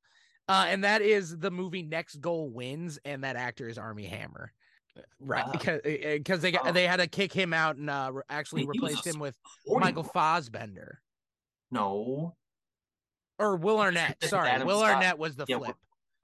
Uh, 0.50 0.66
and 0.68 0.84
that 0.84 1.02
is 1.02 1.38
the 1.38 1.52
movie 1.52 1.84
Next 1.84 2.20
Goal 2.20 2.50
Wins, 2.50 3.00
and 3.06 3.24
that 3.24 3.38
actor 3.38 3.70
is 3.70 3.78
Armie 3.78 4.06
Hammer. 4.08 4.52
Right, 5.22 5.46
Ah. 5.48 5.52
because 5.52 5.80
because 5.84 6.42
they 6.42 6.52
got, 6.52 6.74
they 6.74 6.86
had 6.86 6.98
to 6.98 7.08
kick 7.08 7.32
him 7.32 7.54
out 7.54 7.78
and 7.78 7.90
uh, 7.90 8.12
actually 8.30 8.66
replaced 8.66 9.08
him 9.08 9.20
with 9.20 9.38
Forty- 9.66 9.86
Michael 9.86 10.04
Fassbender 10.04 11.00
No. 11.72 12.36
or 13.40 13.56
Will 13.56 13.80
Arnett. 13.80 14.22
Sorry, 14.24 14.50
Adam 14.50 14.68
Will 14.68 14.80
Scott. 14.80 14.96
Arnett 14.96 15.18
was 15.18 15.38
the 15.38 15.46
Yeah, 15.48 15.60
flip. 15.60 15.76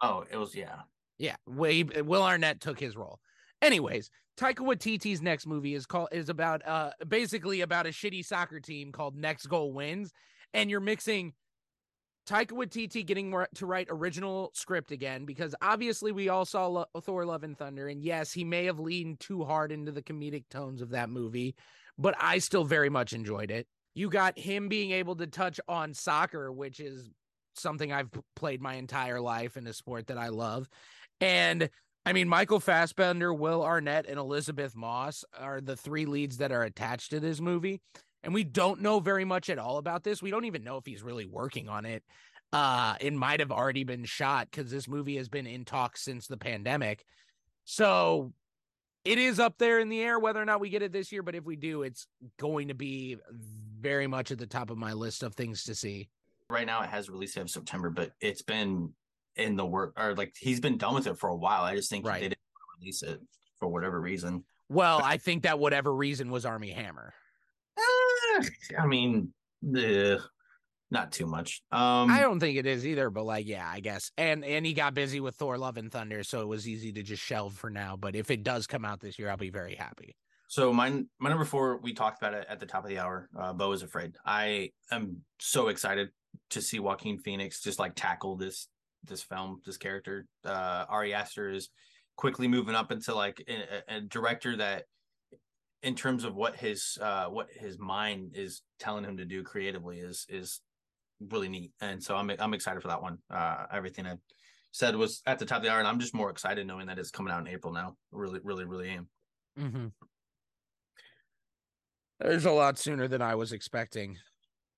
Oh, 0.02 0.26
it 0.30 0.36
was 0.36 0.54
yeah. 0.54 0.80
Yeah, 1.18 1.38
Way, 1.48 1.84
Will 1.84 2.24
Arnett 2.24 2.60
took 2.60 2.78
his 2.80 2.98
role. 2.98 3.20
Anyways, 3.62 4.12
Taika 4.38 4.60
Waititi's 4.60 5.22
next 5.22 5.48
movie 5.48 5.74
is 5.74 5.86
called 5.86 6.10
is 6.12 6.30
about 6.30 6.66
uh 6.66 6.92
basically 7.08 7.62
about 7.62 7.88
a 7.88 7.90
shitty 7.90 8.24
soccer 8.24 8.60
team 8.60 8.92
called 8.92 9.16
Next 9.16 9.48
Goal 9.48 9.74
Wins, 9.74 10.14
and 10.54 10.70
you're 10.70 10.80
mixing 10.80 11.34
Taika 12.28 12.52
Waititi 12.52 13.06
getting 13.06 13.34
to 13.56 13.66
write 13.66 13.88
original 13.90 14.52
script 14.54 14.92
again 14.92 15.26
because 15.26 15.56
obviously 15.62 16.12
we 16.12 16.30
all 16.30 16.46
saw 16.46 16.68
Lo- 16.68 16.86
Thor: 17.02 17.26
Love 17.26 17.44
and 17.44 17.58
Thunder, 17.58 17.88
and 17.88 18.04
yes, 18.04 18.32
he 18.32 18.44
may 18.44 18.66
have 18.66 18.80
leaned 18.80 19.20
too 19.20 19.44
hard 19.44 19.72
into 19.72 19.92
the 19.92 20.04
comedic 20.04 20.44
tones 20.50 20.82
of 20.82 20.90
that 20.90 21.10
movie, 21.10 21.56
but 21.98 22.16
I 22.20 22.38
still 22.40 22.64
very 22.64 22.90
much 22.90 23.14
enjoyed 23.14 23.50
it. 23.50 23.66
You 23.96 24.10
got 24.10 24.38
him 24.38 24.68
being 24.68 24.92
able 24.92 25.16
to 25.16 25.26
touch 25.26 25.60
on 25.68 25.94
soccer, 25.94 26.52
which 26.52 26.80
is 26.80 27.10
something 27.56 27.92
I've 27.92 28.12
played 28.36 28.62
my 28.62 28.76
entire 28.76 29.20
life 29.20 29.58
in 29.58 29.66
a 29.66 29.74
sport 29.74 30.08
that 30.08 30.18
I 30.18 30.28
love. 30.28 30.70
And 31.20 31.70
I 32.08 32.14
mean, 32.14 32.30
Michael 32.30 32.62
Fassbender, 32.62 33.34
Will 33.34 33.62
Arnett, 33.62 34.06
and 34.08 34.18
Elizabeth 34.18 34.78
Moss 34.78 35.26
are 35.38 35.60
the 35.60 35.76
three 35.76 36.06
leads 36.06 36.38
that 36.38 36.54
are 36.54 36.64
attached 36.64 37.10
to 37.10 37.20
this 37.20 37.42
movie. 37.42 37.82
And 38.24 38.34
we 38.34 38.46
don't 38.46 38.82
know 38.82 39.02
very 39.02 39.26
much 39.26 39.50
at 39.50 39.60
all 39.60 39.78
about 39.78 40.06
this. 40.06 40.22
We 40.22 40.32
don't 40.32 40.46
even 40.46 40.64
know 40.64 40.78
if 40.78 40.86
he's 40.86 41.04
really 41.04 41.26
working 41.26 41.68
on 41.68 41.86
it. 41.86 42.04
Uh, 42.54 42.96
it 43.02 43.12
might 43.12 43.42
have 43.42 43.52
already 43.52 43.84
been 43.84 44.06
shot 44.06 44.48
because 44.50 44.72
this 44.72 44.88
movie 44.88 45.18
has 45.18 45.28
been 45.28 45.46
in 45.46 45.66
talks 45.66 46.02
since 46.02 46.28
the 46.28 46.38
pandemic. 46.38 47.04
So 47.66 48.32
it 49.04 49.18
is 49.18 49.38
up 49.38 49.58
there 49.58 49.78
in 49.78 49.90
the 49.90 50.00
air 50.00 50.18
whether 50.18 50.42
or 50.42 50.46
not 50.46 50.62
we 50.62 50.70
get 50.70 50.84
it 50.84 50.94
this 50.94 51.12
year. 51.12 51.24
But 51.24 51.36
if 51.36 51.44
we 51.44 51.58
do, 51.58 51.82
it's 51.82 52.08
going 52.40 52.70
to 52.70 52.74
be 52.74 53.18
very 53.82 54.08
much 54.08 54.32
at 54.32 54.38
the 54.38 54.48
top 54.48 54.70
of 54.70 54.78
my 54.78 54.94
list 54.94 55.24
of 55.24 55.36
things 55.36 55.66
to 55.66 55.76
see. 55.76 56.08
Right 56.50 56.66
now 56.66 56.82
it 56.84 56.90
has 56.90 57.10
release 57.10 57.34
date 57.34 57.42
of 57.42 57.50
September, 57.50 57.90
but 57.90 58.14
it's 58.22 58.44
been 58.44 58.94
in 59.38 59.56
the 59.56 59.66
work 59.66 59.94
or 59.98 60.16
like 60.16 60.36
he's 60.40 60.60
been 60.60 60.78
done 60.78 60.96
with 60.96 61.08
it 61.08 61.18
for 61.18 61.30
a 61.30 61.36
while. 61.36 61.64
I 61.64 61.76
just 61.76 61.90
think 61.90 62.06
Right. 62.06 62.22
they 62.22 62.30
didn't 62.30 62.40
release 62.80 63.04
it 63.04 63.20
for 63.60 63.68
whatever 63.68 64.00
reason. 64.00 64.44
Well, 64.70 65.02
I 65.04 65.18
think 65.18 65.44
that 65.44 65.60
whatever 65.60 65.94
reason 65.94 66.30
was 66.30 66.46
Armie 66.46 66.72
Hammer. 66.72 67.14
Eh, 67.78 68.44
I 68.80 68.86
mean, 68.86 69.34
eh, 69.76 70.18
not 70.92 71.12
too 71.12 71.26
much. 71.26 71.62
Um, 71.72 72.10
I 72.12 72.20
don't 72.22 72.40
think 72.40 72.58
it 72.58 72.66
is 72.66 72.86
either, 72.86 73.10
but 73.10 73.24
like, 73.24 73.48
yeah, 73.48 73.68
I 73.70 73.80
guess. 73.80 74.12
And 74.18 74.44
and 74.44 74.66
he 74.66 74.74
got 74.74 74.94
busy 74.94 75.20
with 75.20 75.36
Thor: 75.36 75.58
Love 75.58 75.78
and 75.78 75.92
Thunder, 75.92 76.24
so 76.24 76.42
it 76.42 76.48
was 76.48 76.68
easy 76.68 76.92
to 76.94 77.04
just 77.04 77.24
shelve 77.24 77.54
for 77.54 77.70
now. 77.70 77.96
But 77.96 78.16
if 78.16 78.32
it 78.32 78.44
does 78.44 78.68
come 78.68 78.86
out 78.86 79.00
this 79.00 79.18
year, 79.20 79.30
I'll 79.30 79.38
be 79.38 79.50
very 79.50 79.76
happy. 79.76 80.16
So 80.50 80.72
my 80.72 81.04
my 81.20 81.30
number 81.30 81.46
four, 81.46 81.78
we 81.78 81.94
talked 81.94 82.22
about 82.22 82.34
it 82.34 82.46
at 82.50 82.60
the 82.60 82.66
top 82.66 82.84
of 82.84 82.90
the 82.90 83.00
hour. 83.00 83.30
Uh, 83.38 83.54
Beau 83.54 83.72
is 83.74 83.84
afraid. 83.84 84.16
I 84.26 84.72
am 84.92 85.24
so 85.40 85.68
excited 85.68 86.10
to 86.52 86.62
see 86.62 86.80
Joaquin 86.80 87.18
Phoenix 87.20 87.62
just 87.62 87.80
like 87.80 87.94
tackle 87.96 88.38
this 88.38 88.68
this 89.08 89.24
film, 89.24 89.62
this 89.66 89.78
character. 89.78 90.26
Uh, 90.46 90.86
Ari 90.90 91.14
Aster 91.14 91.50
is 91.50 91.70
quickly 92.16 92.48
moving 92.48 92.76
up 92.76 92.92
into 92.92 93.14
like 93.14 93.44
a, 93.48 93.96
a- 93.96 94.02
director 94.02 94.58
that, 94.58 94.84
in 95.84 95.96
terms 95.96 96.24
of 96.24 96.36
what 96.36 96.56
his 96.56 96.98
uh 97.02 97.26
what 97.26 97.48
his 97.52 97.78
mind 97.78 98.32
is 98.34 98.64
telling 98.80 99.04
him 99.04 99.18
to 99.18 99.26
do 99.26 99.44
creatively, 99.44 100.00
is 100.00 100.26
is 100.30 100.62
really 101.20 101.50
neat. 101.50 101.72
And 101.82 102.04
so 102.04 102.16
I'm 102.16 102.32
I'm 102.40 102.54
excited 102.54 102.82
for 102.82 102.88
that 102.90 103.02
one. 103.02 103.20
Uh, 103.30 103.66
everything 103.72 104.06
I 104.06 104.16
said 104.72 104.96
was 104.96 105.22
at 105.26 105.40
the 105.40 105.46
top 105.46 105.58
of 105.58 105.64
the 105.64 105.72
hour, 105.72 105.80
and 105.80 105.88
I'm 105.88 106.00
just 106.00 106.14
more 106.14 106.30
excited 106.30 106.66
knowing 106.68 106.88
that 106.88 107.00
it's 107.00 107.12
coming 107.12 107.34
out 107.34 107.42
in 107.42 107.48
April 107.48 107.74
now. 107.74 107.96
Really, 108.12 108.40
really, 108.44 108.66
really 108.66 108.90
am. 108.90 109.08
Mm-hmm. 109.60 109.88
There's 112.20 112.46
a 112.46 112.52
lot 112.52 112.78
sooner 112.78 113.08
than 113.08 113.22
I 113.22 113.36
was 113.36 113.54
expecting. 113.54 114.18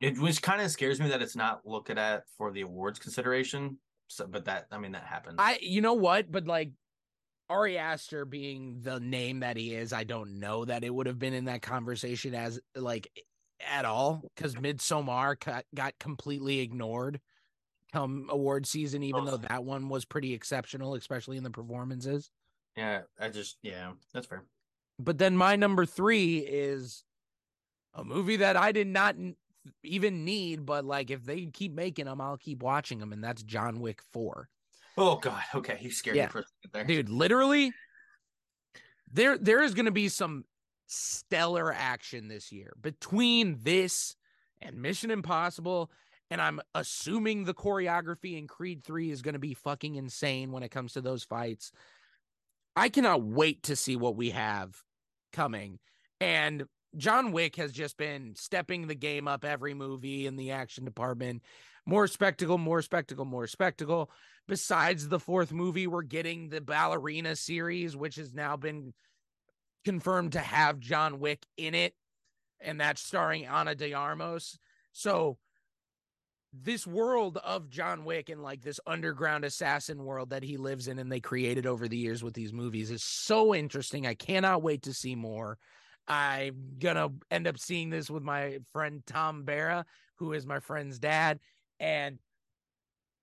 It 0.02 0.20
which 0.20 0.42
kind 0.42 0.62
of 0.62 0.72
scares 0.72 1.00
me 1.00 1.10
that 1.10 1.22
it's 1.22 1.36
not 1.36 1.66
looked 1.66 1.90
at 1.90 2.24
for 2.38 2.52
the 2.52 2.62
awards 2.62 3.00
consideration. 3.00 3.78
So, 4.10 4.28
but 4.28 4.45
that 4.45 4.68
I 4.72 4.78
mean 4.80 4.91
that 4.93 5.03
happens. 5.03 5.36
I, 5.38 5.60
you 5.62 5.82
know 5.82 5.93
what? 5.93 6.32
But 6.32 6.47
like 6.47 6.72
Ari 7.49 7.78
Aster 7.78 8.26
being 8.26 8.82
the 8.82 8.99
name 8.99 9.39
that 9.41 9.55
he 9.55 9.74
is, 9.74 9.93
I 9.93 10.03
don't 10.03 10.39
know 10.39 10.66
that 10.66 10.84
it 10.84 10.93
would 10.93 11.07
have 11.07 11.20
been 11.20 11.34
in 11.34 11.45
that 11.45 11.62
conversation 11.62 12.34
as 12.34 12.60
like 12.76 13.07
at 13.66 13.86
all 13.86 14.24
because 14.36 14.55
Midsommar 14.55 15.39
got, 15.43 15.66
got 15.74 15.97
completely 15.99 16.60
ignored 16.60 17.22
come 17.91 18.28
award 18.30 18.66
season, 18.68 19.01
even 19.03 19.22
Oh. 19.22 19.26
though 19.26 19.38
that 19.38 19.64
one 19.64 19.89
was 19.89 20.05
pretty 20.05 20.34
exceptional, 20.34 20.95
especially 20.95 21.38
in 21.38 21.43
the 21.43 21.49
performances. 21.49 22.30
Yeah, 22.76 23.01
I 23.20 23.30
just 23.30 23.57
yeah, 23.62 23.93
that's 24.14 24.28
fair. 24.28 24.43
But 24.99 25.18
then 25.18 25.38
my 25.38 25.55
number 25.55 25.86
three 25.86 26.39
is 26.39 27.03
a 27.93 28.03
movie 28.03 28.38
that 28.38 28.57
I 28.57 28.72
did 28.72 28.88
not 28.88 29.16
even 29.84 30.26
need, 30.26 30.66
but 30.66 30.86
like 30.86 31.12
if 31.12 31.24
they 31.26 31.46
keep 31.48 31.74
making 31.74 32.06
them, 32.06 32.22
I'll 32.22 32.38
keep 32.38 32.62
watching 32.64 33.00
them, 33.00 33.14
and 33.14 33.24
that's 33.24 33.44
John 33.44 33.80
Wick 33.80 34.02
Four. 34.12 34.50
Oh 34.98 35.18
god, 35.18 35.42
okay, 35.56 35.78
you 35.82 35.92
scared 35.92 36.18
Yeah. 36.18 36.26
me 36.26 36.32
for 36.32 36.40
a 36.40 36.44
second 36.44 36.72
there. 36.74 36.84
dude 36.84 37.10
literally 37.10 37.72
there 39.12 39.38
there 39.38 39.62
is 39.64 39.74
going 39.74 39.86
to 39.86 39.92
be 39.92 40.10
some 40.10 40.46
stellar 40.88 41.74
action 41.74 42.28
this 42.28 42.52
year 42.52 42.74
between 42.82 43.58
this 43.64 44.16
and 44.62 44.82
mission 44.82 45.12
impossible 45.12 45.92
and 46.32 46.42
i'm 46.42 46.60
assuming 46.76 47.44
the 47.44 47.54
choreography 47.54 48.38
in 48.38 48.48
creed 48.48 48.84
3 48.84 49.10
is 49.12 49.22
going 49.22 49.34
to 49.34 49.40
be 49.40 49.54
fucking 49.54 49.96
insane 49.96 50.52
when 50.52 50.64
it 50.64 50.70
comes 50.70 50.94
to 50.94 51.02
those 51.02 51.24
fights 51.24 51.72
i 52.76 52.90
cannot 52.90 53.22
wait 53.24 53.64
to 53.64 53.76
see 53.76 53.96
what 53.96 54.16
we 54.16 54.32
have 54.32 54.76
coming 55.32 55.80
and 56.20 56.66
john 56.98 57.32
wick 57.32 57.56
has 57.56 57.72
just 57.72 57.98
been 57.98 58.34
stepping 58.36 58.88
the 58.88 58.96
game 58.96 59.28
up 59.28 59.46
every 59.46 59.74
movie 59.74 60.26
in 60.26 60.36
the 60.36 60.52
action 60.52 60.86
department 60.86 61.42
more 61.86 62.08
spectacle 62.08 62.58
more 62.58 62.82
spectacle 62.82 63.26
more 63.26 63.48
spectacle 63.48 64.10
besides 64.50 65.08
the 65.08 65.20
fourth 65.20 65.54
movie, 65.54 65.88
we're 65.88 66.02
getting 66.02 66.50
the 66.50 66.60
ballerina 66.60 67.36
series, 67.36 67.96
which 67.96 68.16
has 68.16 68.34
now 68.34 68.58
been 68.58 68.94
confirmed 69.86 70.34
to 70.34 70.40
have 70.40 70.80
John 70.80 71.20
Wick 71.20 71.46
in 71.56 71.76
it, 71.76 71.94
and 72.60 72.82
that's 72.82 73.02
starring 73.02 73.48
Ana 73.48 73.76
de 73.76 73.94
Armas. 73.94 74.60
So 74.92 75.38
this 76.52 76.86
world 76.86 77.38
of 77.38 77.70
John 77.70 78.04
Wick 78.04 78.30
and 78.30 78.42
like 78.42 78.62
this 78.62 78.80
underground 78.88 79.46
assassin 79.46 80.04
world 80.04 80.32
that 80.32 80.44
he 80.44 80.58
lives 80.58 80.88
in 80.88 80.98
and 80.98 81.12
they 81.12 81.20
created 81.20 81.68
over 81.68 81.88
the 81.88 81.98
years 81.98 82.24
with 82.24 82.34
these 82.34 82.52
movies 82.52 82.90
is 82.90 83.04
so 83.04 83.54
interesting. 83.54 84.08
I 84.08 84.16
cannot 84.16 84.64
wait 84.64 84.82
to 84.84 84.94
see 84.94 85.16
more. 85.16 85.60
I'm 86.10 86.55
gonna 86.80 87.10
end 87.30 87.47
up 87.47 87.60
seeing 87.60 87.89
this 87.89 88.10
with 88.10 88.24
my 88.24 88.60
friend 88.74 89.03
Tom 89.05 89.43
Barra, 89.43 89.86
who 90.16 90.34
is 90.34 90.45
my 90.45 90.60
friend's 90.60 90.97
dad, 90.99 91.39
and 91.80 92.18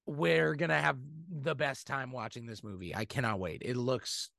we're 0.06 0.54
gonna 0.54 0.80
have 0.80 0.96
the 1.28 1.54
best 1.54 1.86
time 1.86 2.12
watching 2.12 2.46
this 2.46 2.62
movie. 2.62 2.94
I 2.94 3.04
cannot 3.04 3.40
wait. 3.40 3.62
It 3.64 3.76
looks 3.76 4.30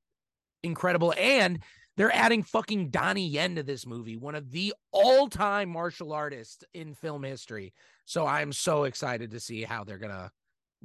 incredible, 0.62 1.12
and 1.18 1.58
they're 1.96 2.14
adding 2.14 2.42
fucking 2.42 2.90
Donnie 2.90 3.28
Yen 3.28 3.56
to 3.56 3.62
this 3.62 3.86
movie, 3.86 4.16
one 4.16 4.34
of 4.34 4.50
the 4.50 4.72
all-time 4.92 5.68
martial 5.68 6.12
artists 6.12 6.64
in 6.72 6.94
film 6.94 7.22
history. 7.24 7.74
So 8.06 8.26
I'm 8.26 8.52
so 8.52 8.84
excited 8.84 9.32
to 9.32 9.40
see 9.40 9.62
how 9.62 9.84
they're 9.84 9.98
gonna 9.98 10.30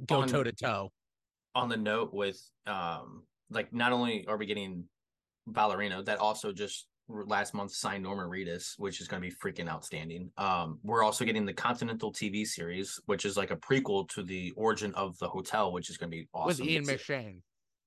go 0.06 0.26
toe 0.26 0.42
to 0.42 0.52
toe. 0.52 0.92
on 1.54 1.68
the 1.68 1.76
note 1.76 2.12
with 2.12 2.42
um 2.66 3.22
like 3.50 3.72
not 3.72 3.92
only 3.92 4.26
are 4.26 4.36
we 4.36 4.44
getting 4.44 4.84
ballerina 5.46 6.02
that 6.02 6.18
also 6.18 6.52
just 6.52 6.86
last 7.08 7.52
month 7.52 7.70
signed 7.72 8.02
norman 8.02 8.26
reedus 8.30 8.74
which 8.78 9.00
is 9.00 9.08
going 9.08 9.22
to 9.22 9.28
be 9.28 9.34
freaking 9.34 9.68
outstanding. 9.68 10.30
Um 10.38 10.78
we're 10.82 11.02
also 11.02 11.24
getting 11.24 11.44
the 11.44 11.52
continental 11.52 12.12
tv 12.12 12.46
series 12.46 12.98
which 13.06 13.24
is 13.24 13.36
like 13.36 13.50
a 13.50 13.56
prequel 13.56 14.08
to 14.10 14.22
the 14.22 14.52
origin 14.56 14.94
of 14.94 15.18
the 15.18 15.28
hotel 15.28 15.72
which 15.72 15.90
is 15.90 15.98
going 15.98 16.10
to 16.10 16.16
be 16.16 16.28
awesome. 16.32 16.64
With 16.64 16.72
Ian 16.72 16.84
McShane. 16.84 17.40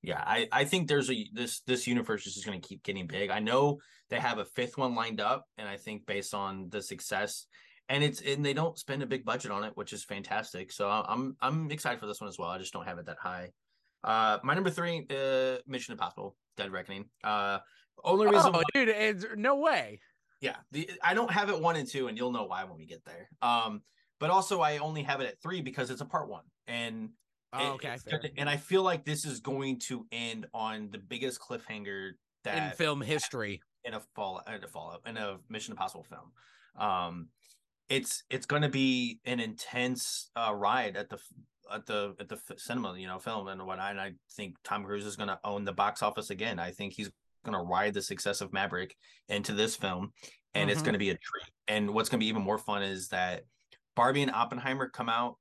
yeah 0.03 0.23
i 0.25 0.47
i 0.51 0.63
think 0.65 0.87
there's 0.87 1.09
a 1.09 1.27
this 1.33 1.61
this 1.61 1.87
universe 1.87 2.27
is 2.27 2.35
just 2.35 2.45
going 2.45 2.61
to 2.61 2.67
keep 2.67 2.83
getting 2.83 3.07
big. 3.07 3.29
I 3.31 3.39
know 3.39 3.79
they 4.09 4.19
have 4.19 4.37
a 4.37 4.45
fifth 4.45 4.77
one 4.77 4.93
lined 4.95 5.19
up 5.19 5.45
and 5.57 5.67
i 5.67 5.77
think 5.77 6.05
based 6.05 6.33
on 6.33 6.69
the 6.69 6.81
success 6.81 7.47
and 7.89 8.03
it's 8.03 8.21
and 8.21 8.45
they 8.45 8.53
don't 8.53 8.77
spend 8.77 9.01
a 9.01 9.05
big 9.07 9.25
budget 9.25 9.49
on 9.49 9.63
it 9.63 9.71
which 9.75 9.93
is 9.93 10.03
fantastic. 10.03 10.71
So 10.71 10.89
i'm 10.89 11.35
i'm 11.41 11.71
excited 11.71 11.99
for 11.99 12.05
this 12.05 12.21
one 12.21 12.27
as 12.27 12.37
well. 12.37 12.49
I 12.49 12.59
just 12.59 12.73
don't 12.73 12.85
have 12.85 12.99
it 12.99 13.07
that 13.07 13.17
high. 13.19 13.49
Uh 14.03 14.37
my 14.43 14.53
number 14.53 14.69
three 14.69 15.07
uh 15.09 15.57
mission 15.65 15.93
impossible 15.93 16.35
dead 16.55 16.71
reckoning. 16.71 17.05
Uh 17.23 17.59
only 18.03 18.27
reason 18.27 18.51
Oh, 18.53 18.57
why- 18.57 18.63
dude, 18.73 18.89
it's 18.89 19.25
no 19.35 19.55
way. 19.55 19.99
yeah 20.41 20.57
the 20.71 20.89
i 21.03 21.13
don't 21.13 21.31
have 21.31 21.49
it 21.49 21.59
one 21.59 21.75
and 21.75 21.87
two 21.89 22.07
and 22.07 22.17
you'll 22.17 22.31
know 22.31 22.43
why 22.45 22.63
when 22.63 22.77
we 22.77 22.85
get 22.85 23.03
there 23.05 23.27
um 23.41 23.81
but 24.19 24.29
also 24.29 24.61
i 24.61 24.77
only 24.77 25.03
have 25.03 25.19
it 25.21 25.27
at 25.27 25.41
three 25.41 25.61
because 25.61 25.89
it's 25.89 26.01
a 26.01 26.05
part 26.05 26.29
one 26.29 26.43
and 26.67 27.09
Oh, 27.53 27.65
it- 27.65 27.69
okay, 27.75 27.93
it's 27.93 28.03
fair. 28.03 28.21
and 28.37 28.49
I 28.49 28.57
feel 28.57 28.83
like 28.83 29.05
this 29.05 29.23
is 29.23 29.39
going 29.39 29.79
to 29.87 30.05
end 30.11 30.47
on 30.53 30.89
the 30.91 30.97
biggest 30.97 31.39
cliffhanger 31.39 32.11
that 32.43 32.71
in 32.71 32.77
film 32.77 32.99
history. 32.99 33.61
in 33.85 33.93
a 33.93 34.01
fall 34.15 34.41
in 34.45 34.61
a 34.61 34.67
Fallout 34.67 35.01
in 35.07 35.15
a 35.15 35.37
Mission 35.47 35.71
Impossible 35.71 36.03
film. 36.03 36.33
Um, 36.77 37.29
it's 37.87 38.23
it's 38.29 38.45
going 38.45 38.63
to 38.63 38.69
be 38.69 39.19
an 39.23 39.39
intense 39.39 40.29
uh, 40.35 40.53
ride 40.53 40.97
at 40.97 41.09
the 41.09 41.19
at 41.73 41.85
the 41.85 42.15
at 42.19 42.27
the 42.27 42.37
cinema, 42.57 42.97
you 42.97 43.07
know, 43.07 43.17
film 43.17 43.47
and 43.47 43.65
whatnot. 43.65 43.91
And 43.91 44.01
I 44.01 44.11
think 44.35 44.57
Tom 44.65 44.83
Cruise 44.83 45.05
is 45.05 45.15
going 45.15 45.29
to 45.29 45.39
own 45.45 45.63
the 45.63 45.71
box 45.73 46.03
office 46.03 46.29
again. 46.29 46.59
I 46.59 46.71
think 46.71 46.93
he's 46.93 47.09
going 47.47 47.57
to 47.65 47.69
ride 47.69 47.93
the 47.93 48.01
success 48.01 48.41
of 48.41 48.53
Maverick 48.53 48.95
into 49.29 49.53
this 49.53 49.75
film, 49.75 50.13
and 50.53 50.69
it's 50.69 50.81
Mhm. 50.81 50.85
going 50.85 50.93
to 50.93 50.99
be 50.99 51.09
a 51.09 51.17
treat. 51.17 51.51
And 51.67 51.93
what's 51.93 52.09
going 52.09 52.19
to 52.19 52.23
be 52.23 52.29
even 52.29 52.41
more 52.41 52.57
fun 52.57 52.83
is 52.83 53.07
that 53.09 53.45
Barbie 53.95 54.21
and 54.21 54.31
Oppenheimer 54.31 54.89
come 54.89 55.09
out 55.09 55.37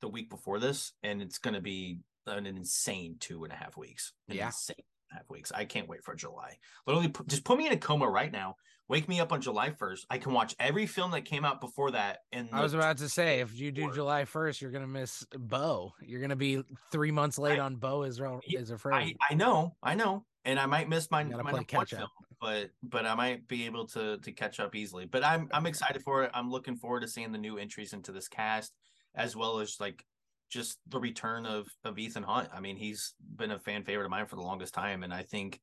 the 0.00 0.08
week 0.08 0.28
before 0.30 0.58
this, 0.58 0.92
and 1.02 1.22
it's 1.22 1.38
going 1.38 1.54
to 1.54 1.60
be 1.60 2.00
an 2.26 2.46
insane 2.46 3.16
two 3.18 3.44
and 3.44 3.52
a 3.52 3.56
half 3.56 3.76
weeks. 3.76 4.12
An 4.28 4.36
Yeah. 4.36 4.46
insane 4.46 4.76
two 4.76 4.82
and 5.10 5.16
a 5.16 5.20
half 5.22 5.30
weeks. 5.30 5.50
I 5.52 5.64
can't 5.64 5.88
wait 5.88 6.04
for 6.04 6.14
July. 6.14 6.58
Literally, 6.86 7.08
put, 7.08 7.26
just 7.28 7.44
put 7.44 7.56
me 7.56 7.66
in 7.66 7.72
a 7.72 7.78
coma 7.78 8.08
right 8.08 8.30
now. 8.30 8.56
Wake 8.88 9.06
me 9.08 9.20
up 9.20 9.32
on 9.32 9.40
July 9.42 9.70
first. 9.70 10.06
I 10.08 10.16
can 10.16 10.32
watch 10.32 10.54
every 10.58 10.86
film 10.86 11.10
that 11.10 11.22
came 11.26 11.44
out 11.44 11.60
before 11.60 11.90
that. 11.90 12.20
And 12.32 12.48
I 12.52 12.62
was 12.62 12.72
about 12.72 12.96
to 12.98 13.08
say, 13.08 13.40
if 13.40 13.54
you 13.58 13.70
do 13.70 13.92
July 13.92 14.24
1st, 14.24 14.62
you're 14.62 14.70
gonna 14.70 14.86
miss 14.86 15.26
Beau. 15.36 15.92
You're 16.00 16.22
gonna 16.22 16.36
be 16.36 16.62
three 16.90 17.10
months 17.10 17.38
late 17.38 17.58
I- 17.58 17.64
on 17.64 17.76
Beau 17.76 18.02
is 18.02 18.18
Ro- 18.18 18.40
Yeah, 18.46 18.60
is 18.60 18.70
I, 18.70 18.74
afraid. 18.76 19.16
I 19.30 19.34
know, 19.34 19.76
I 19.82 19.94
know, 19.94 20.24
and 20.44 20.58
I 20.58 20.66
might 20.66 20.88
miss 20.88 21.10
my, 21.10 21.24
my 21.24 21.64
catch 21.64 21.92
up. 21.92 21.98
film, 21.98 22.08
but 22.40 22.70
but 22.82 23.06
I 23.06 23.14
might 23.14 23.46
be 23.48 23.66
able 23.66 23.86
to 23.88 24.18
to 24.18 24.32
catch 24.32 24.60
up 24.60 24.74
easily. 24.74 25.06
But 25.06 25.24
I'm 25.24 25.48
I'm 25.52 25.66
excited 25.66 26.02
for 26.02 26.24
it. 26.24 26.30
I'm 26.34 26.50
looking 26.50 26.76
forward 26.76 27.00
to 27.00 27.08
seeing 27.08 27.32
the 27.32 27.38
new 27.38 27.58
entries 27.58 27.92
into 27.92 28.12
this 28.12 28.28
cast, 28.28 28.72
as 29.14 29.36
well 29.36 29.60
as 29.60 29.76
like 29.80 30.04
just 30.50 30.78
the 30.88 31.00
return 31.00 31.46
of 31.46 31.66
of 31.84 31.98
Ethan 31.98 32.22
Hunt. 32.22 32.48
I 32.52 32.60
mean, 32.60 32.76
he's 32.76 33.14
been 33.36 33.50
a 33.50 33.58
fan 33.58 33.84
favorite 33.84 34.06
of 34.06 34.10
mine 34.10 34.26
for 34.26 34.36
the 34.36 34.42
longest 34.42 34.74
time, 34.74 35.02
and 35.02 35.12
I 35.12 35.22
think 35.22 35.60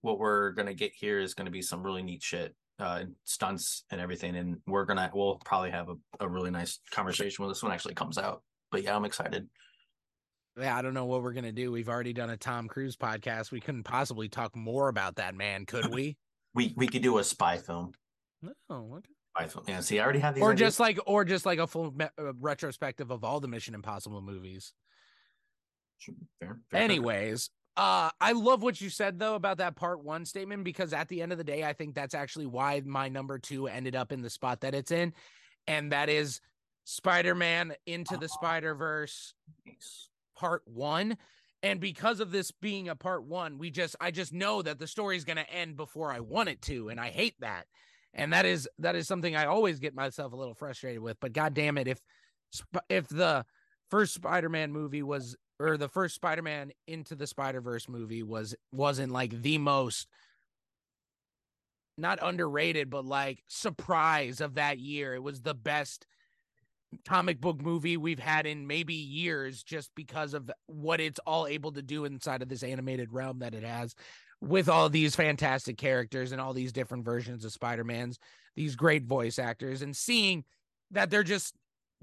what 0.00 0.18
we're 0.18 0.52
gonna 0.52 0.74
get 0.74 0.92
here 0.94 1.20
is 1.20 1.34
gonna 1.34 1.50
be 1.50 1.62
some 1.62 1.82
really 1.82 2.02
neat 2.02 2.22
shit, 2.22 2.54
uh, 2.78 3.04
stunts 3.24 3.84
and 3.90 4.00
everything. 4.00 4.36
And 4.36 4.56
we're 4.66 4.84
gonna 4.84 5.10
we'll 5.14 5.40
probably 5.44 5.70
have 5.70 5.88
a, 5.88 5.94
a 6.20 6.28
really 6.28 6.50
nice 6.50 6.80
conversation 6.90 7.42
when 7.42 7.50
this 7.50 7.62
one 7.62 7.72
actually 7.72 7.94
comes 7.94 8.18
out. 8.18 8.42
But 8.70 8.82
yeah, 8.82 8.96
I'm 8.96 9.04
excited. 9.04 9.48
Yeah, 10.58 10.76
I 10.76 10.82
don't 10.82 10.94
know 10.94 11.04
what 11.06 11.22
we're 11.22 11.32
gonna 11.32 11.52
do. 11.52 11.72
We've 11.72 11.88
already 11.88 12.12
done 12.12 12.30
a 12.30 12.36
Tom 12.36 12.68
Cruise 12.68 12.96
podcast. 12.96 13.50
We 13.50 13.60
couldn't 13.60 13.84
possibly 13.84 14.28
talk 14.28 14.54
more 14.54 14.88
about 14.88 15.16
that 15.16 15.34
man, 15.34 15.66
could 15.66 15.86
we? 15.94 16.16
We 16.54 16.72
we 16.76 16.86
could 16.86 17.02
do 17.02 17.18
a 17.18 17.24
spy 17.24 17.58
film. 17.58 17.92
no. 18.42 18.52
Okay. 18.70 19.08
Spy 19.36 19.48
film. 19.48 19.64
Yeah, 19.66 19.80
see, 19.80 19.98
I 19.98 20.04
already 20.04 20.20
have 20.20 20.34
these. 20.34 20.42
Or 20.42 20.52
ideas. 20.52 20.68
just 20.68 20.80
like, 20.80 20.98
or 21.06 21.24
just 21.24 21.44
like 21.44 21.58
a 21.58 21.66
full 21.66 21.90
me- 21.90 22.06
uh, 22.18 22.32
retrospective 22.34 23.10
of 23.10 23.24
all 23.24 23.40
the 23.40 23.48
Mission 23.48 23.74
Impossible 23.74 24.22
movies. 24.22 24.72
Fair, 26.40 26.58
fair. 26.70 26.80
Anyways, 26.80 27.50
uh, 27.76 28.10
I 28.20 28.32
love 28.32 28.62
what 28.62 28.80
you 28.80 28.90
said 28.90 29.18
though 29.18 29.34
about 29.34 29.58
that 29.58 29.74
part 29.74 30.04
one 30.04 30.24
statement 30.24 30.62
because 30.62 30.92
at 30.92 31.08
the 31.08 31.20
end 31.22 31.32
of 31.32 31.38
the 31.38 31.44
day, 31.44 31.64
I 31.64 31.72
think 31.72 31.94
that's 31.94 32.14
actually 32.14 32.46
why 32.46 32.82
my 32.84 33.08
number 33.08 33.38
two 33.38 33.66
ended 33.66 33.96
up 33.96 34.12
in 34.12 34.22
the 34.22 34.30
spot 34.30 34.60
that 34.60 34.74
it's 34.74 34.92
in, 34.92 35.12
and 35.66 35.90
that 35.90 36.08
is 36.08 36.40
Spider-Man 36.84 37.74
into 37.86 38.16
the 38.16 38.28
Spider 38.28 38.74
Verse 38.74 39.34
Nice. 39.66 40.10
Part 40.34 40.62
one. 40.66 41.16
And 41.62 41.80
because 41.80 42.20
of 42.20 42.30
this 42.30 42.50
being 42.50 42.88
a 42.88 42.96
part 42.96 43.24
one, 43.24 43.58
we 43.58 43.70
just 43.70 43.96
I 44.00 44.10
just 44.10 44.32
know 44.32 44.60
that 44.62 44.78
the 44.78 44.86
story 44.86 45.16
is 45.16 45.24
gonna 45.24 45.46
end 45.50 45.76
before 45.76 46.12
I 46.12 46.20
want 46.20 46.50
it 46.50 46.60
to, 46.62 46.88
and 46.90 47.00
I 47.00 47.08
hate 47.08 47.36
that. 47.40 47.66
And 48.12 48.32
that 48.32 48.44
is 48.44 48.68
that 48.78 48.94
is 48.94 49.08
something 49.08 49.34
I 49.34 49.46
always 49.46 49.80
get 49.80 49.94
myself 49.94 50.32
a 50.32 50.36
little 50.36 50.54
frustrated 50.54 51.00
with. 51.00 51.18
But 51.20 51.32
god 51.32 51.54
damn 51.54 51.78
it, 51.78 51.88
if 51.88 52.00
if 52.88 53.08
the 53.08 53.44
first 53.90 54.14
Spider-Man 54.14 54.72
movie 54.72 55.02
was 55.02 55.36
or 55.58 55.76
the 55.76 55.88
first 55.88 56.14
Spider-Man 56.14 56.72
into 56.86 57.14
the 57.14 57.26
Spider-Verse 57.26 57.88
movie 57.88 58.22
was 58.22 58.54
wasn't 58.72 59.12
like 59.12 59.42
the 59.42 59.58
most 59.58 60.06
not 61.96 62.18
underrated, 62.22 62.90
but 62.90 63.04
like 63.04 63.42
surprise 63.48 64.40
of 64.40 64.54
that 64.54 64.78
year. 64.78 65.14
It 65.14 65.22
was 65.22 65.42
the 65.42 65.54
best 65.54 66.06
comic 67.04 67.40
book 67.40 67.60
movie 67.60 67.96
we've 67.96 68.18
had 68.18 68.46
in 68.46 68.66
maybe 68.66 68.94
years 68.94 69.62
just 69.62 69.90
because 69.94 70.34
of 70.34 70.50
what 70.66 71.00
it's 71.00 71.20
all 71.26 71.46
able 71.46 71.72
to 71.72 71.82
do 71.82 72.04
inside 72.04 72.42
of 72.42 72.48
this 72.48 72.62
animated 72.62 73.12
realm 73.12 73.40
that 73.40 73.54
it 73.54 73.64
has 73.64 73.94
with 74.40 74.68
all 74.68 74.88
these 74.88 75.16
fantastic 75.16 75.78
characters 75.78 76.32
and 76.32 76.40
all 76.40 76.52
these 76.52 76.72
different 76.72 77.04
versions 77.04 77.44
of 77.44 77.52
Spider-Man's, 77.52 78.18
these 78.56 78.76
great 78.76 79.04
voice 79.04 79.38
actors 79.38 79.82
and 79.82 79.96
seeing 79.96 80.44
that 80.90 81.10
they're 81.10 81.22
just 81.22 81.54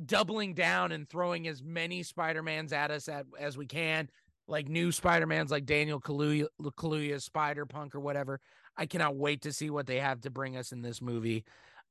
doubling 0.03 0.53
down 0.53 0.91
and 0.91 1.07
throwing 1.07 1.47
as 1.47 1.61
many 1.61 2.01
Spider-Mans 2.01 2.73
at 2.73 2.91
us 2.91 3.07
at, 3.07 3.25
as 3.39 3.57
we 3.57 3.67
can, 3.67 4.09
like 4.47 4.67
new 4.67 4.91
Spider-Mans 4.91 5.51
like 5.51 5.65
Daniel 5.65 6.01
Kaluuya, 6.01 6.47
Kaluuya's 6.59 7.25
Spider-Punk 7.25 7.93
or 7.93 7.99
whatever. 7.99 8.39
I 8.75 8.85
cannot 8.85 9.15
wait 9.15 9.41
to 9.43 9.53
see 9.53 9.69
what 9.69 9.85
they 9.85 9.99
have 9.99 10.21
to 10.21 10.31
bring 10.31 10.57
us 10.57 10.71
in 10.71 10.81
this 10.81 11.01
movie. 11.01 11.45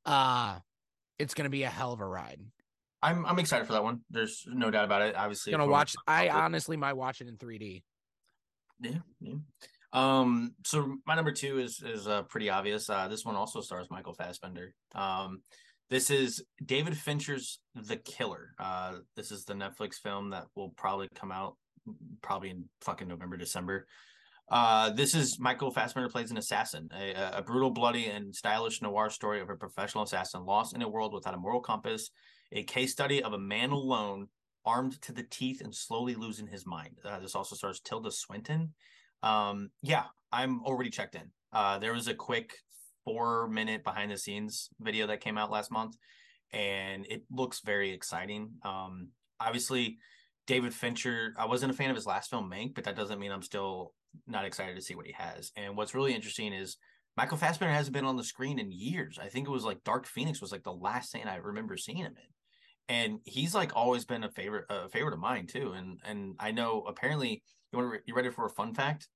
Uh 0.05 0.59
it's 1.19 1.35
gonna 1.35 1.49
be 1.49 1.63
a 1.63 1.69
hell 1.69 1.93
of 1.93 2.01
a 2.01 2.05
ride. 2.05 2.39
I'm 3.03 3.25
I'm 3.25 3.39
excited 3.39 3.65
for 3.65 3.73
that 3.73 3.83
one. 3.83 4.01
There's 4.09 4.45
no 4.47 4.69
doubt 4.69 4.85
about 4.85 5.01
it. 5.01 5.15
Obviously, 5.15 5.51
Gonna 5.51 5.67
watch. 5.67 5.95
I 6.07 6.29
honestly 6.29 6.77
might 6.77 6.93
watch 6.93 7.21
it 7.21 7.27
in 7.27 7.37
3D. 7.37 7.83
Yeah, 8.79 8.99
yeah. 9.19 9.35
Um, 9.93 10.55
so 10.65 10.97
my 11.05 11.15
number 11.15 11.31
two 11.31 11.59
is 11.59 11.81
is 11.85 12.07
uh, 12.07 12.23
pretty 12.23 12.49
obvious. 12.49 12.89
Uh, 12.89 13.07
this 13.07 13.25
one 13.25 13.35
also 13.35 13.61
stars 13.61 13.87
Michael 13.89 14.13
Fassbender. 14.13 14.73
Um, 14.95 15.41
this 15.89 16.09
is 16.09 16.43
David 16.65 16.97
Fincher's 16.97 17.59
The 17.75 17.97
Killer. 17.97 18.53
Uh, 18.57 18.99
this 19.15 19.31
is 19.31 19.43
the 19.43 19.53
Netflix 19.53 19.95
film 19.95 20.29
that 20.29 20.45
will 20.55 20.69
probably 20.69 21.09
come 21.15 21.31
out 21.31 21.57
probably 22.21 22.51
in 22.51 22.65
fucking 22.81 23.07
November, 23.07 23.35
December. 23.35 23.87
Uh, 24.49 24.89
this 24.91 25.15
is 25.15 25.39
Michael 25.39 25.71
Fassbender 25.71 26.09
plays 26.09 26.29
an 26.29 26.37
assassin, 26.37 26.89
a, 26.93 27.37
a 27.37 27.41
brutal, 27.41 27.71
bloody, 27.71 28.07
and 28.07 28.35
stylish 28.35 28.81
noir 28.81 29.09
story 29.09 29.39
of 29.41 29.49
a 29.49 29.55
professional 29.55 30.03
assassin 30.03 30.45
lost 30.45 30.75
in 30.75 30.81
a 30.81 30.89
world 30.89 31.13
without 31.13 31.33
a 31.33 31.37
moral 31.37 31.61
compass. 31.61 32.09
A 32.51 32.63
case 32.63 32.91
study 32.91 33.23
of 33.23 33.33
a 33.33 33.39
man 33.39 33.71
alone, 33.71 34.27
armed 34.65 35.01
to 35.03 35.13
the 35.13 35.23
teeth, 35.23 35.61
and 35.61 35.73
slowly 35.73 36.15
losing 36.15 36.47
his 36.47 36.65
mind. 36.65 36.97
Uh, 37.03 37.19
this 37.19 37.35
also 37.35 37.55
stars 37.55 37.79
Tilda 37.79 38.11
Swinton. 38.11 38.73
Um, 39.23 39.71
yeah, 39.81 40.05
I'm 40.31 40.63
already 40.63 40.89
checked 40.89 41.15
in. 41.15 41.31
Uh, 41.53 41.79
there 41.79 41.93
was 41.93 42.07
a 42.07 42.13
quick 42.13 42.53
four 43.03 43.47
minute 43.47 43.83
behind 43.83 44.11
the 44.11 44.17
scenes 44.17 44.69
video 44.79 45.07
that 45.07 45.21
came 45.21 45.37
out 45.37 45.51
last 45.51 45.71
month, 45.71 45.95
and 46.51 47.05
it 47.09 47.23
looks 47.31 47.61
very 47.61 47.91
exciting. 47.91 48.51
Um, 48.63 49.09
obviously, 49.39 49.97
David 50.47 50.73
Fincher, 50.73 51.33
I 51.37 51.45
wasn't 51.45 51.71
a 51.71 51.75
fan 51.75 51.89
of 51.89 51.95
his 51.95 52.05
last 52.05 52.29
film, 52.29 52.49
Mank, 52.49 52.75
but 52.75 52.83
that 52.83 52.95
doesn't 52.95 53.19
mean 53.19 53.31
I'm 53.31 53.43
still 53.43 53.93
not 54.27 54.45
excited 54.45 54.75
to 54.75 54.81
see 54.81 54.95
what 54.95 55.05
he 55.05 55.13
has. 55.13 55.51
And 55.55 55.77
what's 55.77 55.95
really 55.95 56.13
interesting 56.13 56.53
is 56.53 56.77
Michael 57.17 57.37
Fassbender 57.37 57.73
hasn't 57.73 57.93
been 57.93 58.05
on 58.05 58.17
the 58.17 58.23
screen 58.23 58.59
in 58.59 58.71
years. 58.71 59.19
I 59.21 59.27
think 59.27 59.47
it 59.47 59.51
was 59.51 59.63
like 59.63 59.83
Dark 59.83 60.05
Phoenix 60.05 60.41
was 60.41 60.51
like 60.51 60.63
the 60.63 60.73
last 60.73 61.11
thing 61.11 61.25
I 61.25 61.35
remember 61.37 61.77
seeing 61.77 61.97
him 61.97 62.15
in. 62.17 62.33
And 62.91 63.19
he's 63.23 63.55
like 63.55 63.71
always 63.73 64.03
been 64.03 64.25
a 64.25 64.29
favorite, 64.29 64.65
a 64.69 64.89
favorite 64.89 65.13
of 65.13 65.19
mine 65.19 65.47
too. 65.47 65.71
And 65.71 66.01
and 66.03 66.35
I 66.39 66.51
know 66.51 66.83
apparently 66.85 67.41
you 67.71 67.79
want 67.79 68.01
you 68.05 68.13
ready 68.13 68.29
for 68.29 68.45
a 68.45 68.49
fun 68.49 68.73
fact? 68.73 69.07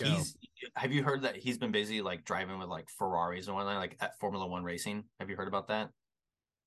Go. 0.00 0.06
He's 0.06 0.36
have 0.76 0.92
you 0.92 1.02
heard 1.02 1.22
that 1.22 1.34
he's 1.34 1.58
been 1.58 1.72
busy 1.72 2.00
like 2.00 2.24
driving 2.24 2.60
with 2.60 2.68
like 2.68 2.88
Ferraris 2.96 3.48
and 3.48 3.56
whatnot, 3.56 3.78
like 3.78 3.96
at 4.00 4.16
Formula 4.20 4.46
One 4.46 4.62
racing? 4.62 5.02
Have 5.18 5.28
you 5.28 5.34
heard 5.34 5.48
about 5.48 5.66
that? 5.66 5.88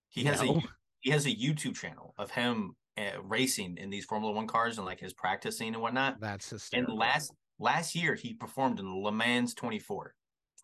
He 0.09 0.25
has 0.25 0.41
No. 0.41 0.57
a 0.57 0.61
he 0.99 1.11
has 1.11 1.25
a 1.25 1.29
YouTube 1.33 1.75
channel 1.77 2.13
of 2.17 2.31
him 2.31 2.75
uh, 2.97 3.21
racing 3.23 3.77
in 3.77 3.89
these 3.89 4.03
Formula 4.03 4.33
One 4.33 4.47
cars 4.47 4.77
and 4.77 4.85
like 4.85 4.99
his 4.99 5.13
practicing 5.13 5.73
and 5.73 5.81
whatnot. 5.81 6.19
That's 6.19 6.51
And 6.73 6.89
last 6.89 7.31
last 7.59 7.95
year 7.95 8.15
he 8.15 8.33
performed 8.33 8.81
in 8.81 9.03
Le 9.03 9.11
Mans 9.13 9.53
24, 9.53 10.13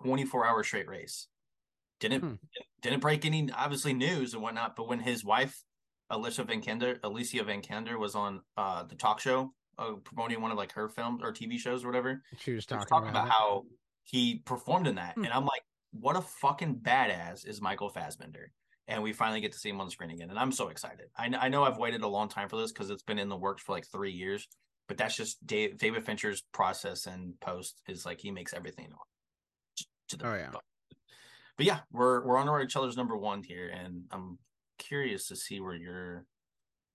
24 0.04 0.46
hour 0.46 0.64
straight 0.66 0.90
race. 0.90 1.30
Didn't 2.00 2.22
Hmm. 2.22 2.34
didn't 2.82 3.00
break 3.00 3.26
any 3.26 3.50
obviously 3.52 3.94
news 3.94 4.34
and 4.34 4.44
whatnot, 4.44 4.76
but 4.76 4.88
when 4.88 5.00
his 5.00 5.24
wife 5.24 5.64
Alicia 6.10 6.44
Vikander, 6.44 7.00
Alicia 7.04 7.44
Vikander 7.44 7.98
was 7.98 8.16
on 8.16 8.42
uh 8.58 8.84
the 8.84 8.96
talk 8.96 9.20
show 9.20 9.54
uh, 9.78 9.94
promoting 10.04 10.42
one 10.42 10.52
of 10.52 10.58
like 10.58 10.72
her 10.74 10.88
films 10.88 11.22
or 11.24 11.32
TV 11.32 11.58
shows 11.58 11.84
or 11.84 11.88
whatever, 11.88 12.22
she 12.38 12.54
was 12.54 12.64
she 12.64 12.76
was 12.76 12.86
talking, 12.86 12.88
talking 12.88 13.10
about, 13.10 13.26
about 13.26 13.34
how 13.34 13.64
he 14.04 14.40
performed 14.46 14.88
in 14.88 14.96
that. 14.96 15.16
Hmm. 15.16 15.26
And 15.26 15.34
I'm 15.34 15.46
like, 15.46 15.64
what 15.92 16.16
a 16.16 16.22
fucking 16.22 16.76
badass 16.82 17.48
is 17.48 17.62
Michael 17.62 17.90
Fassbender. 17.90 18.52
And 18.88 19.02
we 19.02 19.14
finally 19.14 19.42
get 19.42 19.52
to 19.54 19.58
see 19.58 19.70
him 19.70 19.82
on 19.82 19.88
the 19.88 19.92
screen 19.92 20.12
again. 20.12 20.30
And 20.30 20.38
I'm 20.38 20.52
so 20.52 20.68
excited. 20.68 21.08
I, 21.18 21.34
I 21.40 21.50
know 21.50 21.64
I've 21.64 21.78
waited 21.80 22.04
a 22.04 22.08
long 22.08 22.30
time 22.30 22.50
for 22.50 22.58
this 22.58 22.72
because 22.72 22.92
it's 22.92 23.02
been 23.02 23.18
in 23.18 23.30
the 23.30 23.36
works 23.36 23.64
for 23.64 23.72
like 23.72 23.88
three 23.92 24.12
years, 24.12 24.48
but 24.88 24.96
that's 24.98 25.16
just 25.16 25.46
Dave, 25.48 25.78
David 25.78 26.06
Fincher's 26.06 26.44
process 26.52 27.08
and 27.08 27.34
post 27.40 27.82
is 27.88 28.06
like 28.06 28.20
he 28.20 28.30
makes 28.30 28.54
everything 28.54 28.90
to 30.10 30.18
the 30.18 30.28
Oh, 30.28 30.36
yeah. 30.36 30.50
But, 30.52 30.62
but 31.58 31.66
yeah, 31.66 31.80
we're 31.92 32.26
we're 32.26 32.38
on 32.38 32.50
our 32.50 32.62
each 32.62 32.76
other's 32.76 32.98
number 32.98 33.16
one 33.18 33.44
here, 33.44 33.70
and 33.70 34.04
I'm 34.12 34.38
curious 34.78 35.28
to 35.30 35.36
see 35.36 35.60
where 35.60 35.76
you're 35.76 36.26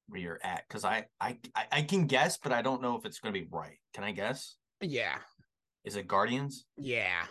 where 0.09 0.21
you're 0.21 0.41
at 0.43 0.65
because 0.69 0.85
I, 0.85 1.07
I 1.21 1.39
I 1.55 1.67
I 1.73 1.83
can 1.83 2.07
guess, 2.07 2.37
but 2.37 2.53
I 2.53 2.63
don't 2.63 2.83
know 2.83 2.97
if 2.97 3.05
it's 3.05 3.21
going 3.21 3.33
to 3.35 3.41
be 3.41 3.47
right. 3.51 3.79
Can 3.95 4.05
I 4.05 4.13
guess? 4.13 4.57
Yeah, 4.81 5.19
Is 5.85 5.97
it 5.97 6.09
Guardians? 6.09 6.65
yeah, 6.77 7.25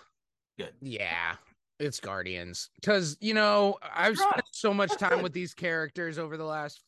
Good. 0.57 0.73
yeah. 0.81 1.35
It's 1.79 1.99
Guardians 1.99 2.69
because 2.75 3.15
you 3.21 3.33
know 3.33 3.77
I've 3.95 4.17
spent 4.17 4.43
so 4.51 4.73
much 4.73 4.91
time 4.97 5.15
good. 5.15 5.23
with 5.23 5.33
these 5.33 5.53
characters 5.53 6.19
over 6.19 6.35
the 6.35 6.43
last 6.43 6.83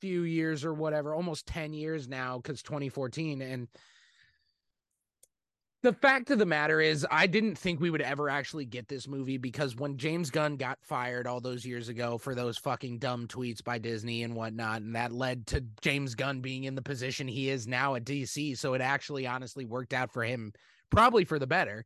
few 0.00 0.22
years 0.22 0.64
or 0.64 0.74
whatever, 0.74 1.14
almost 1.14 1.46
ten 1.46 1.72
years 1.72 2.08
now 2.08 2.38
because 2.38 2.62
2014, 2.62 3.40
and 3.42 3.68
the 5.84 5.92
fact 5.92 6.30
of 6.30 6.38
the 6.38 6.46
matter 6.46 6.80
is, 6.80 7.06
I 7.10 7.26
didn't 7.26 7.58
think 7.58 7.78
we 7.78 7.90
would 7.90 8.00
ever 8.00 8.30
actually 8.30 8.64
get 8.64 8.88
this 8.88 9.06
movie 9.06 9.36
because 9.36 9.76
when 9.76 9.98
James 9.98 10.30
Gunn 10.30 10.56
got 10.56 10.78
fired 10.80 11.26
all 11.26 11.42
those 11.42 11.66
years 11.66 11.90
ago 11.90 12.16
for 12.16 12.34
those 12.34 12.56
fucking 12.56 13.00
dumb 13.00 13.28
tweets 13.28 13.62
by 13.62 13.76
Disney 13.76 14.22
and 14.22 14.34
whatnot, 14.34 14.80
and 14.80 14.96
that 14.96 15.12
led 15.12 15.46
to 15.48 15.62
James 15.82 16.14
Gunn 16.14 16.40
being 16.40 16.64
in 16.64 16.74
the 16.74 16.80
position 16.80 17.28
he 17.28 17.50
is 17.50 17.66
now 17.66 17.96
at 17.96 18.04
DC. 18.04 18.56
So 18.56 18.72
it 18.72 18.80
actually 18.80 19.26
honestly 19.26 19.66
worked 19.66 19.92
out 19.92 20.10
for 20.10 20.24
him, 20.24 20.54
probably 20.88 21.26
for 21.26 21.38
the 21.38 21.46
better. 21.46 21.84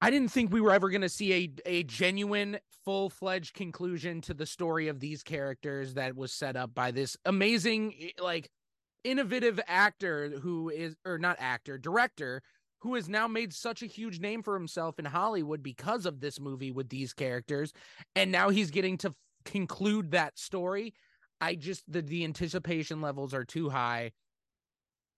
I 0.00 0.10
didn't 0.10 0.30
think 0.30 0.50
we 0.50 0.62
were 0.62 0.72
ever 0.72 0.88
going 0.88 1.02
to 1.02 1.10
see 1.10 1.34
a, 1.34 1.52
a 1.66 1.82
genuine, 1.82 2.58
full 2.86 3.10
fledged 3.10 3.52
conclusion 3.52 4.22
to 4.22 4.32
the 4.34 4.46
story 4.46 4.88
of 4.88 4.98
these 4.98 5.22
characters 5.22 5.92
that 5.94 6.16
was 6.16 6.32
set 6.32 6.56
up 6.56 6.74
by 6.74 6.90
this 6.90 7.18
amazing, 7.26 8.12
like, 8.18 8.48
innovative 9.04 9.60
actor 9.66 10.30
who 10.40 10.68
is, 10.68 10.96
or 11.04 11.18
not 11.18 11.36
actor, 11.38 11.78
director, 11.78 12.42
who 12.80 12.94
has 12.94 13.08
now 13.08 13.28
made 13.28 13.52
such 13.52 13.82
a 13.82 13.86
huge 13.86 14.20
name 14.20 14.42
for 14.42 14.54
himself 14.54 14.98
in 14.98 15.04
Hollywood 15.04 15.62
because 15.62 16.04
of 16.06 16.20
this 16.20 16.40
movie 16.40 16.72
with 16.72 16.88
these 16.88 17.12
characters. 17.12 17.72
And 18.16 18.32
now 18.32 18.48
he's 18.48 18.70
getting 18.70 18.98
to 18.98 19.08
f- 19.08 19.14
conclude 19.44 20.10
that 20.10 20.38
story. 20.38 20.94
I 21.40 21.54
just, 21.54 21.84
the, 21.86 22.02
the 22.02 22.24
anticipation 22.24 23.00
levels 23.00 23.34
are 23.34 23.44
too 23.44 23.68
high. 23.68 24.12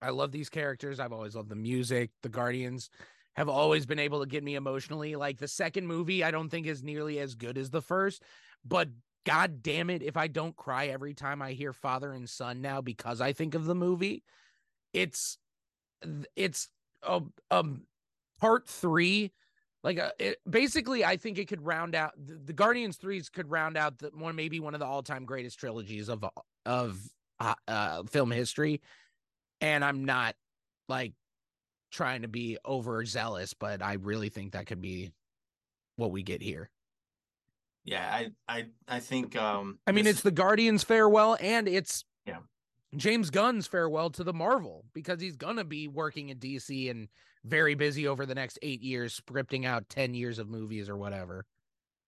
I 0.03 0.11
love 0.11 0.33
these 0.33 0.51
characters. 0.51 1.01
I've 1.01 1.13
always 1.13 1.35
loved 1.35 1.49
the 1.49 1.57
music. 1.57 2.11
The 2.23 2.29
Guardians 2.29 2.91
have 3.35 3.49
always 3.49 3.87
been 3.87 3.99
able 3.99 4.21
to 4.21 4.27
get 4.27 4.45
me 4.45 4.55
emotionally. 4.55 5.17
Like 5.17 5.39
the 5.39 5.49
second 5.49 5.87
movie, 5.87 6.23
I 6.23 6.31
don't 6.31 6.51
think 6.51 6.67
is 6.67 6.83
nearly 6.83 7.19
as 7.19 7.35
good 7.35 7.57
as 7.57 7.71
the 7.71 7.83
first, 7.83 8.23
but 8.65 8.89
god 9.25 9.63
damn 9.63 9.91
it, 9.91 10.03
if 10.03 10.17
I 10.17 10.29
don't 10.29 10.57
cry 10.57 10.87
every 10.87 11.15
time 11.15 11.43
I 11.43 11.53
hear 11.53 11.73
father 11.73 12.13
and 12.13 12.29
son 12.29 12.61
now 12.61 12.81
because 12.81 13.21
I 13.21 13.33
think 13.33 13.55
of 13.55 13.65
the 13.65 13.75
movie, 13.75 14.23
it's 14.93 15.39
it's 16.37 16.69
a 17.03 17.21
um 17.51 17.83
part 18.41 18.69
three. 18.69 19.33
Like 19.83 19.99
uh, 19.99 20.13
it, 20.19 20.39
basically, 20.49 21.05
I 21.05 21.17
think 21.17 21.39
it 21.39 21.47
could 21.47 21.65
round 21.65 21.95
out 21.95 22.13
the, 22.17 22.37
the 22.37 22.53
Guardians 22.55 22.97
threes 22.97 23.29
could 23.29 23.51
round 23.51 23.77
out 23.77 23.99
the 23.99 24.11
one 24.15 24.35
maybe 24.35 24.61
one 24.61 24.75
of 24.75 24.81
the 24.81 24.87
all 24.87 25.03
time 25.03 25.25
greatest 25.25 25.59
trilogies 25.59 26.09
of 26.09 26.25
of 26.65 26.99
uh, 27.41 27.55
uh, 27.69 28.03
film 28.05 28.31
history, 28.31 28.81
and 29.61 29.85
I'm 29.85 30.05
not 30.05 30.37
like 30.89 31.13
trying 31.91 32.23
to 32.23 32.29
be 32.29 32.59
overzealous, 32.67 33.55
but 33.55 33.83
I 33.83 33.95
really 33.95 34.29
think 34.29 34.53
that 34.53 34.67
could 34.67 34.81
be 34.81 35.13
what 35.97 36.11
we 36.11 36.23
get 36.23 36.43
here. 36.43 36.71
Yeah, 37.85 38.07
I 38.11 38.31
I 38.49 38.67
I 38.89 39.01
think 39.01 39.37
um 39.37 39.79
I 39.87 39.93
mean, 39.93 40.05
this- 40.05 40.15
it's 40.17 40.23
the 40.23 40.31
Guardians 40.31 40.83
farewell 40.85 41.37
and 41.41 41.69
it's 41.69 42.05
Yeah. 42.27 42.39
James 42.97 43.31
Gunn's 43.31 43.67
farewell 43.67 44.11
to 44.11 44.25
the 44.25 44.33
Marvel 44.33 44.85
because 44.95 45.21
he's 45.21 45.37
gonna 45.37 45.65
be 45.65 45.89
working 45.89 46.31
at 46.31 46.39
DC 46.41 46.91
and 46.91 47.09
very 47.45 47.75
busy 47.75 48.09
over 48.09 48.25
the 48.25 48.35
next 48.35 48.59
eight 48.63 48.81
years, 48.81 49.21
scripting 49.21 49.67
out 49.67 49.89
ten 49.89 50.15
years 50.15 50.39
of 50.39 50.49
movies 50.49 50.89
or 50.89 50.97
whatever. 50.97 51.45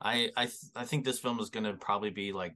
I 0.00 0.30
I 0.36 0.46
th- 0.46 0.70
I 0.74 0.84
think 0.84 1.04
this 1.04 1.18
film 1.18 1.40
is 1.40 1.50
going 1.50 1.64
to 1.64 1.72
probably 1.74 2.10
be 2.10 2.32
like 2.32 2.54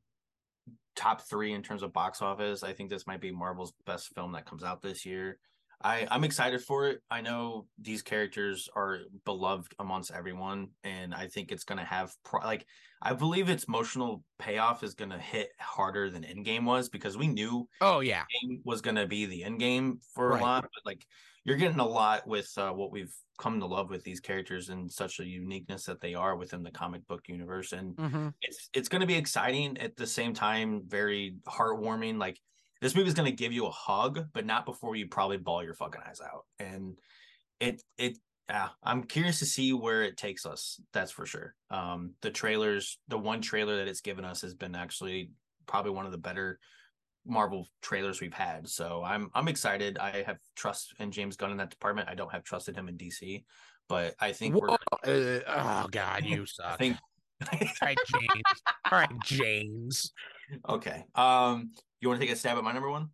top 0.96 1.22
3 1.22 1.52
in 1.52 1.62
terms 1.62 1.82
of 1.82 1.92
box 1.92 2.20
office. 2.20 2.62
I 2.62 2.72
think 2.74 2.90
this 2.90 3.06
might 3.06 3.20
be 3.20 3.30
Marvel's 3.30 3.72
best 3.86 4.14
film 4.14 4.32
that 4.32 4.44
comes 4.44 4.62
out 4.62 4.82
this 4.82 5.06
year. 5.06 5.38
I 5.82 6.06
I'm 6.10 6.24
excited 6.24 6.62
for 6.62 6.88
it. 6.88 7.00
I 7.10 7.20
know 7.20 7.66
these 7.80 8.02
characters 8.02 8.68
are 8.74 8.98
beloved 9.24 9.74
amongst 9.78 10.10
everyone 10.12 10.68
and 10.84 11.14
I 11.14 11.26
think 11.28 11.52
it's 11.52 11.64
going 11.64 11.78
to 11.78 11.84
have 11.84 12.12
pro- 12.24 12.40
like 12.40 12.66
I 13.02 13.14
believe 13.14 13.48
its 13.48 13.64
emotional 13.64 14.22
payoff 14.38 14.82
is 14.82 14.94
going 14.94 15.10
to 15.10 15.18
hit 15.18 15.50
harder 15.58 16.10
than 16.10 16.22
Endgame 16.22 16.64
was 16.64 16.88
because 16.88 17.16
we 17.16 17.28
knew 17.28 17.68
Oh 17.80 18.00
yeah, 18.00 18.24
game 18.42 18.60
was 18.64 18.80
going 18.80 18.96
to 18.96 19.06
be 19.06 19.26
the 19.26 19.44
end 19.44 19.58
game 19.58 20.00
for 20.14 20.30
Right. 20.30 20.40
a 20.40 20.44
lot, 20.44 20.62
but 20.62 20.90
like 20.90 21.06
you're 21.44 21.56
getting 21.56 21.80
a 21.80 21.86
lot 21.86 22.26
with 22.26 22.52
uh, 22.58 22.70
what 22.70 22.92
we've 22.92 23.14
come 23.38 23.58
to 23.60 23.66
love 23.66 23.88
with 23.88 24.04
these 24.04 24.20
characters 24.20 24.68
and 24.68 24.92
such 24.92 25.20
a 25.20 25.24
uniqueness 25.24 25.84
that 25.86 26.00
they 26.00 26.14
are 26.14 26.36
within 26.36 26.62
the 26.62 26.70
comic 26.70 27.06
book 27.06 27.22
universe. 27.28 27.72
And 27.72 27.96
mm-hmm. 27.96 28.28
it's 28.42 28.68
it's 28.74 28.88
going 28.88 29.00
to 29.00 29.06
be 29.06 29.14
exciting 29.14 29.78
at 29.78 29.96
the 29.96 30.06
same 30.06 30.34
time, 30.34 30.82
very 30.86 31.36
heartwarming. 31.48 32.18
Like 32.18 32.38
this 32.80 32.94
movie 32.94 33.08
is 33.08 33.14
going 33.14 33.30
to 33.30 33.36
give 33.36 33.52
you 33.52 33.66
a 33.66 33.70
hug, 33.70 34.26
but 34.32 34.46
not 34.46 34.64
before 34.66 34.96
you 34.96 35.06
probably 35.06 35.36
ball 35.36 35.62
your 35.62 35.74
fucking 35.74 36.00
eyes 36.06 36.20
out. 36.20 36.46
And 36.58 36.98
it 37.60 37.82
it 37.98 38.18
yeah, 38.48 38.70
I'm 38.82 39.04
curious 39.04 39.38
to 39.40 39.46
see 39.46 39.72
where 39.72 40.02
it 40.02 40.16
takes 40.16 40.44
us. 40.44 40.80
That's 40.92 41.12
for 41.12 41.24
sure. 41.24 41.54
Um, 41.70 42.14
the 42.20 42.30
trailers, 42.30 42.98
the 43.06 43.18
one 43.18 43.40
trailer 43.40 43.76
that 43.76 43.86
it's 43.88 44.00
given 44.00 44.24
us 44.24 44.42
has 44.42 44.54
been 44.54 44.74
actually 44.74 45.30
probably 45.66 45.92
one 45.92 46.06
of 46.06 46.12
the 46.12 46.18
better 46.18 46.58
Marvel 47.26 47.68
trailers 47.82 48.20
we've 48.20 48.34
had. 48.34 48.68
So 48.68 49.04
I'm 49.04 49.30
I'm 49.34 49.48
excited. 49.48 49.98
I 49.98 50.22
have 50.22 50.38
trust 50.56 50.94
in 50.98 51.12
James 51.12 51.36
Gunn 51.36 51.52
in 51.52 51.58
that 51.58 51.70
department. 51.70 52.08
I 52.08 52.14
don't 52.14 52.32
have 52.32 52.44
trusted 52.44 52.74
him 52.74 52.88
in 52.88 52.96
DC, 52.96 53.44
but 53.88 54.14
I 54.20 54.32
think 54.32 54.54
we're 54.54 54.70
uh, 54.70 54.76
oh 55.04 55.86
god, 55.90 56.24
you 56.24 56.42
I 56.42 56.46
suck. 56.46 56.78
think 56.78 56.96
All 57.52 57.58
right, 57.82 57.98
James. 58.06 58.62
All 58.90 58.98
right, 58.98 59.20
James. 59.24 60.12
Okay. 60.68 61.04
Um, 61.14 61.70
you 62.00 62.08
want 62.08 62.20
to 62.20 62.26
take 62.26 62.34
a 62.34 62.38
stab 62.38 62.56
at 62.56 62.64
my 62.64 62.72
number 62.72 62.90
one? 62.90 63.10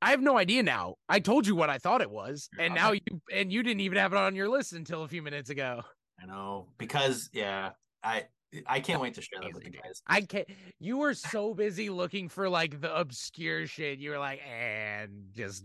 I 0.00 0.10
have 0.10 0.20
no 0.20 0.38
idea 0.38 0.62
now. 0.62 0.96
I 1.08 1.20
told 1.20 1.46
you 1.46 1.56
what 1.56 1.68
I 1.68 1.78
thought 1.78 2.00
it 2.00 2.10
was, 2.10 2.48
and 2.58 2.72
Okay. 2.72 2.80
now 2.80 2.92
you 2.92 3.00
and 3.32 3.52
you 3.52 3.62
didn't 3.62 3.80
even 3.80 3.98
have 3.98 4.12
it 4.12 4.18
on 4.18 4.34
your 4.34 4.48
list 4.48 4.72
until 4.72 5.02
a 5.02 5.08
few 5.08 5.20
minutes 5.20 5.50
ago. 5.50 5.82
I 6.22 6.26
know 6.26 6.68
because 6.78 7.28
yeah, 7.32 7.70
I 8.02 8.24
I 8.66 8.78
can't 8.80 9.00
wait 9.00 9.14
to 9.14 9.20
share 9.20 9.40
that 9.42 9.52
with 9.52 9.64
you 9.64 9.72
guys. 9.72 10.00
I 10.06 10.20
can't. 10.20 10.48
You 10.78 10.98
were 10.98 11.12
so 11.12 11.54
busy 11.54 11.90
looking 11.90 12.28
for 12.28 12.48
like 12.48 12.80
the 12.80 12.96
obscure 12.96 13.66
shit. 13.66 13.98
You 13.98 14.10
were 14.10 14.18
like, 14.18 14.40
and 14.46 15.30
just 15.34 15.64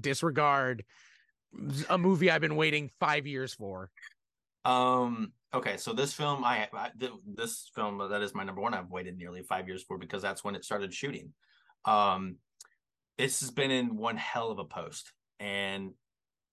disregard 0.00 0.84
a 1.90 1.98
movie 1.98 2.30
I've 2.30 2.40
been 2.40 2.56
waiting 2.56 2.90
five 3.00 3.26
years 3.26 3.54
for. 3.54 3.90
Um. 4.64 5.32
Okay, 5.52 5.78
so 5.78 5.94
this 5.94 6.12
film, 6.12 6.44
I, 6.44 6.68
I 6.74 6.90
this 7.24 7.70
film 7.74 7.98
that 8.10 8.22
is 8.22 8.34
my 8.34 8.44
number 8.44 8.60
one. 8.60 8.74
I've 8.74 8.90
waited 8.90 9.16
nearly 9.16 9.42
five 9.42 9.66
years 9.66 9.82
for 9.82 9.98
because 9.98 10.22
that's 10.22 10.44
when 10.44 10.54
it 10.54 10.64
started 10.64 10.92
shooting. 10.94 11.32
Um, 11.84 12.36
this 13.16 13.40
has 13.40 13.50
been 13.50 13.70
in 13.70 13.96
one 13.96 14.16
hell 14.16 14.50
of 14.50 14.58
a 14.58 14.64
post, 14.64 15.12
and 15.40 15.92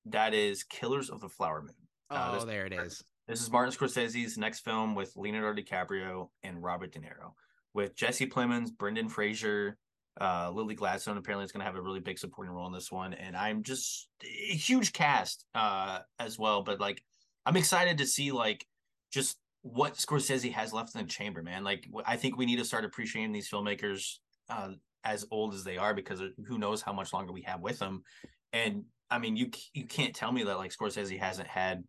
that 0.05 0.33
is 0.33 0.63
Killers 0.63 1.09
of 1.09 1.21
the 1.21 1.29
Flower 1.29 1.61
Moon. 1.61 1.75
Uh, 2.09 2.29
Oh, 2.31 2.35
this- 2.35 2.43
there 2.45 2.65
it 2.65 2.73
is. 2.73 3.03
This 3.27 3.41
is 3.41 3.49
Martin 3.49 3.73
Scorsese's 3.73 4.37
next 4.37 4.59
film 4.59 4.93
with 4.93 5.15
Leonardo 5.15 5.59
DiCaprio 5.59 6.29
and 6.43 6.61
Robert 6.61 6.91
De 6.91 6.99
Niro, 6.99 7.33
with 7.73 7.95
Jesse 7.95 8.27
Plemons, 8.27 8.71
Brendan 8.71 9.09
Fraser, 9.09 9.79
uh, 10.21 10.51
Lily 10.51 10.75
Gladstone. 10.75 11.17
Apparently, 11.17 11.43
is 11.43 11.51
going 11.51 11.61
to 11.61 11.65
have 11.65 11.75
a 11.75 11.81
really 11.81 11.99
big 11.99 12.19
supporting 12.19 12.53
role 12.53 12.67
in 12.67 12.73
this 12.73 12.91
one, 12.91 13.13
and 13.15 13.35
I'm 13.35 13.63
just 13.63 14.07
a 14.23 14.27
huge 14.55 14.93
cast 14.93 15.45
uh, 15.55 16.01
as 16.19 16.37
well. 16.37 16.61
But 16.61 16.79
like, 16.79 17.03
I'm 17.47 17.57
excited 17.57 17.97
to 17.97 18.05
see 18.05 18.31
like 18.31 18.65
just 19.11 19.37
what 19.63 19.95
Scorsese 19.95 20.51
has 20.53 20.71
left 20.71 20.93
in 20.95 21.01
the 21.01 21.07
chamber, 21.07 21.41
man. 21.41 21.63
Like, 21.63 21.87
I 22.05 22.17
think 22.17 22.37
we 22.37 22.45
need 22.45 22.57
to 22.57 22.65
start 22.65 22.85
appreciating 22.85 23.31
these 23.31 23.49
filmmakers 23.49 24.19
uh, 24.49 24.73
as 25.05 25.25
old 25.31 25.53
as 25.53 25.63
they 25.63 25.77
are 25.77 25.93
because 25.93 26.21
who 26.47 26.57
knows 26.57 26.81
how 26.81 26.91
much 26.91 27.13
longer 27.13 27.31
we 27.31 27.43
have 27.43 27.61
with 27.61 27.79
them. 27.79 28.03
And 28.51 28.85
I 29.09 29.19
mean, 29.19 29.37
you 29.37 29.51
you 29.73 29.85
can't 29.85 30.15
tell 30.15 30.31
me 30.31 30.43
that 30.43 30.57
like 30.57 30.71
Scorsese 30.71 31.19
hasn't 31.19 31.47
had 31.47 31.83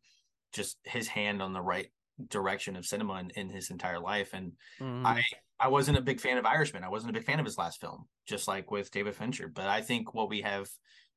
just 0.52 0.78
his 0.84 1.08
hand 1.08 1.42
on 1.42 1.52
the 1.52 1.62
right 1.62 1.88
direction 2.28 2.76
of 2.76 2.86
cinema 2.86 3.14
in, 3.20 3.30
in 3.30 3.50
his 3.50 3.70
entire 3.70 3.98
life. 3.98 4.32
And 4.34 4.52
Mhm. 4.80 5.04
I 5.04 5.24
I 5.58 5.68
wasn't 5.68 5.98
a 5.98 6.02
big 6.02 6.20
fan 6.20 6.36
of 6.36 6.44
Irishman. 6.44 6.84
I 6.84 6.90
wasn't 6.90 7.10
a 7.10 7.14
big 7.18 7.24
fan 7.24 7.40
of 7.40 7.46
his 7.46 7.56
last 7.58 7.80
film, 7.80 8.08
just 8.26 8.46
like 8.46 8.70
with 8.70 8.90
David 8.90 9.16
Fincher. 9.16 9.48
But 9.48 9.68
I 9.68 9.80
think 9.80 10.12
what 10.12 10.28
we 10.28 10.42
have 10.42 10.68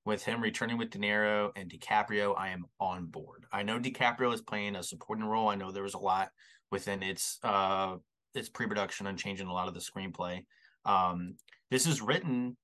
with 0.05 0.23
him 0.23 0.41
returning 0.41 0.77
with 0.77 0.91
De 0.91 0.97
Niro 0.97 1.51
and 1.57 1.69
DiCaprio, 1.69 2.33
I 2.37 2.49
am 2.49 2.65
on 2.79 3.07
board. 3.07 3.45
I 3.51 3.63
know 3.63 3.79
DiCaprio 3.79 4.33
is 4.33 4.41
playing 4.41 4.77
a 4.77 4.83
supporting 4.83 5.25
role. 5.25 5.49
I 5.49 5.55
know 5.55 5.71
there 5.71 5.83
was 5.83 5.93
a 5.93 5.99
lot 5.99 6.31
within 6.71 7.03
its 7.03 7.37
uh 7.43 7.97
its 8.33 8.47
pre-production 8.49 9.07
and 9.07 9.17
changing 9.19 9.47
a 9.47 9.53
lot 9.53 9.67
of 9.67 9.73
the 9.73 9.79
screenplay. 9.79 10.45
Um 10.89 11.35
this 11.71 11.85
is 11.85 12.01
written 12.01 12.57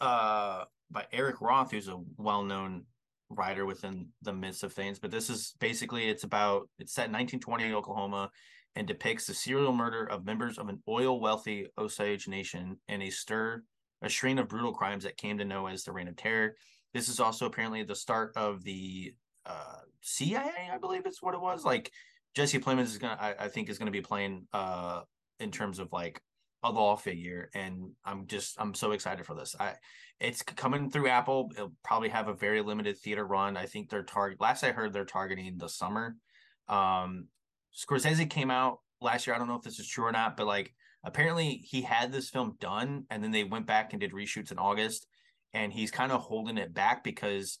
uh 0.00 0.64
by 0.90 1.06
Eric 1.12 1.40
Roth, 1.40 1.72
who's 1.72 1.88
a 1.88 2.00
well-known 2.16 2.84
writer 3.28 3.66
within 3.66 4.08
the 4.22 4.32
midst 4.32 4.62
of 4.62 4.72
things. 4.72 4.98
But 4.98 5.10
this 5.10 5.28
is 5.30 5.54
basically 5.58 6.08
it's 6.08 6.24
about 6.24 6.68
it's 6.78 6.94
set 6.94 7.06
in 7.06 7.12
1920 7.12 7.72
Oklahoma 7.72 8.30
and 8.76 8.86
depicts 8.86 9.26
the 9.26 9.34
serial 9.34 9.72
murder 9.72 10.04
of 10.04 10.24
members 10.24 10.58
of 10.58 10.68
an 10.68 10.82
oil 10.88 11.18
wealthy 11.18 11.66
Osage 11.78 12.28
nation 12.28 12.78
and 12.88 13.02
a 13.02 13.10
stir 13.10 13.62
a 14.02 14.10
string 14.10 14.38
of 14.38 14.48
brutal 14.48 14.72
crimes 14.72 15.04
that 15.04 15.16
came 15.16 15.38
to 15.38 15.44
know 15.44 15.66
as 15.66 15.84
the 15.84 15.92
Reign 15.92 16.08
of 16.08 16.16
Terror. 16.16 16.54
This 16.92 17.08
is 17.08 17.20
also 17.20 17.46
apparently 17.46 17.82
the 17.82 17.94
start 17.94 18.32
of 18.36 18.62
the 18.62 19.14
uh, 19.46 19.80
CIA, 20.02 20.70
I 20.72 20.78
believe 20.78 21.06
it's 21.06 21.22
what 21.22 21.34
it 21.34 21.40
was. 21.40 21.64
Like 21.64 21.90
Jesse 22.34 22.58
Plemons 22.58 22.84
is 22.84 22.98
gonna, 22.98 23.16
I, 23.18 23.34
I 23.40 23.48
think, 23.48 23.68
is 23.68 23.78
gonna 23.78 23.90
be 23.90 24.02
playing 24.02 24.46
uh, 24.52 25.02
in 25.40 25.50
terms 25.50 25.78
of 25.78 25.92
like 25.92 26.20
a 26.62 26.70
law 26.70 26.96
figure, 26.96 27.50
and 27.54 27.90
I'm 28.04 28.26
just 28.26 28.56
I'm 28.58 28.74
so 28.74 28.92
excited 28.92 29.26
for 29.26 29.34
this. 29.34 29.54
I 29.58 29.74
it's 30.18 30.42
coming 30.42 30.90
through 30.90 31.08
Apple. 31.08 31.50
It'll 31.54 31.74
probably 31.84 32.08
have 32.08 32.28
a 32.28 32.34
very 32.34 32.62
limited 32.62 32.96
theater 32.98 33.26
run. 33.26 33.56
I 33.56 33.66
think 33.66 33.90
they're 33.90 34.02
target. 34.02 34.40
Last 34.40 34.64
I 34.64 34.72
heard, 34.72 34.92
they're 34.92 35.04
targeting 35.04 35.58
the 35.58 35.68
summer. 35.68 36.16
Um, 36.68 37.28
Scorsese 37.76 38.28
came 38.28 38.50
out 38.50 38.78
last 39.00 39.26
year. 39.26 39.36
I 39.36 39.38
don't 39.38 39.48
know 39.48 39.56
if 39.56 39.62
this 39.62 39.78
is 39.78 39.88
true 39.88 40.04
or 40.04 40.12
not, 40.12 40.36
but 40.36 40.46
like 40.46 40.74
apparently 41.04 41.62
he 41.64 41.82
had 41.82 42.12
this 42.12 42.30
film 42.30 42.56
done, 42.60 43.04
and 43.10 43.22
then 43.22 43.30
they 43.30 43.44
went 43.44 43.66
back 43.66 43.92
and 43.92 44.00
did 44.00 44.12
reshoots 44.12 44.50
in 44.50 44.58
August, 44.58 45.06
and 45.52 45.72
he's 45.72 45.90
kind 45.90 46.12
of 46.12 46.22
holding 46.22 46.58
it 46.58 46.72
back 46.72 47.04
because 47.04 47.58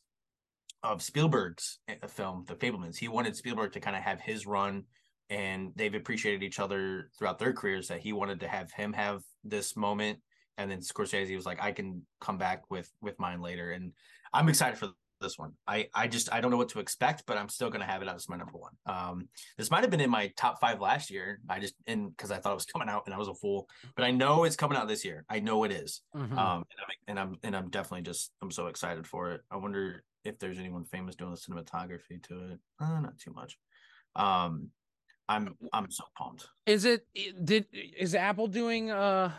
of 0.82 1.02
Spielberg's 1.02 1.78
uh, 1.88 2.06
film, 2.06 2.44
The 2.46 2.54
Fabelmans. 2.54 2.96
He 2.96 3.08
wanted 3.08 3.36
Spielberg 3.36 3.72
to 3.72 3.80
kind 3.80 3.96
of 3.96 4.02
have 4.02 4.20
his 4.20 4.46
run, 4.46 4.84
and 5.30 5.72
they've 5.76 5.94
appreciated 5.94 6.42
each 6.42 6.58
other 6.60 7.10
throughout 7.18 7.38
their 7.38 7.52
careers. 7.52 7.88
That 7.88 8.00
he 8.00 8.12
wanted 8.12 8.40
to 8.40 8.48
have 8.48 8.72
him 8.72 8.92
have 8.92 9.22
this 9.44 9.76
moment, 9.76 10.20
and 10.58 10.70
then 10.70 10.80
Scorsese 10.80 11.34
was 11.34 11.46
like, 11.46 11.60
"I 11.62 11.72
can 11.72 12.06
come 12.20 12.38
back 12.38 12.70
with 12.70 12.90
with 13.00 13.18
mine 13.18 13.40
later." 13.40 13.72
And 13.72 13.92
I'm 14.32 14.48
excited 14.48 14.78
for 14.78 14.90
this 15.20 15.38
one. 15.38 15.54
I 15.66 15.88
I 15.94 16.08
just 16.08 16.32
I 16.32 16.40
don't 16.40 16.50
know 16.50 16.56
what 16.58 16.68
to 16.70 16.80
expect, 16.80 17.24
but 17.26 17.38
I'm 17.38 17.48
still 17.48 17.70
gonna 17.70 17.86
have 17.86 18.02
it 18.02 18.08
as 18.08 18.28
my 18.28 18.36
number 18.36 18.58
one. 18.58 18.74
Um, 18.86 19.28
this 19.56 19.70
might 19.70 19.82
have 19.82 19.90
been 19.90 20.00
in 20.00 20.10
my 20.10 20.28
top 20.36 20.60
five 20.60 20.80
last 20.80 21.10
year. 21.10 21.40
I 21.48 21.58
just 21.58 21.74
and 21.86 22.10
because 22.10 22.30
I 22.30 22.38
thought 22.38 22.52
it 22.52 22.56
was 22.56 22.66
coming 22.66 22.88
out 22.88 23.04
and 23.06 23.14
I 23.14 23.18
was 23.18 23.28
a 23.28 23.34
fool, 23.34 23.68
but 23.96 24.04
I 24.04 24.10
know 24.10 24.44
it's 24.44 24.56
coming 24.56 24.76
out 24.76 24.88
this 24.88 25.04
year. 25.04 25.24
I 25.28 25.40
know 25.40 25.64
it 25.64 25.72
is. 25.72 26.02
Mhm. 26.14 26.36
Um, 26.36 26.64
and 26.70 26.80
I'm 26.80 26.88
and 27.08 27.18
I'm 27.20 27.36
and 27.44 27.56
I'm 27.56 27.70
definitely 27.70 28.02
just 28.02 28.32
I'm 28.42 28.50
so 28.50 28.66
excited 28.66 29.06
for 29.06 29.32
it. 29.32 29.40
I 29.50 29.56
wonder 29.56 30.04
if 30.24 30.38
there's 30.38 30.58
anyone 30.58 30.84
famous 30.84 31.16
doing 31.16 31.30
the 31.30 31.36
cinematography 31.38 32.22
to 32.24 32.52
it. 32.52 32.60
Uh, 32.78 33.00
not 33.00 33.18
too 33.18 33.32
much. 33.32 33.58
Um, 34.14 34.70
I'm 35.28 35.56
I'm 35.72 35.90
so 35.90 36.04
pumped. 36.16 36.48
Is 36.66 36.84
it 36.84 37.06
did 37.44 37.66
is 37.72 38.14
Apple 38.14 38.46
doing 38.46 38.90
uh, 38.90 39.32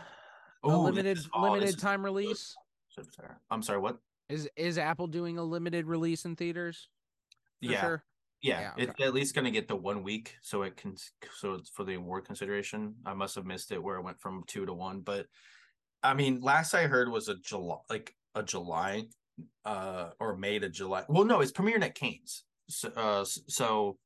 a 0.64 0.68
Ooh, 0.68 0.76
limited 0.76 1.16
this- 1.16 1.28
oh, 1.32 1.52
limited 1.52 1.78
time 1.78 2.04
release? 2.04 2.54
I'm 3.50 3.62
sorry. 3.62 3.78
What? 3.78 3.98
Is 4.28 4.48
is 4.56 4.76
Apple 4.76 5.06
doing 5.06 5.38
a 5.38 5.42
limited 5.42 5.86
release 5.86 6.24
in 6.24 6.36
theaters? 6.36 6.88
Yeah, 7.60 7.80
sure? 7.80 8.04
yeah. 8.42 8.60
Yeah, 8.60 8.72
It's 8.76 9.00
at 9.00 9.14
least 9.14 9.34
gonna 9.34 9.50
get 9.50 9.68
the 9.68 9.76
one 9.76 10.02
week, 10.02 10.36
so 10.42 10.62
it 10.62 10.76
can 10.76 10.96
so 11.36 11.54
it's 11.54 11.70
for 11.70 11.84
the 11.84 11.94
award 11.94 12.24
consideration. 12.24 12.94
I 13.06 13.14
must 13.14 13.34
have 13.36 13.46
missed 13.46 13.72
it 13.72 13.82
where 13.82 13.96
it 13.96 14.02
went 14.02 14.20
from 14.20 14.44
two 14.46 14.66
to 14.66 14.74
one, 14.74 15.00
but 15.00 15.26
I 16.02 16.14
mean, 16.14 16.40
last 16.40 16.74
I 16.74 16.82
heard 16.86 17.10
was 17.10 17.28
a 17.28 17.36
July, 17.36 17.78
like 17.88 18.14
a 18.34 18.42
July, 18.42 19.04
uh, 19.64 20.10
or 20.20 20.36
May 20.36 20.58
to 20.58 20.68
July. 20.68 21.04
Well, 21.08 21.24
no, 21.24 21.40
it's 21.40 21.52
premiering 21.52 21.82
at 21.82 21.94
Cannes, 21.94 22.44
so 22.68 22.88
uh, 22.96 23.24
so 23.24 23.98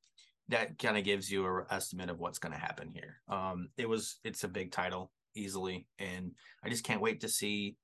that 0.49 0.79
kind 0.79 0.97
of 0.97 1.05
gives 1.05 1.31
you 1.31 1.47
a 1.47 1.65
estimate 1.71 2.11
of 2.11 2.19
what's 2.19 2.39
going 2.39 2.53
to 2.53 2.59
happen 2.59 2.91
here. 2.93 3.21
Um, 3.29 3.69
it 3.77 3.89
was 3.89 4.19
it's 4.25 4.45
a 4.45 4.49
big 4.49 4.73
title 4.73 5.13
easily, 5.35 5.87
and 5.99 6.33
I 6.65 6.69
just 6.69 6.85
can't 6.85 7.01
wait 7.01 7.21
to 7.21 7.29
see 7.29 7.77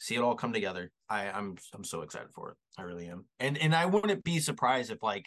see 0.00 0.14
it 0.14 0.20
all 0.20 0.34
come 0.34 0.52
together. 0.52 0.90
I 1.08 1.28
I'm 1.28 1.56
I'm 1.74 1.84
so 1.84 2.02
excited 2.02 2.28
for 2.34 2.52
it. 2.52 2.56
I 2.78 2.82
really 2.82 3.06
am, 3.06 3.26
and 3.40 3.58
and 3.58 3.74
I 3.74 3.86
wouldn't 3.86 4.24
be 4.24 4.38
surprised 4.38 4.90
if 4.90 5.02
like 5.02 5.26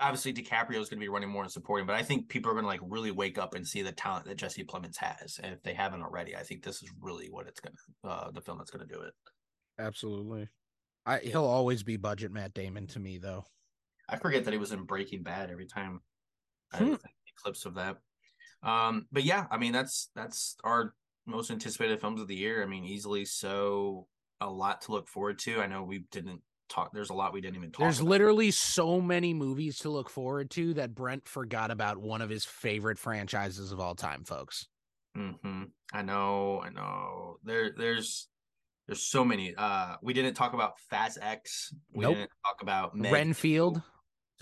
obviously 0.00 0.32
DiCaprio 0.32 0.80
is 0.80 0.88
going 0.88 1.00
to 1.00 1.04
be 1.04 1.08
running 1.08 1.28
more 1.28 1.42
and 1.42 1.50
supporting, 1.50 1.84
but 1.86 1.96
I 1.96 2.02
think 2.02 2.28
people 2.28 2.50
are 2.50 2.54
going 2.54 2.64
to 2.64 2.68
like 2.68 2.80
really 2.84 3.10
wake 3.10 3.36
up 3.36 3.54
and 3.54 3.66
see 3.66 3.82
the 3.82 3.90
talent 3.90 4.26
that 4.26 4.36
Jesse 4.36 4.64
Plemons 4.64 4.96
has, 4.98 5.40
and 5.42 5.52
if 5.52 5.62
they 5.62 5.74
haven't 5.74 6.02
already, 6.02 6.36
I 6.36 6.42
think 6.42 6.62
this 6.62 6.82
is 6.82 6.90
really 7.00 7.26
what 7.30 7.46
it's 7.46 7.60
going 7.60 7.74
to 7.74 8.08
uh 8.08 8.30
the 8.30 8.40
film 8.40 8.58
that's 8.58 8.70
going 8.70 8.86
to 8.86 8.94
do 8.94 9.02
it. 9.02 9.12
Absolutely. 9.78 10.48
I 11.06 11.18
he'll 11.18 11.44
always 11.44 11.82
be 11.82 11.96
budget 11.96 12.32
Matt 12.32 12.54
Damon 12.54 12.86
to 12.88 13.00
me 13.00 13.18
though. 13.18 13.44
I 14.08 14.16
forget 14.16 14.44
that 14.44 14.52
he 14.52 14.58
was 14.58 14.72
in 14.72 14.84
Breaking 14.84 15.22
Bad 15.22 15.50
every 15.50 15.66
time 15.66 16.00
I 16.72 16.78
Hmm. 16.78 16.94
clips 17.42 17.66
of 17.66 17.74
that. 17.74 17.98
Um, 18.62 19.06
but 19.12 19.24
yeah, 19.24 19.46
I 19.50 19.58
mean 19.58 19.72
that's 19.72 20.10
that's 20.14 20.56
our 20.64 20.94
most 21.26 21.50
anticipated 21.50 22.00
films 22.00 22.20
of 22.20 22.28
the 22.28 22.34
year. 22.36 22.62
I 22.62 22.66
mean, 22.66 22.84
easily 22.84 23.24
so 23.24 24.08
a 24.40 24.50
lot 24.50 24.82
to 24.82 24.92
look 24.92 25.08
forward 25.08 25.38
to. 25.40 25.60
I 25.60 25.66
know 25.66 25.82
we 25.84 26.00
didn't 26.10 26.42
talk. 26.68 26.92
There's 26.92 27.10
a 27.10 27.14
lot 27.14 27.32
we 27.32 27.40
didn't 27.40 27.56
even 27.56 27.70
talk. 27.70 27.80
There's 27.80 28.00
about. 28.00 28.10
literally 28.10 28.50
so 28.50 29.00
many 29.00 29.34
movies 29.34 29.78
to 29.80 29.90
look 29.90 30.10
forward 30.10 30.50
to 30.52 30.74
that 30.74 30.94
Brent 30.94 31.28
forgot 31.28 31.70
about 31.70 31.98
one 31.98 32.22
of 32.22 32.30
his 32.30 32.44
favorite 32.44 32.98
franchises 32.98 33.72
of 33.72 33.80
all 33.80 33.94
time, 33.94 34.24
folks. 34.24 34.66
hmm 35.14 35.64
I 35.92 36.02
know, 36.02 36.60
I 36.60 36.70
know. 36.70 37.38
There, 37.44 37.72
there's, 37.76 38.28
there's 38.86 39.02
so 39.02 39.24
many. 39.24 39.54
Uh, 39.56 39.96
we 40.02 40.12
didn't 40.12 40.34
talk 40.34 40.52
about 40.52 40.78
Fast 40.90 41.18
X. 41.20 41.72
We 41.94 42.04
Nope. 42.04 42.14
didn't 42.16 42.30
talk 42.44 42.62
about 42.62 42.94
Meg 42.94 43.12
Renfield. 43.12 43.76
2. 43.76 43.82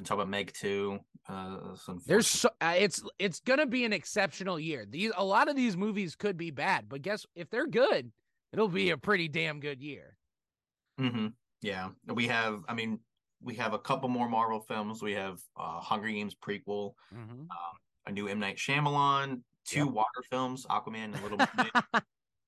Talk 0.05 0.17
about 0.17 0.29
Meg 0.29 0.53
Two. 0.53 0.99
Uh, 1.29 1.75
There's 2.07 2.27
so 2.27 2.51
uh, 2.61 2.75
it's 2.77 3.03
it's 3.19 3.41
gonna 3.41 3.67
be 3.67 3.85
an 3.85 3.93
exceptional 3.93 4.61
year. 4.61 4.85
These 4.89 5.13
a 5.17 5.25
lot 5.25 5.49
of 5.49 5.57
these 5.57 5.77
movies 5.77 6.15
could 6.15 6.37
be 6.37 6.51
bad, 6.51 6.89
but 6.89 7.03
guess 7.03 7.25
if 7.35 7.49
they're 7.51 7.67
good, 7.67 8.13
it'll 8.53 8.69
be 8.69 8.91
a 8.91 8.97
pretty 8.99 9.27
damn 9.29 9.59
good 9.59 9.81
year. 9.83 10.17
Mm-hmm. 11.01 11.29
Yeah, 11.63 11.89
we 12.13 12.27
have. 12.29 12.61
I 12.69 12.75
mean, 12.75 13.01
we 13.43 13.55
have 13.55 13.73
a 13.73 13.79
couple 13.79 14.09
more 14.11 14.29
Marvel 14.29 14.61
films. 14.61 15.03
We 15.03 15.13
have 15.15 15.39
uh, 15.57 15.81
Hunger 15.81 16.09
Games 16.09 16.35
prequel, 16.35 16.93
Mhm. 17.15 17.47
a 18.07 18.13
new 18.13 18.29
M 18.29 18.39
Night 18.39 18.57
Shyamalan, 18.59 19.41
two 19.65 19.87
Yep. 19.87 19.89
water 19.95 20.23
films, 20.31 20.67
Aquaman 20.67 21.15
and 21.15 21.23
Little 21.23 21.39
Mermaid. 21.57 21.71
uh, 21.95 22.01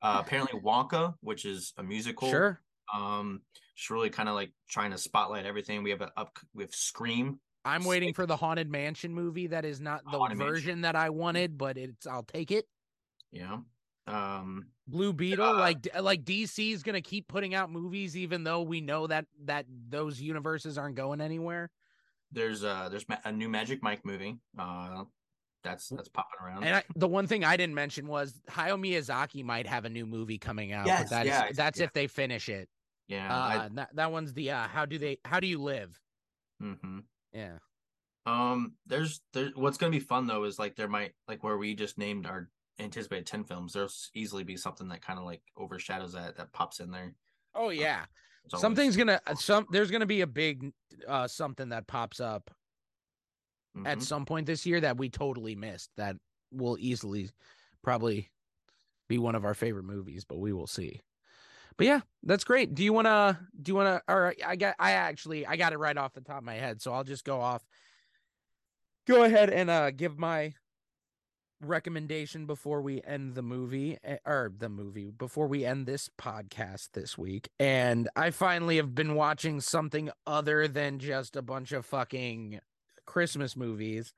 apparently 0.03 0.61
Wonka, 0.61 1.15
which 1.20 1.45
is 1.47 1.73
a 1.79 1.83
musical. 1.83 2.29
Sure. 2.31 2.61
Um, 2.95 3.41
just 3.79 3.91
really 3.91 4.11
kind 4.11 4.29
of 4.29 4.35
like 4.35 4.51
trying 4.69 4.91
to 4.91 4.99
spotlight 4.99 5.47
everything. 5.47 5.85
We 5.85 5.91
have 5.91 6.01
a 6.01 6.11
up. 6.17 6.37
We 6.53 6.65
have 6.65 6.75
Scream. 6.75 7.39
I'm 7.65 7.85
waiting 7.85 8.13
for 8.13 8.27
the 8.27 8.37
Haunted 8.37 8.71
Mansion 8.71 9.15
movie 9.15 9.47
that 9.49 9.65
is 9.65 9.81
not 9.81 10.03
the 10.05 10.19
Haunted 10.19 10.39
Mansion. 10.39 10.55
version 10.55 10.81
that 10.83 10.97
I 10.97 11.11
wanted, 11.11 11.57
but 11.57 11.79
it's 11.79 12.07
I'll 12.07 12.25
take 12.25 12.51
it. 12.51 12.67
Yeah. 13.31 13.59
Um. 14.09 14.67
Blue 14.89 15.13
Beetle, 15.13 15.45
Uh, 15.45 15.59
like 15.59 15.87
like 16.01 16.25
DC 16.25 16.73
is 16.73 16.83
gonna 16.83 17.01
keep 17.01 17.29
putting 17.29 17.55
out 17.55 17.71
movies, 17.71 18.17
even 18.17 18.43
though 18.43 18.63
we 18.63 18.81
know 18.81 19.07
that 19.07 19.27
that 19.45 19.67
those 19.89 20.21
universes 20.21 20.77
aren't 20.77 20.97
going 20.97 21.21
anywhere. 21.21 21.71
There's 22.33 22.65
uh 22.65 22.89
there's 22.91 23.07
a 23.25 23.31
new 23.31 23.49
Magic 23.49 23.83
Mike 23.83 24.05
movie. 24.05 24.39
Uh, 24.59 25.05
that's 25.63 25.89
that's 25.89 26.09
popping 26.09 26.41
around. 26.45 26.65
And 26.65 26.77
I, 26.77 26.85
the 26.97 27.09
one 27.09 27.27
thing 27.27 27.45
I 27.45 27.57
didn't 27.57 27.75
mention 27.75 28.09
was 28.09 28.41
Hayao 28.51 28.81
Miyazaki 28.81 29.45
might 29.45 29.67
have 29.67 29.85
a 29.85 29.91
new 29.91 30.07
movie 30.07 30.39
coming 30.39 30.73
out. 30.73 30.87
Yes, 30.87 31.03
but 31.05 31.11
that's 31.11 31.29
yeah, 31.29 31.49
that's 31.55 31.79
yeah. 31.79 31.85
if 31.85 31.93
they 31.93 32.07
finish 32.07 32.49
it. 32.49 32.69
Yeah. 33.09 33.35
Uh, 33.35 33.69
that 33.75 33.97
that 33.97 34.13
one's 34.13 34.33
the 34.33 34.51
uh, 34.53 34.69
how 34.69 34.85
do 34.87 34.99
they 34.99 35.19
how 35.25 35.41
do 35.41 35.47
you 35.47 35.59
live? 35.61 35.99
I, 36.61 36.65
mhm. 36.65 37.05
Yeah. 37.33 37.59
Um, 38.27 38.75
there's 38.87 39.21
there. 39.33 39.51
What's 39.55 39.79
gonna 39.79 39.91
be 39.91 40.01
fun 40.01 40.27
though 40.27 40.45
is 40.45 40.59
like 40.59 40.77
there 40.77 40.89
might 40.89 41.15
like 41.27 41.43
where 41.43 41.57
we 41.59 41.75
just 41.75 41.99
named 41.99 42.27
our 42.27 42.49
anticipated 42.79 43.27
ten 43.27 43.45
films. 43.45 43.73
There's 43.73 44.11
easily 44.15 44.45
be 44.45 44.57
something 44.57 44.89
that 44.89 45.03
kind 45.03 45.19
of 45.19 45.25
like 45.25 45.43
overshadows 45.57 46.13
that 46.13 46.37
that 46.37 46.53
pops 46.53 46.81
in 46.81 46.91
there. 46.91 47.15
Oh 47.55 47.71
yeah. 47.71 48.05
Something's 48.55 48.97
gonna 48.97 49.21
uh, 49.27 49.35
some 49.35 49.67
there's 49.71 49.91
gonna 49.91 50.07
be 50.07 50.21
a 50.23 50.27
big 50.27 50.73
uh 51.07 51.27
something 51.29 51.71
that 51.71 51.87
pops 51.87 52.21
up 52.21 52.51
at 53.85 53.99
Mhm. 53.99 54.03
some 54.03 54.25
point 54.27 54.47
this 54.47 54.65
year 54.67 54.81
that 54.81 54.97
we 54.97 55.09
totally 55.11 55.55
missed 55.55 55.91
that 55.97 56.17
will 56.51 56.77
easily 56.81 57.31
probably 57.83 58.31
be 59.09 59.19
one 59.19 59.35
of 59.35 59.45
our 59.45 59.55
favorite 59.55 59.85
movies, 59.85 60.25
but 60.25 60.39
we 60.39 60.53
will 60.53 60.67
see. 60.67 61.01
But 61.79 61.87
yeah, 61.87 62.01
that's 62.25 62.45
great. 62.45 62.75
Do 62.75 62.85
you 62.85 62.93
wanna 62.93 63.39
do 63.63 63.71
you 63.71 63.77
wanna 63.77 64.03
or 64.07 64.35
I 64.45 64.57
got 64.57 64.75
I 64.79 64.93
actually 64.93 65.47
I 65.47 65.57
got 65.57 65.73
it 65.73 65.79
right 65.79 65.97
off 65.97 66.13
the 66.13 66.21
top 66.21 66.39
of 66.39 66.45
my 66.45 66.55
head, 66.55 66.83
so 66.83 66.93
I'll 66.93 67.05
just 67.05 67.25
go 67.25 67.41
off 67.41 67.65
go 69.09 69.23
ahead 69.25 69.49
and 69.49 69.71
uh 69.71 69.91
give 69.91 70.19
my 70.19 70.53
recommendation 71.61 72.47
before 72.47 72.83
we 72.83 73.03
end 73.03 73.35
the 73.35 73.43
movie 73.43 73.97
eh, 74.05 74.19
or 74.25 74.53
the 74.57 74.69
movie 74.69 75.11
before 75.11 75.49
we 75.49 75.65
end 75.65 75.87
this 75.87 76.09
podcast 76.21 76.91
this 76.93 77.19
week 77.19 77.49
and 77.59 78.09
i 78.15 78.31
finally 78.31 78.77
have 78.77 78.95
been 78.95 79.17
watching 79.17 79.61
something 79.61 80.09
other 80.25 80.69
than 80.69 81.01
just 81.01 81.35
a 81.35 81.43
bunch 81.43 81.73
of 81.73 81.85
fucking 81.85 82.61
christmas 83.07 83.57
movies 83.57 84.13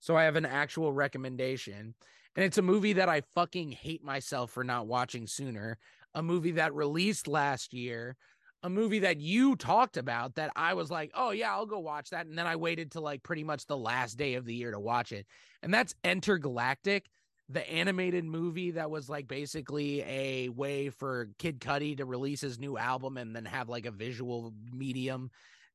so 0.00 0.16
i 0.16 0.24
have 0.24 0.36
an 0.36 0.46
actual 0.46 0.90
recommendation 0.90 1.94
and 2.34 2.44
it's 2.44 2.56
a 2.56 2.62
movie 2.62 2.94
that 2.94 3.10
i 3.10 3.20
fucking 3.34 3.70
hate 3.70 4.02
myself 4.02 4.50
for 4.50 4.64
not 4.64 4.86
watching 4.86 5.26
sooner 5.26 5.76
a 6.14 6.22
movie 6.22 6.52
that 6.52 6.74
released 6.74 7.28
last 7.28 7.72
year 7.72 8.16
a 8.64 8.70
movie 8.70 9.00
that 9.00 9.20
you 9.20 9.56
talked 9.56 9.98
about 9.98 10.36
that 10.36 10.50
I 10.56 10.72
was 10.72 10.90
like, 10.90 11.10
oh 11.14 11.32
yeah, 11.32 11.52
I'll 11.52 11.66
go 11.66 11.80
watch 11.80 12.08
that. 12.10 12.26
And 12.26 12.36
then 12.36 12.46
I 12.46 12.56
waited 12.56 12.90
till 12.90 13.02
like 13.02 13.22
pretty 13.22 13.44
much 13.44 13.66
the 13.66 13.76
last 13.76 14.16
day 14.16 14.34
of 14.34 14.46
the 14.46 14.54
year 14.54 14.70
to 14.70 14.80
watch 14.80 15.12
it. 15.12 15.26
And 15.62 15.72
that's 15.72 15.94
Intergalactic, 16.02 17.04
the 17.50 17.70
animated 17.70 18.24
movie 18.24 18.70
that 18.70 18.90
was 18.90 19.06
like 19.10 19.28
basically 19.28 20.02
a 20.02 20.48
way 20.48 20.88
for 20.88 21.28
Kid 21.38 21.60
Cudi 21.60 21.94
to 21.98 22.06
release 22.06 22.40
his 22.40 22.58
new 22.58 22.78
album 22.78 23.18
and 23.18 23.36
then 23.36 23.44
have 23.44 23.68
like 23.68 23.84
a 23.84 23.90
visual 23.90 24.54
medium 24.72 25.30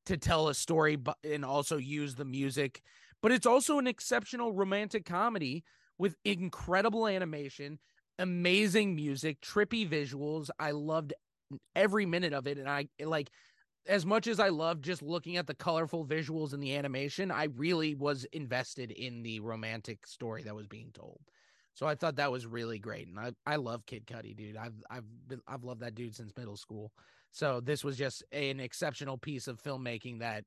to 0.06 0.16
tell 0.16 0.48
a 0.48 0.54
story 0.54 0.96
but 0.96 1.16
and 1.22 1.44
also 1.44 1.76
use 1.76 2.16
the 2.16 2.24
music. 2.24 2.82
But 3.22 3.30
it's 3.30 3.46
also 3.46 3.78
an 3.78 3.86
exceptional 3.86 4.52
romantic 4.52 5.04
comedy 5.04 5.62
with 5.96 6.16
incredible 6.24 7.06
animation, 7.06 7.78
amazing 8.20 8.94
music, 8.94 9.40
trippy 9.40 9.88
visuals. 9.88 10.50
I 10.58 10.70
loved 10.70 11.12
every 11.74 12.06
minute 12.06 12.32
of 12.32 12.46
it 12.46 12.58
and 12.58 12.68
i 12.68 12.86
like 13.02 13.30
as 13.86 14.06
much 14.06 14.26
as 14.26 14.38
i 14.38 14.48
love 14.48 14.80
just 14.80 15.02
looking 15.02 15.36
at 15.36 15.46
the 15.46 15.54
colorful 15.54 16.06
visuals 16.06 16.52
and 16.52 16.62
the 16.62 16.76
animation 16.76 17.30
i 17.30 17.44
really 17.56 17.94
was 17.94 18.24
invested 18.32 18.90
in 18.92 19.22
the 19.22 19.40
romantic 19.40 20.06
story 20.06 20.42
that 20.42 20.54
was 20.54 20.66
being 20.66 20.90
told. 20.92 21.20
So 21.74 21.86
i 21.86 21.94
thought 21.94 22.16
that 22.16 22.30
was 22.30 22.46
really 22.46 22.78
great 22.78 23.08
and 23.08 23.18
i 23.18 23.32
i 23.46 23.56
love 23.56 23.86
kid 23.86 24.06
cudi 24.06 24.36
dude. 24.36 24.56
I've 24.56 24.74
i've 24.90 25.04
been 25.26 25.40
i've 25.48 25.64
loved 25.64 25.80
that 25.80 25.94
dude 25.94 26.14
since 26.14 26.32
middle 26.36 26.56
school. 26.56 26.92
So 27.32 27.60
this 27.60 27.84
was 27.84 27.96
just 27.96 28.24
an 28.32 28.60
exceptional 28.60 29.16
piece 29.16 29.48
of 29.48 29.62
filmmaking 29.62 30.20
that 30.20 30.44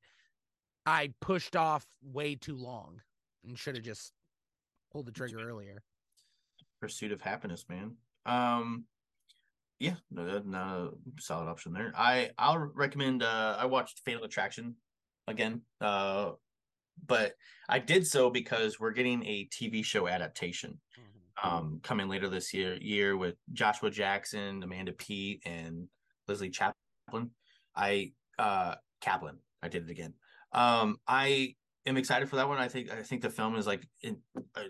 i 0.86 1.10
pushed 1.22 1.56
off 1.56 1.86
way 2.02 2.36
too 2.36 2.56
long 2.56 3.02
and 3.46 3.58
should 3.58 3.76
have 3.76 3.84
just 3.84 4.12
pulled 4.92 5.06
the 5.06 5.12
trigger 5.12 5.40
earlier 5.40 5.82
Pursuit 6.84 7.14
of 7.14 7.22
Happiness, 7.22 7.64
man. 7.70 7.96
Um, 8.26 8.84
yeah, 9.80 9.96
no, 10.12 10.26
no, 10.26 10.42
no 10.46 10.94
solid 11.18 11.48
option 11.48 11.72
there. 11.72 11.94
I 11.96 12.32
I'll 12.38 12.58
recommend. 12.58 13.24
Uh, 13.24 13.56
I 13.58 13.68
watched 13.68 14.02
Fatal 14.04 14.26
Attraction 14.26 14.76
again. 15.26 15.62
Uh, 15.80 16.32
but 17.08 17.36
I 17.70 17.80
did 17.80 18.06
so 18.06 18.30
because 18.30 18.82
we're 18.82 18.92
getting 18.92 19.26
a 19.26 19.48
TV 19.48 19.82
show 19.86 20.10
adaptation 20.10 20.78
um 21.42 21.80
coming 21.84 22.10
later 22.10 22.28
this 22.28 22.54
year 22.54 22.76
year 22.82 23.16
with 23.16 23.36
Joshua 23.54 23.90
Jackson, 23.90 24.62
Amanda 24.62 24.92
Peet, 24.92 25.42
and 25.46 25.88
Leslie 26.28 26.50
Chaplin. 26.50 27.30
I 27.78 28.12
uh 28.38 28.76
Caplan. 29.02 29.38
I 29.62 29.70
did 29.70 29.84
it 29.84 29.90
again. 29.90 30.16
Um, 30.52 30.98
I 31.08 31.56
am 31.86 31.96
excited 31.96 32.28
for 32.28 32.36
that 32.36 32.50
one. 32.50 32.58
I 32.58 32.68
think 32.68 32.92
I 32.92 33.04
think 33.04 33.22
the 33.22 33.30
film 33.30 33.56
is 33.56 33.66
like 33.66 33.88
in, 34.02 34.18
uh, 34.58 34.64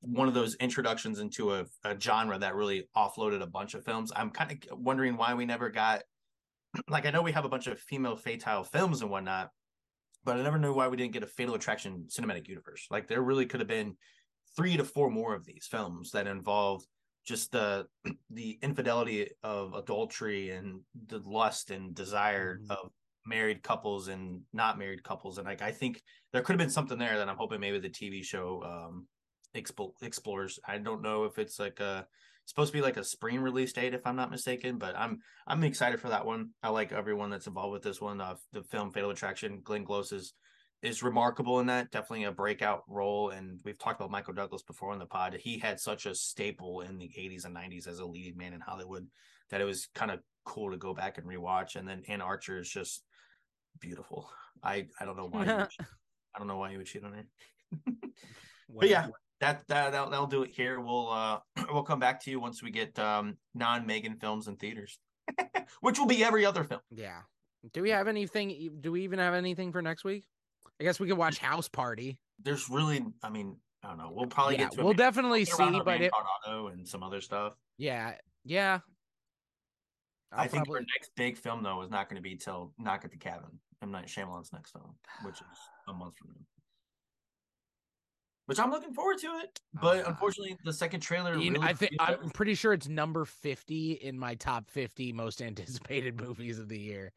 one 0.00 0.28
of 0.28 0.34
those 0.34 0.54
introductions 0.56 1.18
into 1.18 1.54
a, 1.54 1.66
a 1.84 1.98
genre 1.98 2.38
that 2.38 2.54
really 2.54 2.88
offloaded 2.96 3.42
a 3.42 3.46
bunch 3.46 3.74
of 3.74 3.84
films. 3.84 4.12
I'm 4.14 4.30
kind 4.30 4.52
of 4.52 4.78
wondering 4.78 5.16
why 5.16 5.34
we 5.34 5.44
never 5.44 5.70
got 5.70 6.02
like 6.88 7.06
I 7.06 7.10
know 7.10 7.22
we 7.22 7.32
have 7.32 7.44
a 7.44 7.48
bunch 7.48 7.66
of 7.66 7.80
female 7.80 8.16
fatale 8.16 8.64
films 8.64 9.02
and 9.02 9.10
whatnot, 9.10 9.50
but 10.24 10.38
I 10.38 10.42
never 10.42 10.58
knew 10.58 10.72
why 10.72 10.88
we 10.88 10.96
didn't 10.96 11.12
get 11.12 11.22
a 11.22 11.26
Fatal 11.26 11.54
Attraction 11.54 12.06
cinematic 12.08 12.48
universe. 12.48 12.86
Like 12.90 13.08
there 13.08 13.22
really 13.22 13.46
could 13.46 13.60
have 13.60 13.68
been 13.68 13.96
three 14.56 14.76
to 14.76 14.84
four 14.84 15.10
more 15.10 15.34
of 15.34 15.44
these 15.44 15.66
films 15.70 16.12
that 16.12 16.26
involved 16.26 16.86
just 17.26 17.52
the 17.52 17.86
the 18.30 18.58
infidelity 18.62 19.30
of 19.42 19.74
adultery 19.74 20.50
and 20.50 20.80
the 21.08 21.18
lust 21.24 21.70
and 21.70 21.94
desire 21.94 22.58
Mhm. 22.58 22.70
of 22.70 22.90
married 23.26 23.62
couples 23.62 24.08
and 24.08 24.40
not 24.54 24.78
married 24.78 25.02
couples 25.02 25.36
and 25.36 25.46
like 25.46 25.60
I 25.60 25.70
think 25.70 26.02
there 26.32 26.40
could 26.40 26.54
have 26.54 26.58
been 26.58 26.70
something 26.70 26.98
there 26.98 27.18
that 27.18 27.28
I'm 27.28 27.36
hoping 27.36 27.60
maybe 27.60 27.78
the 27.78 27.90
TV 27.90 28.24
show 28.24 28.62
um 28.64 29.06
expo- 29.54 29.92
explores. 30.02 30.58
I 30.66 30.78
don't 30.78 31.02
know 31.02 31.24
if 31.24 31.38
it's 31.38 31.58
like 31.58 31.80
a 31.80 32.06
it's 32.42 32.52
supposed 32.52 32.72
to 32.72 32.78
be 32.78 32.82
like 32.82 32.96
a 32.96 33.04
spring 33.04 33.40
release 33.40 33.74
date 33.74 33.92
if 33.92 34.06
I'm 34.06 34.16
not 34.16 34.30
mistaken, 34.30 34.78
but 34.78 34.96
I'm 34.96 35.20
I'm 35.46 35.62
excited 35.64 36.00
for 36.00 36.08
that 36.08 36.24
one. 36.24 36.50
I 36.62 36.70
like 36.70 36.92
everyone 36.92 37.30
that's 37.30 37.46
involved 37.46 37.72
with 37.72 37.82
this 37.82 38.00
one. 38.00 38.20
Uh, 38.20 38.36
the 38.52 38.62
film 38.62 38.90
Fatal 38.90 39.10
Attraction, 39.10 39.60
Glenn 39.62 39.84
Close 39.84 40.12
is 40.12 40.32
is 40.82 41.02
remarkable 41.02 41.60
in 41.60 41.66
that. 41.66 41.90
Definitely 41.90 42.24
a 42.24 42.32
breakout 42.32 42.84
role. 42.88 43.30
And 43.30 43.58
we've 43.64 43.78
talked 43.78 44.00
about 44.00 44.10
Michael 44.10 44.34
Douglas 44.34 44.62
before 44.62 44.92
on 44.92 44.98
the 44.98 45.06
pod. 45.06 45.36
He 45.38 45.58
had 45.58 45.80
such 45.80 46.06
a 46.06 46.14
staple 46.14 46.82
in 46.82 46.98
the 46.98 47.10
80s 47.18 47.44
and 47.44 47.56
90s 47.56 47.88
as 47.88 47.98
a 47.98 48.06
leading 48.06 48.36
man 48.36 48.52
in 48.52 48.60
Hollywood 48.60 49.06
that 49.50 49.60
it 49.60 49.64
was 49.64 49.88
kind 49.94 50.10
of 50.10 50.20
cool 50.44 50.70
to 50.70 50.76
go 50.76 50.94
back 50.94 51.18
and 51.18 51.26
rewatch. 51.26 51.76
And 51.76 51.86
then 51.86 52.02
Anne 52.08 52.20
Archer 52.20 52.58
is 52.58 52.70
just 52.70 53.02
beautiful. 53.80 54.30
I 54.62 54.86
I 55.00 55.04
don't 55.04 55.16
know 55.16 55.28
why. 55.30 55.40
would, 55.40 55.50
I 56.34 56.38
don't 56.38 56.48
know 56.48 56.58
why 56.58 56.70
you 56.70 56.78
would 56.78 56.86
cheat 56.86 57.04
on 57.04 57.12
her. 57.12 57.24
but 58.74 58.88
yeah, 58.88 59.08
that 59.40 59.66
that 59.68 59.92
that'll, 59.92 60.10
that'll 60.10 60.26
do 60.26 60.42
it 60.42 60.50
here. 60.50 60.80
We'll 60.80 61.10
uh 61.10 61.38
we'll 61.72 61.82
come 61.82 62.00
back 62.00 62.22
to 62.24 62.30
you 62.30 62.40
once 62.40 62.62
we 62.62 62.70
get 62.70 62.98
um 62.98 63.36
non 63.54 63.86
M3gan 63.86 64.20
films 64.20 64.48
in 64.48 64.56
theaters, 64.56 64.98
which 65.80 65.98
will 65.98 66.06
be 66.06 66.24
every 66.24 66.44
other 66.44 66.64
film. 66.64 66.80
Yeah. 66.90 67.20
Do 67.72 67.82
we 67.82 67.90
have 67.90 68.08
anything? 68.08 68.70
Do 68.80 68.92
we 68.92 69.02
even 69.02 69.18
have 69.18 69.34
anything 69.34 69.72
for 69.72 69.82
next 69.82 70.04
week? 70.04 70.24
I 70.80 70.84
guess 70.84 71.00
we 71.00 71.08
could 71.08 71.18
watch 71.18 71.38
House 71.38 71.68
Party. 71.68 72.20
There's 72.40 72.70
really, 72.70 73.04
I 73.22 73.30
mean, 73.30 73.56
I 73.82 73.88
don't 73.88 73.98
know. 73.98 74.12
We'll 74.14 74.26
probably 74.26 74.54
yeah, 74.54 74.64
get 74.64 74.72
to 74.72 74.84
we'll 74.84 74.92
definitely 74.92 75.44
see, 75.44 75.80
but 75.84 76.00
it, 76.00 76.12
Colorado 76.12 76.68
and 76.68 76.86
some 76.86 77.02
other 77.02 77.20
stuff. 77.20 77.54
yeah, 77.78 78.14
yeah. 78.44 78.78
i 80.30 80.42
I'll 80.42 80.48
think 80.48 80.64
probably- 80.66 80.80
our 80.80 80.86
next 80.96 81.10
big 81.16 81.36
film 81.36 81.62
though 81.64 81.82
is 81.82 81.90
not 81.90 82.08
going 82.08 82.16
to 82.16 82.22
be 82.22 82.36
till 82.36 82.72
Knock 82.78 83.04
at 83.04 83.10
the 83.10 83.18
Cabin. 83.18 83.58
M 83.82 83.90
Night 83.92 84.06
Shyamalan's 84.06 84.52
next 84.52 84.72
film, 84.72 84.94
which 85.24 85.36
is 85.36 85.58
a 85.88 85.92
month 85.92 86.16
from 86.16 86.28
now. 86.30 86.44
Which 88.48 88.58
I'm 88.58 88.70
looking 88.70 88.94
forward 88.94 89.18
to 89.18 89.26
it, 89.42 89.60
but 89.74 90.06
Ah. 90.06 90.08
unfortunately, 90.08 90.56
the 90.64 90.72
second 90.72 91.00
trailer. 91.00 91.36
You 91.36 91.50
know, 91.50 91.60
really 91.60 91.68
I 91.68 91.74
think 91.74 91.92
I'm 92.00 92.30
pretty 92.30 92.54
sure 92.54 92.72
it's 92.72 92.88
number 92.88 93.26
50 93.26 93.92
in 93.92 94.18
my 94.18 94.36
top 94.36 94.70
50 94.70 95.12
most 95.12 95.42
anticipated 95.42 96.18
movies 96.18 96.58
of 96.58 96.68
the 96.68 96.78
year. 96.80 97.12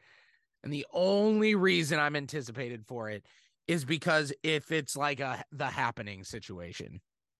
And 0.61 0.73
the 0.73 0.85
only 0.91 1.55
reason 1.55 1.99
I'm 1.99 2.17
anticipated 2.17 2.85
for 2.85 3.09
it 3.09 3.25
is 3.65 3.85
because 3.85 4.33
if 4.43 4.73
it's 4.73 4.97
like 4.97 5.21
a 5.21 5.45
the 5.53 5.67
happening 5.67 6.25
situation. 6.25 6.99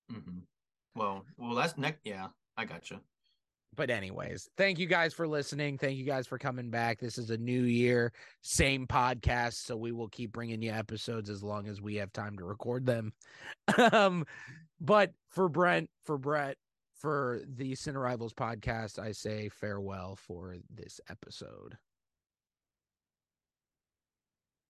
Mhm. 0.10 0.44
Well, 0.96 1.26
well, 1.38 1.56
that's 1.56 1.78
next. 1.78 2.00
Yeah, 2.06 2.30
I 2.56 2.64
gotcha. 2.64 3.02
But 3.76 3.90
anyways, 3.90 4.50
thank 4.58 4.80
you 4.80 4.86
guys 4.86 5.14
for 5.14 5.28
listening. 5.28 5.78
Thank 5.78 5.98
you 5.98 6.04
guys 6.04 6.28
for 6.28 6.38
coming 6.38 6.70
back. 6.70 7.00
This 7.00 7.18
is 7.18 7.30
a 7.30 7.38
new 7.38 7.64
year, 7.64 8.12
same 8.42 8.86
podcast, 8.86 9.66
so 9.66 9.78
we 9.78 9.94
will 9.94 10.10
keep 10.10 10.34
bringing 10.34 10.62
you 10.62 10.72
episodes 10.72 11.30
as 11.30 11.42
long 11.42 11.68
as 11.68 11.82
we 11.82 11.96
have 11.96 12.12
time 12.12 12.38
to 12.38 12.44
record 12.44 12.86
them. 12.86 13.14
um, 13.94 14.26
but 14.82 15.14
for 15.30 15.48
Brent, 15.48 15.90
for 16.04 16.18
Brett, 16.18 16.58
for 16.96 17.42
the 17.56 17.72
Cine 17.72 17.96
Rivals 17.96 18.34
podcast, 18.34 19.00
I 19.00 19.14
say 19.14 19.48
farewell 19.50 20.18
for 20.18 20.58
this 20.70 21.00
episode. 21.10 21.78